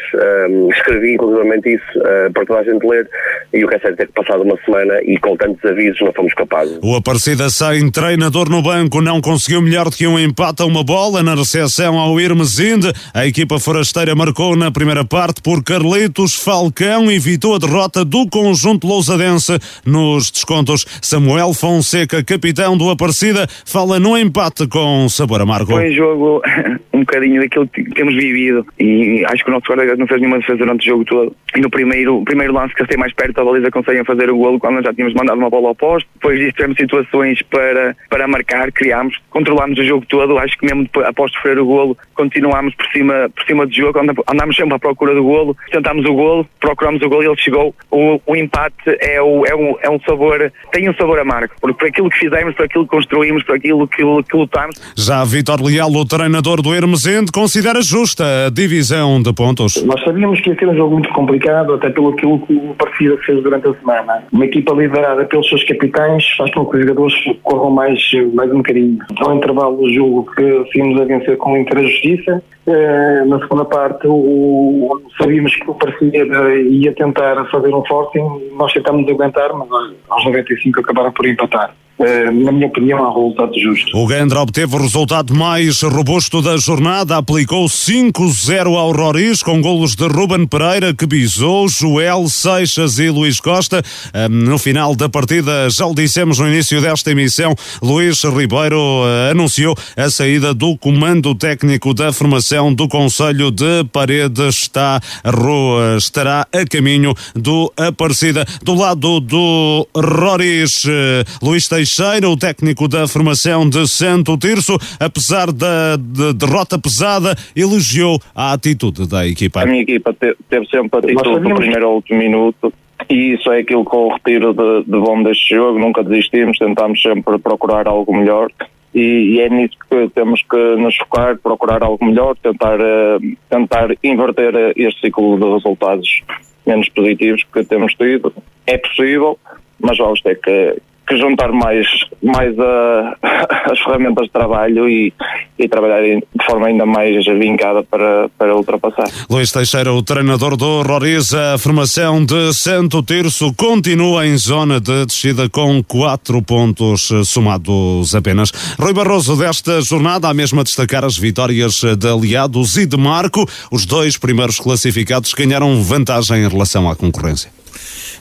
escrevi 0.75 1.13
inclusivamente 1.13 1.73
isso 1.73 1.99
para 2.33 2.45
toda 2.45 2.59
a 2.59 2.63
gente 2.63 2.85
ler 2.85 3.07
e 3.53 3.63
o 3.63 3.67
que 3.67 3.75
é 3.75 3.79
certo 3.79 3.99
é 3.99 4.05
que 4.05 4.11
passado 4.13 4.43
uma 4.43 4.57
semana 4.65 4.95
e 5.05 5.17
com 5.19 5.35
tantos 5.37 5.63
avisos 5.69 5.99
não 6.01 6.11
fomos 6.13 6.33
capazes. 6.33 6.79
O 6.81 6.95
Aparecida 6.95 7.49
sem 7.49 7.89
treinador 7.91 8.49
no 8.49 8.61
banco 8.61 9.01
não 9.01 9.21
conseguiu 9.21 9.61
melhor 9.61 9.89
do 9.89 9.95
que 9.95 10.07
um 10.07 10.19
empate 10.19 10.63
a 10.63 10.65
uma 10.65 10.83
bola 10.83 11.21
na 11.21 11.35
recepção 11.35 11.99
ao 11.99 12.19
Irmesinde. 12.19 12.91
A 13.13 13.25
equipa 13.25 13.59
forasteira 13.59 14.15
marcou 14.15 14.55
na 14.55 14.71
primeira 14.71 15.05
parte 15.05 15.41
por 15.41 15.63
Carlitos 15.63 16.35
Falcão 16.35 17.11
evitou 17.11 17.55
a 17.55 17.59
derrota 17.59 18.03
do 18.03 18.27
conjunto 18.27 18.87
lousadense 18.87 19.57
nos 19.85 20.31
descontos. 20.31 20.85
Samuel 21.01 21.53
Fonseca, 21.53 22.23
capitão 22.23 22.77
do 22.77 22.89
Aparecida, 22.89 23.47
fala 23.65 23.99
no 23.99 24.17
empate 24.17 24.42
com 24.69 25.07
sabor 25.09 25.41
amargo. 25.41 25.71
Foi 25.71 25.89
um 25.89 25.93
jogo 25.93 26.41
um 26.93 26.99
bocadinho 26.99 27.41
daquilo 27.41 27.67
que 27.67 27.83
temos 27.91 28.15
vivido 28.15 28.65
e 28.79 29.23
acho 29.25 29.43
que 29.43 29.49
o 29.49 29.53
nosso 29.53 29.65
colega 29.65 29.95
não 29.95 30.07
fez 30.07 30.19
nenhuma 30.19 30.39
defesa 30.39 30.57
durante 30.57 30.81
o 30.87 30.91
jogo 30.91 31.05
todo. 31.05 31.35
E 31.55 31.61
no 31.61 31.69
primeiro, 31.69 32.23
primeiro 32.23 32.53
lance 32.53 32.73
que 32.73 32.81
eu 32.81 32.87
mais 32.97 33.13
perto 33.13 33.33
da 33.33 33.43
baliza 33.43 33.69
conseguem 33.69 34.03
fazer 34.03 34.29
o 34.31 34.37
golo 34.37 34.59
quando 34.59 34.83
já 34.83 34.93
tínhamos 34.93 35.13
mandado 35.13 35.37
uma 35.37 35.49
bola 35.49 35.69
ao 35.69 35.75
posto. 35.75 36.07
Depois 36.15 36.39
disso 36.39 36.53
tivemos 36.53 36.77
situações 36.77 37.41
para, 37.43 37.95
para 38.09 38.27
marcar, 38.27 38.71
criámos, 38.71 39.19
controlámos 39.29 39.77
o 39.77 39.83
jogo 39.83 40.05
todo. 40.07 40.37
Acho 40.37 40.57
que 40.57 40.65
mesmo 40.65 40.83
depois, 40.83 41.07
após 41.07 41.31
sofrer 41.33 41.59
o 41.59 41.65
golo, 41.65 41.97
continuámos 42.15 42.73
por 42.75 42.85
cima, 42.87 43.29
por 43.35 43.45
cima 43.45 43.65
do 43.65 43.73
jogo, 43.73 43.99
andámos 43.99 44.55
sempre 44.55 44.75
à 44.75 44.79
procura 44.79 45.13
do 45.13 45.23
golo, 45.23 45.55
tentámos 45.71 46.05
o 46.05 46.13
golo, 46.13 46.47
procurámos 46.59 47.01
o 47.01 47.09
golo 47.09 47.23
e 47.23 47.27
ele 47.27 47.37
chegou. 47.37 47.75
O, 47.91 48.19
o 48.25 48.35
empate 48.35 48.97
é, 48.99 49.21
o, 49.21 49.45
é, 49.45 49.55
um, 49.55 49.75
é 49.81 49.89
um 49.89 49.99
sabor, 50.01 50.51
tem 50.71 50.89
um 50.89 50.93
sabor 50.95 51.19
amargo, 51.19 51.53
porque 51.61 51.77
por 51.77 51.87
aquilo 51.87 52.09
que 52.09 52.19
fizemos, 52.19 52.55
por 52.55 52.65
aquilo 52.65 52.85
que 52.85 52.91
construímos, 52.91 53.43
por 53.43 53.55
aquilo 53.55 53.87
que, 53.87 54.03
que. 54.37 54.69
Já 54.95 55.23
Vitor 55.23 55.61
Leal, 55.61 55.91
o 55.91 56.05
treinador 56.05 56.61
do 56.61 56.73
Hermesende, 56.73 57.31
considera 57.31 57.81
justa 57.81 58.23
a 58.47 58.49
divisão 58.49 59.21
de 59.21 59.33
pontos. 59.33 59.83
Nós 59.83 60.03
sabíamos 60.03 60.39
que 60.41 60.49
ia 60.49 60.55
ser 60.57 60.67
um 60.69 60.75
jogo 60.75 60.93
muito 60.93 61.09
complicado, 61.09 61.73
até 61.73 61.89
pelo 61.89 62.09
aquilo 62.09 62.39
que 62.45 62.53
o 62.53 62.75
partido 62.75 63.17
fez 63.25 63.41
durante 63.43 63.67
a 63.67 63.73
semana. 63.73 64.23
Uma 64.31 64.45
equipa 64.45 64.73
liderada 64.73 65.25
pelos 65.25 65.47
seus 65.47 65.63
capitães 65.63 66.23
faz 66.37 66.53
com 66.53 66.65
que 66.65 66.77
os 66.77 66.81
jogadores 66.83 67.13
corram 67.43 67.71
mais, 67.71 67.99
mais 68.33 68.51
um 68.51 68.57
bocadinho. 68.57 68.97
Ao 69.17 69.35
intervalo 69.35 69.77
do 69.77 69.93
jogo 69.93 70.31
que 70.35 70.71
seguimos 70.71 71.01
a 71.01 71.05
vencer 71.05 71.37
com 71.37 71.51
muita 71.51 71.81
justiça, 71.81 72.41
eh, 72.65 73.25
na 73.25 73.39
segunda 73.39 73.65
parte 73.65 74.07
o, 74.07 75.01
sabíamos 75.17 75.53
que 75.55 75.69
o 75.69 75.75
Parceira 75.75 76.55
ia 76.61 76.93
tentar 76.93 77.43
fazer 77.51 77.73
um 77.73 77.83
forcing, 77.85 78.55
nós 78.57 78.71
tentámos 78.71 79.09
aguentar, 79.09 79.51
mas 79.53 79.93
aos 80.09 80.25
95 80.25 80.79
acabaram 80.79 81.11
por 81.11 81.25
empatar. 81.25 81.75
Eh, 82.03 82.31
na 82.31 82.51
minha 82.51 82.67
opinião, 82.67 82.99
há 82.99 83.11
um 83.11 83.13
resultado 83.13 83.59
justo. 83.59 83.97
O 83.97 84.07
Gandra 84.07 84.41
obteve 84.41 84.75
o 84.75 84.79
resultado 84.79 85.33
mais 85.33 85.81
robusto 85.81 86.41
da 86.41 86.57
jornada, 86.57 87.17
aplicou 87.17 87.65
5-0 87.67 88.75
ao 88.75 88.91
Roriz, 88.91 89.41
com 89.43 89.61
golos 89.61 89.95
de 89.95 90.07
Ruben 90.07 90.45
Pereira, 90.45 90.93
que 90.93 91.05
bisou, 91.05 91.67
Joel 91.69 92.27
Seixas 92.27 92.99
e 92.99 93.09
Luís 93.09 93.39
Costa. 93.39 93.81
Eh, 94.13 94.27
no 94.27 94.57
final 94.57 94.95
da 94.95 95.07
partida, 95.07 95.69
já 95.69 95.85
o 95.85 95.93
dissemos 95.93 96.39
no 96.39 96.47
início 96.47 96.81
desta 96.81 97.11
emissão, 97.11 97.55
Luís 97.81 98.23
Ribeiro 98.23 99.03
anunciou 99.29 99.75
a 99.95 100.09
saída 100.09 100.53
do 100.53 100.77
comando 100.77 101.35
técnico 101.35 101.93
da 101.93 102.11
formação 102.11 102.73
do 102.73 102.87
Conselho 102.87 103.51
de 103.51 103.83
Paredes 103.91 104.63
está 104.63 104.99
rua, 105.25 105.97
estará 105.97 106.47
a 106.51 106.65
caminho 106.65 107.13
do 107.35 107.71
Aparecida. 107.77 108.45
Do 108.61 108.73
lado 108.73 109.19
do 109.19 109.87
Roris, 109.95 110.83
eh, 110.87 111.23
Luís 111.41 111.67
Teixeira, 111.67 111.92
o 112.29 112.37
técnico 112.37 112.87
da 112.87 113.07
formação 113.07 113.69
de 113.69 113.87
Santo 113.87 114.37
Tirso, 114.37 114.77
apesar 114.99 115.51
da 115.51 115.95
de 115.97 116.33
derrota 116.33 116.79
pesada, 116.79 117.35
elogiou 117.55 118.19
a 118.35 118.53
atitude 118.53 119.07
da 119.07 119.27
equipa. 119.27 119.61
A 119.61 119.65
minha 119.65 119.81
equipa 119.81 120.13
teve 120.13 120.65
sempre 120.67 120.89
a 120.93 120.99
atitude 120.99 121.39
do 121.49 121.55
primeiro 121.55 121.85
ao 121.85 121.95
último 121.95 122.19
minuto. 122.19 122.73
E 123.09 123.33
isso 123.33 123.51
é 123.51 123.59
aquilo 123.59 123.85
que 123.85 123.95
eu 123.95 124.07
retiro 124.07 124.53
de, 124.53 124.89
de 124.89 124.99
bom 124.99 125.21
deste 125.23 125.55
jogo. 125.55 125.77
Nunca 125.77 126.03
desistimos, 126.03 126.57
tentámos 126.57 127.01
sempre 127.01 127.37
procurar 127.37 127.87
algo 127.87 128.15
melhor 128.15 128.49
e, 128.93 129.35
e, 129.35 129.41
é 129.41 129.49
nisso 129.49 129.75
que 129.89 130.07
temos 130.09 130.43
que 130.43 130.75
nos 130.75 130.95
focar, 130.95 131.37
procurar 131.39 131.83
algo 131.83 132.05
melhor, 132.05 132.35
tentar, 132.37 132.79
uh, 132.79 133.37
tentar 133.49 133.89
inverter 134.03 134.55
eh, 134.55 134.73
este 134.75 135.01
ciclo 135.01 135.39
de 135.39 135.51
resultados 135.51 136.21
menos 136.65 136.87
positivos 136.89 137.43
que 137.51 137.63
temos 137.63 137.93
tido. 137.95 138.31
É 138.67 138.77
possível, 138.77 139.39
mas 139.79 139.97
vamos 139.97 140.21
ter 140.21 140.39
que, 140.39 140.77
que 141.07 141.17
juntar 141.17 141.51
mais, 141.51 141.87
mais 142.21 142.57
a, 142.57 143.17
as 143.71 143.79
ferramentas 143.79 144.25
de 144.25 144.31
trabalho 144.31 144.87
e, 144.87 145.13
e 145.59 145.67
trabalhar 145.67 146.01
de 146.01 146.45
forma 146.45 146.67
ainda 146.67 146.85
mais 146.85 147.25
vincada 147.25 147.83
para, 147.83 148.29
para 148.37 148.55
ultrapassar. 148.55 149.07
Luís 149.29 149.51
Teixeira, 149.51 149.93
o 149.93 150.01
treinador 150.01 150.55
do 150.55 150.81
Roriz, 150.81 151.33
a 151.33 151.57
formação 151.57 152.23
de 152.23 152.53
Santo 152.53 153.03
Terço 153.03 153.53
continua 153.53 154.25
em 154.25 154.37
zona 154.37 154.79
de 154.79 155.05
descida 155.05 155.49
com 155.49 155.83
quatro 155.83 156.41
pontos 156.41 157.09
somados 157.25 158.15
apenas. 158.15 158.51
Rui 158.79 158.93
Barroso, 158.93 159.35
desta 159.35 159.81
jornada, 159.81 160.29
a 160.29 160.33
mesma 160.33 160.63
destacar 160.63 161.03
as 161.03 161.17
vitórias 161.17 161.81
de 161.97 162.07
Aliados 162.07 162.77
e 162.77 162.85
de 162.85 162.97
Marco. 162.97 163.45
Os 163.71 163.85
dois 163.85 164.17
primeiros 164.17 164.59
classificados 164.59 165.33
ganharam 165.33 165.81
vantagem 165.83 166.43
em 166.43 166.47
relação 166.47 166.89
à 166.89 166.95
concorrência. 166.95 167.51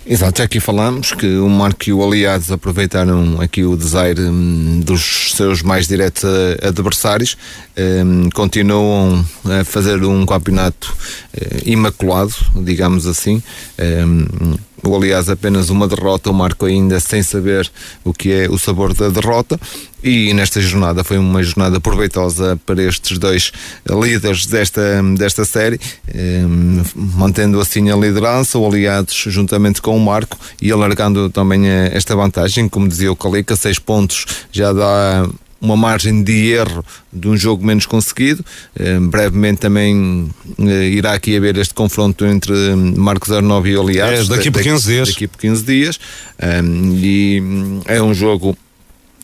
Exato, 0.04 0.42
aqui 0.42 0.58
falamos 0.58 1.12
que 1.12 1.36
o 1.36 1.48
Marco 1.48 1.88
e 1.88 1.92
o 1.92 2.04
Aliados 2.04 2.50
aproveitaram 2.50 3.40
aqui 3.40 3.64
o 3.64 3.76
desaire 3.76 4.20
hum, 4.20 4.80
dos 4.80 5.32
seus 5.36 5.62
mais 5.62 5.86
diretos 5.86 6.24
adversários, 6.62 7.36
hum, 8.04 8.28
continuam 8.34 9.24
a 9.44 9.64
fazer 9.64 10.02
um 10.04 10.26
campeonato 10.26 10.94
eh, 11.34 11.62
imaculado, 11.66 12.34
digamos 12.56 13.06
assim. 13.06 13.42
Hum, 14.84 14.90
o 14.90 14.96
aliás 14.96 15.28
apenas 15.28 15.70
uma 15.70 15.86
derrota, 15.86 16.30
o 16.30 16.34
Marco 16.34 16.66
ainda 16.66 16.98
sem 17.00 17.22
saber 17.22 17.70
o 18.04 18.12
que 18.12 18.32
é 18.32 18.48
o 18.48 18.58
sabor 18.58 18.94
da 18.94 19.08
derrota. 19.08 19.58
E 20.02 20.34
nesta 20.34 20.60
jornada 20.60 21.04
foi 21.04 21.16
uma 21.16 21.40
jornada 21.44 21.80
proveitosa 21.80 22.58
para 22.66 22.82
estes 22.82 23.18
dois 23.18 23.52
líderes 23.88 24.46
desta, 24.46 25.00
desta 25.16 25.44
série, 25.44 25.78
eh, 26.08 26.42
mantendo 26.96 27.60
assim 27.60 27.88
a 27.88 27.94
liderança, 27.94 28.58
o 28.58 28.66
aliados 28.66 29.14
juntamente 29.28 29.80
com 29.80 29.96
o 29.96 30.00
Marco 30.00 30.36
e 30.60 30.72
alargando 30.72 31.30
também 31.30 31.68
esta 31.68 32.16
vantagem, 32.16 32.68
como 32.68 32.88
dizia 32.88 33.12
o 33.12 33.16
Calica, 33.16 33.54
seis 33.54 33.78
pontos 33.78 34.26
já 34.50 34.72
dá 34.72 35.28
uma 35.62 35.76
margem 35.76 36.24
de 36.24 36.50
erro 36.50 36.84
de 37.12 37.28
um 37.28 37.36
jogo 37.36 37.64
menos 37.64 37.86
conseguido. 37.86 38.44
Eh, 38.74 38.98
brevemente 38.98 39.60
também 39.60 40.28
eh, 40.58 40.88
irá 40.88 41.12
aqui 41.12 41.36
haver 41.36 41.56
este 41.56 41.72
confronto 41.72 42.26
entre 42.26 42.52
Marcos 42.74 43.30
Arnov 43.30 43.64
e 43.66 43.76
Aliados. 43.76 44.28
É, 44.28 44.36
daqui 44.36 44.50
por 44.50 44.60
15 44.60 44.86
dias. 44.86 45.08
Daqui 45.08 45.28
por 45.28 45.38
15 45.38 45.64
dias. 45.64 46.00
Um, 46.42 46.98
e 47.00 47.40
hum, 47.40 47.80
é 47.86 48.02
um 48.02 48.12
jogo 48.12 48.56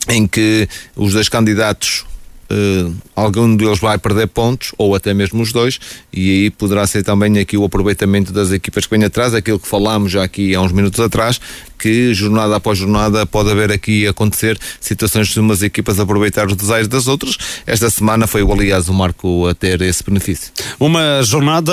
em 0.08 0.28
que 0.28 0.68
os 0.94 1.12
dois 1.12 1.28
candidatos 1.28 2.06
uh, 2.50 2.94
algum 3.14 3.54
deles 3.56 3.78
vai 3.78 3.98
perder 3.98 4.28
pontos, 4.28 4.72
ou 4.76 4.94
até 4.94 5.12
mesmo 5.14 5.42
os 5.42 5.52
dois, 5.52 5.78
e 6.12 6.30
aí 6.30 6.50
poderá 6.50 6.86
ser 6.86 7.02
também 7.02 7.38
aqui 7.38 7.56
o 7.56 7.64
aproveitamento 7.64 8.32
das 8.32 8.52
equipas 8.52 8.86
que 8.86 8.96
vêm 8.96 9.04
atrás, 9.04 9.34
aquilo 9.34 9.58
que 9.58 9.68
falámos 9.68 10.12
já 10.12 10.22
aqui 10.22 10.54
há 10.54 10.60
uns 10.60 10.72
minutos 10.72 11.00
atrás, 11.00 11.40
que 11.78 12.12
jornada 12.12 12.56
após 12.56 12.76
jornada 12.76 13.24
pode 13.24 13.50
haver 13.50 13.70
aqui 13.70 14.06
acontecer 14.06 14.58
situações 14.80 15.28
de 15.28 15.38
umas 15.38 15.62
equipas 15.62 16.00
aproveitar 16.00 16.46
os 16.46 16.56
desaires 16.56 16.88
das 16.88 17.06
outras. 17.06 17.36
Esta 17.66 17.88
semana 17.88 18.26
foi 18.26 18.42
aliás 18.42 18.88
o 18.88 18.94
Marco 18.94 19.46
a 19.46 19.54
ter 19.54 19.80
esse 19.82 20.02
benefício. 20.02 20.50
Uma 20.80 21.22
jornada, 21.22 21.72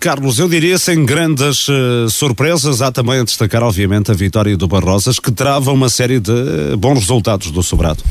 Carlos, 0.00 0.38
eu 0.38 0.48
diria 0.48 0.78
sem 0.78 1.04
grandes 1.04 1.68
uh, 1.68 2.08
surpresas. 2.08 2.80
Há 2.80 2.90
também 2.90 3.20
a 3.20 3.24
destacar, 3.24 3.62
obviamente, 3.62 4.10
a 4.10 4.14
vitória 4.14 4.56
do 4.56 4.66
Barrosas, 4.66 5.18
que 5.18 5.30
trava 5.30 5.70
uma 5.72 5.90
série 5.90 6.18
de 6.18 6.32
bons 6.78 7.00
resultados 7.00 7.50
do 7.50 7.62
Sobrado. 7.62 8.02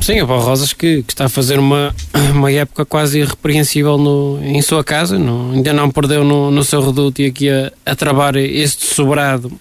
Sim, 0.00 0.20
o 0.20 0.26
Rosas 0.26 0.72
que, 0.72 1.02
que, 1.02 1.12
está 1.12 1.26
a 1.26 1.28
fazer 1.28 1.58
uma, 1.58 1.94
uma 2.32 2.50
época 2.50 2.84
quase 2.84 3.20
irrepreensível 3.20 3.98
no, 3.98 4.38
em 4.42 4.62
sua 4.62 4.82
casa, 4.82 5.18
no, 5.18 5.52
ainda 5.52 5.72
não 5.72 5.90
perdeu 5.90 6.24
no, 6.24 6.50
no 6.50 6.64
seu 6.64 6.84
reduto 6.84 7.20
e 7.20 7.26
aqui 7.26 7.50
a, 7.50 7.72
a 7.84 7.94
travar 7.94 8.36
este 8.36 8.86
sobrado 8.86 9.52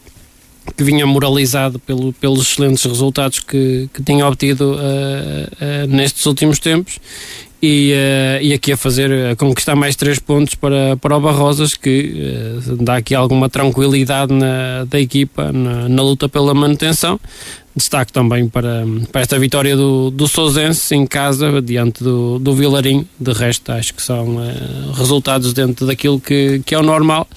que 0.76 0.84
vinha 0.84 1.06
moralizado 1.06 1.80
pelo, 1.80 2.14
pelos 2.14 2.42
excelentes 2.42 2.84
resultados 2.84 3.40
que, 3.40 3.90
que 3.94 4.04
tinha 4.04 4.28
obtido 4.28 4.74
uh, 4.74 4.76
uh, 4.76 5.88
nestes 5.88 6.26
últimos 6.26 6.60
tempos 6.60 7.00
e, 7.62 7.94
uh, 7.94 8.44
e 8.44 8.54
aqui 8.54 8.72
a 8.72 8.78
fazer, 8.78 9.32
a 9.32 9.36
conquistar 9.36 9.76
mais 9.76 9.96
três 9.96 10.20
pontos 10.20 10.56
para, 10.56 10.98
para 10.98 11.18
o 11.18 11.20
Barrosas, 11.22 11.74
que 11.74 12.60
dá 12.80 12.98
aqui 12.98 13.16
alguma 13.16 13.50
tranquilidade 13.50 14.34
na, 14.34 14.86
da 14.86 15.00
equipa 15.00 15.52
na, 15.52 15.90
na, 15.90 16.02
luta 16.02 16.30
pela 16.30 16.54
manutenção. 16.54 17.20
Destaque 17.76 18.12
também 18.12 18.48
para, 18.50 18.84
para 19.12 19.22
esta 19.22 19.38
vitória 19.38 19.76
do, 19.76 20.10
do 20.10 20.28
Sousense 20.28 20.96
em 20.96 21.06
casa, 21.06 21.62
diante 21.62 22.04
do, 22.04 22.40
do 22.40 22.56
Vilarim. 22.56 23.08
De 23.20 23.32
resto, 23.34 23.72
acho 23.72 23.94
que 23.94 24.02
são 24.02 24.38
resultados 24.96 25.54
dentro 25.54 25.86
daquilo 25.86 26.20
que, 26.20 26.60
que 26.66 26.74
é 26.74 26.80
o 26.80 26.84
normal. 26.84 27.28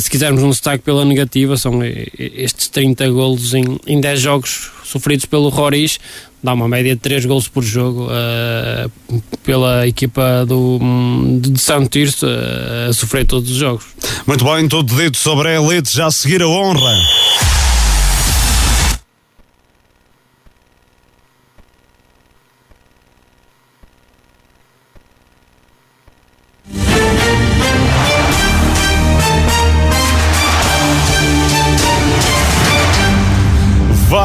Se 0.00 0.10
quisermos 0.10 0.42
um 0.42 0.50
destaque 0.50 0.82
pela 0.84 1.04
negativa, 1.04 1.56
são 1.56 1.80
estes 2.18 2.68
30 2.68 3.08
golos 3.10 3.54
em, 3.54 3.64
em 3.86 4.00
10 4.00 4.20
jogos 4.20 4.70
sofridos 4.84 5.26
pelo 5.26 5.48
Roriz, 5.48 5.98
dá 6.42 6.54
uma 6.54 6.68
média 6.68 6.94
de 6.94 7.00
3 7.00 7.26
gols 7.26 7.48
por 7.48 7.62
jogo 7.62 8.06
uh, 8.06 9.22
pela 9.42 9.86
equipa 9.86 10.44
do, 10.46 10.78
de 11.40 11.60
Santo 11.60 11.90
Tirso 11.90 12.26
uh, 12.26 12.90
a 12.90 12.92
sofrer 12.92 13.26
todos 13.26 13.50
os 13.50 13.56
jogos. 13.56 13.84
Muito 14.26 14.44
bem, 14.44 14.68
tudo 14.68 14.94
dito 14.96 15.16
sobre 15.16 15.48
a 15.48 15.62
elite, 15.62 15.94
já 15.94 16.06
a 16.06 16.10
seguir 16.10 16.42
a 16.42 16.48
honra. 16.48 16.96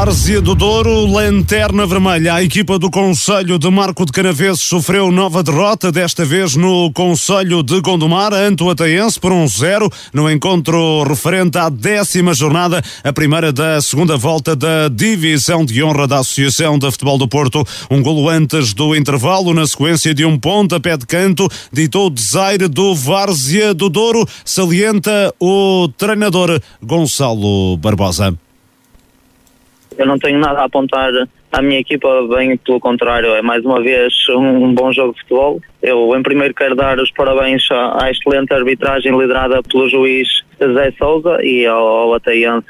Várzea 0.04 0.42
do 0.42 0.54
Douro, 0.54 1.06
Lanterna 1.06 1.86
Vermelha. 1.86 2.34
A 2.34 2.42
equipa 2.42 2.78
do 2.78 2.90
Conselho 2.90 3.58
de 3.58 3.70
Marco 3.70 4.04
de 4.04 4.12
Canaveses 4.12 4.62
sofreu 4.62 5.10
nova 5.10 5.42
derrota, 5.42 5.90
desta 5.90 6.26
vez 6.26 6.54
no 6.56 6.92
Conselho 6.92 7.62
de 7.62 7.80
Gondomar, 7.80 8.34
ante 8.34 8.62
o 8.62 8.68
Ataense 8.68 9.18
por 9.18 9.32
um 9.32 9.48
zero, 9.48 9.90
no 10.12 10.30
encontro 10.30 11.04
referente 11.04 11.56
à 11.56 11.70
décima 11.70 12.34
jornada, 12.34 12.82
a 13.02 13.12
primeira 13.14 13.50
da 13.50 13.80
segunda 13.80 14.14
volta 14.14 14.54
da 14.54 14.88
Divisão 14.88 15.64
de 15.64 15.82
Honra 15.82 16.06
da 16.06 16.18
Associação 16.18 16.78
de 16.78 16.90
Futebol 16.90 17.16
do 17.16 17.26
Porto. 17.26 17.66
Um 17.90 18.02
golo 18.02 18.28
antes 18.28 18.74
do 18.74 18.94
intervalo, 18.94 19.54
na 19.54 19.66
sequência 19.66 20.12
de 20.12 20.26
um 20.26 20.38
ponto 20.38 20.74
a 20.74 20.80
pé 20.80 20.98
de 20.98 21.06
canto, 21.06 21.48
ditou 21.72 22.08
o 22.08 22.10
desaire 22.10 22.68
do 22.68 22.94
Várzea 22.94 23.72
do 23.72 23.88
Douro, 23.88 24.28
salienta 24.44 25.34
o 25.40 25.88
treinador 25.96 26.60
Gonçalo 26.82 27.78
Barbosa 27.78 28.36
eu 29.98 30.06
não 30.06 30.18
tenho 30.18 30.38
nada 30.38 30.60
a 30.60 30.64
apontar 30.64 31.10
à 31.52 31.62
minha 31.62 31.80
equipa, 31.80 32.08
bem 32.28 32.56
pelo 32.56 32.80
contrário, 32.80 33.34
é 33.34 33.42
mais 33.42 33.64
uma 33.64 33.80
vez 33.80 34.12
um, 34.30 34.74
bom 34.74 34.92
jogo 34.92 35.14
de 35.14 35.20
futebol. 35.20 35.60
Eu, 35.82 36.16
em 36.16 36.22
primeiro, 36.22 36.54
quero 36.54 36.74
dar 36.74 36.98
os 36.98 37.10
parabéns 37.12 37.62
à, 37.70 38.10
excelente 38.10 38.52
arbitragem 38.52 39.16
liderada 39.16 39.62
pelo 39.62 39.88
juiz 39.88 40.28
José 40.60 40.92
Souza 40.98 41.38
e 41.42 41.64
ao, 41.66 42.12
ao 42.12 42.20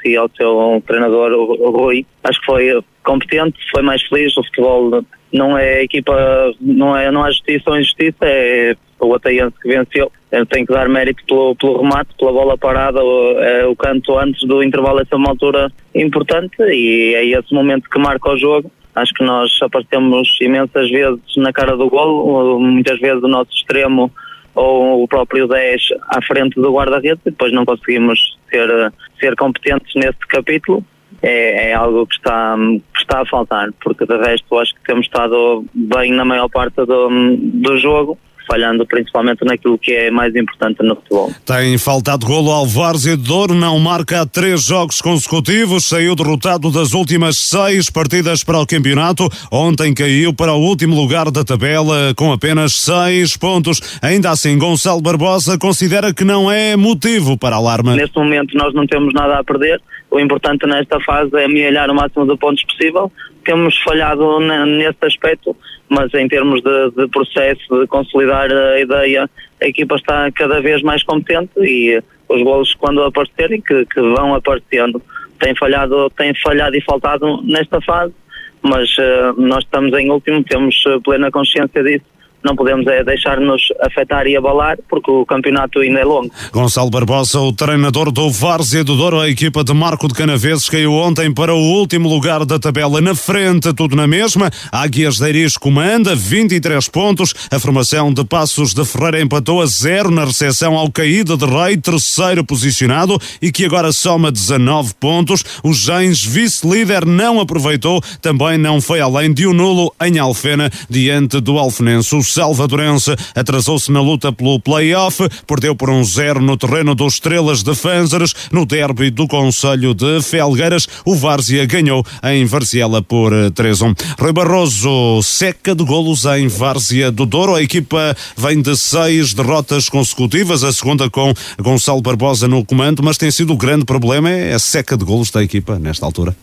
e 0.05 0.15
ao 0.15 0.29
seu 0.37 0.83
treinador, 0.85 1.31
Rui. 1.71 2.05
Acho 2.23 2.39
que 2.39 2.45
foi 2.45 2.83
competente, 3.03 3.57
foi 3.71 3.81
mais 3.81 4.03
feliz. 4.03 4.35
O 4.37 4.43
futebol 4.43 5.03
não 5.33 5.57
é 5.57 5.83
equipa, 5.83 6.13
não, 6.61 6.95
é, 6.95 7.11
não 7.11 7.23
há 7.23 7.31
justiça 7.31 7.69
ou 7.69 7.77
injustiça, 7.77 8.17
é 8.21 8.75
o 8.99 9.13
Ateiense 9.13 9.55
que 9.61 9.67
venceu. 9.67 10.11
Eu 10.31 10.45
tenho 10.45 10.65
que 10.65 10.73
dar 10.73 10.87
mérito 10.89 11.23
pelo, 11.25 11.55
pelo 11.55 11.81
remate, 11.81 12.09
pela 12.17 12.31
bola 12.31 12.57
parada, 12.57 13.03
o, 13.03 13.39
é, 13.39 13.65
o 13.65 13.75
canto 13.75 14.17
antes 14.17 14.47
do 14.47 14.63
intervalo, 14.63 14.99
essa 14.99 15.13
é 15.13 15.17
uma 15.17 15.29
altura 15.29 15.71
importante 15.93 16.55
e 16.59 17.13
é 17.15 17.25
esse 17.25 17.53
momento 17.53 17.89
que 17.89 17.99
marca 17.99 18.31
o 18.31 18.37
jogo. 18.37 18.71
Acho 18.95 19.13
que 19.13 19.23
nós 19.23 19.51
aparecemos 19.61 20.37
imensas 20.39 20.89
vezes 20.89 21.19
na 21.37 21.51
cara 21.51 21.75
do 21.75 21.89
golo, 21.89 22.59
muitas 22.59 22.97
vezes 22.99 23.21
o 23.21 23.27
nosso 23.27 23.51
extremo 23.51 24.09
ou 24.55 25.03
o 25.03 25.07
próprio 25.07 25.47
10 25.47 25.81
à 26.09 26.21
frente 26.21 26.55
do 26.55 26.71
guarda-redes 26.71 27.21
e 27.25 27.29
depois 27.29 27.51
não 27.51 27.65
conseguimos 27.65 28.37
ser, 28.49 28.93
ser 29.19 29.35
competentes 29.35 29.93
nesse 29.95 30.19
capítulo. 30.29 30.83
É, 31.27 31.69
é, 31.69 31.73
algo 31.73 32.05
que 32.05 32.15
está, 32.15 32.55
que 32.93 33.01
está 33.01 33.21
a 33.21 33.25
faltar, 33.25 33.69
porque 33.83 34.05
de 34.05 34.15
resto 34.15 34.59
acho 34.59 34.75
que 34.75 34.83
temos 34.83 35.07
estado 35.07 35.65
bem 35.73 36.11
na 36.11 36.23
maior 36.23 36.47
parte 36.49 36.75
do, 36.85 37.09
do 37.37 37.77
jogo 37.79 38.17
falhando 38.47 38.85
principalmente 38.85 39.43
naquilo 39.43 39.77
que 39.77 39.91
é 39.91 40.11
mais 40.11 40.35
importante 40.35 40.81
no 40.83 40.95
futebol. 40.95 41.31
Tem 41.45 41.77
faltado 41.77 42.25
golo 42.25 42.51
ao 42.51 42.65
Várzea 42.65 43.17
de 43.17 43.23
Douro, 43.23 43.53
não 43.53 43.79
marca 43.79 44.21
há 44.21 44.25
três 44.25 44.63
jogos 44.63 45.01
consecutivos, 45.01 45.87
saiu 45.87 46.15
derrotado 46.15 46.71
das 46.71 46.93
últimas 46.93 47.35
seis 47.49 47.89
partidas 47.89 48.43
para 48.43 48.59
o 48.59 48.65
campeonato, 48.67 49.27
ontem 49.51 49.93
caiu 49.93 50.33
para 50.33 50.53
o 50.53 50.61
último 50.61 50.95
lugar 50.95 51.31
da 51.31 51.43
tabela 51.43 52.13
com 52.15 52.31
apenas 52.31 52.73
seis 52.73 53.35
pontos. 53.35 53.99
Ainda 54.01 54.29
assim, 54.29 54.57
Gonçalo 54.57 55.01
Barbosa 55.01 55.57
considera 55.57 56.13
que 56.13 56.23
não 56.23 56.51
é 56.51 56.75
motivo 56.75 57.37
para 57.37 57.55
alarme. 57.55 57.95
Neste 57.95 58.17
momento 58.17 58.55
nós 58.55 58.73
não 58.73 58.85
temos 58.85 59.13
nada 59.13 59.39
a 59.39 59.43
perder, 59.43 59.81
o 60.15 60.19
importante 60.19 60.65
nesta 60.65 60.97
fase 61.01 61.35
é 61.35 61.43
amealhar 61.43 61.89
o 61.89 61.93
máximo 61.93 62.25
de 62.25 62.37
pontos 62.37 62.63
possível. 62.63 63.11
Temos 63.43 63.77
falhado 63.79 64.39
nesse 64.39 65.05
aspecto, 65.05 65.53
mas 65.89 66.13
em 66.13 66.25
termos 66.29 66.61
de, 66.61 66.91
de, 66.91 67.07
processo 67.09 67.81
de 67.81 67.85
consolidar 67.87 68.49
a 68.49 68.79
ideia, 68.79 69.29
a 69.61 69.65
equipa 69.65 69.95
está 69.97 70.31
cada 70.31 70.61
vez 70.61 70.81
mais 70.83 71.03
competente 71.03 71.51
e 71.59 72.01
os 72.29 72.41
golos 72.43 72.73
quando 72.75 73.03
aparecerem, 73.03 73.59
que, 73.59 73.85
que 73.87 73.99
vão 73.99 74.33
aparecendo, 74.33 75.01
têm 75.37 75.53
falhado, 75.53 76.09
têm 76.11 76.33
falhado 76.41 76.77
e 76.77 76.81
faltado 76.81 77.41
nesta 77.43 77.81
fase, 77.81 78.13
mas 78.61 78.89
uh, 78.97 79.33
nós 79.37 79.65
estamos 79.65 79.93
em 79.99 80.09
último, 80.09 80.41
temos 80.45 80.81
plena 81.03 81.29
consciência 81.29 81.83
disso 81.83 82.14
não 82.45 82.55
podemos 82.55 82.85
é 82.85 83.03
deixar-nos 83.03 83.63
afetar 83.81 84.27
e 84.27 84.37
abalar 84.37 84.77
porque 84.87 85.09
o 85.09 85.25
campeonato 85.25 85.79
ainda 85.79 85.99
é 85.99 86.05
longo. 86.05 86.31
Gonçalo 86.53 86.91
Barbosa, 86.91 87.39
o 87.39 87.51
treinador 87.51 88.11
do 88.11 88.29
Várzea 88.29 88.83
do 88.83 88.95
Douro, 88.95 89.19
a 89.19 89.27
equipa 89.27 89.63
de 89.63 89.73
Marco 89.73 90.07
de 90.07 90.13
Canaveses 90.13 90.69
caiu 90.69 90.93
ontem 90.93 91.33
para 91.33 91.53
o 91.53 91.59
último 91.59 92.07
lugar 92.07 92.45
da 92.45 92.59
tabela 92.59 93.01
na 93.01 93.15
frente, 93.15 93.73
tudo 93.73 93.95
na 93.95 94.05
mesma. 94.05 94.51
Águias 94.71 95.17
de 95.17 95.27
Iris 95.27 95.57
comanda 95.57 96.15
23 96.15 96.87
pontos. 96.89 97.33
A 97.49 97.59
formação 97.59 98.13
de 98.13 98.23
Passos 98.23 98.75
de 98.75 98.85
Ferreira 98.85 99.21
empatou 99.21 99.61
a 99.61 99.65
zero 99.65 100.11
na 100.11 100.23
recepção 100.23 100.75
ao 100.75 100.91
Caída 100.91 101.35
de 101.35 101.45
Rei, 101.45 101.77
terceiro 101.77 102.45
posicionado 102.45 103.19
e 103.41 103.51
que 103.51 103.65
agora 103.65 103.91
soma 103.91 104.31
19 104.31 104.93
pontos. 104.99 105.43
O 105.63 105.73
Gens, 105.73 106.23
vice-líder, 106.23 107.05
não 107.07 107.39
aproveitou, 107.39 108.03
também 108.21 108.57
não 108.57 108.79
foi 108.79 109.01
além 109.01 109.33
de 109.33 109.47
um 109.47 109.53
nulo 109.53 109.91
em 109.99 110.19
Alfena 110.19 110.69
diante 110.87 111.41
do 111.41 111.57
Alfenense 111.57 112.15
salvadorense 112.35 113.15
atrasou-se 113.33 113.89
na 113.91 114.01
luta 114.01 114.31
pelo 114.31 114.59
play-off, 114.59 115.27
perdeu 115.47 115.73
por 115.73 115.89
um 115.89 116.03
zero 116.03 116.41
no 116.41 116.57
terreno 116.57 116.93
dos 116.93 117.13
Estrelas 117.13 117.63
de 117.63 117.73
Fânzares, 117.73 118.33
no 118.51 118.65
derby 118.65 119.09
do 119.09 119.25
Conselho 119.25 119.93
de 119.93 120.21
Felgueiras. 120.21 120.85
O 121.05 121.15
Várzea 121.15 121.65
ganhou 121.65 122.05
em 122.23 122.45
Varziela 122.45 123.01
por 123.01 123.31
3-1. 123.31 123.95
Rui 124.19 124.33
Barroso 124.33 125.23
seca 125.23 125.73
de 125.73 125.85
golos 125.85 126.25
em 126.25 126.47
Várzea 126.47 127.09
do 127.09 127.25
Douro. 127.25 127.55
A 127.55 127.63
equipa 127.63 128.15
vem 128.35 128.61
de 128.61 128.75
seis 128.75 129.33
derrotas 129.33 129.87
consecutivas, 129.87 130.63
a 130.63 130.73
segunda 130.73 131.09
com 131.09 131.33
Gonçalo 131.57 132.01
Barbosa 132.01 132.49
no 132.49 132.65
comando, 132.65 133.01
mas 133.01 133.17
tem 133.17 133.31
sido 133.31 133.53
o 133.53 133.57
grande 133.57 133.85
problema 133.85 134.29
é 134.29 134.53
a 134.53 134.59
seca 134.59 134.97
de 134.97 135.05
golos 135.05 135.31
da 135.31 135.41
equipa 135.41 135.79
nesta 135.79 136.05
altura. 136.05 136.35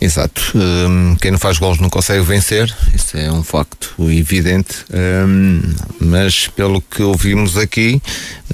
Exato. 0.00 0.52
Um, 0.54 1.16
quem 1.16 1.32
não 1.32 1.38
faz 1.38 1.58
gols 1.58 1.80
não 1.80 1.90
consegue 1.90 2.22
vencer, 2.22 2.72
isso 2.94 3.16
é 3.16 3.32
um 3.32 3.42
facto 3.42 3.94
evidente. 3.98 4.84
Um, 4.92 5.60
mas 6.00 6.46
pelo 6.46 6.80
que 6.80 7.02
ouvimos 7.02 7.56
aqui, 7.56 8.00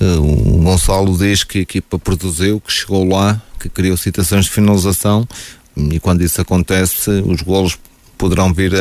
uh, 0.00 0.20
o 0.20 0.62
Gonçalo 0.62 1.16
diz 1.18 1.44
que 1.44 1.58
a 1.58 1.62
equipa 1.62 1.98
produziu, 1.98 2.60
que 2.60 2.72
chegou 2.72 3.06
lá, 3.06 3.40
que 3.60 3.68
criou 3.68 3.96
situações 3.96 4.46
de 4.46 4.52
finalização 4.52 5.28
e 5.76 6.00
quando 6.00 6.22
isso 6.22 6.40
acontece, 6.40 7.10
os 7.26 7.42
golos 7.42 7.78
poderão 8.16 8.52
vir 8.52 8.72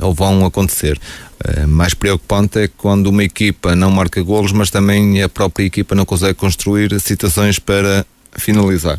ou 0.00 0.12
vão 0.12 0.44
acontecer. 0.44 1.00
Uh, 1.42 1.66
mais 1.66 1.94
preocupante 1.94 2.58
é 2.58 2.68
quando 2.68 3.06
uma 3.06 3.24
equipa 3.24 3.74
não 3.74 3.90
marca 3.90 4.22
golos, 4.22 4.52
mas 4.52 4.70
também 4.70 5.22
a 5.22 5.30
própria 5.30 5.64
equipa 5.64 5.94
não 5.94 6.04
consegue 6.04 6.34
construir 6.34 7.00
situações 7.00 7.58
para 7.58 8.04
finalizar. 8.36 8.98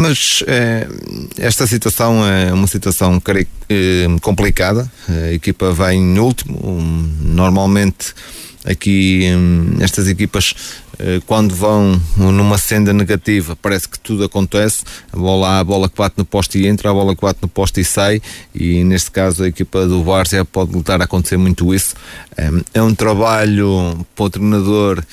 Mas 0.00 0.42
eh, 0.46 0.88
esta 1.36 1.66
situação 1.66 2.26
é 2.26 2.50
uma 2.54 2.66
situação 2.66 3.22
eh, 3.68 4.06
complicada. 4.22 4.90
A 5.06 5.30
equipa 5.30 5.74
vai 5.74 5.94
em 5.94 6.18
último. 6.18 6.58
Normalmente, 7.20 8.14
aqui, 8.64 9.26
estas 9.78 10.08
equipas, 10.08 10.54
eh, 10.98 11.20
quando 11.26 11.54
vão 11.54 12.00
numa 12.16 12.56
senda 12.56 12.94
negativa, 12.94 13.54
parece 13.54 13.90
que 13.90 14.00
tudo 14.00 14.24
acontece. 14.24 14.84
A 15.12 15.18
bola, 15.18 15.60
a 15.60 15.64
bola 15.64 15.86
que 15.86 15.98
no 16.16 16.24
poste 16.24 16.56
e 16.56 16.66
entra, 16.66 16.90
a 16.90 16.94
bola 16.94 17.14
que 17.14 17.20
bate 17.20 17.40
no 17.42 17.48
poste 17.48 17.82
e 17.82 17.84
sai. 17.84 18.22
E 18.54 18.82
neste 18.82 19.10
caso, 19.10 19.44
a 19.44 19.48
equipa 19.48 19.86
do 19.86 20.02
Várzea 20.02 20.46
pode 20.46 20.72
lutar 20.72 21.02
a 21.02 21.04
acontecer 21.04 21.36
muito 21.36 21.74
isso. 21.74 21.94
É 22.72 22.80
um 22.80 22.94
trabalho 22.94 24.06
para 24.16 24.24
o 24.24 24.30
treinador 24.30 25.04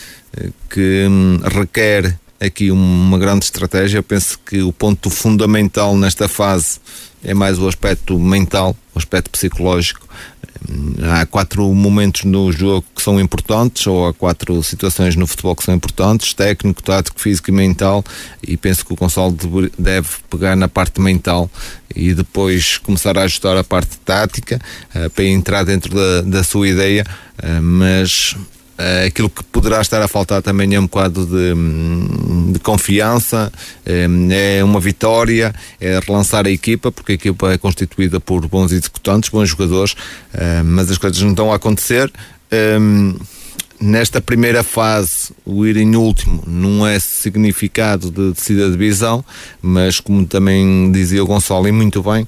que 0.70 1.06
hum, 1.10 1.40
requer 1.44 2.18
aqui 2.40 2.72
uma 2.72 3.18
grande 3.18 3.46
estratégia. 3.46 4.00
Eu 4.00 4.04
penso 4.04 4.40
que 4.46 4.62
o 4.62 4.72
ponto 4.72 5.10
fundamental 5.10 5.98
nesta 5.98 6.28
fase 6.28 6.80
é 7.24 7.34
mais 7.34 7.60
o 7.60 7.68
aspecto 7.68 8.18
mental, 8.20 8.76
o 8.94 9.00
aspecto 9.00 9.30
psicológico. 9.30 10.08
Há 11.04 11.26
quatro 11.26 11.72
momentos 11.74 12.24
no 12.24 12.52
jogo 12.52 12.84
que 12.96 13.02
são 13.02 13.20
importantes, 13.20 13.86
ou 13.86 14.08
há 14.08 14.14
quatro 14.14 14.62
situações 14.64 15.16
no 15.16 15.28
futebol 15.28 15.56
que 15.56 15.64
são 15.64 15.74
importantes: 15.74 16.34
técnico, 16.34 16.82
tático, 16.82 17.20
físico 17.20 17.50
e 17.50 17.54
mental. 17.54 18.04
E 18.42 18.58
penso 18.58 18.86
que 18.86 18.94
o 18.94 18.96
Gonçalo 18.96 19.36
deve 19.78 20.08
pegar 20.30 20.56
na 20.56 20.68
parte 20.68 21.00
mental 21.00 21.50
e 21.96 22.14
depois 22.14 22.78
começar 22.80 23.18
a 23.18 23.24
ajustar 23.24 23.56
a 23.56 23.64
parte 23.64 23.98
tática 24.00 24.60
uh, 24.96 25.10
para 25.12 25.26
entrar 25.26 25.64
dentro 25.64 25.94
da, 25.94 26.22
da 26.22 26.44
sua 26.44 26.68
ideia. 26.68 27.06
Uh, 27.38 27.62
mas 27.62 28.36
Uh, 28.78 29.08
aquilo 29.08 29.30
que 29.30 29.44
poderá 29.46 29.82
estar 29.82 30.02
a 30.02 30.08
faltar 30.08 30.42
também 30.42 30.76
é 30.76 30.80
um 30.80 30.84
bocado 30.84 31.26
de, 31.26 32.54
de 32.54 32.60
confiança, 32.60 33.52
é 33.86 34.64
uma 34.64 34.80
vitória, 34.80 35.54
é 35.82 36.00
relançar 36.00 36.46
a 36.46 36.52
equipa, 36.52 36.92
porque 36.92 37.14
a 37.14 37.16
equipa 37.16 37.52
é 37.52 37.58
constituída 37.58 38.20
por 38.20 38.48
bons 38.48 38.72
executantes, 38.72 39.30
bons 39.30 39.50
jogadores, 39.50 39.94
uh, 39.94 40.64
mas 40.64 40.92
as 40.92 40.98
coisas 40.98 41.20
não 41.22 41.32
estão 41.32 41.52
a 41.52 41.56
acontecer. 41.56 42.12
Um, 42.80 43.16
nesta 43.80 44.22
primeira 44.22 44.64
fase, 44.64 45.32
o 45.46 45.66
ir 45.66 45.78
em 45.78 45.96
último 45.96 46.44
não 46.48 46.86
é 46.86 47.00
significado 47.00 48.10
de 48.12 48.32
descida 48.32 48.66
de 48.66 48.72
divisão, 48.72 49.24
mas 49.62 50.00
como 50.00 50.26
também 50.26 50.92
dizia 50.92 51.24
o 51.24 51.28
Gonçalo, 51.28 51.68
e 51.68 51.72
muito 51.72 52.02
bem, 52.02 52.28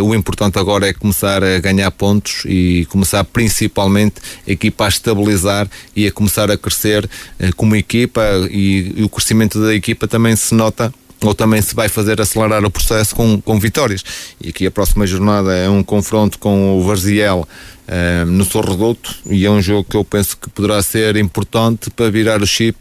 o 0.00 0.14
importante 0.14 0.58
agora 0.58 0.88
é 0.88 0.92
começar 0.92 1.42
a 1.42 1.58
ganhar 1.58 1.90
pontos 1.90 2.44
e 2.46 2.86
começar 2.88 3.24
principalmente 3.24 4.14
a 4.46 4.50
equipa 4.50 4.86
a 4.86 4.88
estabilizar 4.88 5.68
e 5.94 6.06
a 6.06 6.12
começar 6.12 6.50
a 6.50 6.56
crescer 6.56 7.08
eh, 7.38 7.50
como 7.56 7.76
equipa 7.76 8.22
e, 8.50 8.94
e 8.96 9.02
o 9.02 9.08
crescimento 9.08 9.60
da 9.60 9.74
equipa 9.74 10.06
também 10.06 10.34
se 10.36 10.54
nota 10.54 10.92
ou 11.22 11.34
também 11.34 11.62
se 11.62 11.74
vai 11.74 11.88
fazer 11.88 12.20
acelerar 12.20 12.64
o 12.64 12.70
processo 12.70 13.14
com, 13.14 13.40
com 13.40 13.58
vitórias. 13.58 14.04
E 14.40 14.48
aqui 14.48 14.66
a 14.66 14.70
próxima 14.70 15.06
jornada 15.06 15.54
é 15.54 15.68
um 15.68 15.82
confronto 15.82 16.38
com 16.38 16.78
o 16.78 16.82
Varziel 16.82 17.46
uh, 17.88 18.26
no 18.26 18.44
Sorredoto 18.44 19.14
e 19.26 19.46
é 19.46 19.50
um 19.50 19.62
jogo 19.62 19.86
que 19.88 19.96
eu 19.96 20.04
penso 20.04 20.36
que 20.36 20.50
poderá 20.50 20.82
ser 20.82 21.16
importante 21.16 21.90
para 21.90 22.10
virar 22.10 22.42
o 22.42 22.46
chip 22.46 22.76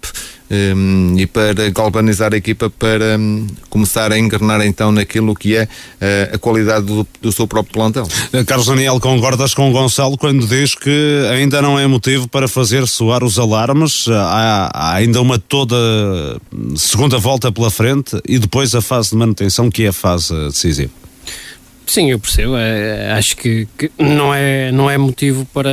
um, 0.52 1.16
e 1.18 1.26
para 1.26 1.70
galvanizar 1.70 2.34
a 2.34 2.38
equipa 2.38 2.70
para 2.70 3.18
um, 3.18 3.48
começar 3.70 4.12
a 4.12 4.20
engrenar 4.20 4.62
então 4.66 4.92
naquilo 4.92 5.34
que 5.34 5.56
é 5.56 5.64
uh, 5.64 6.36
a 6.36 6.38
qualidade 6.38 6.86
do, 6.86 7.08
do, 7.22 7.32
seu 7.32 7.48
próprio 7.48 7.74
plantel. 7.74 8.08
Eh, 8.34 8.44
Carlos 8.44 8.68
Daniel, 8.68 9.00
concordas 9.00 9.54
com 9.54 9.70
o 9.70 9.74
Gonçalo 9.74 10.18
quando 10.18 10.46
diz 10.46 10.76
que 10.76 11.26
ainda 11.32 11.62
não 11.62 11.80
é 11.80 11.88
motivo 11.88 12.28
para 12.28 12.48
fazer 12.48 12.86
soar 12.86 13.24
os 13.24 13.40
alarmes? 13.40 14.06
Há, 14.10 14.70
há 14.74 14.94
ainda 14.96 15.22
uma 15.22 15.40
toda 15.40 15.76
segunda 16.76 17.18
volta 17.18 17.52
pela 17.52 17.72
frente 17.72 18.20
e 18.28 18.38
depois 18.38 18.76
a 18.76 18.82
fase 18.82 19.12
de 19.12 19.16
manutenção 19.16 19.70
que 19.70 19.84
é 19.84 19.88
a 19.88 19.94
fase 19.94 20.34
decisiva. 20.48 21.01
Sim, 21.92 22.10
eu 22.10 22.20
percebo. 22.20 22.56
É, 22.56 23.12
acho 23.12 23.36
que, 23.36 23.68
que, 23.78 23.92
não, 24.00 24.34
é, 24.34 24.72
não 24.72 24.90
é 24.90 24.98
motivo 24.98 25.46
para, 25.54 25.70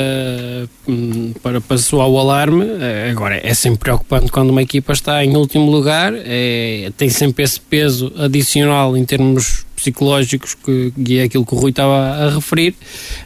para, 1.41 1.61
para 1.61 1.79
soar 1.79 2.09
o 2.09 2.19
alarme. 2.19 2.67
Agora, 3.09 3.41
é 3.41 3.55
sempre 3.55 3.79
preocupante 3.79 4.33
quando 4.33 4.51
uma 4.51 4.61
equipa 4.61 4.93
está 4.93 5.25
em 5.25 5.37
último 5.37 5.71
lugar, 5.71 6.13
é, 6.17 6.91
tem 6.97 7.09
sempre 7.09 7.45
esse 7.45 7.61
peso 7.61 8.13
adicional 8.19 8.97
em 8.97 9.05
termos 9.05 9.65
psicológicos, 9.77 10.57
que, 10.57 10.93
que 11.05 11.21
é 11.21 11.23
aquilo 11.23 11.47
que 11.47 11.55
o 11.55 11.57
Rui 11.57 11.71
estava 11.71 11.95
a 11.95 12.31
referir. 12.35 12.75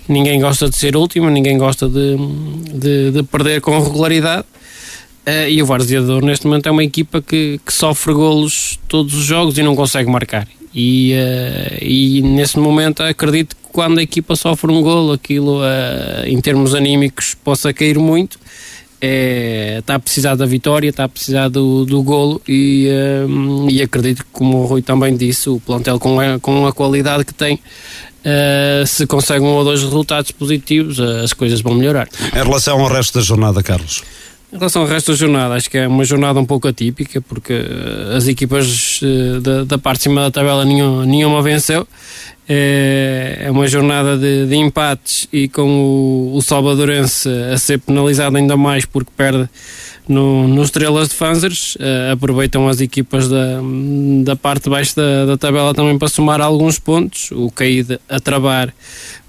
Ninguém 0.07 0.39
gosta 0.39 0.69
de 0.69 0.77
ser 0.77 0.95
último, 0.95 1.31
ninguém 1.31 1.57
gosta 1.57 1.89
de, 1.89 2.17
de, 2.75 3.11
de 3.11 3.23
perder 3.23 3.63
com 3.63 3.81
regularidade. 3.81 4.45
Uh, 5.27 5.49
e 5.49 5.63
o 5.63 5.65
Varziador 5.65 6.23
neste 6.23 6.47
momento 6.47 6.67
é 6.67 6.71
uma 6.71 6.85
equipa 6.85 7.23
que, 7.23 7.59
que 7.65 7.73
sofre 7.73 8.13
golos 8.13 8.79
todos 8.87 9.15
os 9.15 9.25
jogos 9.25 9.57
e 9.57 9.63
não 9.63 9.75
consegue 9.75 10.11
marcar. 10.11 10.47
E, 10.75 11.15
uh, 11.15 11.85
e 11.85 12.23
nesse 12.23 12.59
momento 12.59 13.03
acredito 13.03 13.55
que 13.57 13.63
quando 13.73 13.99
a 13.99 14.03
equipa 14.03 14.37
sofre 14.37 14.71
um 14.71 14.83
golo, 14.83 15.13
aquilo 15.13 15.61
uh, 15.61 16.27
em 16.27 16.41
termos 16.41 16.75
anímicos 16.75 17.35
possa 17.35 17.73
cair 17.73 17.99
muito. 17.99 18.39
É, 19.05 19.79
está 19.81 19.97
a 19.97 19.99
precisar 19.99 20.37
da 20.37 20.47
vitória, 20.47 20.89
está 20.89 21.03
a 21.03 21.09
precisar 21.09 21.49
do, 21.49 21.85
do 21.85 22.05
golo 22.05 22.41
e, 22.47 22.89
uh, 23.27 23.69
e 23.69 23.83
acredito 23.83 24.25
que, 24.25 24.31
como 24.31 24.59
o 24.59 24.65
Rui 24.65 24.81
também 24.81 25.17
disse, 25.17 25.51
o 25.51 25.59
plantel 25.59 25.99
com 25.99 26.21
a, 26.21 26.39
com 26.39 26.67
a 26.69 26.73
qualidade 26.73 27.25
que 27.25 27.35
tem, 27.35 27.59
Uh, 28.23 28.87
se 28.87 29.05
consegue 29.05 29.45
um 29.45 29.49
ou 29.49 29.65
dois 29.65 29.83
resultados 29.83 30.31
positivos, 30.31 31.01
uh, 31.01 31.25
as 31.25 31.33
coisas 31.33 31.61
vão 31.61 31.75
melhorar. 31.75 32.09
Em 32.33 32.43
relação 32.43 32.81
ao 32.81 32.87
resto 32.87 33.19
da 33.19 33.25
jornada, 33.25 33.65
Carlos? 33.65 34.05
Em 34.53 34.59
relação 34.59 34.83
ao 34.83 34.89
resto 34.89 35.13
da 35.13 35.17
jornada, 35.17 35.55
acho 35.55 35.71
que 35.71 35.79
é 35.79 35.89
uma 35.89 36.05
jornada 36.05 36.39
um 36.39 36.45
pouco 36.45 36.69
atípica, 36.69 37.23
porque 37.23 37.55
eh, 37.55 38.15
as 38.15 38.29
equipas 38.29 39.01
eh, 39.03 39.41
da, 39.41 39.65
da 39.65 39.79
parte 39.79 40.01
de 40.01 40.03
cima 40.05 40.21
da 40.21 40.31
tabela 40.31 40.63
nenhuma, 40.63 41.07
nenhuma 41.07 41.41
venceu. 41.41 41.89
É, 42.47 43.45
é 43.47 43.51
uma 43.51 43.67
jornada 43.67 44.19
de, 44.19 44.47
de 44.47 44.55
empates 44.57 45.27
e 45.33 45.49
com 45.49 45.63
o, 45.63 46.37
o 46.37 46.43
Salvadorense 46.43 47.27
a 47.51 47.57
ser 47.57 47.79
penalizado 47.79 48.37
ainda 48.37 48.55
mais 48.55 48.85
porque 48.85 49.11
perde 49.17 49.49
no, 50.07 50.47
no 50.47 50.63
Estrelas 50.63 51.09
de 51.09 51.15
Fanzers. 51.15 51.79
Aproveitam 52.13 52.69
as 52.69 52.83
equipas 52.83 53.29
da, 53.31 53.59
da 54.23 54.37
parte 54.37 54.65
de 54.65 54.71
baixo 54.71 54.95
da, 54.97 55.25
da 55.25 55.39
tabela 55.39 55.73
também 55.73 55.97
para 55.97 56.09
somar 56.09 56.43
alguns 56.43 56.79
pontos. 56.79 57.31
O 57.31 57.51
Caíde 57.51 57.99
a 58.07 58.21
travar 58.21 58.75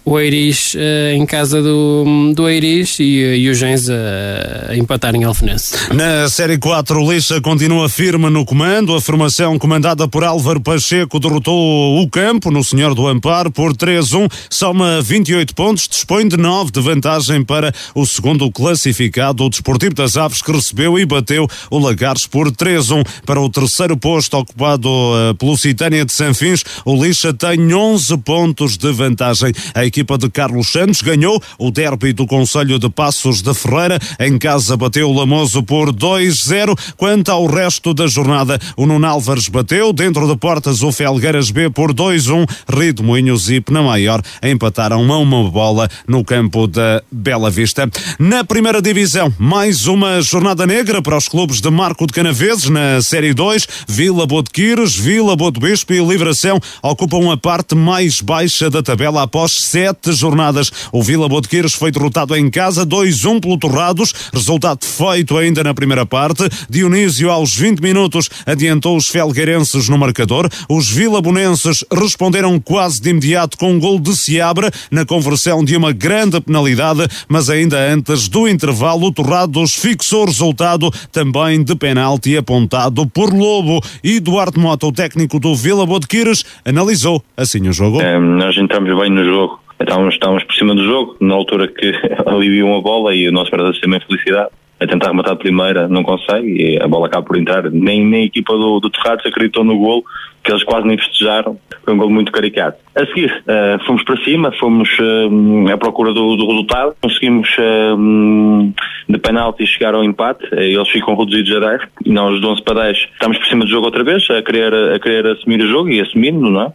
o 0.05 0.19
Eiris 0.19 0.73
uh, 0.73 1.13
em 1.13 1.25
casa 1.25 1.61
do, 1.61 2.33
do 2.35 2.49
Eiris 2.49 2.99
e, 2.99 3.03
e 3.03 3.49
o 3.49 3.55
Gens 3.55 3.89
a, 3.89 4.71
a 4.71 4.77
empatar 4.77 5.15
em 5.15 5.23
Alfenense. 5.23 5.75
Na 5.93 6.29
Série 6.29 6.57
4, 6.57 7.01
o 7.01 7.11
Lixa 7.11 7.39
continua 7.39 7.87
firme 7.87 8.29
no 8.29 8.45
comando. 8.45 8.93
A 8.95 9.01
formação 9.01 9.57
comandada 9.57 10.07
por 10.07 10.23
Álvaro 10.23 10.59
Pacheco 10.59 11.19
derrotou 11.19 12.01
o 12.01 12.09
campo 12.09 12.51
no 12.51 12.63
Senhor 12.63 12.93
do 12.93 13.07
Amparo 13.07 13.51
por 13.51 13.73
3-1, 13.73 14.29
soma 14.49 15.01
28 15.01 15.55
pontos, 15.55 15.87
dispõe 15.87 16.27
de 16.27 16.37
9 16.37 16.71
de 16.71 16.81
vantagem 16.81 17.43
para 17.43 17.73
o 17.95 18.05
segundo 18.05 18.51
classificado, 18.51 19.43
o 19.43 19.49
Desportivo 19.49 19.95
das 19.95 20.17
Aves, 20.17 20.41
que 20.41 20.51
recebeu 20.51 20.99
e 20.99 21.05
bateu 21.05 21.47
o 21.69 21.79
Lagares 21.79 22.27
por 22.27 22.51
3-1. 22.51 23.05
Para 23.25 23.39
o 23.39 23.49
terceiro 23.49 23.95
posto 23.95 24.37
ocupado 24.37 24.89
uh, 24.89 25.35
pelo 25.35 25.57
Citânia 25.57 26.03
de 26.03 26.11
Sanfins, 26.11 26.63
o 26.83 27.01
Lixa 27.01 27.33
tem 27.33 27.73
11 27.73 28.17
pontos 28.17 28.77
de 28.77 28.91
vantagem. 28.91 29.53
A 29.73 29.85
equipa 29.93 30.17
de 30.17 30.27
Carlos 30.27 30.71
Santos 30.71 31.03
ganhou 31.03 31.39
o 31.59 31.69
derby 31.69 32.13
do 32.13 32.25
Conselho 32.25 32.79
de 32.79 32.89
Passos 32.89 33.43
de 33.43 33.53
Ferreira. 33.53 33.99
Em 34.19 34.39
casa 34.39 34.75
bateu 34.75 35.07
o 35.07 35.13
Lamoso 35.13 35.61
por 35.61 35.93
2-0. 35.93 36.75
Quanto 36.97 37.29
ao 37.29 37.45
resto 37.45 37.93
da 37.93 38.07
jornada, 38.07 38.59
o 38.75 38.87
Nuno 38.87 39.05
Álvares 39.05 39.47
bateu 39.47 39.93
dentro 39.93 40.27
de 40.27 40.35
portas 40.35 40.81
o 40.81 40.91
Felgueiras 40.91 41.51
B 41.51 41.69
por 41.69 41.93
2-1. 41.93 42.49
Rio 42.67 43.03
Moinhos 43.03 43.51
e 43.51 43.61
Penamaior 43.61 44.19
empataram 44.41 45.11
a 45.13 45.17
uma 45.19 45.47
bola 45.51 45.87
no 46.07 46.23
campo 46.23 46.65
da 46.65 47.03
Bela 47.11 47.51
Vista. 47.51 47.87
Na 48.17 48.43
primeira 48.43 48.81
divisão, 48.81 49.31
mais 49.37 49.85
uma 49.85 50.23
jornada 50.23 50.65
negra 50.65 51.03
para 51.03 51.17
os 51.17 51.27
clubes 51.27 51.61
de 51.61 51.69
Marco 51.69 52.07
de 52.07 52.13
Canaveses 52.13 52.67
na 52.67 52.99
Série 52.99 53.33
2. 53.33 53.67
Vila 53.87 54.25
Boa 54.25 54.41
de 54.41 54.49
Quires, 54.49 54.95
Vila 54.95 55.35
Boa 55.35 55.51
de 55.51 55.59
Bispo 55.59 55.93
e 55.93 56.03
Livração 56.03 56.59
ocupam 56.81 57.31
a 57.31 57.37
parte 57.37 57.75
mais 57.75 58.21
baixa 58.21 58.71
da 58.71 58.81
tabela 58.81 59.21
após 59.21 59.51
sete 59.83 60.13
jornadas. 60.13 60.71
O 60.93 61.03
Vila 61.03 61.27
Botequeiros 61.27 61.73
foi 61.73 61.91
derrotado 61.91 62.33
em 62.37 62.49
casa 62.49 62.85
2-1 62.85 63.41
pelo 63.41 63.57
Torrados, 63.57 64.13
resultado 64.33 64.85
feito 64.85 65.37
ainda 65.37 65.61
na 65.61 65.73
primeira 65.73 66.05
parte. 66.05 66.47
Dionísio, 66.69 67.29
aos 67.29 67.53
20 67.53 67.81
minutos, 67.81 68.29
adiantou 68.45 68.95
os 68.95 69.09
felgueirenses 69.09 69.89
no 69.89 69.97
marcador. 69.97 70.47
Os 70.69 70.89
vilabonenses 70.89 71.83
responderam 71.91 72.57
quase 72.61 73.01
de 73.01 73.09
imediato 73.09 73.57
com 73.57 73.73
um 73.73 73.79
gol 73.79 73.99
de 73.99 74.15
Seabra 74.15 74.71
na 74.89 75.05
conversão 75.05 75.65
de 75.65 75.75
uma 75.75 75.91
grande 75.91 76.39
penalidade, 76.39 77.05
mas 77.27 77.49
ainda 77.49 77.77
antes 77.77 78.29
do 78.29 78.47
intervalo, 78.47 79.07
o 79.07 79.11
Torrados 79.11 79.75
fixou 79.75 80.23
o 80.23 80.27
resultado 80.27 80.89
também 81.11 81.61
de 81.61 81.75
penalti 81.75 82.37
apontado 82.37 83.05
por 83.07 83.33
Lobo. 83.33 83.81
E 84.01 84.21
Duarte 84.21 84.59
Mota, 84.59 84.87
o 84.87 84.93
técnico 84.93 85.39
do 85.39 85.53
Vila 85.53 85.85
Botequires, 85.85 86.45
analisou 86.63 87.21
assim 87.35 87.67
o 87.67 87.73
jogo. 87.73 88.01
É, 88.01 88.17
nós 88.17 88.55
entramos 88.57 88.97
bem 88.97 89.11
no 89.11 89.25
jogo 89.25 89.63
Estávamos, 89.79 90.13
estávamos 90.13 90.43
por 90.43 90.55
cima 90.55 90.75
do 90.75 90.83
jogo, 90.83 91.17
na 91.19 91.33
altura 91.33 91.67
que 91.67 91.93
aliviam 92.25 92.75
a 92.75 92.81
bola 92.81 93.13
e 93.13 93.27
o 93.27 93.31
nosso 93.31 93.51
verdadeiro 93.51 93.79
também 93.81 93.99
felicidade. 94.01 94.51
A 94.83 94.87
tentar 94.87 95.07
rematar 95.07 95.33
de 95.35 95.39
primeira, 95.39 95.87
não 95.87 96.03
consegue 96.03 96.61
e 96.61 96.81
a 96.81 96.87
bola 96.87 97.07
acaba 97.07 97.25
por 97.25 97.37
entrar. 97.37 97.71
Nem, 97.71 98.05
nem 98.05 98.23
a 98.23 98.25
equipa 98.25 98.51
do, 98.53 98.81
do 98.81 98.89
Terrados 98.89 99.25
acreditou 99.25 99.63
no 99.63 99.77
golo, 99.77 100.03
que 100.43 100.51
eles 100.51 100.61
quase 100.65 100.85
nem 100.85 100.97
festejaram. 100.97 101.57
Foi 101.85 101.93
um 101.93 101.97
golo 101.97 102.11
muito 102.11 102.33
caricato. 102.33 102.77
A 102.93 103.05
seguir, 103.05 103.31
uh, 103.47 103.81
fomos 103.85 104.03
para 104.03 104.21
cima, 104.25 104.51
fomos 104.59 104.89
uh, 104.99 105.71
à 105.71 105.77
procura 105.77 106.13
do, 106.13 106.35
do 106.35 106.45
resultado. 106.47 106.95
Conseguimos 107.01 107.47
uh, 107.57 108.73
de 109.07 109.17
penalti 109.19 109.65
chegar 109.65 109.95
ao 109.95 110.03
empate. 110.03 110.45
eles 110.51 110.89
ficam 110.89 111.15
reduzidos 111.15 111.55
a 111.55 111.59
10 111.77 111.81
e 112.05 112.11
nós 112.11 112.41
de 112.41 112.45
11 112.45 112.61
para 112.63 112.83
10 112.83 112.97
estamos 113.13 113.37
por 113.37 113.47
cima 113.47 113.63
do 113.63 113.71
jogo 113.71 113.85
outra 113.85 114.03
vez, 114.03 114.29
a 114.29 114.41
querer, 114.41 114.73
a 114.73 114.99
querer 114.99 115.27
assumir 115.27 115.61
o 115.61 115.67
jogo 115.67 115.89
e 115.89 116.01
assumindo, 116.01 116.49
não 116.49 116.61
é? 116.61 116.73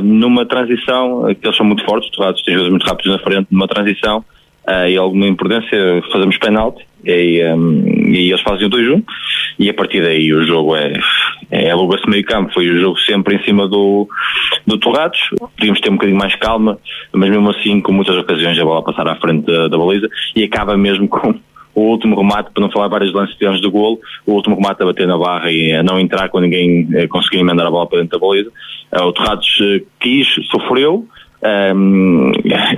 Numa 0.00 0.44
transição, 0.44 1.24
que 1.34 1.46
eles 1.46 1.56
são 1.56 1.66
muito 1.66 1.84
fortes, 1.84 2.08
os 2.10 2.42
têm 2.42 2.54
jogadores 2.54 2.70
muito 2.70 2.86
rápidos 2.86 3.12
na 3.12 3.18
frente, 3.18 3.48
numa 3.50 3.66
transição, 3.66 4.24
uh, 4.68 4.88
e 4.88 4.96
alguma 4.96 5.26
imprudência, 5.26 6.02
fazemos 6.12 6.36
penalti 6.38 6.84
e, 7.04 7.42
um, 7.54 7.84
e 8.08 8.30
eles 8.30 8.40
fazem 8.42 8.66
o 8.66 8.70
2-1 8.70 9.04
e 9.58 9.70
a 9.70 9.74
partir 9.74 10.02
daí 10.02 10.32
o 10.32 10.44
jogo 10.44 10.76
é, 10.76 10.92
é 11.50 11.70
aluga-se 11.70 12.08
meio 12.08 12.24
campo, 12.24 12.52
foi 12.52 12.68
o 12.68 12.80
jogo 12.80 12.98
sempre 13.00 13.36
em 13.36 13.42
cima 13.44 13.68
do, 13.68 14.08
do 14.66 14.78
Torrados, 14.78 15.20
podíamos 15.56 15.80
ter 15.80 15.90
um 15.90 15.94
bocadinho 15.94 16.18
mais 16.18 16.34
calma, 16.36 16.78
mas 17.12 17.30
mesmo 17.30 17.50
assim 17.50 17.80
com 17.80 17.92
muitas 17.92 18.16
ocasiões 18.16 18.58
a 18.58 18.64
bola 18.64 18.82
passar 18.82 19.08
à 19.08 19.16
frente 19.16 19.46
da, 19.46 19.68
da 19.68 19.78
baliza 19.78 20.08
e 20.34 20.42
acaba 20.42 20.76
mesmo 20.76 21.08
com 21.08 21.34
o 21.76 21.90
último 21.90 22.16
remate, 22.16 22.50
para 22.52 22.62
não 22.62 22.70
falar 22.70 22.88
vários 22.88 23.12
lances 23.12 23.36
tivemos 23.36 23.60
do 23.60 23.70
golo, 23.70 24.00
o 24.24 24.32
último 24.32 24.56
remate 24.56 24.82
a 24.82 24.86
bater 24.86 25.06
na 25.06 25.18
barra 25.18 25.52
e 25.52 25.74
a 25.74 25.82
não 25.82 26.00
entrar 26.00 26.30
com 26.30 26.40
ninguém 26.40 26.88
eh, 26.94 27.06
conseguir 27.06 27.38
emendar 27.38 27.66
a 27.66 27.70
bola 27.70 27.86
para 27.86 27.98
dentro 27.98 28.18
da 28.18 28.26
baliza. 28.26 28.50
Uh, 28.90 29.02
o 29.02 29.12
Torrados 29.12 29.60
uh, 29.60 29.86
quis, 30.00 30.26
sofreu, 30.50 31.06
um, 31.42 32.32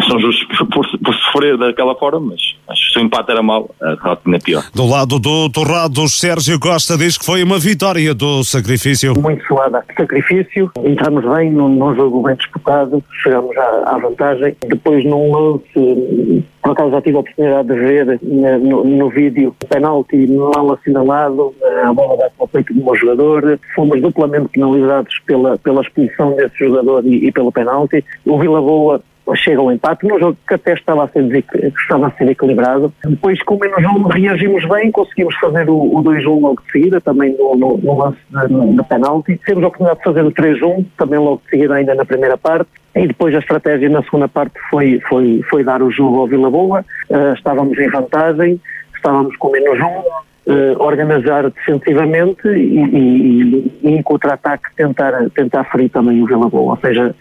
são 0.09 0.20
justos 0.20 0.59
por, 0.59 0.85
por, 0.98 1.14
sofrer 1.14 1.56
daquela 1.56 1.94
forma, 1.94 2.20
mas 2.32 2.40
acho 2.68 2.86
que 2.86 2.93
se 2.93 2.98
o 2.98 3.02
empate 3.02 3.30
era 3.30 3.43
mau, 3.43 3.70
a 3.80 3.94
derrota 3.94 4.22
ainda 4.26 4.36
é 4.36 4.40
pior. 4.40 4.64
Do 4.74 4.86
lado 4.86 5.18
do 5.18 5.48
Torrado, 5.51 6.09
Sérgio 6.09 6.59
Costa 6.59 6.97
diz 6.97 7.16
que 7.16 7.24
foi 7.24 7.43
uma 7.43 7.59
vitória 7.59 8.14
do 8.14 8.43
sacrifício. 8.44 9.14
Muito 9.20 9.44
suada. 9.47 9.85
Sacrifício, 9.97 10.70
entramos 10.85 11.24
bem 11.36 11.52
num, 11.52 11.68
num 11.68 11.94
jogo 11.94 12.22
bem 12.22 12.36
disputado, 12.36 13.02
chegamos 13.22 13.56
à, 13.56 13.94
à 13.94 13.98
vantagem. 13.98 14.56
Depois 14.66 15.05
num 15.05 15.32
lance 15.32 16.44
por 16.69 16.73
acaso 16.73 16.90
já 16.90 17.01
tive 17.01 17.16
a 17.16 17.20
oportunidade 17.20 17.69
de 17.69 17.74
ver 17.74 18.09
eh, 18.11 18.59
no, 18.59 18.85
no 18.85 19.09
vídeo 19.09 19.55
o 19.62 19.66
penalti 19.66 20.27
mal 20.27 20.74
assinalado, 20.74 21.55
eh, 21.62 21.82
a 21.82 21.93
bola 21.95 22.19
dá 22.19 22.28
para 22.36 22.45
o 22.45 22.49
peito 22.49 22.74
de 22.74 22.81
um 22.82 22.95
jogador. 22.95 23.59
Fomos 23.74 24.03
duplamente 24.03 24.49
penalizados 24.49 25.19
pela, 25.27 25.57
pela 25.57 25.81
expulsão 25.81 26.36
desse 26.36 26.59
jogador 26.59 27.07
e, 27.07 27.27
e 27.27 27.32
pelo 27.32 27.51
penalti. 27.51 28.05
O 28.27 28.39
Vila 28.39 28.61
Boa 28.61 29.03
chega 29.37 29.61
ao 29.61 29.73
empate, 29.73 30.07
num 30.07 30.19
jogo 30.19 30.37
que 30.47 30.55
até 30.55 30.75
estava 30.75 31.05
a 31.05 31.09
ser, 31.09 31.45
estava 31.81 32.07
a 32.07 32.11
ser 32.13 32.29
equilibrado. 32.29 32.93
Depois, 33.05 33.43
com 33.43 33.59
menos 33.59 33.85
um, 33.85 34.03
reagimos 34.05 34.65
bem, 34.67 34.91
conseguimos 34.91 35.35
fazer 35.37 35.69
o, 35.69 35.77
o 35.77 36.03
2-1 36.03 36.41
logo 36.41 36.63
de 36.63 36.73
seguida, 36.73 37.01
também 37.01 37.37
no, 37.37 37.57
no, 37.57 37.77
no 37.79 37.99
lance 37.99 38.19
de, 38.31 38.85
penalti. 38.85 39.41
Temos 39.45 39.65
a 39.65 39.69
oportunidade 39.69 39.99
de 39.99 40.05
fazer 40.05 40.25
o 40.25 40.33
3-1, 40.33 40.87
também 40.97 41.19
logo 41.19 41.43
de 41.45 41.51
seguida, 41.51 41.75
ainda 41.75 41.95
na 41.95 42.05
primeira 42.05 42.37
parte. 42.37 42.71
E 42.95 43.07
depois 43.07 43.35
a 43.35 43.39
estratégia 43.39 43.89
na 43.89 44.03
segunda 44.03 44.29
parte 44.29 44.55
foi, 44.71 45.01
foi, 45.09 45.43
foi 45.49 45.63
dar 45.63 45.83
o 45.83 45.91
jogo 45.91 46.21
ao 46.21 46.27
Vila 46.27 46.51
Boa. 46.51 46.85
Uh, 47.11 47.33
estávamos 47.35 47.79
em 47.79 47.89
vantagem, 47.89 48.61
estávamos 48.95 49.37
com 49.37 49.51
menos 49.51 49.79
um. 49.81 50.29
Uh, 50.49 50.83
organizar 50.83 51.51
defensivamente 51.51 52.49
e, 52.49 52.83
e, 52.83 53.73
e 53.83 53.91
em 53.91 54.03
contra-ataque 54.03 54.75
tentar, 54.75 55.13
tentar 55.35 55.65
ferir 55.65 55.91
também 55.91 56.23
o 56.23 56.27
Vila 56.27 56.49
Boa. 56.49 56.71
Ou 56.71 56.79
seja, 56.79 57.15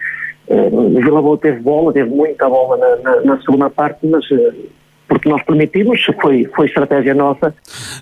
uh, 0.49 0.89
Vila 0.89 1.21
Boa 1.21 1.37
teve 1.37 1.59
bola, 1.59 1.93
teve 1.93 2.09
muita 2.09 2.49
bola 2.49 2.77
na, 2.77 2.95
na, 2.97 3.21
na 3.21 3.41
segunda 3.41 3.69
parte, 3.69 4.05
mas 4.07 4.29
uh, 4.31 4.53
porque 5.07 5.29
nós 5.29 5.43
permitimos, 5.43 5.99
foi, 6.21 6.47
foi 6.55 6.67
estratégia 6.67 7.13
nossa. 7.13 7.53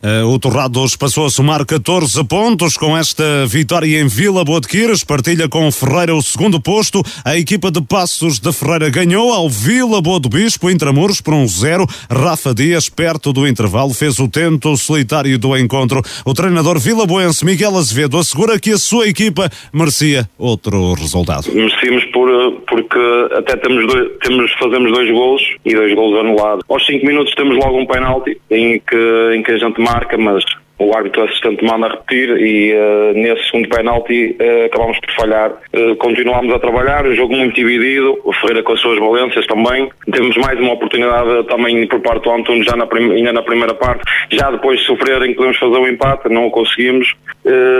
Uh, 0.03 0.27
o 0.27 0.40
Torrados 0.40 0.95
passou 0.95 1.26
a 1.26 1.30
somar 1.30 1.65
14 1.65 2.23
pontos 2.26 2.77
com 2.77 2.98
esta 2.98 3.45
vitória 3.45 3.99
em 3.99 4.07
Vila 4.07 4.44
Boa 4.44 4.60
de 4.60 4.68
Quires, 4.68 5.03
partilha 5.03 5.48
com 5.48 5.68
o 5.68 5.72
Ferreira 5.72 6.15
o 6.15 6.22
segundo 6.22 6.60
posto. 6.60 7.02
A 7.23 7.38
equipa 7.38 7.72
de 7.72 7.82
Passos 7.82 8.40
de 8.40 8.52
Ferreira 8.52 8.90
ganhou 8.90 9.32
ao 9.32 9.49
Vila 9.49 10.02
Boa 10.02 10.19
do 10.19 10.30
Bispo, 10.30 10.69
Intramuros, 10.69 11.22
por 11.22 11.34
um 11.34 11.48
zero. 11.48 11.86
Rafa 12.10 12.53
Dias, 12.53 12.90
perto 12.90 13.32
do 13.32 13.48
intervalo, 13.48 13.94
fez 13.94 14.19
o 14.19 14.27
tento 14.27 14.76
solitário 14.77 15.38
do 15.38 15.56
encontro. 15.57 16.02
O 16.26 16.34
treinador 16.34 16.80
Vila 16.80 17.06
Boense, 17.06 17.45
Miguel 17.45 17.77
Azevedo, 17.77 18.18
assegura 18.18 18.60
que 18.60 18.72
a 18.72 18.77
sua 18.77 19.07
equipa 19.07 19.49
merecia 19.73 20.27
outro 20.38 20.94
resultado. 20.94 21.52
Merecíamos 21.53 22.06
por, 22.06 22.30
porque 22.68 22.99
até 23.38 23.57
temos 23.57 23.86
dois, 23.88 24.11
temos, 24.22 24.52
fazemos 24.53 24.91
dois 24.91 25.11
golos 25.11 25.41
e 25.65 25.73
dois 25.73 25.94
golos 25.94 26.19
anulados. 26.19 26.64
Aos 26.68 26.86
5 26.95 27.05
minutos 27.05 27.34
temos 27.35 27.57
logo 27.57 27.80
um 27.80 27.85
penalti 27.85 28.39
em 28.49 28.80
que, 28.80 29.34
em 29.35 29.43
que 29.43 29.51
a 29.51 29.57
gente 29.57 29.80
marca, 29.81 30.17
mas 30.17 30.43
o 30.77 30.95
árbitro 30.95 31.23
assistente 31.23 31.64
manda 31.64 31.88
repetir 31.88 32.30
e 32.38 32.73
uh, 32.73 33.14
nesse 33.14 33.45
segundo 33.45 33.69
penalti 33.69 34.35
uh, 34.39 34.65
acabamos 34.65 34.99
por 34.99 35.11
falhar. 35.14 35.52
Uh, 35.73 35.95
continuamos 35.95 36.53
a 36.53 36.60
trabalhar, 36.60 37.06
o 37.06 37.15
jogo 37.15 37.35
muito 37.35 37.56
dividido, 37.56 38.19
o 38.23 38.34
Ferreira 38.34 38.64
com 38.64 38.73
as 38.73 38.81
suas 38.81 38.99
valências 38.99 39.47
também. 39.47 39.89
Temos 40.11 40.35
mais 40.38 40.60
uma 40.60 40.73
oportunidade 40.73 41.47
também 41.47 41.88
por 41.88 42.02
parte 42.02 42.23
do 42.23 42.31
Antunes 42.31 42.65
já 42.65 42.76
na 42.76 42.88
ainda 42.93 43.31
na 43.31 43.41
primeira 43.41 43.73
parte. 43.73 44.03
Já 44.31 44.52
depois 44.52 44.80
de 44.80 44.85
sofrerem 44.85 45.34
podemos 45.34 45.57
fazer 45.57 45.77
o 45.77 45.88
empate, 45.88 46.30
não 46.30 46.47
o 46.47 46.52
conseguimos. 46.52 47.14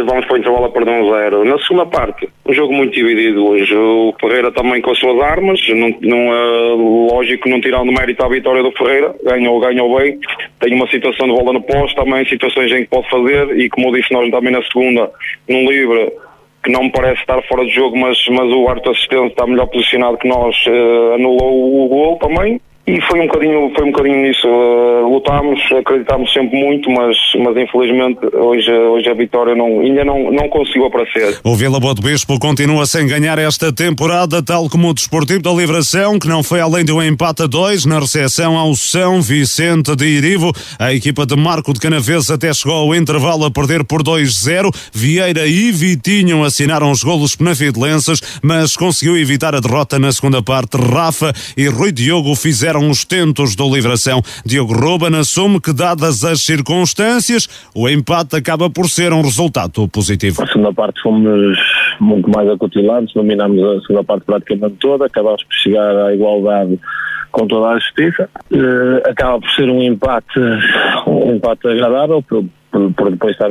vamos 0.08 0.26
para 0.26 0.36
o 0.36 0.38
intervalo 0.38 0.66
a 0.66 0.70
perder 0.70 0.92
um 0.92 1.12
zero. 1.12 1.46
Na 1.46 1.58
segunda 1.60 1.86
parte, 1.86 2.30
um 2.46 2.54
jogo 2.54 2.74
muito 2.74 2.94
dividido 2.94 3.46
hoje. 3.46 3.76
O 3.76 4.14
Ferreira 4.20 4.52
também 4.52 4.82
com 4.82 4.92
as 4.92 5.00
suas 5.00 5.22
armas, 5.22 5.60
não, 5.70 5.96
não 6.02 6.34
é 6.34 7.14
lógico 7.14 7.50
não 7.50 7.60
tirando 7.60 7.92
mérito 7.92 8.24
à 8.24 8.30
vitória 8.30 8.64
do 8.64 8.72
Ferreira, 8.72 9.14
ganhou, 9.24 9.60
ganhou 9.60 9.98
bem. 9.98 10.18
Tem 10.60 10.74
uma 10.74 10.88
situação 10.88 11.28
de 11.28 11.34
bola 11.34 11.54
no 11.54 11.62
posto, 11.62 11.96
também 11.96 12.26
situações 12.26 12.72
em 12.72 12.85
que 12.86 12.92
pode 12.92 13.10
fazer 13.10 13.60
e 13.60 13.70
como 13.70 13.88
eu 13.88 13.94
disse 13.94 14.14
nós 14.14 14.30
também 14.32 14.52
na 14.52 14.64
segunda, 14.64 15.12
num 15.48 15.70
livre 15.70 16.12
que 16.64 16.72
não 16.72 16.84
me 16.84 16.92
parece 16.92 17.22
estar 17.22 17.42
fora 17.44 17.64
de 17.64 17.72
jogo, 17.72 17.96
mas, 17.96 18.18
mas 18.30 18.52
o 18.52 18.68
árbitro 18.68 18.92
assistente 18.92 19.32
está 19.32 19.46
melhor 19.46 19.68
posicionado 19.68 20.18
que 20.18 20.28
nós, 20.28 20.56
uh, 20.66 21.14
anulou 21.14 21.86
o 21.86 21.88
gol 21.88 22.18
também 22.18 22.60
e 22.88 23.02
foi 23.02 23.20
um 23.20 23.26
bocadinho, 23.26 23.72
foi 23.76 23.84
um 23.84 23.92
bocadinho 23.92 24.22
nisso. 24.28 24.48
Uh, 24.48 25.10
lutámos, 25.12 25.60
acreditámos 25.72 26.32
sempre 26.32 26.56
muito, 26.56 26.88
mas, 26.92 27.18
mas 27.40 27.58
infelizmente 27.58 28.20
hoje, 28.32 28.72
hoje 28.72 29.10
a 29.10 29.14
vitória 29.16 29.56
não, 29.56 29.80
ainda 29.80 30.06
não, 30.06 30.32
não 30.32 30.48
conseguiu 30.50 30.86
aparecer. 30.86 31.40
O 31.44 31.56
Vila 31.56 31.80
Boa 31.80 31.96
de 31.96 32.02
Bispo 32.04 32.38
continua 32.38 32.86
sem 32.86 33.08
ganhar 33.08 33.40
esta 33.40 33.74
temporada, 33.74 34.44
tal 34.44 34.70
como 34.70 34.90
o 34.90 34.94
Desportivo 34.94 35.42
da 35.42 35.52
Livração, 35.52 36.20
que 36.20 36.28
não 36.28 36.44
foi 36.44 36.60
além 36.60 36.86
de 36.86 36.92
um 36.92 37.02
empate 37.02 37.42
a 37.42 37.48
dois 37.48 37.88
na 37.88 38.00
recepção 38.00 38.56
ao 38.56 38.76
São 38.76 39.20
Vicente 39.20 39.96
de 39.96 40.06
Irivo. 40.06 40.52
A 40.78 40.94
equipa 40.94 41.26
de 41.26 41.36
Marco 41.36 41.74
de 41.74 41.80
Canavês 41.80 42.30
até 42.30 42.54
chegou 42.54 42.76
ao 42.76 42.94
intervalo 42.94 43.46
a 43.46 43.52
perder 43.52 43.84
por 43.84 44.04
2-0. 44.04 44.70
Vieira 44.94 45.48
e 45.48 45.72
Vitinho 45.72 46.44
assinaram 46.44 46.92
os 46.92 47.02
golos 47.02 47.36
penafidelenses, 47.36 48.22
mas 48.44 48.76
conseguiu 48.76 49.18
evitar 49.18 49.56
a 49.56 49.60
derrota 49.60 49.98
na 49.98 50.12
segunda 50.12 50.44
parte. 50.44 50.78
Rafa 50.78 51.34
e 51.58 51.68
Rui 51.68 51.92
Diogo 51.92 52.36
fizeram 52.36 52.75
eram 52.76 52.90
os 52.90 53.06
tentos 53.06 53.56
do 53.56 53.74
Livração. 53.74 54.22
Diogo 54.46 54.74
Ruben 54.74 55.16
assume 55.18 55.62
que, 55.62 55.74
dadas 55.74 56.24
as 56.24 56.42
circunstâncias, 56.42 57.48
o 57.74 57.88
empate 57.88 58.36
acaba 58.36 58.70
por 58.70 58.90
ser 58.90 59.14
um 59.14 59.22
resultado 59.22 59.88
positivo. 59.88 60.42
Na 60.42 60.48
segunda 60.48 60.74
parte 60.74 61.02
fomos 61.02 61.58
muito 62.00 62.30
mais 62.30 62.50
acutilantes, 62.50 63.14
dominámos 63.14 63.64
a 63.64 63.82
segunda 63.82 64.04
parte 64.04 64.26
praticamente 64.26 64.76
toda, 64.80 65.06
acabámos 65.06 65.44
por 65.44 65.54
chegar 65.54 65.96
à 65.96 66.14
igualdade 66.14 66.78
com 67.32 67.48
toda 67.48 67.68
a 67.68 67.80
justiça. 67.80 68.30
Uh, 68.52 69.10
acaba 69.10 69.40
por 69.40 69.50
ser 69.52 69.70
um 69.70 69.82
empate, 69.82 70.40
um 71.08 71.36
empate 71.36 71.68
agradável, 71.68 72.24
por, 72.76 72.94
por 72.94 73.12
depois 73.12 73.32
estar, 73.32 73.50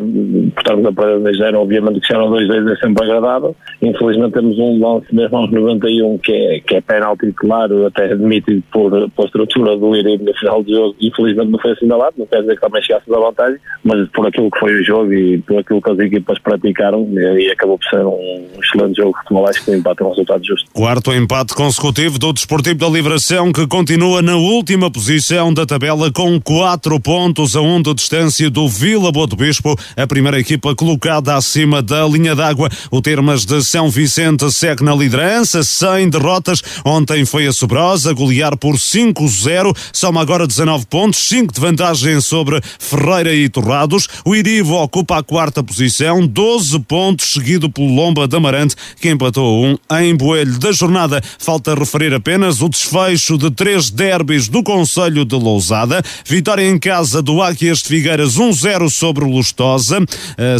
estarmos 0.58 0.84
a 0.84 0.92
perder 0.92 1.32
2-0, 1.32 1.54
obviamente 1.54 2.00
que 2.00 2.06
chegaram 2.06 2.30
2-2 2.30 2.72
é 2.72 2.76
sempre 2.76 3.04
agradável. 3.04 3.56
Infelizmente 3.80 4.34
temos 4.34 4.58
um 4.58 4.78
lance 4.78 5.14
mesmo 5.14 5.38
aos 5.38 5.50
91 5.50 6.18
que 6.18 6.32
é, 6.32 6.60
que 6.60 6.74
é 6.74 6.80
penalti, 6.82 7.32
claro, 7.32 7.86
até 7.86 8.12
admitido 8.12 8.62
por, 8.70 9.10
por 9.10 9.24
estrutura 9.24 9.76
do 9.78 9.96
Iribe 9.96 10.24
no 10.24 10.34
final 10.34 10.62
do 10.62 10.70
jogo. 10.70 10.96
Infelizmente 11.00 11.50
não 11.50 11.58
foi 11.58 11.72
assinalado, 11.72 12.14
não 12.18 12.26
quer 12.26 12.42
dizer 12.42 12.56
que 12.56 12.60
também 12.60 12.82
chegasse 12.82 13.08
da 13.08 13.18
vantagem, 13.18 13.58
mas 13.82 14.08
por 14.10 14.26
aquilo 14.26 14.50
que 14.50 14.58
foi 14.58 14.74
o 14.74 14.84
jogo 14.84 15.12
e 15.14 15.38
por 15.38 15.58
aquilo 15.58 15.80
que 15.80 15.90
as 15.90 15.98
equipas 15.98 16.38
praticaram, 16.40 17.08
e 17.14 17.50
acabou 17.50 17.78
por 17.78 17.88
ser 17.88 18.04
um 18.04 18.46
excelente 18.62 18.96
jogo 18.96 19.12
de 19.12 19.18
futebol, 19.20 19.48
acho 19.48 19.64
que 19.64 19.70
o 19.70 19.74
empate 19.74 20.02
é 20.02 20.04
um 20.04 20.10
resultado 20.10 20.44
justo. 20.44 20.70
Quarto 20.72 21.14
empate 21.14 21.54
consecutivo 21.54 22.18
do 22.18 22.32
Desportivo 22.32 22.78
da 22.78 22.88
Liberação, 22.88 23.52
que 23.52 23.66
continua 23.66 24.20
na 24.20 24.36
última 24.36 24.90
posição 24.90 25.54
da 25.54 25.64
tabela 25.64 26.12
com 26.12 26.38
4 26.38 27.00
pontos 27.00 27.56
a 27.56 27.62
1 27.62 27.74
um 27.74 27.82
de 27.82 27.94
distância 27.94 28.50
do 28.50 28.68
Vila 28.68 29.13
Boa 29.14 29.28
do 29.28 29.36
Bispo, 29.36 29.78
a 29.96 30.08
primeira 30.08 30.40
equipa 30.40 30.74
colocada 30.74 31.36
acima 31.36 31.80
da 31.80 32.04
linha 32.04 32.34
d'água. 32.34 32.68
O 32.90 33.00
Termas 33.00 33.44
de 33.44 33.62
São 33.62 33.88
Vicente 33.88 34.50
segue 34.50 34.82
na 34.82 34.92
liderança, 34.92 35.62
sem 35.62 36.10
derrotas. 36.10 36.60
Ontem 36.84 37.24
foi 37.24 37.46
a 37.46 37.52
Sobrosa 37.52 38.12
golear 38.12 38.56
por 38.56 38.74
5-0, 38.74 39.72
soma 39.92 40.20
agora 40.20 40.48
19 40.48 40.86
pontos, 40.86 41.28
5 41.28 41.54
de 41.54 41.60
vantagem 41.60 42.20
sobre 42.20 42.60
Ferreira 42.76 43.32
e 43.32 43.48
Torrados. 43.48 44.08
O 44.24 44.34
Irivo 44.34 44.74
ocupa 44.82 45.18
a 45.18 45.22
quarta 45.22 45.62
posição, 45.62 46.26
12 46.26 46.80
pontos, 46.80 47.34
seguido 47.34 47.70
pelo 47.70 47.94
Lomba 47.94 48.26
de 48.26 48.34
Amarante, 48.36 48.74
que 49.00 49.10
empatou 49.10 49.64
um 49.64 49.76
em 50.00 50.16
Boelho 50.16 50.58
da 50.58 50.72
jornada. 50.72 51.22
Falta 51.38 51.72
referir 51.72 52.12
apenas 52.12 52.60
o 52.60 52.68
desfecho 52.68 53.38
de 53.38 53.48
três 53.52 53.90
derbys 53.90 54.48
do 54.48 54.60
Conselho 54.60 55.24
de 55.24 55.36
Lousada. 55.36 56.02
Vitória 56.26 56.68
em 56.68 56.80
casa 56.80 57.22
do 57.22 57.40
Áquias 57.40 57.78
de 57.78 57.90
Figueiras 57.90 58.36
1-0 58.36 58.90
sobre 58.90 59.03
o 59.08 59.30
Lustosa. 59.30 59.98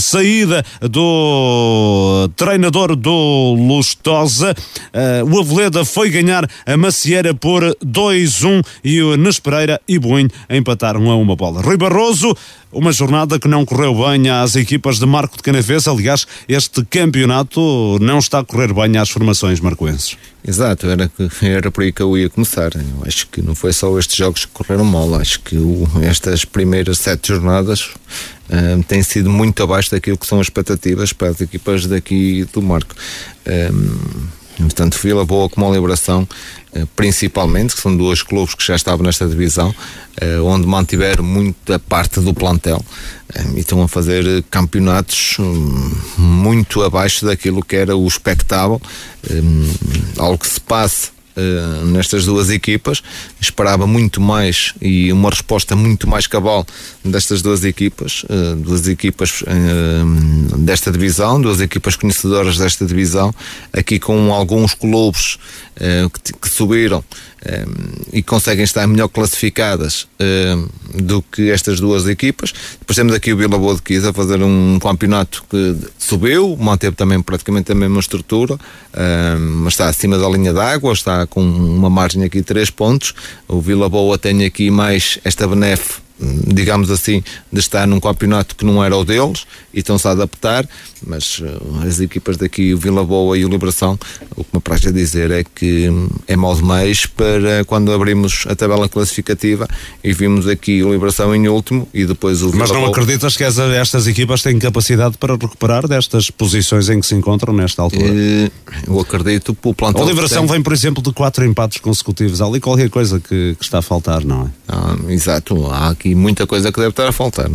Saída 0.00 0.64
do 0.80 2.28
treinador 2.36 2.96
do 2.96 3.54
Lustosa. 3.54 4.54
O 5.30 5.40
Aveleda 5.40 5.84
foi 5.84 6.10
ganhar 6.10 6.48
a 6.66 6.76
Macieira 6.76 7.34
por 7.34 7.62
2-1 7.84 8.62
e 8.82 9.02
o 9.02 9.16
Nespereira 9.16 9.80
e 9.88 9.98
Boinho 9.98 10.30
empataram 10.50 11.10
a 11.10 11.16
uma 11.16 11.36
bola. 11.36 11.62
Rui 11.62 11.76
Barroso 11.76 12.34
uma 12.74 12.92
jornada 12.92 13.38
que 13.38 13.48
não 13.48 13.64
correu 13.64 13.94
bem 13.94 14.28
às 14.28 14.56
equipas 14.56 14.98
de 14.98 15.06
Marco 15.06 15.36
de 15.36 15.42
Canaves. 15.42 15.86
Aliás, 15.86 16.26
este 16.48 16.84
campeonato 16.84 17.98
não 18.00 18.18
está 18.18 18.40
a 18.40 18.44
correr 18.44 18.74
bem 18.74 18.96
às 18.98 19.08
formações 19.08 19.60
marcoenses. 19.60 20.16
Exato, 20.46 20.86
era, 20.86 21.10
era 21.40 21.70
por 21.70 21.84
aí 21.84 21.92
que 21.92 22.02
eu 22.02 22.18
ia 22.18 22.28
começar. 22.28 22.74
Eu 22.74 23.06
acho 23.06 23.28
que 23.28 23.40
não 23.40 23.54
foi 23.54 23.72
só 23.72 23.96
estes 23.98 24.16
jogos 24.16 24.44
que 24.44 24.52
correram 24.52 24.84
mal, 24.84 25.14
acho 25.14 25.40
que 25.40 25.56
o, 25.56 25.88
estas 26.02 26.44
primeiras 26.44 26.98
sete 26.98 27.28
jornadas 27.28 27.90
um, 28.50 28.82
têm 28.82 29.02
sido 29.02 29.30
muito 29.30 29.62
abaixo 29.62 29.90
daquilo 29.90 30.18
que 30.18 30.26
são 30.26 30.40
as 30.40 30.46
expectativas 30.46 31.12
para 31.12 31.28
as 31.28 31.40
equipas 31.40 31.86
daqui 31.86 32.46
do 32.52 32.62
Marco. 32.62 32.94
Um, 33.46 34.44
Portanto, 34.56 34.98
Vila 35.02 35.24
Boa 35.24 35.48
como 35.48 35.68
a 35.68 35.74
Liberação, 35.74 36.28
eh, 36.72 36.86
principalmente, 36.94 37.74
que 37.74 37.80
são 37.80 37.96
dois 37.96 38.22
clubes 38.22 38.54
que 38.54 38.64
já 38.64 38.76
estavam 38.76 39.04
nesta 39.04 39.26
divisão, 39.26 39.74
eh, 40.20 40.38
onde 40.38 40.66
mantiveram 40.66 41.24
muita 41.24 41.78
parte 41.78 42.20
do 42.20 42.32
plantel 42.32 42.84
e 43.56 43.60
estão 43.60 43.82
a 43.82 43.88
fazer 43.88 44.44
campeonatos 44.50 45.36
hum, 45.40 45.92
muito 46.16 46.82
abaixo 46.82 47.26
daquilo 47.26 47.64
que 47.64 47.74
era 47.74 47.96
o 47.96 48.06
expectável, 48.06 48.80
hum, 49.28 49.72
algo 50.18 50.38
que 50.38 50.46
se 50.46 50.60
passe 50.60 51.10
uh, 51.36 51.86
nestas 51.86 52.24
duas 52.24 52.50
equipas. 52.50 53.02
Esperava 53.40 53.86
muito 53.86 54.20
mais 54.20 54.74
e 54.80 55.12
uma 55.12 55.30
resposta 55.30 55.76
muito 55.76 56.08
mais 56.08 56.26
cabal 56.26 56.66
destas 57.04 57.42
duas 57.42 57.64
equipas, 57.64 58.24
uh, 58.24 58.56
duas 58.56 58.86
equipas 58.88 59.42
uh, 59.42 60.56
desta 60.58 60.90
divisão, 60.90 61.40
duas 61.40 61.60
equipas 61.60 61.96
conhecedoras 61.96 62.58
desta 62.58 62.84
divisão, 62.86 63.34
aqui 63.72 63.98
com 63.98 64.32
alguns 64.32 64.74
clubes 64.74 65.38
que, 66.22 66.32
que 66.32 66.48
subiram 66.48 67.02
e 68.12 68.22
conseguem 68.22 68.64
estar 68.64 68.86
melhor 68.86 69.08
classificadas 69.08 70.06
do 70.94 71.22
que 71.22 71.50
estas 71.50 71.80
duas 71.80 72.06
equipas. 72.06 72.52
Depois 72.78 72.96
temos 72.96 73.14
aqui 73.14 73.32
o 73.32 73.36
Vila 73.36 73.58
Boa 73.58 73.74
de 73.74 73.82
Quis 73.82 74.04
a 74.04 74.12
fazer 74.12 74.42
um 74.42 74.78
campeonato 74.78 75.44
que 75.50 75.76
subiu, 75.98 76.56
manteve 76.56 76.96
também 76.96 77.20
praticamente 77.20 77.72
a 77.72 77.74
mesma 77.74 78.00
estrutura, 78.00 78.58
mas 79.60 79.74
está 79.74 79.88
acima 79.88 80.18
da 80.18 80.28
linha 80.28 80.52
d'água, 80.52 80.92
está 80.92 81.26
com 81.26 81.42
uma 81.42 81.90
margem 81.90 82.22
aqui 82.22 82.38
de 82.38 82.44
3 82.44 82.70
pontos. 82.70 83.14
O 83.48 83.60
Vila 83.60 83.88
Boa 83.88 84.16
tem 84.18 84.44
aqui 84.44 84.70
mais 84.70 85.18
esta 85.24 85.46
benefe 85.48 86.03
digamos 86.18 86.90
assim, 86.90 87.22
de 87.52 87.60
estar 87.60 87.86
num 87.86 87.98
campeonato 87.98 88.54
que 88.54 88.64
não 88.64 88.82
era 88.84 88.96
o 88.96 89.04
deles 89.04 89.46
e 89.72 89.80
estão-se 89.80 90.06
a 90.06 90.12
adaptar, 90.12 90.66
mas 91.04 91.40
uh, 91.40 91.86
as 91.86 92.00
equipas 92.00 92.36
daqui, 92.36 92.72
o 92.72 92.78
Vila 92.78 93.04
Boa 93.04 93.36
e 93.36 93.44
o 93.44 93.48
Liberação, 93.48 93.98
o 94.36 94.44
que 94.44 94.50
me 94.54 94.60
praxe 94.60 94.92
dizer 94.92 95.30
é 95.32 95.42
que 95.42 95.90
é 96.28 96.36
mal 96.36 96.54
de 96.54 96.62
mês 96.62 97.06
para 97.06 97.64
quando 97.66 97.92
abrimos 97.92 98.44
a 98.48 98.54
tabela 98.54 98.88
classificativa 98.88 99.68
e 100.02 100.12
vimos 100.12 100.46
aqui 100.46 100.82
o 100.84 100.92
Liberação 100.92 101.34
em 101.34 101.48
último 101.48 101.88
e 101.92 102.04
depois 102.04 102.42
o 102.42 102.50
Vila 102.50 102.60
Mas 102.60 102.70
não 102.70 102.80
Boa... 102.80 102.90
acreditas 102.90 103.36
que 103.36 103.42
estas 103.42 104.06
equipas 104.06 104.42
têm 104.42 104.58
capacidade 104.58 105.18
para 105.18 105.34
recuperar 105.34 105.88
destas 105.88 106.30
posições 106.30 106.88
em 106.88 107.00
que 107.00 107.06
se 107.06 107.14
encontram 107.14 107.52
nesta 107.52 107.82
altura? 107.82 108.04
Uh, 108.04 108.50
eu 108.86 109.00
acredito 109.00 109.52
pelo 109.52 109.74
plantel. 109.74 110.04
A 110.04 110.06
Liberação 110.06 110.46
vem, 110.46 110.62
por 110.62 110.72
exemplo, 110.72 111.02
de 111.02 111.12
quatro 111.12 111.44
empates 111.44 111.78
consecutivos. 111.78 112.40
Há 112.40 112.46
ali 112.46 112.60
qualquer 112.60 112.88
coisa 112.88 113.18
que, 113.18 113.56
que 113.58 113.64
está 113.64 113.78
a 113.78 113.82
faltar, 113.82 114.24
não 114.24 114.46
é? 114.46 114.50
Ah, 114.68 114.96
exato, 115.08 115.66
há 115.66 115.88
aqui 115.90 116.03
aqui 116.04 116.14
muita 116.14 116.46
coisa 116.46 116.70
que 116.70 116.78
deve 116.78 116.90
estar 116.90 117.08
a 117.08 117.12
faltar, 117.12 117.48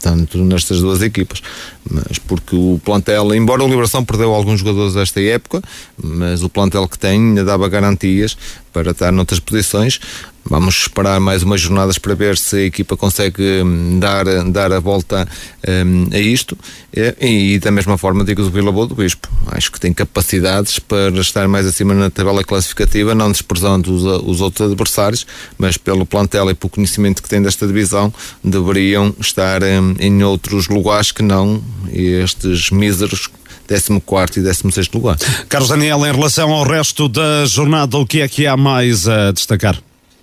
tanto 0.00 0.36
nestas 0.44 0.80
duas 0.80 1.00
equipas. 1.00 1.42
Mas 1.90 2.18
porque 2.18 2.54
o 2.54 2.78
plantel, 2.84 3.34
embora 3.34 3.64
o 3.64 3.68
Liberação 3.68 4.04
perdeu 4.04 4.34
alguns 4.34 4.60
jogadores 4.60 4.92
desta 4.92 5.20
época, 5.22 5.62
mas 6.00 6.42
o 6.42 6.50
plantel 6.50 6.86
que 6.86 6.98
tem 6.98 7.12
ainda 7.12 7.42
dava 7.42 7.66
garantias 7.68 8.36
para 8.74 8.90
estar 8.90 9.12
noutras 9.12 9.38
posições. 9.38 10.00
Vamos 10.46 10.74
esperar 10.74 11.18
mais 11.20 11.42
umas 11.42 11.58
jornadas 11.58 11.96
para 11.96 12.14
ver 12.14 12.36
se 12.36 12.56
a 12.56 12.62
equipa 12.64 12.98
consegue 12.98 13.62
hum, 13.62 13.98
dar, 13.98 14.24
dar 14.50 14.72
a 14.72 14.80
volta 14.80 15.26
um, 15.86 16.14
a 16.14 16.18
isto. 16.18 16.58
E, 16.92 17.54
e, 17.54 17.58
da 17.58 17.70
mesma 17.70 17.96
forma 17.96 18.24
digo 18.24 18.42
do 18.42 18.50
Vila 18.50 18.70
Boa 18.70 18.86
do 18.86 18.94
Bispo. 18.94 19.26
Acho 19.46 19.72
que 19.72 19.80
tem 19.80 19.92
capacidades 19.94 20.78
para 20.78 21.08
estar 21.18 21.48
mais 21.48 21.66
acima 21.66 21.94
na 21.94 22.10
tabela 22.10 22.44
classificativa, 22.44 23.14
não 23.14 23.32
desprezando 23.32 23.94
os, 23.94 24.02
os 24.02 24.40
outros 24.42 24.68
adversários, 24.68 25.26
mas 25.56 25.78
pelo 25.78 26.04
plantel 26.04 26.50
e 26.50 26.54
pelo 26.54 26.68
conhecimento 26.68 27.22
que 27.22 27.28
tem 27.28 27.40
desta 27.40 27.66
divisão, 27.66 28.12
deveriam 28.42 29.14
estar 29.18 29.62
um, 29.62 29.94
em 29.98 30.22
outros 30.22 30.68
lugares 30.68 31.10
que 31.10 31.22
não 31.22 31.62
estes 31.90 32.70
míseros 32.70 33.30
14 33.66 34.40
e 34.40 34.42
16 34.42 34.90
lugar. 34.92 35.16
Carlos 35.48 35.70
Daniel, 35.70 36.06
em 36.06 36.12
relação 36.12 36.52
ao 36.52 36.64
resto 36.64 37.08
da 37.08 37.44
jornada, 37.46 37.96
o 37.96 38.06
que 38.06 38.20
é 38.20 38.28
que 38.28 38.46
há 38.46 38.56
mais 38.56 39.08
a 39.08 39.32
destacar? 39.32 39.80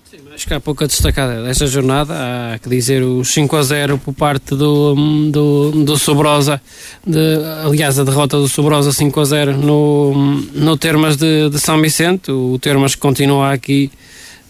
Sim, 0.10 0.18
acho 0.34 0.46
que 0.46 0.54
há 0.54 0.60
pouco 0.60 0.84
a 0.84 0.88
destacar 0.88 1.44
desta 1.44 1.66
jornada. 1.68 2.14
Há 2.14 2.60
que 2.60 2.70
dizer 2.70 3.02
o 3.02 3.24
5 3.24 3.56
a 3.56 3.64
0 3.64 3.98
por 3.98 4.14
parte 4.14 4.56
do, 4.56 4.96
do, 5.32 5.72
do 5.84 5.98
Sobrosa. 5.98 6.62
De, 7.06 7.20
aliás, 7.66 7.98
a 7.98 8.04
derrota 8.04 8.38
do 8.38 8.48
Sobrosa 8.48 8.92
5 8.92 9.20
a 9.20 9.26
0 9.26 9.58
no, 9.58 10.14
no 10.54 10.78
Termas 10.78 11.16
de, 11.16 11.50
de 11.50 11.60
São 11.60 11.82
Vicente. 11.82 12.32
O 12.32 12.60
Termas 12.60 12.96
continua 12.96 13.54
aqui. 13.54 13.92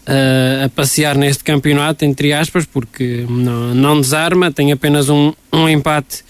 Uh, 0.02 0.64
a 0.64 0.68
passear 0.68 1.16
neste 1.16 1.44
campeonato, 1.44 2.04
entre 2.04 2.32
aspas, 2.32 2.66
porque 2.66 3.24
não, 3.28 3.72
não 3.72 4.00
desarma, 4.00 4.50
tem 4.50 4.72
apenas 4.72 5.08
um, 5.08 5.32
um 5.52 5.68
empate 5.68 6.24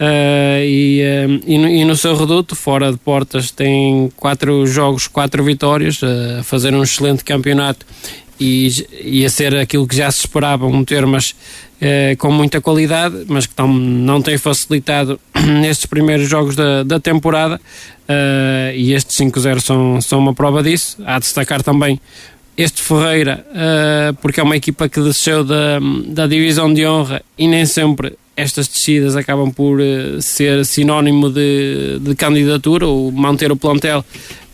Uh, 0.00 0.64
e, 0.64 1.02
uh, 1.02 1.42
e, 1.46 1.58
no, 1.58 1.68
e, 1.68 1.84
no, 1.84 1.94
seu 1.94 2.16
reduto, 2.16 2.56
fora 2.56 2.90
de 2.90 2.96
portas, 2.96 3.50
tem 3.50 4.10
quatro 4.16 4.66
jogos, 4.66 5.06
quatro 5.06 5.44
vitórias, 5.44 6.00
uh, 6.00 6.40
a 6.40 6.42
fazer 6.42 6.72
um 6.72 6.82
excelente 6.82 7.22
campeonato 7.22 7.84
e, 8.40 8.70
e, 8.98 9.26
a 9.26 9.28
ser 9.28 9.54
aquilo 9.56 9.86
que 9.86 9.94
já 9.94 10.10
se 10.10 10.20
esperava, 10.20 10.66
um 10.66 10.82
termas 10.82 11.34
com 12.18 12.30
muita 12.30 12.60
qualidade, 12.60 13.24
mas 13.26 13.46
que 13.46 13.54
tão, 13.54 13.66
não 13.66 14.20
tem 14.20 14.36
facilitado 14.36 15.18
nestes 15.62 15.86
primeiros 15.86 16.28
jogos 16.28 16.54
da, 16.54 16.82
da 16.82 17.00
temporada. 17.00 17.58
e 18.74 18.92
estes 18.92 19.16
5-0 19.16 19.60
são, 19.60 19.98
são 20.02 20.18
uma 20.18 20.34
prova 20.34 20.62
disso. 20.62 20.98
Há 21.06 21.14
de 21.14 21.24
destacar 21.24 21.62
também 21.62 21.98
este 22.54 22.82
Ferreira, 22.82 23.46
porque 24.20 24.40
é 24.40 24.42
uma 24.42 24.58
equipa 24.58 24.90
que 24.90 25.00
desceu 25.00 25.42
da, 25.42 25.80
da 26.08 26.26
divisão 26.26 26.70
de 26.72 26.86
honra 26.86 27.22
e 27.38 27.48
nem 27.48 27.64
sempre 27.64 28.14
estas 28.36 28.68
descidas 28.68 29.16
acabam 29.16 29.50
por 29.50 29.80
uh, 29.80 30.20
ser 30.20 30.64
sinónimo 30.64 31.30
de, 31.30 31.98
de, 32.00 32.14
candidatura, 32.14 32.86
ou 32.86 33.10
manter 33.12 33.50
o 33.52 33.56
plantel 33.56 34.04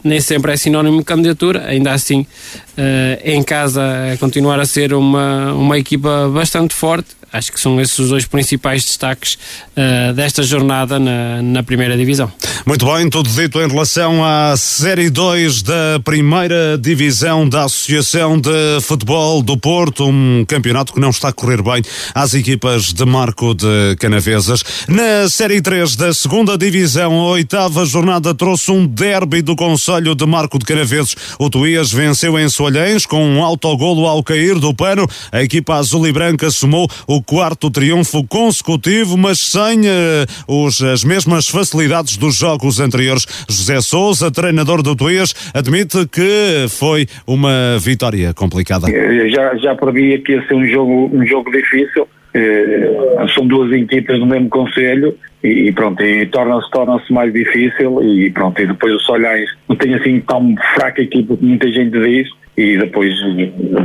nem 0.04 0.20
sempre 0.20 0.52
é 0.52 0.56
sinónimo 0.56 0.98
de 0.98 1.04
candidatura, 1.04 1.66
ainda 1.66 1.92
assim 1.92 2.20
uh, 2.20 3.20
em 3.24 3.42
casa 3.42 3.82
continuar 4.20 4.60
a 4.60 4.64
ser 4.64 4.94
uma, 4.94 5.52
uma 5.52 5.78
equipa 5.78 6.28
bastante 6.32 6.74
forte 6.74 7.15
acho 7.32 7.52
que 7.52 7.60
são 7.60 7.80
esses 7.80 7.98
os 7.98 8.10
dois 8.10 8.26
principais 8.26 8.84
destaques 8.84 9.34
uh, 9.76 10.12
desta 10.14 10.42
jornada 10.42 10.98
na, 10.98 11.42
na 11.42 11.62
primeira 11.62 11.96
divisão. 11.96 12.32
Muito 12.64 12.84
bem, 12.86 13.08
tudo 13.08 13.28
dito 13.30 13.60
em 13.60 13.68
relação 13.68 14.24
à 14.24 14.56
Série 14.56 15.10
2 15.10 15.62
da 15.62 16.00
primeira 16.04 16.78
divisão 16.78 17.48
da 17.48 17.64
Associação 17.64 18.40
de 18.40 18.80
Futebol 18.82 19.42
do 19.42 19.56
Porto, 19.56 20.08
um 20.08 20.44
campeonato 20.46 20.92
que 20.92 21.00
não 21.00 21.10
está 21.10 21.28
a 21.28 21.32
correr 21.32 21.62
bem 21.62 21.82
às 22.14 22.34
equipas 22.34 22.92
de 22.92 23.04
Marco 23.04 23.54
de 23.54 23.96
Canavesas. 23.98 24.64
Na 24.88 25.28
Série 25.28 25.60
3 25.60 25.96
da 25.96 26.12
segunda 26.12 26.58
divisão, 26.58 27.12
a 27.20 27.28
oitava 27.28 27.84
jornada 27.84 28.34
trouxe 28.34 28.70
um 28.70 28.86
derby 28.86 29.42
do 29.42 29.54
Conselho 29.54 30.14
de 30.14 30.26
Marco 30.26 30.58
de 30.58 30.64
Canaveses. 30.64 31.14
O 31.38 31.48
Tuías 31.48 31.92
venceu 31.92 32.38
em 32.38 32.48
Soalhães 32.48 33.06
com 33.06 33.24
um 33.24 33.44
autogolo 33.44 34.06
ao 34.06 34.22
cair 34.22 34.58
do 34.58 34.74
pano. 34.74 35.08
A 35.30 35.42
equipa 35.42 35.74
azul 35.74 36.06
e 36.06 36.12
branca 36.12 36.50
somou 36.50 36.88
o 37.06 37.22
quarto 37.26 37.70
triunfo 37.70 38.24
consecutivo, 38.26 39.16
mas 39.18 39.38
sem 39.50 39.80
uh, 39.80 40.64
os, 40.64 40.80
as 40.80 41.04
mesmas 41.04 41.48
facilidades 41.48 42.16
dos 42.16 42.36
jogos 42.36 42.78
anteriores. 42.78 43.26
José 43.48 43.80
Souza, 43.80 44.30
treinador 44.30 44.82
do 44.82 44.94
Tuías, 44.94 45.34
admite 45.52 46.06
que 46.06 46.66
foi 46.68 47.06
uma 47.26 47.76
vitória 47.80 48.32
complicada. 48.32 48.86
Já, 49.28 49.56
já 49.56 49.74
previa 49.74 50.20
que 50.20 50.32
ia 50.32 50.46
ser 50.46 50.54
um 50.54 50.66
jogo, 50.66 51.10
um 51.12 51.26
jogo 51.26 51.50
difícil. 51.50 52.06
Uh, 52.34 53.28
são 53.34 53.46
duas 53.46 53.72
equipas 53.72 54.18
do 54.18 54.26
mesmo 54.26 54.48
conselho 54.50 55.16
e, 55.42 55.72
pronto, 55.72 56.02
e 56.02 56.26
torna-se 56.26 56.70
torna 56.70 57.00
mais 57.10 57.32
difícil 57.32 58.02
e 58.02 58.30
pronto, 58.30 58.60
e 58.60 58.66
depois 58.66 58.94
o 58.94 59.00
Solhães 59.00 59.48
não 59.68 59.76
tem 59.76 59.94
assim 59.94 60.20
tão 60.20 60.54
fraca 60.74 61.00
equipa 61.00 61.36
que 61.36 61.44
muita 61.44 61.66
gente 61.72 61.98
diz 61.98 62.28
e 62.56 62.78
depois 62.78 63.14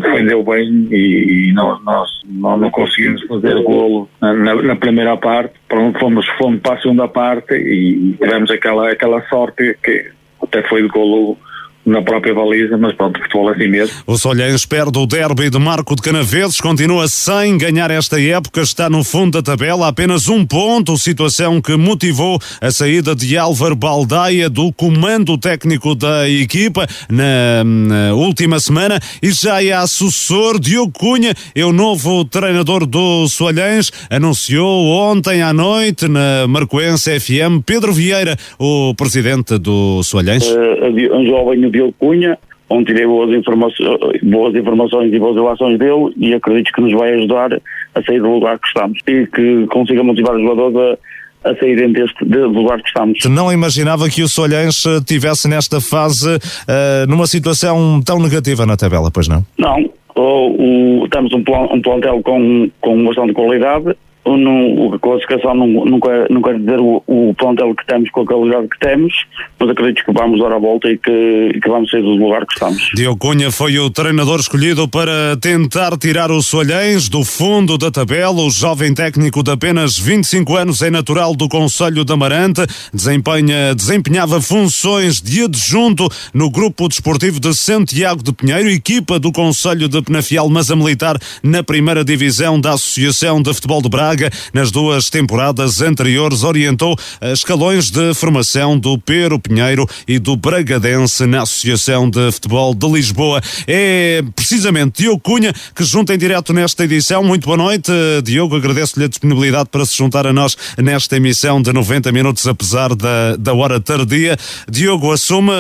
defendeu 0.01 0.43
bem 0.43 0.87
e, 0.91 1.49
e 1.49 1.53
nós, 1.53 1.83
nós, 1.83 2.09
não 2.25 2.71
conseguimos 2.71 3.21
fazer 3.27 3.61
golo 3.63 4.07
na, 4.21 4.33
na, 4.55 4.75
primeira 4.77 5.17
parte, 5.17 5.53
fomos, 5.99 6.25
fomos 6.37 6.61
para 6.61 6.75
a 6.75 6.81
segunda 6.81 7.07
parte 7.07 7.53
e 7.53 8.13
tivemos 8.13 8.49
aquela, 8.49 8.89
aquela 8.89 9.21
sorte 9.27 9.77
que 9.83 10.11
até 10.41 10.63
foi 10.63 10.83
de 10.83 10.87
golo 10.87 11.37
na 11.85 12.01
própria 12.01 12.33
baliza, 12.33 12.77
mas 12.77 12.93
pronto, 12.95 13.17
o 13.19 13.23
futebol 13.23 13.49
é 13.49 13.55
assim 13.55 13.67
mesmo. 13.67 13.95
O 14.05 14.17
Solhães 14.17 14.65
perde 14.65 14.97
o 14.99 15.05
derby 15.05 15.49
de 15.49 15.57
Marco 15.57 15.95
de 15.95 16.01
Canaveses, 16.01 16.59
continua 16.59 17.07
sem 17.07 17.57
ganhar 17.57 17.89
esta 17.89 18.21
época, 18.21 18.61
está 18.61 18.89
no 18.89 19.03
fundo 19.03 19.41
da 19.41 19.41
tabela, 19.41 19.87
apenas 19.87 20.27
um 20.27 20.45
ponto, 20.45 20.97
situação 20.97 21.61
que 21.61 21.75
motivou 21.75 22.39
a 22.59 22.71
saída 22.71 23.15
de 23.15 23.37
Álvaro 23.37 23.75
Baldaia 23.75 24.49
do 24.49 24.71
comando 24.73 25.37
técnico 25.37 25.95
da 25.95 26.29
equipa 26.29 26.85
na, 27.09 27.63
na 27.63 28.13
última 28.13 28.59
semana 28.59 28.99
e 29.21 29.31
já 29.31 29.63
é 29.63 29.71
assessor 29.71 30.59
Diogo 30.59 30.91
Cunha, 30.91 31.33
é 31.55 31.65
o 31.65 31.73
novo 31.73 32.23
treinador 32.25 32.85
do 32.85 33.27
Solhães, 33.27 33.91
anunciou 34.09 34.85
ontem 34.87 35.41
à 35.41 35.51
noite 35.51 36.07
na 36.07 36.47
Marcoense 36.47 37.19
FM 37.19 37.63
Pedro 37.65 37.91
Vieira, 37.91 38.37
o 38.59 38.93
presidente 38.95 39.57
do 39.57 40.03
Solhães. 40.03 40.45
Uh, 40.47 41.15
um 41.15 41.25
jovem 41.25 41.70
Diogo 41.71 41.93
Cunha, 41.99 42.37
onde 42.69 42.85
tirei 42.85 43.05
boas 43.05 43.29
informações, 43.35 44.21
boas 44.23 44.55
informações 44.55 45.13
e 45.13 45.19
boas 45.19 45.35
relações 45.35 45.77
dele 45.77 46.13
e 46.17 46.33
acredito 46.33 46.71
que 46.71 46.81
nos 46.81 46.93
vai 46.93 47.13
ajudar 47.13 47.53
a 47.53 48.03
sair 48.03 48.21
do 48.21 48.31
lugar 48.31 48.57
que 48.59 48.67
estamos 48.67 48.99
e 49.07 49.27
que 49.27 49.67
consiga 49.67 50.03
motivar 50.03 50.35
os 50.35 50.41
jogadores 50.41 50.99
a, 51.43 51.49
a 51.49 51.55
saírem 51.55 51.91
deste 51.91 52.23
de 52.23 52.37
lugar 52.37 52.81
que 52.81 52.87
estamos. 52.87 53.19
Não 53.25 53.51
imaginava 53.51 54.09
que 54.09 54.23
o 54.23 54.27
Solhães 54.27 54.83
tivesse 55.05 55.49
nesta 55.49 55.81
fase 55.81 56.35
uh, 56.35 57.09
numa 57.09 57.27
situação 57.27 58.01
tão 58.05 58.19
negativa 58.19 58.65
na 58.65 58.77
tabela, 58.77 59.11
pois 59.11 59.27
não? 59.27 59.45
Não, 59.57 59.89
o, 60.15 61.01
o, 61.03 61.07
temos 61.09 61.33
um, 61.33 61.43
plan, 61.43 61.67
um 61.71 61.81
plantel 61.81 62.21
com, 62.23 62.69
com 62.79 63.05
bastante 63.05 63.33
qualidade, 63.33 63.95
não, 64.25 64.93
a 64.93 64.99
classificação 64.99 65.55
não, 65.55 65.67
não, 65.85 65.99
quer, 65.99 66.29
não 66.29 66.41
quer 66.41 66.59
dizer 66.59 66.79
o, 66.79 67.03
o 67.07 67.33
plantel 67.35 67.73
que 67.75 67.85
temos 67.85 68.09
com 68.11 68.21
a 68.21 68.25
qualidade 68.25 68.67
que 68.67 68.79
temos, 68.79 69.13
mas 69.59 69.69
acredito 69.69 70.05
que 70.05 70.13
vamos 70.13 70.39
dar 70.39 70.53
a 70.53 70.59
volta 70.59 70.89
e 70.89 70.97
que, 70.97 71.59
que 71.61 71.69
vamos 71.69 71.89
sair 71.89 72.01
do 72.01 72.15
lugar 72.15 72.45
que 72.45 72.53
estamos. 72.53 72.91
Diogo 72.93 73.17
Cunha 73.17 73.51
foi 73.51 73.79
o 73.79 73.89
treinador 73.89 74.39
escolhido 74.39 74.87
para 74.87 75.35
tentar 75.41 75.97
tirar 75.97 76.31
os 76.31 76.47
Solhães 76.47 77.09
do 77.09 77.23
fundo 77.23 77.77
da 77.77 77.89
tabela. 77.89 78.41
O 78.41 78.49
jovem 78.49 78.93
técnico 78.93 79.43
de 79.43 79.51
apenas 79.51 79.97
25 79.97 80.55
anos 80.55 80.81
é 80.81 80.91
natural 80.91 81.35
do 81.35 81.49
Conselho 81.49 82.05
da 82.05 82.13
Amarante, 82.13 82.61
desempenha, 82.93 83.73
desempenhava 83.73 84.41
funções 84.41 85.19
de 85.19 85.45
adjunto 85.45 86.07
no 86.33 86.51
grupo 86.51 86.87
desportivo 86.87 87.39
de 87.39 87.53
Santiago 87.55 88.21
de 88.21 88.31
Pinheiro, 88.33 88.69
equipa 88.69 89.19
do 89.19 89.31
Conselho 89.31 89.87
de 89.87 90.01
Penafiel 90.01 90.47
Masa 90.49 90.75
Militar 90.75 91.17
na 91.41 91.63
primeira 91.63 92.03
divisão 92.03 92.59
da 92.59 92.73
Associação 92.73 93.41
de 93.41 93.53
Futebol 93.53 93.81
de 93.81 93.89
Braga. 93.89 94.10
Nas 94.53 94.71
duas 94.71 95.09
temporadas 95.09 95.81
anteriores, 95.81 96.43
orientou 96.43 96.97
escalões 97.33 97.89
de 97.89 98.13
formação 98.13 98.77
do 98.77 98.97
Pero 98.97 99.39
Pinheiro 99.39 99.87
e 100.07 100.19
do 100.19 100.35
Bragadense 100.35 101.25
na 101.25 101.43
Associação 101.43 102.09
de 102.09 102.31
Futebol 102.31 102.73
de 102.73 102.87
Lisboa. 102.87 103.41
É 103.67 104.23
precisamente 104.35 105.01
Diogo 105.03 105.21
Cunha 105.21 105.53
que 105.75 105.83
junta 105.83 106.13
em 106.13 106.17
direto 106.17 106.53
nesta 106.53 106.83
edição. 106.83 107.23
Muito 107.23 107.45
boa 107.45 107.57
noite, 107.57 107.91
Diogo. 108.23 108.55
Agradeço-lhe 108.55 109.05
a 109.05 109.07
disponibilidade 109.07 109.69
para 109.69 109.85
se 109.85 109.95
juntar 109.95 110.27
a 110.27 110.33
nós 110.33 110.57
nesta 110.77 111.17
emissão 111.17 111.61
de 111.61 111.71
90 111.71 112.11
minutos, 112.11 112.47
apesar 112.47 112.95
da, 112.95 113.35
da 113.37 113.53
hora 113.53 113.79
tardia. 113.79 114.37
Diogo 114.69 115.11
assume 115.11 115.51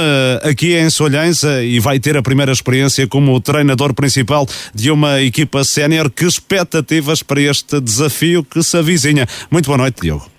aqui 0.43 0.75
em 0.75 0.89
Solhães 0.89 1.43
e 1.43 1.79
vai 1.79 1.99
ter 1.99 2.17
a 2.17 2.21
primeira 2.21 2.51
experiência 2.51 3.07
como 3.07 3.39
treinador 3.39 3.93
principal 3.93 4.47
de 4.73 4.91
uma 4.91 5.21
equipa 5.21 5.63
sénior. 5.63 6.09
Que 6.09 6.25
expectativas 6.25 7.23
para 7.23 7.41
este 7.41 7.79
desafio 7.79 8.40
que 8.43 8.61
se 8.61 8.77
avizinha? 8.77 9.25
Muito 9.51 9.65
boa 9.67 9.77
noite, 9.77 10.01
Diogo. 10.01 10.31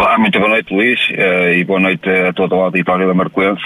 Olá, 0.00 0.16
muito 0.16 0.38
boa 0.38 0.50
noite, 0.50 0.72
Luís, 0.72 0.98
uh, 1.10 1.52
e 1.52 1.62
boa 1.62 1.78
noite 1.78 2.08
a 2.08 2.32
todo 2.32 2.56
o 2.56 2.62
auditório 2.62 3.06
da 3.06 3.12
Marcoense. 3.12 3.62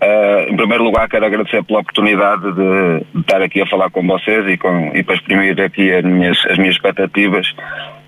Uh, 0.00 0.50
em 0.50 0.56
primeiro 0.56 0.84
lugar, 0.84 1.06
quero 1.06 1.26
agradecer 1.26 1.62
pela 1.64 1.80
oportunidade 1.80 2.50
de, 2.52 3.20
estar 3.20 3.42
aqui 3.42 3.60
a 3.60 3.66
falar 3.66 3.90
com 3.90 4.06
vocês 4.06 4.46
e, 4.48 4.56
com, 4.56 4.92
e 4.94 5.02
para 5.02 5.16
exprimir 5.16 5.60
aqui 5.60 5.92
as 5.92 6.02
minhas, 6.02 6.38
as 6.46 6.56
minhas 6.56 6.76
expectativas. 6.76 7.46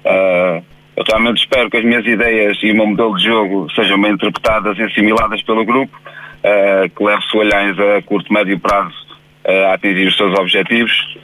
Uh, 0.05 0.65
eu 0.97 1.05
realmente 1.07 1.43
espero 1.43 1.69
que 1.69 1.77
as 1.77 1.85
minhas 1.85 2.07
ideias 2.07 2.57
e 2.63 2.71
o 2.71 2.75
meu 2.75 2.87
modelo 2.87 3.17
de 3.19 3.25
jogo 3.25 3.71
sejam 3.75 4.01
bem 4.01 4.13
interpretadas 4.13 4.79
e 4.79 4.83
assimiladas 4.85 5.43
pelo 5.43 5.65
grupo, 5.65 5.95
que 6.97 7.05
leve 7.05 7.23
Soalhães 7.31 7.77
a 7.79 8.03
curto, 8.03 8.33
médio 8.33 8.59
prazo 8.59 8.97
a 9.47 9.75
atingir 9.75 10.09
os 10.09 10.17
seus 10.17 10.37
objetivos. 10.37 11.19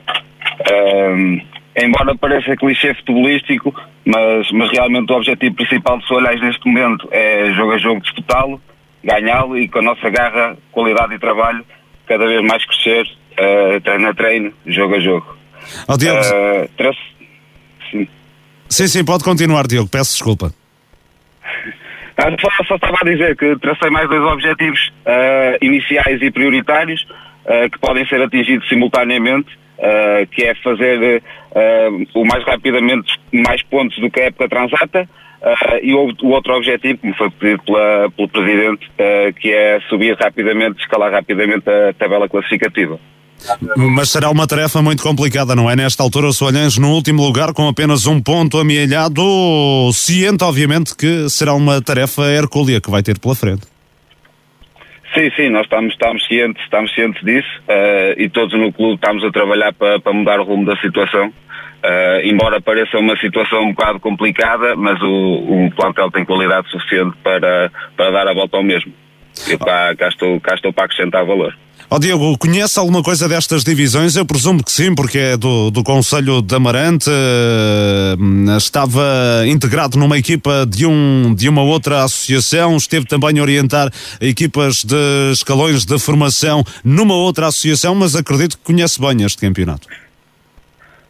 Embora 1.76 2.16
pareça 2.16 2.56
clichê 2.56 2.94
futebolístico, 2.94 3.74
mas, 4.04 4.50
mas 4.52 4.70
realmente 4.70 5.12
o 5.12 5.16
objetivo 5.16 5.54
principal 5.54 5.98
de 5.98 6.06
Soalhães 6.06 6.40
neste 6.40 6.66
momento 6.66 7.08
é 7.10 7.52
jogo 7.54 7.72
a 7.72 7.78
jogo 7.78 8.00
disputá-lo, 8.00 8.60
ganhá-lo 9.02 9.58
e 9.58 9.68
com 9.68 9.80
a 9.80 9.82
nossa 9.82 10.08
garra, 10.10 10.56
qualidade 10.72 11.14
e 11.14 11.18
trabalho 11.18 11.64
cada 12.06 12.26
vez 12.26 12.42
mais 12.42 12.64
crescer, 12.64 13.02
uh, 13.02 13.80
treino 13.80 14.08
a 14.08 14.14
treino, 14.14 14.52
jogo 14.66 14.94
a 14.94 15.00
jogo. 15.00 15.36
Oh, 15.88 15.96
Diogo. 15.96 16.20
Uh, 16.20 16.68
traço... 16.76 17.00
sim. 17.90 18.08
sim, 18.68 18.86
sim, 18.86 19.04
pode 19.04 19.24
continuar, 19.24 19.66
Diogo, 19.66 19.88
peço 19.88 20.12
desculpa. 20.12 20.52
Ah, 22.16 22.30
só, 22.40 22.48
só, 22.64 22.76
estava 22.76 22.96
a 23.00 23.04
dizer 23.04 23.36
que 23.36 23.56
tracei 23.58 23.90
mais 23.90 24.08
dois 24.08 24.22
objetivos 24.22 24.78
uh, 25.04 25.58
iniciais 25.60 26.22
e 26.22 26.30
prioritários 26.30 27.04
uh, 27.44 27.68
que 27.68 27.76
podem 27.80 28.06
ser 28.06 28.22
atingidos 28.22 28.68
simultaneamente, 28.68 29.48
uh, 29.78 30.26
que 30.30 30.44
é 30.44 30.54
fazer 30.56 31.22
o 32.14 32.24
mais 32.24 32.44
rapidamente 32.44 33.12
mais 33.32 33.62
pontos 33.62 33.96
do 33.98 34.10
que 34.10 34.20
a 34.20 34.24
época 34.24 34.48
transata 34.48 35.08
Uh, 35.44 35.76
e 35.82 35.92
o, 35.92 36.10
o, 36.22 36.30
outro 36.30 36.54
objetivo, 36.54 36.98
como 37.00 37.14
foi 37.16 37.30
pedido 37.30 37.62
pela, 37.64 38.10
pelo 38.16 38.28
Presidente, 38.30 38.86
uh, 38.86 39.34
que 39.34 39.52
é 39.52 39.78
subir 39.90 40.16
rapidamente, 40.16 40.80
escalar 40.80 41.12
rapidamente 41.12 41.68
a 41.68 41.92
tabela 41.92 42.26
classificativa. 42.26 42.98
Mas 43.76 44.08
será 44.08 44.30
uma 44.30 44.46
tarefa 44.46 44.80
muito 44.80 45.02
complicada, 45.02 45.54
não 45.54 45.70
é? 45.70 45.76
Nesta 45.76 46.02
altura, 46.02 46.28
o 46.28 46.32
Soalhães 46.32 46.78
no 46.78 46.92
último 46.92 47.22
lugar 47.22 47.52
com 47.52 47.68
apenas 47.68 48.06
um 48.06 48.22
ponto 48.22 48.58
amealhado, 48.58 49.22
ciente, 49.92 50.42
obviamente, 50.42 50.96
que 50.96 51.28
será 51.28 51.52
uma 51.52 51.82
tarefa 51.82 52.22
hercúlea 52.22 52.80
que 52.80 52.90
vai 52.90 53.02
ter 53.02 53.18
pela 53.18 53.34
frente. 53.34 53.73
Sim, 55.14 55.30
sim, 55.36 55.48
nós 55.48 55.62
estamos, 55.62 55.92
estamos, 55.92 56.26
cientes, 56.26 56.60
estamos 56.64 56.92
cientes 56.92 57.22
disso 57.24 57.48
uh, 57.68 58.20
e 58.20 58.28
todos 58.28 58.52
no 58.58 58.72
clube 58.72 58.96
estamos 58.96 59.22
a 59.22 59.30
trabalhar 59.30 59.72
para, 59.72 60.00
para 60.00 60.12
mudar 60.12 60.40
o 60.40 60.44
rumo 60.44 60.66
da 60.66 60.76
situação. 60.80 61.28
Uh, 61.28 62.20
embora 62.24 62.60
pareça 62.60 62.98
uma 62.98 63.16
situação 63.18 63.62
um 63.62 63.72
bocado 63.72 64.00
complicada, 64.00 64.74
mas 64.74 65.00
o, 65.00 65.06
o 65.66 65.70
plantel 65.76 66.10
tem 66.10 66.24
qualidade 66.24 66.68
suficiente 66.68 67.16
para, 67.22 67.70
para 67.96 68.10
dar 68.10 68.26
a 68.26 68.34
volta 68.34 68.56
ao 68.56 68.64
mesmo. 68.64 68.92
Eu 69.48 69.58
cá, 69.58 69.94
cá, 69.96 70.08
estou, 70.08 70.40
cá 70.40 70.54
estou 70.54 70.72
para 70.72 70.84
acrescentar 70.84 71.24
valor. 71.24 71.54
Ó 71.90 71.96
oh, 71.96 71.98
Diogo, 71.98 72.38
conhece 72.38 72.78
alguma 72.78 73.02
coisa 73.02 73.28
destas 73.28 73.62
divisões? 73.62 74.16
Eu 74.16 74.24
presumo 74.24 74.64
que 74.64 74.72
sim, 74.72 74.94
porque 74.94 75.18
é 75.18 75.36
do, 75.36 75.70
do 75.70 75.84
Conselho 75.84 76.40
de 76.40 76.54
Amarante, 76.54 77.10
uh, 77.10 78.56
estava 78.56 79.02
integrado 79.46 79.98
numa 79.98 80.16
equipa 80.18 80.64
de, 80.66 80.86
um, 80.86 81.34
de 81.34 81.48
uma 81.48 81.62
outra 81.62 82.02
associação, 82.02 82.76
esteve 82.76 83.06
também 83.06 83.38
a 83.38 83.42
orientar 83.42 83.90
equipas 84.20 84.82
de 84.82 85.32
escalões 85.32 85.84
de 85.84 85.98
formação 85.98 86.64
numa 86.82 87.14
outra 87.14 87.48
associação, 87.48 87.94
mas 87.94 88.16
acredito 88.16 88.56
que 88.56 88.64
conhece 88.64 89.00
bem 89.00 89.22
este 89.22 89.38
campeonato. 89.38 89.86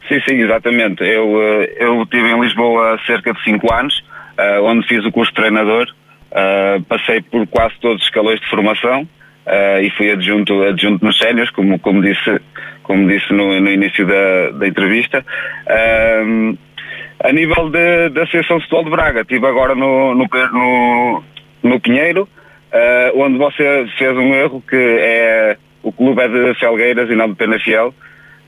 Sim, 0.07 0.19
sim, 0.27 0.35
exatamente. 0.35 1.03
Eu, 1.03 1.41
eh, 1.41 1.77
eu 1.79 2.03
estive 2.03 2.29
em 2.29 2.39
Lisboa 2.39 2.93
há 2.93 2.99
cerca 3.05 3.33
de 3.33 3.43
5 3.43 3.73
anos, 3.73 3.97
uh, 4.37 4.63
onde 4.63 4.87
fiz 4.87 5.03
o 5.03 5.11
curso 5.11 5.31
de 5.31 5.35
treinador. 5.35 5.87
Uh, 6.35 6.83
passei 6.83 7.21
por 7.21 7.47
quase 7.47 7.75
todos 7.79 8.01
os 8.01 8.07
escalões 8.07 8.41
de 8.41 8.49
formação 8.49 9.03
uh, 9.03 9.81
e 9.81 9.89
fui 9.91 10.11
adjunto, 10.11 10.63
adjunto 10.63 11.05
nos 11.05 11.17
sénios, 11.17 11.49
como, 11.51 11.79
como 11.79 12.01
disse, 12.01 12.41
como 12.83 13.07
disse 13.07 13.31
no, 13.31 13.59
no 13.59 13.69
início 13.69 14.05
da, 14.05 14.51
da 14.51 14.67
entrevista. 14.67 15.25
a 17.23 17.31
nível 17.31 17.69
da 17.69 18.23
Associação 18.23 18.57
de 18.57 18.63
Futebol 18.63 18.83
de 18.83 18.89
Braga, 18.89 19.21
estive 19.21 19.47
agora 19.47 19.75
no, 19.75 20.13
no, 20.13 20.27
no, 20.51 21.23
no 21.63 21.79
Pinheiro, 21.79 22.27
onde 23.15 23.37
você 23.37 23.87
fez 23.97 24.17
um 24.17 24.33
erro 24.35 24.61
que 24.67 24.75
é 24.75 25.57
o 25.85 25.91
clube 25.91 26.19
é 26.19 26.27
de 26.27 26.59
Felgueiras 26.59 27.09
e 27.11 27.15
não 27.15 27.29
de 27.29 27.35
Penafiel. 27.35 27.93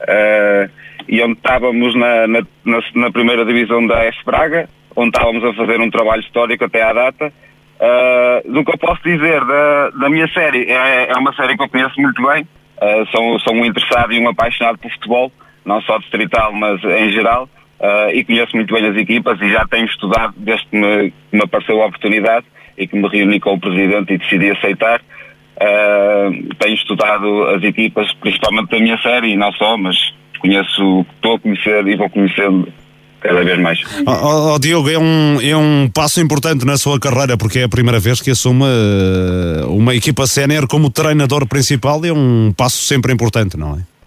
Uh, 0.01 0.69
e 1.07 1.21
onde 1.21 1.33
estávamos 1.33 1.95
na, 1.95 2.27
na, 2.27 2.41
na, 2.65 2.79
na, 2.95 3.11
primeira 3.11 3.45
divisão 3.45 3.85
da 3.85 4.03
F 4.05 4.17
Braga, 4.25 4.67
onde 4.95 5.09
estávamos 5.09 5.43
a 5.43 5.53
fazer 5.53 5.79
um 5.79 5.89
trabalho 5.89 6.21
histórico 6.21 6.65
até 6.65 6.81
à 6.81 6.91
data. 6.91 7.31
Uh, 7.79 8.51
do 8.51 8.65
que 8.65 8.71
eu 8.71 8.77
posso 8.79 9.03
dizer 9.03 9.43
da, 9.45 9.89
da 9.91 10.09
minha 10.09 10.27
série, 10.29 10.65
é, 10.65 11.11
é 11.11 11.13
uma 11.15 11.31
série 11.35 11.55
que 11.55 11.63
eu 11.63 11.69
conheço 11.69 12.01
muito 12.01 12.19
bem, 12.27 12.41
uh, 12.43 13.05
sou, 13.11 13.39
sou 13.41 13.53
um 13.53 13.65
interessado 13.65 14.11
e 14.11 14.19
um 14.19 14.27
apaixonado 14.27 14.79
por 14.79 14.91
futebol, 14.91 15.31
não 15.63 15.79
só 15.81 15.99
distrital, 15.99 16.51
mas 16.53 16.83
em 16.83 17.11
geral, 17.11 17.47
uh, 17.79 18.09
e 18.11 18.23
conheço 18.23 18.55
muito 18.55 18.73
bem 18.73 18.85
as 18.87 18.95
equipas 18.95 19.39
e 19.41 19.49
já 19.51 19.65
tenho 19.67 19.85
estudado 19.85 20.33
desde 20.37 20.65
que 20.67 20.75
me, 20.75 21.13
me 21.31 21.41
apareceu 21.43 21.81
a 21.81 21.85
oportunidade 21.85 22.47
e 22.75 22.87
que 22.87 22.95
me 22.95 23.07
reuni 23.07 23.39
com 23.39 23.53
o 23.53 23.59
Presidente 23.59 24.13
e 24.13 24.17
decidi 24.17 24.49
aceitar. 24.51 24.99
Uh, 25.57 26.55
tenho 26.59 26.75
estudado 26.75 27.43
as 27.49 27.63
equipas, 27.63 28.11
principalmente 28.15 28.69
da 28.69 28.79
minha 28.79 28.97
série, 28.99 29.33
e 29.33 29.37
não 29.37 29.51
só, 29.53 29.77
mas 29.77 29.95
conheço, 30.39 31.05
estou 31.15 31.35
a 31.35 31.39
conhecer 31.39 31.87
e 31.87 31.95
vou 31.95 32.09
conhecendo 32.09 32.71
cada 33.21 33.43
vez 33.43 33.59
mais. 33.59 33.79
Oh, 34.05 34.53
oh, 34.53 34.59
Diogo, 34.59 34.89
é 34.89 34.97
um, 34.97 35.39
é 35.41 35.55
um 35.55 35.89
passo 35.93 36.21
importante 36.21 36.65
na 36.65 36.77
sua 36.77 36.99
carreira, 36.99 37.37
porque 37.37 37.59
é 37.59 37.63
a 37.63 37.69
primeira 37.69 37.99
vez 37.99 38.21
que 38.21 38.31
assume 38.31 38.63
eh, 38.65 39.65
uma 39.67 39.95
equipa 39.95 40.25
sénior 40.27 40.67
como 40.67 40.89
treinador 40.89 41.47
principal, 41.47 42.03
é 42.05 42.11
um 42.11 42.53
passo 42.55 42.83
sempre 42.83 43.13
importante, 43.13 43.57
não 43.57 43.75
é? 43.75 43.97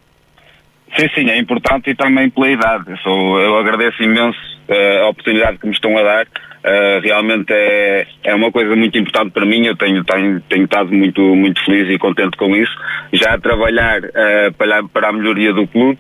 Sim, 0.98 1.08
sim, 1.14 1.30
é 1.30 1.38
importante 1.38 1.90
e 1.90 1.94
também 1.94 2.30
pela 2.30 2.50
idade. 2.50 2.84
Eu, 2.88 2.96
sou, 2.98 3.40
eu 3.40 3.58
agradeço 3.58 4.02
imenso 4.02 4.38
uh, 4.68 5.04
a 5.04 5.08
oportunidade 5.08 5.58
que 5.58 5.66
me 5.66 5.72
estão 5.72 5.96
a 5.96 6.02
dar. 6.02 6.26
Uh, 6.26 7.00
realmente 7.02 7.50
é, 7.52 8.06
é 8.24 8.34
uma 8.34 8.50
coisa 8.50 8.74
muito 8.74 8.98
importante 8.98 9.30
para 9.30 9.46
mim. 9.46 9.64
Eu 9.64 9.76
tenho, 9.76 10.04
tenho, 10.04 10.40
tenho 10.42 10.64
estado 10.64 10.92
muito, 10.92 11.22
muito 11.36 11.64
feliz 11.64 11.88
e 11.88 11.98
contente 11.98 12.36
com 12.36 12.54
isso. 12.56 12.72
Já 13.12 13.34
a 13.34 13.38
trabalhar 13.38 14.00
uh, 14.02 14.52
para, 14.58 14.82
para 14.84 15.08
a 15.08 15.12
melhoria 15.12 15.52
do 15.52 15.66
clube. 15.68 15.98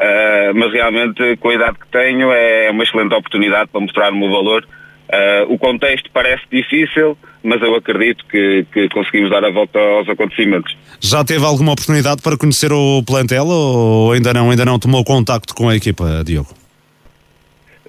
Uh, 0.00 0.54
mas 0.54 0.72
realmente, 0.72 1.36
com 1.36 1.50
a 1.50 1.54
idade 1.54 1.78
que 1.78 1.86
tenho, 1.88 2.32
é 2.32 2.70
uma 2.70 2.82
excelente 2.82 3.14
oportunidade 3.14 3.68
para 3.70 3.80
mostrar 3.82 4.10
o 4.10 4.16
meu 4.16 4.30
valor. 4.30 4.66
Uh, 5.12 5.52
o 5.52 5.58
contexto 5.58 6.08
parece 6.10 6.42
difícil, 6.50 7.18
mas 7.42 7.60
eu 7.60 7.74
acredito 7.74 8.24
que, 8.24 8.64
que, 8.72 8.88
conseguimos 8.88 9.28
dar 9.28 9.44
a 9.44 9.50
volta 9.50 9.78
aos 9.78 10.08
acontecimentos. 10.08 10.74
Já 11.00 11.22
teve 11.22 11.44
alguma 11.44 11.72
oportunidade 11.72 12.22
para 12.22 12.38
conhecer 12.38 12.72
o 12.72 13.02
plantel 13.02 13.46
ou 13.46 14.12
ainda 14.12 14.32
não, 14.32 14.50
ainda 14.50 14.64
não 14.64 14.78
tomou 14.78 15.04
contacto 15.04 15.54
com 15.54 15.68
a 15.68 15.76
equipa, 15.76 16.22
Diogo? 16.24 16.48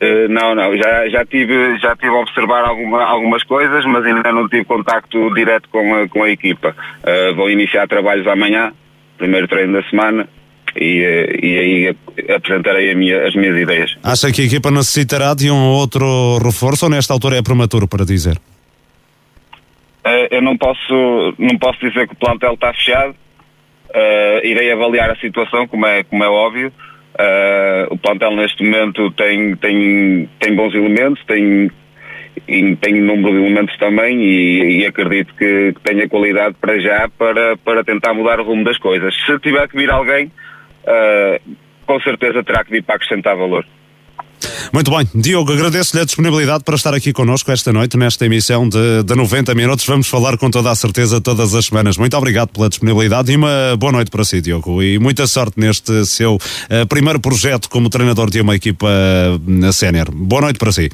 Uh, 0.01 0.27
não, 0.27 0.53
não, 0.53 0.75
já, 0.75 1.07
já, 1.07 1.23
tive, 1.23 1.77
já 1.77 1.95
tive 1.95 2.13
a 2.13 2.19
observar 2.19 2.65
alguma, 2.65 3.03
algumas 3.05 3.43
coisas, 3.43 3.85
mas 3.85 4.03
ainda 4.03 4.31
não 4.33 4.49
tive 4.49 4.65
contacto 4.65 5.33
direto 5.33 5.69
com 5.69 5.95
a, 5.95 6.09
com 6.09 6.23
a 6.23 6.29
equipa. 6.29 6.75
Uh, 7.03 7.35
vou 7.35 7.49
iniciar 7.49 7.87
trabalhos 7.87 8.27
amanhã, 8.27 8.73
primeiro 9.17 9.47
treino 9.47 9.73
da 9.73 9.83
semana, 9.87 10.27
e, 10.75 11.03
eh, 11.03 11.39
e 11.41 11.57
aí 11.57 11.95
apresentarei 12.33 12.93
minha, 12.95 13.27
as 13.27 13.35
minhas 13.35 13.57
ideias. 13.57 13.97
Acha 14.03 14.31
que 14.31 14.41
a 14.41 14.45
equipa 14.45 14.71
necessitará 14.71 15.33
de 15.33 15.49
um 15.49 15.69
outro 15.69 16.37
reforço 16.39 16.85
ou 16.85 16.91
nesta 16.91 17.13
altura 17.13 17.37
é 17.37 17.41
prematuro 17.41 17.87
para 17.87 18.05
dizer? 18.05 18.37
Uh, 20.05 20.27
eu 20.31 20.41
não 20.41 20.57
posso, 20.57 21.35
não 21.37 21.57
posso 21.59 21.79
dizer 21.79 22.07
que 22.07 22.13
o 22.13 22.17
plantel 22.17 22.53
está 22.53 22.73
fechado. 22.73 23.15
Uh, 23.89 24.45
irei 24.45 24.71
avaliar 24.71 25.11
a 25.11 25.15
situação, 25.17 25.67
como 25.67 25.85
é, 25.85 26.03
como 26.03 26.23
é 26.23 26.29
óbvio. 26.29 26.73
Uh, 27.13 27.93
o 27.93 27.97
plantel 27.97 28.35
neste 28.35 28.63
momento 28.63 29.11
tem, 29.11 29.55
tem, 29.57 30.29
tem 30.39 30.55
bons 30.55 30.73
elementos, 30.73 31.23
tem, 31.25 31.69
tem 32.47 33.01
um 33.01 33.05
número 33.05 33.33
de 33.33 33.45
elementos 33.45 33.77
também 33.77 34.21
e, 34.21 34.79
e 34.79 34.85
acredito 34.85 35.35
que, 35.35 35.73
que, 35.73 35.81
tenha 35.83 36.07
qualidade 36.07 36.55
para 36.59 36.79
já 36.79 37.09
para, 37.09 37.57
para 37.57 37.83
tentar 37.83 38.13
mudar 38.13 38.39
o 38.39 38.43
rumo 38.43 38.63
das 38.63 38.77
coisas. 38.77 39.13
Se 39.25 39.37
tiver 39.39 39.67
que 39.67 39.77
vir 39.77 39.91
alguém, 39.91 40.31
uh, 40.83 41.55
com 41.85 41.99
certeza 42.01 42.43
terá 42.43 42.63
que 42.63 42.71
vir 42.71 42.83
para 42.83 42.95
acrescentar 42.95 43.35
valor. 43.35 43.65
Muito 44.73 44.89
bem, 44.89 45.07
Diogo, 45.13 45.51
agradeço-lhe 45.51 46.01
a 46.01 46.05
disponibilidade 46.05 46.63
para 46.63 46.75
estar 46.75 46.93
aqui 46.93 47.13
connosco 47.13 47.51
esta 47.51 47.71
noite, 47.71 47.97
nesta 47.97 48.25
emissão 48.25 48.67
de, 48.67 49.03
de 49.03 49.15
90 49.15 49.53
minutos. 49.53 49.85
Vamos 49.85 50.07
falar 50.07 50.37
com 50.37 50.49
toda 50.49 50.71
a 50.71 50.75
certeza 50.75 51.21
todas 51.21 51.53
as 51.53 51.65
semanas. 51.65 51.97
Muito 51.97 52.15
obrigado 52.17 52.49
pela 52.49 52.69
disponibilidade 52.69 53.31
e 53.31 53.35
uma 53.35 53.75
boa 53.77 53.91
noite 53.91 54.09
para 54.09 54.23
si, 54.23 54.41
Diogo. 54.41 54.81
E 54.81 54.97
muita 54.97 55.27
sorte 55.27 55.59
neste 55.59 56.05
seu 56.05 56.35
uh, 56.35 56.87
primeiro 56.87 57.19
projeto 57.19 57.69
como 57.69 57.89
treinador 57.89 58.29
de 58.29 58.41
uma 58.41 58.55
equipa 58.55 58.87
uh, 58.87 59.73
sénior. 59.73 60.09
Boa 60.11 60.41
noite 60.41 60.57
para 60.57 60.71
si. 60.71 60.89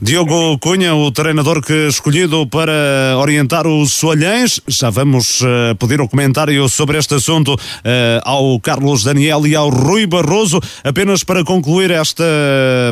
Diogo 0.00 0.58
Cunha, 0.58 0.94
o 0.94 1.10
treinador 1.10 1.60
que 1.60 1.88
escolhido 1.88 2.46
para 2.46 2.72
orientar 3.18 3.66
os 3.66 3.92
Soalhães. 3.94 4.60
Já 4.66 4.90
vamos 4.90 5.40
uh, 5.40 5.74
pedir 5.78 6.00
o 6.00 6.08
comentário 6.08 6.68
sobre 6.68 6.98
este 6.98 7.14
assunto 7.14 7.54
uh, 7.54 7.58
ao 8.24 8.58
Carlos 8.60 9.04
Daniel 9.04 9.46
e 9.46 9.54
ao 9.54 9.68
Rui 9.68 10.06
Barroso. 10.06 10.60
Apenas 10.82 11.22
para 11.22 11.44
concluir 11.44 11.90
esta 11.90 12.24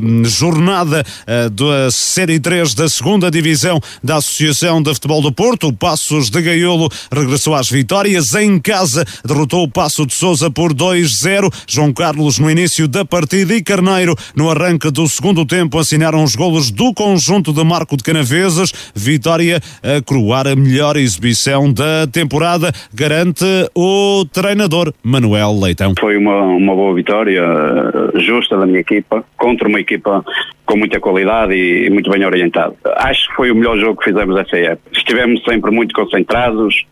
hum, 0.03 0.25
jornada 0.25 1.05
uh, 1.23 1.51
da 1.51 1.91
Série 1.91 2.39
3 2.39 2.75
da 2.75 2.89
segunda 2.89 3.31
Divisão 3.31 3.81
da 4.03 4.17
Associação 4.17 4.83
de 4.83 4.93
Futebol 4.95 5.23
do 5.23 5.33
Porto. 5.33 5.69
O 5.69 5.73
Passos 5.73 6.31
de 6.31 6.41
Gaiolo 6.43 6.89
regressou 7.13 7.55
às 7.55 7.69
vitórias. 7.69 8.35
Em 8.35 8.59
casa 8.59 9.05
derrotou 9.25 9.65
o 9.65 9.71
Passo 9.71 10.07
de 10.07 10.15
Souza 10.15 10.51
por 10.51 10.75
2-0. 10.75 11.53
João 11.67 11.93
Carlos 11.93 12.39
no 12.39 12.51
início 12.51 12.87
da 12.87 13.05
partida 13.05 13.55
e 13.55 13.63
Carneiro 13.63 14.17
no 14.35 14.51
arranque 14.51 14.91
do 14.91 15.09
segundo 15.09 15.45
tempo 15.45 15.79
assinaram 15.79 16.23
os 16.23 16.37
golos 16.37 16.71
do 16.71 16.93
conjunto 17.01 17.51
de 17.51 17.65
Marco 17.65 17.97
de 17.97 18.05
Canavesas. 18.05 18.93
Vitória 18.95 19.59
a 19.83 20.03
coroar 20.03 20.47
a 20.47 20.55
melhor 20.55 20.99
exibição 20.99 21.73
da 21.73 22.07
temporada, 22.07 22.71
garante 22.93 23.47
o 23.75 24.27
treinador 24.31 24.93
Manuel 25.03 25.59
Leitão. 25.59 25.95
Foi 25.99 26.19
uma, 26.19 26.43
uma 26.43 26.75
boa 26.75 26.95
vitória, 26.95 27.41
eh, 27.41 28.21
justa 28.21 28.59
da 28.59 28.67
minha 28.67 28.81
equipa, 28.81 29.25
contra 29.39 29.67
uma 29.67 29.81
equipa 29.81 30.23
com 30.67 30.77
muita 30.77 31.01
qualidade 31.01 31.55
e 31.55 31.89
muito 31.89 32.11
bem 32.11 32.23
orientado. 32.23 32.77
Acho 32.97 33.31
que 33.31 33.35
foi 33.35 33.51
o 33.51 33.55
melhor 33.55 33.79
jogo 33.79 33.99
que 33.99 34.11
fizemos 34.11 34.39
essa 34.39 34.59
época. 34.59 34.91
Estivemos 34.93 35.43
sempre 35.43 35.71
muito 35.71 35.95
concentrados, 35.95 36.85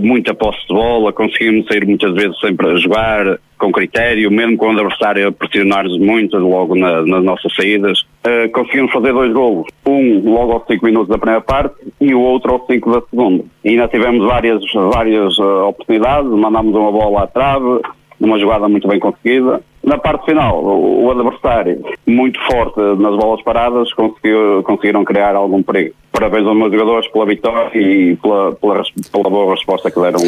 muita 0.00 0.34
posse 0.34 0.60
de 0.66 0.74
bola, 0.74 1.12
conseguimos 1.12 1.66
sair 1.66 1.86
muitas 1.86 2.14
vezes 2.14 2.38
sempre 2.40 2.70
a 2.70 2.76
jogar 2.76 3.38
com 3.58 3.72
critério, 3.72 4.30
mesmo 4.30 4.56
com 4.56 4.66
o 4.66 4.70
adversário 4.70 5.28
a 5.28 5.32
pressionar-nos 5.32 5.98
muito 5.98 6.36
logo 6.38 6.74
na, 6.74 7.02
nas 7.02 7.24
nossas 7.24 7.54
saídas. 7.54 8.00
Uh, 8.26 8.50
conseguimos 8.52 8.92
fazer 8.92 9.12
dois 9.12 9.32
golos, 9.32 9.66
um 9.86 10.30
logo 10.30 10.52
aos 10.52 10.66
5 10.66 10.84
minutos 10.84 11.08
da 11.08 11.18
primeira 11.18 11.40
parte 11.40 11.74
e 12.00 12.14
o 12.14 12.20
outro 12.20 12.52
aos 12.52 12.66
5 12.66 12.90
da 12.90 13.02
segunda. 13.08 13.44
E 13.64 13.70
ainda 13.70 13.88
tivemos 13.88 14.26
várias, 14.26 14.62
várias 14.72 15.38
uh, 15.38 15.68
oportunidades, 15.68 16.30
mandámos 16.30 16.74
uma 16.74 16.92
bola 16.92 17.24
à 17.24 17.26
trave, 17.26 17.80
uma 18.20 18.38
jogada 18.38 18.68
muito 18.68 18.86
bem 18.88 18.98
conseguida. 18.98 19.62
Na 19.84 19.98
parte 19.98 20.24
final, 20.24 20.64
o, 20.64 21.10
adversário, 21.10 21.84
muito 22.06 22.40
forte 22.46 22.80
nas 22.80 23.16
bolas 23.16 23.42
paradas, 23.42 23.92
conseguiu, 23.92 24.62
conseguiram 24.62 25.04
criar 25.04 25.34
algum 25.36 25.62
perigo. 25.62 25.94
Parabéns 26.10 26.46
aos 26.46 26.56
meus 26.56 26.72
jogadores 26.72 27.08
pela 27.08 27.26
vitória 27.26 27.78
e 27.78 28.16
pela, 28.16 28.52
pela, 28.52 28.82
pela 29.12 29.30
boa 29.30 29.54
resposta 29.54 29.90
que 29.90 30.00
deram 30.00 30.20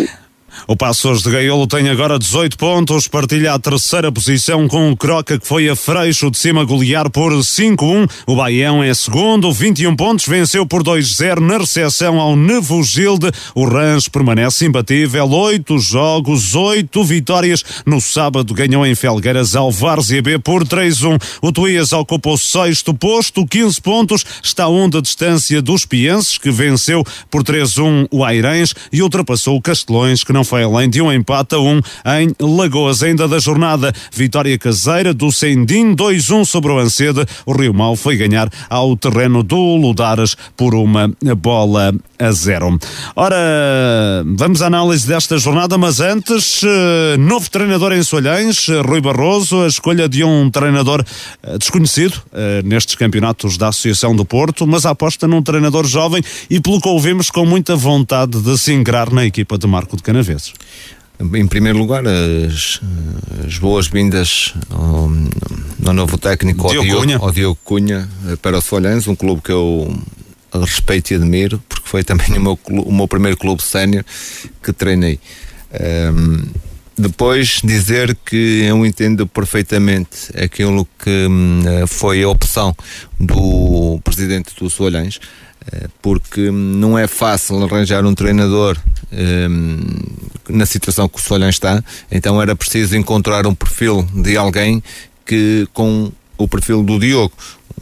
o 0.67 0.77
Passos 0.77 1.23
de 1.23 1.31
Gaiolo 1.31 1.67
tem 1.67 1.89
agora 1.89 2.19
18 2.19 2.57
pontos, 2.57 3.09
partilha 3.09 3.55
a 3.55 3.59
terceira 3.59 4.11
posição 4.11 4.67
com 4.67 4.91
o 4.91 4.97
Croca, 4.97 5.39
que 5.39 5.47
foi 5.47 5.69
a 5.69 5.77
Freixo 5.77 6.31
de 6.31 6.39
cima 6.39 6.65
golear 6.65 7.11
por 7.11 7.33
5-1. 7.33 8.09
O 8.27 8.37
Baião 8.37 8.83
é 8.83 8.93
segundo, 8.95 9.53
21 9.53 9.95
pontos, 9.95 10.27
venceu 10.27 10.67
por 10.67 10.83
2-0 10.83 11.41
na 11.41 11.59
recepção 11.59 12.19
ao 12.19 12.37
Nevo 12.37 12.83
Gilde. 12.83 13.31
O 13.55 13.65
Rans 13.65 14.09
permanece 14.09 14.67
imbatível, 14.67 15.29
8 15.29 15.79
jogos, 15.79 16.55
8 16.55 17.05
vitórias. 17.05 17.65
No 17.85 18.01
sábado 18.01 18.55
ganhou 18.55 18.87
em 18.87 18.95
Felgueiras 18.95 19.55
ao 19.55 19.71
Várzea 19.71 20.23
B 20.23 20.39
por 20.39 20.65
3-1. 20.65 21.21
O 21.43 21.53
Tuías 21.53 21.93
ocupa 21.93 22.31
o 22.31 22.39
sexto 22.39 22.95
posto, 22.95 23.47
15 23.47 23.81
pontos, 23.81 24.25
está 24.43 24.69
onde 24.69 24.99
a 24.99 25.01
distância 25.01 25.61
dos 25.61 25.85
Pienses, 25.85 26.39
que 26.39 26.51
venceu 26.51 27.05
por 27.31 27.43
3-1 27.43 28.09
o 28.11 28.25
Airães 28.25 28.75
e 28.93 29.03
ultrapassou 29.03 29.57
o 29.57 29.63
Castelões, 29.63 30.25
que 30.25 30.33
não 30.33 30.45
foi 30.47 30.63
além 30.63 30.89
de 30.89 31.03
um 31.03 31.13
empate 31.13 31.55
a 31.55 31.59
um 31.59 31.81
em 32.21 32.35
Lagoas. 32.41 33.03
Ainda 33.03 33.29
da 33.29 33.39
jornada, 33.39 33.93
vitória 34.13 34.57
caseira 34.59 35.13
do 35.13 35.31
Sendim 35.31 35.95
2-1 35.95 36.45
sobre 36.45 36.73
o 36.73 36.79
Ancede. 36.79 37.25
O 37.45 37.53
Rio 37.53 37.75
Mau 37.75 37.97
foi 37.97 38.17
ganhar 38.17 38.49
ao 38.71 38.97
terreno 38.97 39.43
do 39.43 39.77
Ludares 39.77 40.37
por 40.57 40.75
uma 40.75 41.11
bola 41.37 41.95
a 42.19 42.33
zero. 42.33 42.79
Ora, 43.15 43.37
vamos 44.25 44.63
à 44.63 44.67
análise 44.67 45.07
desta 45.07 45.39
jornada, 45.39 45.77
mas 45.77 46.01
antes, 46.01 46.63
eh, 46.65 47.17
novo 47.19 47.51
treinador 47.51 47.93
em 47.93 48.03
Solhães, 48.03 48.67
Rui 48.85 49.01
Barroso, 49.01 49.63
a 49.63 49.67
escolha 49.67 50.09
de 50.09 50.25
um 50.25 50.51
treinador 50.51 51.05
eh, 51.43 51.59
desconhecido 51.59 52.23
eh, 52.33 52.63
nestes 52.65 52.95
campeonatos 52.95 53.57
da 53.57 53.69
Associação 53.69 54.15
do 54.15 54.25
Porto, 54.25 54.67
mas 54.67 54.87
a 54.87 54.91
aposta 54.91 55.29
num 55.29 55.43
treinador 55.43 55.87
jovem 55.87 56.23
e 56.49 56.61
pelo 56.61 56.81
que 56.81 56.89
ouvimos 56.89 57.31
com 57.31 57.45
muita 57.45 57.77
vontade 57.77 58.41
de 58.41 58.59
se 58.59 58.73
ingrar 58.73 59.11
na 59.11 59.25
equipa 59.25 59.59
de 59.59 59.67
Marco 59.67 59.97
de 59.97 60.03
Canaveses? 60.03 60.53
Em 61.19 61.47
primeiro 61.47 61.79
lugar, 61.79 62.05
as, 62.07 62.81
as 63.47 63.59
boas-vindas 63.59 64.53
ao, 64.69 65.11
ao, 65.87 65.95
novo 65.95 66.19
técnico, 66.19 66.69
Diogo 66.69 66.77
ao, 66.77 66.85
Diogo, 66.85 67.01
Cunha. 67.01 67.19
ao 67.19 67.33
Diogo 67.33 67.59
Cunha, 67.65 68.09
para 68.43 68.59
o 68.59 68.61
Folhães, 68.61 69.09
um 69.09 69.15
clube 69.15 69.41
que 69.41 69.51
eu 69.51 69.99
respeito 70.65 71.13
e 71.13 71.17
admiro, 71.17 71.63
porque 71.69 71.89
foi 71.89 72.05
também 72.05 72.37
o 72.37 72.41
meu, 72.41 72.59
o 72.69 72.93
meu 72.93 73.09
primeiro 73.09 73.37
clube 73.37 73.63
sénior 73.63 74.05
que 74.63 74.73
treinei. 74.73 75.19
Um, 76.13 76.43
depois 76.99 77.61
dizer 77.63 78.17
que 78.25 78.63
eu 78.65 78.85
entendo 78.87 79.27
perfeitamente 79.27 80.31
aquilo 80.35 80.89
que 80.99 81.27
hum, 81.29 81.63
foi 81.87 82.23
a 82.23 82.29
opção 82.29 82.75
do 83.21 84.01
presidente 84.03 84.55
do 84.59 84.71
Solhães, 84.71 85.21
eh, 85.73 85.89
porque 86.01 86.51
não 86.51 86.99
é 86.99 87.07
fácil 87.07 87.63
arranjar 87.63 88.07
um 88.07 88.15
treinador 88.15 88.79
um, 89.13 89.79
na 90.49 90.65
situação 90.65 91.07
que 91.07 91.19
o 91.19 91.23
Solhães 91.23 91.57
está, 91.57 91.85
então 92.11 92.41
era 92.41 92.57
preciso 92.57 92.97
encontrar 92.97 93.47
um 93.47 93.55
perfil 93.55 94.03
de 94.15 94.37
alguém 94.37 94.83
que 95.27 95.69
com 95.75 96.11
o 96.39 96.49
perfil 96.49 96.83
do 96.83 96.99
Diogo, 96.99 97.33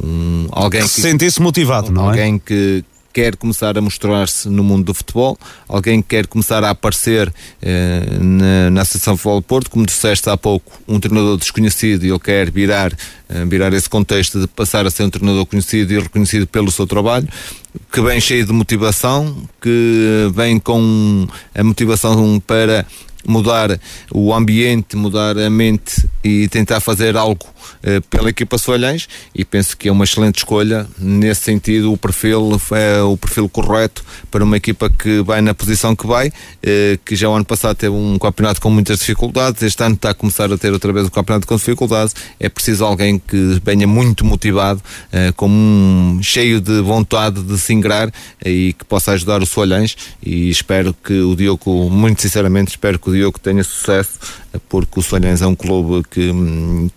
um, 0.02 0.46
alguém 0.50 0.82
que, 0.82 0.88
que 0.88 0.92
se 0.94 1.02
sentisse 1.02 1.40
motivado, 1.40 1.90
não 1.90 2.08
alguém 2.08 2.20
é? 2.20 2.24
Alguém 2.24 2.38
que 2.38 2.84
quer 3.14 3.36
começar 3.36 3.78
a 3.78 3.80
mostrar-se 3.80 4.48
no 4.48 4.64
mundo 4.64 4.86
do 4.86 4.92
futebol, 4.92 5.38
alguém 5.68 6.02
que 6.02 6.08
quer 6.08 6.26
começar 6.26 6.64
a 6.64 6.70
aparecer 6.70 7.32
eh, 7.62 8.02
na, 8.20 8.70
na 8.70 8.80
Associação 8.80 9.14
de 9.14 9.20
Futebol 9.20 9.40
Porto, 9.40 9.70
como 9.70 9.86
disseste 9.86 10.28
há 10.28 10.36
pouco, 10.36 10.72
um 10.88 10.98
treinador 10.98 11.36
desconhecido 11.36 12.04
e 12.04 12.10
ele 12.10 12.18
quer 12.18 12.50
virar, 12.50 12.92
eh, 13.28 13.44
virar 13.44 13.72
esse 13.72 13.88
contexto 13.88 14.40
de 14.40 14.48
passar 14.48 14.84
a 14.84 14.90
ser 14.90 15.04
um 15.04 15.10
treinador 15.10 15.46
conhecido 15.46 15.94
e 15.94 16.00
reconhecido 16.00 16.44
pelo 16.48 16.72
seu 16.72 16.88
trabalho, 16.88 17.28
que 17.92 18.02
vem 18.02 18.20
cheio 18.20 18.44
de 18.44 18.52
motivação, 18.52 19.36
que 19.62 20.28
vem 20.34 20.58
com 20.58 21.28
a 21.54 21.62
motivação 21.62 22.42
para 22.44 22.84
mudar 23.24 23.78
o 24.12 24.34
ambiente, 24.34 24.96
mudar 24.96 25.38
a 25.38 25.48
mente 25.48 26.04
e 26.22 26.48
tentar 26.48 26.80
fazer 26.80 27.16
algo 27.16 27.46
pela 28.10 28.30
equipa 28.30 28.58
Solhães 28.58 29.08
e 29.34 29.44
penso 29.44 29.76
que 29.76 29.88
é 29.88 29.92
uma 29.92 30.04
excelente 30.04 30.38
escolha. 30.38 30.86
Nesse 30.98 31.42
sentido 31.42 31.92
o 31.92 31.96
perfil 31.96 32.60
é 32.72 33.02
o 33.02 33.16
perfil 33.16 33.48
correto 33.48 34.04
para 34.30 34.44
uma 34.44 34.56
equipa 34.56 34.90
que 34.90 35.22
vai 35.22 35.40
na 35.40 35.54
posição 35.54 35.94
que 35.94 36.06
vai 36.06 36.32
eh, 36.62 36.98
que 37.04 37.14
já 37.16 37.28
o 37.28 37.34
ano 37.34 37.44
passado 37.44 37.76
teve 37.76 37.94
um 37.94 38.18
campeonato 38.18 38.60
com 38.60 38.70
muitas 38.70 38.98
dificuldades 38.98 39.62
este 39.62 39.82
ano 39.82 39.94
está 39.94 40.10
a 40.10 40.14
começar 40.14 40.52
a 40.52 40.58
ter 40.58 40.72
outra 40.72 40.92
vez 40.92 41.06
o 41.06 41.10
campeonato 41.10 41.46
com 41.46 41.56
dificuldades. 41.56 42.14
É 42.38 42.48
preciso 42.48 42.84
alguém 42.84 43.18
que 43.18 43.60
venha 43.64 43.86
muito 43.86 44.24
motivado 44.24 44.80
eh, 45.12 45.32
com 45.32 45.48
um, 45.48 46.20
cheio 46.22 46.60
de 46.60 46.80
vontade 46.80 47.42
de 47.42 47.58
se 47.58 47.72
ingrar 47.72 48.12
e 48.44 48.74
que 48.78 48.84
possa 48.84 49.12
ajudar 49.12 49.42
o 49.42 49.46
Solhães 49.46 49.96
e 50.22 50.50
espero 50.50 50.94
que 50.94 51.20
o 51.20 51.34
Diogo 51.34 51.90
muito 51.90 52.22
sinceramente 52.22 52.70
espero 52.70 52.98
que 52.98 53.10
o 53.10 53.12
Diogo 53.12 53.38
tenha 53.38 53.64
sucesso 53.64 54.18
porque 54.68 55.00
o 55.00 55.02
Solhães 55.02 55.42
é 55.42 55.46
um 55.46 55.54
clube 55.54 56.06
que, 56.10 56.32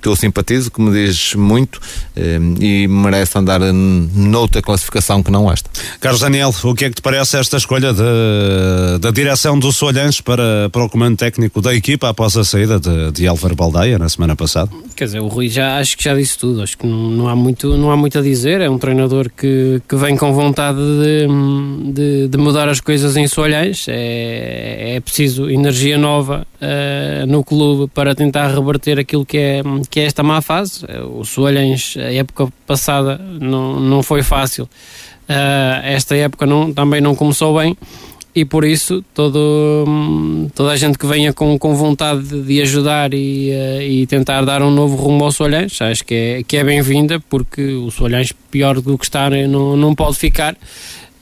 que 0.01 0.07
eu 0.07 0.15
simpatizo, 0.15 0.71
que 0.71 0.81
me 0.81 0.91
diz 0.91 1.33
muito 1.35 1.79
eh, 2.15 2.39
e 2.59 2.87
merece 2.87 3.37
andar 3.37 3.59
noutra 3.71 4.61
classificação 4.61 5.21
que 5.23 5.31
não 5.31 5.51
esta. 5.51 5.69
Carlos 5.99 6.21
Daniel, 6.21 6.53
o 6.63 6.75
que 6.75 6.85
é 6.85 6.89
que 6.89 6.95
te 6.95 7.01
parece 7.01 7.37
esta 7.37 7.57
escolha 7.57 7.93
de, 7.93 8.99
da 8.99 9.11
direção 9.11 9.57
do 9.57 9.71
Solhães 9.71 10.21
para, 10.21 10.69
para 10.71 10.83
o 10.83 10.89
comando 10.89 11.17
técnico 11.17 11.61
da 11.61 11.73
equipa 11.73 12.09
após 12.09 12.35
a 12.37 12.43
saída 12.43 12.79
de, 12.79 13.11
de 13.11 13.27
Álvaro 13.27 13.55
Baldeia 13.55 13.97
na 13.97 14.09
semana 14.09 14.35
passada? 14.35 14.71
Quer 14.95 15.05
dizer, 15.05 15.19
o 15.19 15.27
Rui 15.27 15.49
já 15.49 15.77
acho 15.77 15.97
que 15.97 16.03
já 16.03 16.15
disse 16.15 16.37
tudo, 16.37 16.61
acho 16.61 16.77
que 16.77 16.85
não, 16.85 17.09
não, 17.09 17.29
há, 17.29 17.35
muito, 17.35 17.77
não 17.77 17.91
há 17.91 17.97
muito 17.97 18.17
a 18.17 18.21
dizer, 18.21 18.61
é 18.61 18.69
um 18.69 18.77
treinador 18.77 19.29
que, 19.35 19.81
que 19.87 19.95
vem 19.95 20.15
com 20.17 20.33
vontade 20.33 20.79
de, 20.79 21.93
de, 21.93 22.27
de 22.27 22.37
mudar 22.37 22.67
as 22.69 22.79
coisas 22.79 23.15
em 23.15 23.27
Solhães, 23.27 23.85
é, 23.87 24.95
é 24.95 24.99
preciso 24.99 25.49
energia 25.49 25.97
nova 25.97 26.45
uh, 26.61 27.25
no 27.27 27.43
clube 27.43 27.91
para 27.93 28.13
tentar 28.15 28.47
reverter 28.47 28.99
aquilo 28.99 29.25
que 29.25 29.37
é, 29.37 29.61
que 29.89 29.99
é 29.99 30.05
esta 30.05 30.23
má 30.23 30.41
fase. 30.41 30.85
O 31.11 31.23
Soalhães, 31.23 31.95
a 31.97 32.13
época 32.13 32.51
passada, 32.65 33.17
não, 33.17 33.79
não 33.79 34.03
foi 34.03 34.23
fácil. 34.23 34.65
Uh, 35.29 35.83
esta 35.83 36.15
época 36.15 36.45
não, 36.45 36.73
também 36.73 37.01
não 37.01 37.13
começou 37.13 37.57
bem 37.57 37.75
e 38.37 38.45
por 38.45 38.63
isso 38.63 39.03
todo, 39.15 39.85
toda 40.53 40.71
a 40.71 40.77
gente 40.77 40.97
que 40.97 41.07
venha 41.07 41.33
com, 41.33 41.57
com 41.57 41.75
vontade 41.75 42.43
de 42.43 42.61
ajudar 42.61 43.11
e, 43.13 43.49
uh, 43.49 43.81
e 43.81 44.05
tentar 44.05 44.45
dar 44.45 44.61
um 44.61 44.69
novo 44.69 44.95
rumo 44.95 45.25
ao 45.25 45.31
Soalhães, 45.31 45.81
acho 45.81 46.05
que 46.05 46.13
é, 46.13 46.43
que 46.43 46.55
é 46.55 46.63
bem-vinda 46.63 47.19
porque 47.29 47.73
o 47.73 47.89
Soalhães 47.89 48.31
pior 48.51 48.79
do 48.79 48.95
que 48.95 49.05
está 49.05 49.29
não, 49.29 49.75
não 49.75 49.95
pode 49.95 50.17
ficar 50.17 50.55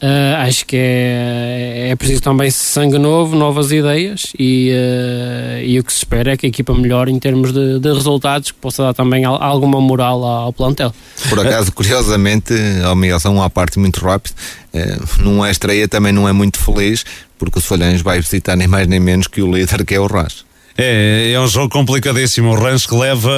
Uh, 0.02 0.36
acho 0.46 0.66
que 0.66 0.76
é, 0.76 1.90
é 1.92 1.96
preciso 1.96 2.22
também 2.22 2.52
sangue 2.52 2.98
novo, 2.98 3.34
novas 3.34 3.72
ideias 3.72 4.34
e, 4.38 4.70
uh, 4.72 5.64
e 5.64 5.80
o 5.80 5.84
que 5.84 5.92
se 5.92 6.00
espera 6.00 6.34
é 6.34 6.38
que 6.38 6.46
a 6.46 6.50
equipa 6.50 6.74
melhore 6.74 7.12
em 7.12 7.18
termos 7.18 7.54
de, 7.54 7.80
de 7.80 7.94
resultados, 7.94 8.52
que 8.52 8.58
possa 8.60 8.84
dar 8.84 8.94
também 8.94 9.24
alguma 9.24 9.80
moral 9.80 10.24
ao 10.24 10.52
plantel. 10.52 10.94
Por 11.30 11.40
acaso, 11.40 11.72
curiosamente, 11.74 12.54
a 12.84 12.94
Miguel, 12.94 13.20
só 13.22 13.32
uma 13.32 13.50
parte 13.50 13.80
muito 13.80 14.04
rápida, 14.06 14.36
uh, 14.74 15.24
numa 15.24 15.50
estreia 15.50 15.88
também 15.88 16.12
não 16.12 16.28
é 16.28 16.34
muito 16.34 16.60
feliz, 16.60 17.06
porque 17.38 17.60
o 17.60 17.62
Folhães 17.62 18.02
vai 18.02 18.20
visitar 18.20 18.58
nem 18.58 18.68
mais 18.68 18.88
nem 18.88 19.00
menos 19.00 19.28
que 19.28 19.42
o 19.42 19.50
líder 19.50 19.86
que 19.86 19.96
é 19.96 20.00
o 20.00 20.08
Ras. 20.08 20.44
É, 20.78 21.32
é 21.32 21.40
um 21.40 21.48
jogo 21.48 21.70
complicadíssimo. 21.70 22.50
O 22.50 22.56
Rans 22.56 22.86
que 22.86 22.94
leva 22.94 23.32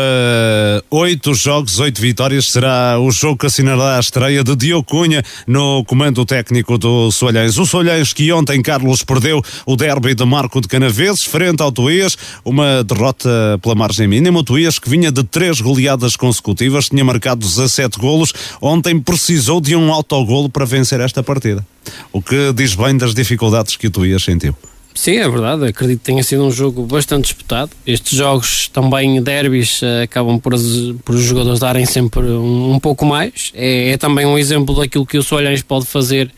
oito 0.89 1.35
jogos, 1.35 1.79
oito 1.79 2.01
vitórias. 2.01 2.49
Será 2.49 2.99
o 2.99 3.11
jogo 3.11 3.37
que 3.37 3.45
assinará 3.45 3.97
a 3.97 3.99
estreia 3.99 4.43
de 4.43 4.55
Diogo 4.55 4.83
Cunha 4.83 5.21
no 5.45 5.85
comando 5.85 6.25
técnico 6.25 6.79
do 6.79 7.11
Solhães. 7.11 7.59
O 7.59 7.65
Solhães 7.65 8.11
que 8.11 8.31
ontem, 8.31 8.59
Carlos, 8.63 9.03
perdeu 9.03 9.43
o 9.67 9.75
derby 9.75 10.15
de 10.15 10.25
Marco 10.25 10.59
de 10.59 10.67
Canaveses 10.67 11.25
frente 11.25 11.61
ao 11.61 11.71
Tuías. 11.71 12.17
Uma 12.43 12.83
derrota 12.83 13.29
pela 13.61 13.75
margem 13.75 14.07
mínima. 14.07 14.39
O 14.39 14.43
Tuías 14.43 14.79
que 14.79 14.89
vinha 14.89 15.11
de 15.11 15.23
três 15.23 15.61
goleadas 15.61 16.15
consecutivas, 16.15 16.89
tinha 16.89 17.05
marcado 17.05 17.45
17 17.45 17.99
golos. 17.99 18.33
Ontem 18.59 18.99
precisou 18.99 19.61
de 19.61 19.75
um 19.75 19.93
autogolo 19.93 20.49
para 20.49 20.65
vencer 20.65 20.99
esta 21.01 21.21
partida. 21.21 21.63
O 22.11 22.19
que 22.19 22.51
diz 22.51 22.73
bem 22.73 22.97
das 22.97 23.13
dificuldades 23.13 23.75
que 23.75 23.85
o 23.85 23.91
Tuías 23.91 24.23
sentiu. 24.23 24.55
Sim, 24.97 25.17
é 25.17 25.29
verdade. 25.29 25.63
Acredito 25.63 25.99
que 25.99 26.05
tenha 26.05 26.23
sido 26.23 26.43
um 26.43 26.49
jogo 26.49 26.81
bastante 26.81 27.25
disputado. 27.25 27.69
Estes 27.85 28.17
jogos 28.17 28.67
também 28.67 29.21
derbys 29.21 29.79
acabam 30.03 30.39
por, 30.39 30.53
por 31.05 31.13
os 31.13 31.21
jogadores 31.21 31.59
darem 31.59 31.85
sempre 31.85 32.25
um, 32.25 32.73
um 32.73 32.79
pouco 32.79 33.05
mais. 33.05 33.51
É, 33.53 33.91
é, 33.91 33.97
também 33.97 34.25
um 34.25 34.39
exemplo 34.39 34.73
daquilo 34.75 35.05
que 35.05 35.19
o 35.19 35.21
Solhães 35.21 35.61
pode 35.61 35.85
fazer 35.85 36.31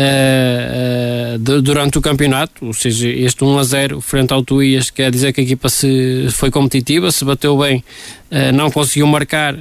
uh, 0.00 1.34
uh, 1.34 1.38
de, 1.38 1.60
durante 1.60 1.98
o 1.98 2.00
campeonato, 2.00 2.64
ou 2.64 2.72
seja, 2.72 3.08
este 3.08 3.44
1 3.44 3.58
a 3.58 3.62
0 3.62 4.00
frente 4.00 4.32
ao 4.32 4.42
Tuías 4.42 4.90
quer 4.90 5.10
dizer 5.10 5.32
que 5.32 5.40
a 5.40 5.44
equipa 5.44 5.68
se 5.68 6.28
foi 6.30 6.50
competitiva, 6.50 7.10
se 7.12 7.24
bateu 7.24 7.58
bem, 7.58 7.84
uh, 8.30 8.52
não 8.54 8.70
conseguiu 8.70 9.06
marcar, 9.06 9.54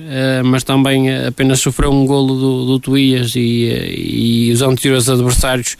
mas 0.45 0.63
também 0.63 1.13
apenas 1.25 1.59
sofreu 1.59 1.91
um 1.91 2.05
golo 2.05 2.35
do, 2.35 2.65
do 2.65 2.79
Tuías 2.79 3.35
e, 3.35 4.47
e 4.49 4.51
os 4.51 4.61
anteriores 4.61 5.09
adversários 5.09 5.75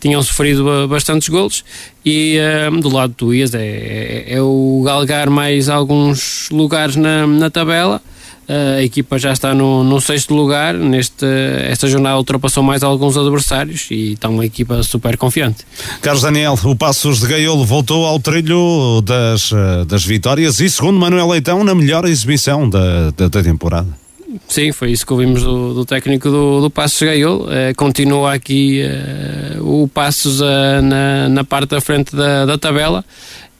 tinham 0.00 0.22
sofrido 0.22 0.86
bastantes 0.88 1.28
golos. 1.28 1.64
E 2.06 2.36
do 2.82 2.90
lado 2.90 3.10
do 3.10 3.16
Tuías 3.16 3.54
é, 3.54 3.64
é, 3.66 4.24
é 4.34 4.42
o 4.42 4.82
galgar 4.84 5.30
mais 5.30 5.70
alguns 5.70 6.50
lugares 6.50 6.96
na, 6.96 7.26
na 7.26 7.48
tabela 7.48 8.02
a 8.48 8.82
equipa 8.82 9.18
já 9.18 9.32
está 9.32 9.54
no, 9.54 9.84
no 9.84 10.00
sexto 10.00 10.34
lugar. 10.34 10.74
Neste, 10.74 11.24
esta 11.68 11.86
jornada 11.88 12.16
ultrapassou 12.16 12.62
mais 12.62 12.82
alguns 12.82 13.16
adversários 13.16 13.86
e 13.90 14.12
está 14.12 14.28
uma 14.28 14.44
equipa 14.44 14.82
super 14.82 15.16
confiante. 15.16 15.64
Carlos 16.00 16.22
Daniel, 16.22 16.58
o 16.64 16.76
Passos 16.76 17.20
de 17.20 17.26
Gaiolo 17.26 17.64
voltou 17.64 18.06
ao 18.06 18.18
trilho 18.18 19.00
das, 19.02 19.50
das 19.86 20.04
vitórias 20.04 20.60
e, 20.60 20.68
segundo 20.68 20.98
Manuel 20.98 21.28
Leitão, 21.28 21.64
na 21.64 21.74
melhor 21.74 22.04
exibição 22.04 22.68
da, 22.68 23.10
da, 23.10 23.28
da 23.28 23.42
temporada. 23.42 24.04
Sim, 24.48 24.72
foi 24.72 24.90
isso 24.90 25.06
que 25.06 25.12
ouvimos 25.12 25.42
do, 25.42 25.74
do 25.74 25.84
técnico 25.84 26.30
do, 26.30 26.60
do 26.60 26.70
Passos 26.70 27.00
Gaiolo. 27.00 27.46
Eh, 27.50 27.72
continua 27.74 28.34
aqui 28.34 28.80
eh, 28.80 29.56
o 29.60 29.88
Passos 29.88 30.40
uh, 30.40 30.82
na, 30.82 31.28
na 31.28 31.44
parte 31.44 31.70
da 31.70 31.80
frente 31.80 32.14
da, 32.14 32.44
da 32.44 32.58
tabela. 32.58 33.04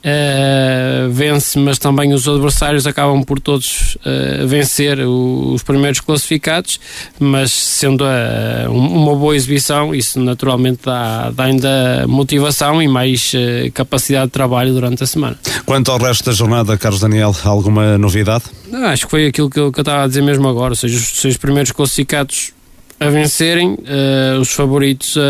Uh, 0.05 1.09
vence, 1.10 1.59
mas 1.59 1.78
também 1.78 2.12
os 2.12 2.28
adversários 2.28 2.86
acabam 2.86 3.24
por 3.24 3.40
todos 3.40 3.97
uh, 3.97 4.47
vencer 4.47 5.01
o, 5.01 5.55
os 5.55 5.62
primeiros 5.62 6.01
classificados, 6.01 6.78
mas 7.18 7.51
sendo 7.51 8.05
uh, 8.05 8.70
uma 8.70 9.16
boa 9.16 9.35
exibição, 9.35 9.94
isso 9.94 10.20
naturalmente 10.20 10.81
dá, 10.85 11.31
dá 11.31 11.44
ainda 11.44 12.05
motivação 12.06 12.82
e 12.82 12.89
mais 12.89 13.32
capacidade 13.72 14.26
de 14.26 14.32
trabalho 14.32 14.74
durante 14.74 15.02
a 15.02 15.06
semana. 15.06 15.39
Quanto 15.64 15.90
ao 15.90 15.98
resto 15.98 16.26
da 16.26 16.32
jornada, 16.32 16.76
Carlos 16.76 17.01
Daniel, 17.01 17.35
alguma 17.43 17.97
novidade? 17.97 18.44
Não, 18.68 18.85
acho 18.85 19.06
que 19.06 19.10
foi 19.10 19.26
aquilo 19.28 19.48
que 19.48 19.59
eu, 19.59 19.72
que 19.72 19.78
eu 19.78 19.82
estava 19.82 20.05
a 20.05 20.06
dizer 20.06 20.22
mesmo 20.22 20.47
agora, 20.47 20.72
ou 20.72 20.76
seja, 20.76 20.98
os 20.98 21.20
seis 21.20 21.39
primeiros 21.39 21.72
classificados 21.72 22.52
a 22.99 23.09
vencerem, 23.09 23.75
uh, 23.75 24.41
os 24.41 24.53
favoritos 24.53 25.16
uh, 25.16 25.21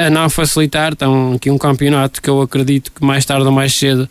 a, 0.00 0.06
a, 0.06 0.10
não 0.10 0.28
facilitar. 0.28 0.92
Então, 0.92 1.32
aqui 1.34 1.50
um 1.50 1.58
campeonato 1.58 2.20
que 2.20 2.28
eu 2.28 2.40
acredito 2.40 2.92
que 2.92 3.04
mais 3.04 3.24
tarde 3.24 3.46
ou 3.46 3.52
mais 3.52 3.74
cedo 3.74 4.08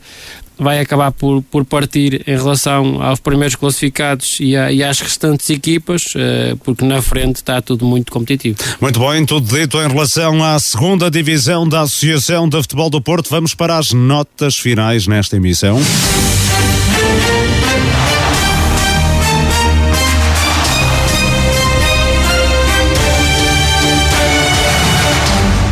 vai 0.59 0.79
acabar 0.79 1.11
por, 1.11 1.43
por 1.43 1.63
partir 1.63 2.23
em 2.27 2.35
relação 2.35 3.01
aos 3.01 3.19
primeiros 3.19 3.55
classificados 3.55 4.39
e, 4.39 4.55
a, 4.55 4.71
e 4.71 4.83
às 4.83 4.99
restantes 4.99 5.49
equipas, 5.49 6.15
uh, 6.15 6.57
porque 6.63 6.83
na 6.83 7.01
frente 7.01 7.37
está 7.37 7.61
tudo 7.61 7.85
muito 7.85 8.11
competitivo. 8.11 8.57
Muito 8.81 8.99
bem, 8.99 9.25
tudo 9.25 9.55
dito 9.55 9.77
em 9.81 9.87
relação 9.87 10.43
à 10.43 10.59
segunda 10.59 11.11
divisão 11.11 11.67
da 11.67 11.81
Associação 11.81 12.49
de 12.49 12.57
Futebol 12.57 12.89
do 12.89 13.01
Porto. 13.01 13.29
Vamos 13.29 13.53
para 13.53 13.77
as 13.77 13.91
notas 13.91 14.57
finais 14.57 15.05
nesta 15.07 15.35
emissão. 15.37 15.79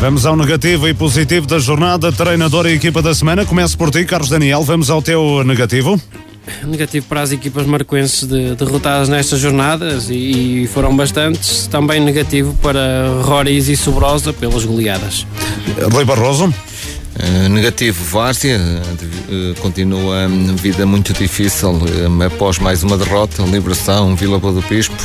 Vamos 0.05 0.23
ao 0.23 0.35
negativo 0.35 0.87
e 0.87 0.93
positivo 0.93 1.47
da 1.47 1.57
jornada, 1.57 2.11
treinador 2.11 2.67
e 2.67 2.73
equipa 2.73 3.01
da 3.01 3.11
semana. 3.11 3.43
Começo 3.43 3.75
por 3.75 3.89
ti, 3.89 4.05
Carlos 4.05 4.29
Daniel. 4.29 4.61
Vamos 4.61 4.91
ao 4.91 5.01
teu 5.01 5.43
negativo. 5.43 5.99
Negativo 6.63 7.07
para 7.07 7.21
as 7.21 7.31
equipas 7.31 7.65
marcoenses 7.65 8.23
de, 8.23 8.53
derrotadas 8.53 9.09
nestas 9.09 9.39
jornadas 9.39 10.07
e, 10.11 10.61
e, 10.61 10.67
foram 10.67 10.95
bastantes. 10.95 11.65
Também 11.65 11.99
negativo 11.99 12.55
para 12.61 13.19
Roriz 13.23 13.67
e 13.67 13.75
Sobrosa 13.75 14.31
pelas 14.31 14.63
goleadas. 14.63 15.25
Rui 15.91 16.05
Barroso. 16.05 16.53
Uh, 17.15 17.47
negativo, 17.47 18.03
Várzea 18.03 18.59
uh, 18.59 19.61
continua 19.61 20.27
uma 20.27 20.53
vida 20.53 20.85
muito 20.85 21.13
difícil 21.13 21.69
uh, 21.71 22.23
após 22.25 22.59
mais 22.59 22.83
uma 22.83 22.97
derrota, 22.97 23.41
Liberação, 23.43 24.17
Vila 24.17 24.37
Boa 24.37 24.51
do 24.51 24.61
Bispo, 24.61 24.95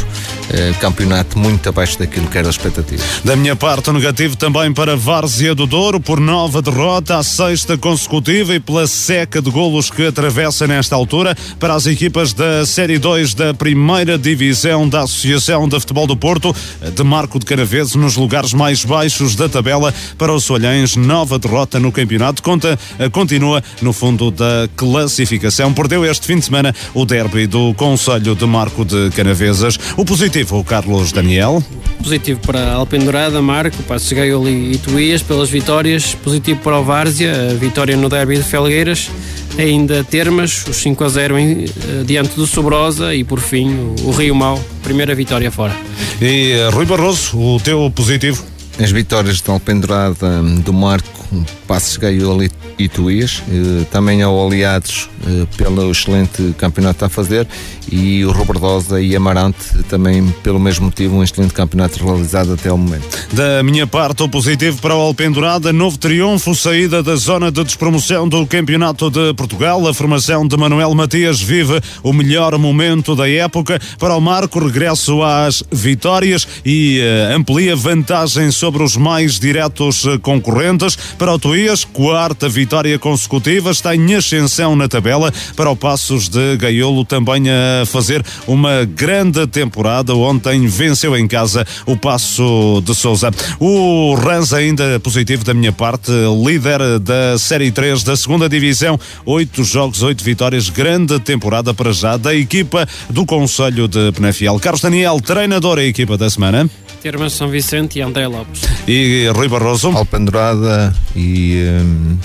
campeonato 0.80 1.38
muito 1.38 1.68
abaixo 1.68 1.96
daquilo 1.96 2.26
que 2.26 2.36
era 2.36 2.48
a 2.48 2.50
expectativa. 2.50 3.00
Da 3.24 3.36
minha 3.36 3.54
parte, 3.54 3.88
o 3.88 3.92
negativo 3.92 4.36
também 4.36 4.72
para 4.72 4.96
Várzea 4.96 5.54
do 5.54 5.64
Douro, 5.64 6.00
por 6.00 6.18
nova 6.18 6.60
derrota, 6.60 7.18
a 7.18 7.22
sexta 7.22 7.78
consecutiva 7.78 8.56
e 8.56 8.58
pela 8.58 8.88
seca 8.88 9.40
de 9.40 9.48
golos 9.48 9.90
que 9.90 10.04
atravessa 10.04 10.66
nesta 10.66 10.96
altura 10.96 11.36
para 11.60 11.74
as 11.74 11.86
equipas 11.86 12.32
da 12.32 12.66
Série 12.66 12.98
2 12.98 13.34
da 13.34 13.54
primeira 13.54 14.18
divisão 14.18 14.88
da 14.88 15.02
Associação 15.02 15.68
de 15.68 15.78
Futebol 15.78 16.08
do 16.08 16.16
Porto, 16.16 16.52
de 16.82 17.04
Marco 17.04 17.38
de 17.38 17.46
Canaveses, 17.46 17.94
nos 17.94 18.16
lugares 18.16 18.52
mais 18.52 18.84
baixos 18.84 19.36
da 19.36 19.48
tabela 19.48 19.94
para 20.18 20.34
os 20.34 20.42
Solhães, 20.42 20.96
nova 20.96 21.38
derrota 21.38 21.78
no 21.78 21.92
campeonato, 22.00 22.42
conta, 22.42 22.78
continua 23.12 23.62
no 23.82 23.92
fundo 23.92 24.30
da 24.30 24.68
classificação. 24.76 25.72
Perdeu 25.72 26.04
este 26.04 26.26
fim 26.26 26.38
de 26.38 26.44
semana 26.44 26.74
o 26.94 27.04
derby 27.04 27.46
do 27.46 27.74
Conselho 27.74 28.34
de 28.34 28.46
Marco 28.46 28.84
de 28.84 29.10
Canaveses. 29.10 29.78
O 29.96 30.04
positivo, 30.04 30.58
o 30.58 30.64
Carlos 30.64 31.12
Daniel. 31.12 31.62
Positivo 32.02 32.40
para 32.40 32.72
Alpendurada, 32.72 33.42
Marco, 33.42 33.82
Passos 33.82 34.12
Gaio 34.12 34.48
e 34.48 34.78
Tuías 34.78 35.22
pelas 35.22 35.50
vitórias. 35.50 36.14
Positivo 36.14 36.60
para 36.60 36.78
o 36.78 36.84
Várzea, 36.84 37.50
a 37.50 37.54
vitória 37.54 37.96
no 37.96 38.08
derby 38.08 38.36
de 38.36 38.42
Felgueiras. 38.42 39.10
Ainda 39.58 40.02
Termas, 40.04 40.64
os 40.66 40.76
5 40.76 41.04
a 41.04 41.08
0 41.08 41.38
em, 41.38 41.64
eh, 41.64 42.04
diante 42.06 42.34
do 42.36 42.46
Sobrosa 42.46 43.14
e 43.14 43.24
por 43.24 43.40
fim 43.40 43.68
o, 43.68 43.94
o 44.04 44.10
Rio 44.10 44.34
Mau, 44.34 44.62
primeira 44.82 45.14
vitória 45.14 45.50
fora. 45.50 45.76
E 46.20 46.54
uh, 46.54 46.70
Rui 46.70 46.86
Barroso, 46.86 47.38
o 47.38 47.60
teu 47.60 47.90
positivo? 47.94 48.42
As 48.82 48.90
vitórias 48.90 49.42
de 49.42 49.50
Alpendurada, 49.50 50.26
hum, 50.26 50.60
do 50.60 50.72
Marco, 50.72 51.19
Passos 51.66 51.96
Gaio 51.96 52.38
e 52.78 52.88
Tuías, 52.88 53.42
eh, 53.48 53.84
também 53.90 54.22
ao 54.22 54.46
Aliados 54.46 55.08
pelo 55.56 55.90
excelente 55.90 56.54
campeonato 56.56 57.04
a 57.04 57.08
fazer 57.08 57.46
e 57.90 58.24
o 58.24 58.30
Robertosa 58.30 59.00
e 59.00 59.14
Amarante 59.16 59.82
também 59.88 60.26
pelo 60.42 60.60
mesmo 60.60 60.86
motivo 60.86 61.16
um 61.16 61.22
excelente 61.22 61.52
campeonato 61.52 62.02
realizado 62.04 62.52
até 62.52 62.68
ao 62.68 62.78
momento. 62.78 63.06
Da 63.32 63.62
minha 63.62 63.86
parte, 63.86 64.22
o 64.22 64.28
positivo 64.28 64.80
para 64.80 64.94
o 64.94 65.00
Alpendurada, 65.00 65.72
novo 65.72 65.98
triunfo, 65.98 66.54
saída 66.54 67.02
da 67.02 67.16
zona 67.16 67.50
de 67.50 67.64
despromoção 67.64 68.28
do 68.28 68.46
Campeonato 68.46 69.10
de 69.10 69.34
Portugal, 69.34 69.86
a 69.86 69.92
formação 69.92 70.46
de 70.46 70.56
Manuel 70.56 70.94
Matias 70.94 71.40
vive 71.40 71.80
o 72.02 72.12
melhor 72.12 72.56
momento 72.58 73.16
da 73.16 73.28
época, 73.28 73.80
para 73.98 74.14
o 74.14 74.20
Marco 74.20 74.58
regresso 74.60 75.22
às 75.22 75.62
vitórias 75.70 76.46
e 76.64 77.00
uh, 77.00 77.36
amplia 77.36 77.74
vantagem 77.74 78.50
sobre 78.50 78.82
os 78.82 78.96
mais 78.96 79.38
diretos 79.38 80.04
concorrentes, 80.22 80.96
para 81.20 81.34
o 81.34 81.38
Tuías, 81.38 81.84
quarta 81.84 82.48
vitória 82.48 82.98
consecutiva, 82.98 83.70
está 83.70 83.94
em 83.94 84.14
ascensão 84.14 84.74
na 84.74 84.88
tabela, 84.88 85.30
para 85.54 85.68
o 85.68 85.76
Passos 85.76 86.30
de 86.30 86.56
Gaiolo 86.56 87.04
também 87.04 87.42
a 87.50 87.84
fazer 87.84 88.24
uma 88.46 88.86
grande 88.86 89.46
temporada. 89.46 90.14
Ontem 90.14 90.66
venceu 90.66 91.14
em 91.14 91.28
casa 91.28 91.66
o 91.84 91.94
Passo 91.94 92.82
de 92.82 92.94
Souza. 92.94 93.30
O 93.58 94.14
Rans 94.14 94.54
ainda 94.54 94.98
positivo 94.98 95.44
da 95.44 95.52
minha 95.52 95.72
parte, 95.72 96.10
líder 96.42 96.98
da 97.00 97.36
Série 97.38 97.70
3 97.70 98.02
da 98.02 98.16
segunda 98.16 98.48
Divisão, 98.48 98.98
oito 99.26 99.62
jogos, 99.62 100.02
oito 100.02 100.24
vitórias, 100.24 100.70
grande 100.70 101.20
temporada 101.20 101.74
para 101.74 101.92
já 101.92 102.16
da 102.16 102.34
equipa 102.34 102.88
do 103.10 103.26
Conselho 103.26 103.86
de 103.86 104.10
Penafiel. 104.12 104.58
Carlos 104.58 104.80
Daniel, 104.80 105.20
treinador 105.20 105.78
a 105.78 105.84
equipa 105.84 106.16
da 106.16 106.30
semana. 106.30 106.66
Termas 107.02 107.32
São 107.32 107.48
Vicente 107.48 107.98
e 107.98 108.02
André 108.02 108.26
Lopes. 108.26 108.62
E 108.86 109.30
Rui 109.34 109.48
Barroso. 109.48 109.88
Alpendurada 109.88 110.94
e. 111.16 111.64
Um... 111.82 112.18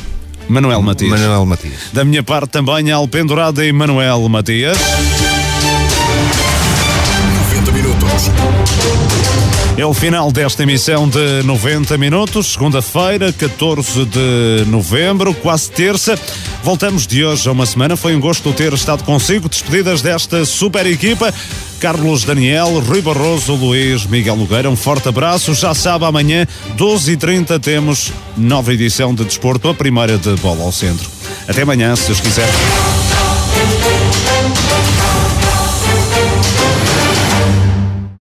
Manuel 0.47 0.81
Matias. 0.81 1.10
Manuel 1.10 1.45
Matias. 1.45 1.89
Da 1.91 2.03
minha 2.03 2.22
parte 2.22 2.49
também, 2.49 2.91
Alpendurada 2.91 3.65
e 3.65 3.72
Manuel 3.72 4.27
Matias. 4.30 4.77
É 9.77 9.85
o 9.85 9.93
final 9.93 10.31
desta 10.31 10.64
emissão 10.64 11.07
de 11.07 11.43
90 11.43 11.97
minutos, 11.97 12.53
segunda-feira, 12.53 13.34
14 13.34 14.06
de 14.06 14.65
novembro, 14.68 15.34
quase 15.34 15.69
terça. 15.69 16.18
Voltamos 16.64 17.06
de 17.06 17.26
hoje 17.26 17.49
a 17.49 17.52
uma 17.52 17.65
semana. 17.65 17.97
Foi 17.97 18.15
um 18.15 18.19
gosto 18.22 18.53
ter 18.53 18.72
estado 18.72 19.03
consigo. 19.03 19.49
Despedidas 19.49 20.02
desta 20.02 20.45
super 20.45 20.88
equipa. 20.88 21.34
Carlos 21.77 22.23
Daniel, 22.23 22.80
Rui 22.80 23.02
Barroso, 23.02 23.53
Luís, 23.53 24.06
Miguel 24.06 24.38
Nogueira. 24.38 24.69
Um 24.69 24.77
forte 24.77 25.10
abraço. 25.10 25.53
Já 25.53 25.73
sabe, 25.73 26.06
amanhã, 26.06 26.47
12h30, 26.77 27.60
temos 27.60 28.14
nova 28.38 28.73
edição 28.73 29.14
de 29.14 29.26
Desporto, 29.26 29.68
a 29.68 29.73
primeira 29.73 30.18
de 30.18 30.35
bola 30.38 30.64
ao 30.64 30.72
centro. 30.72 31.10
Até 31.49 31.64
amanhã, 31.64 31.93
se 31.97 32.07
Deus 32.07 32.22
quiser. 32.22 32.47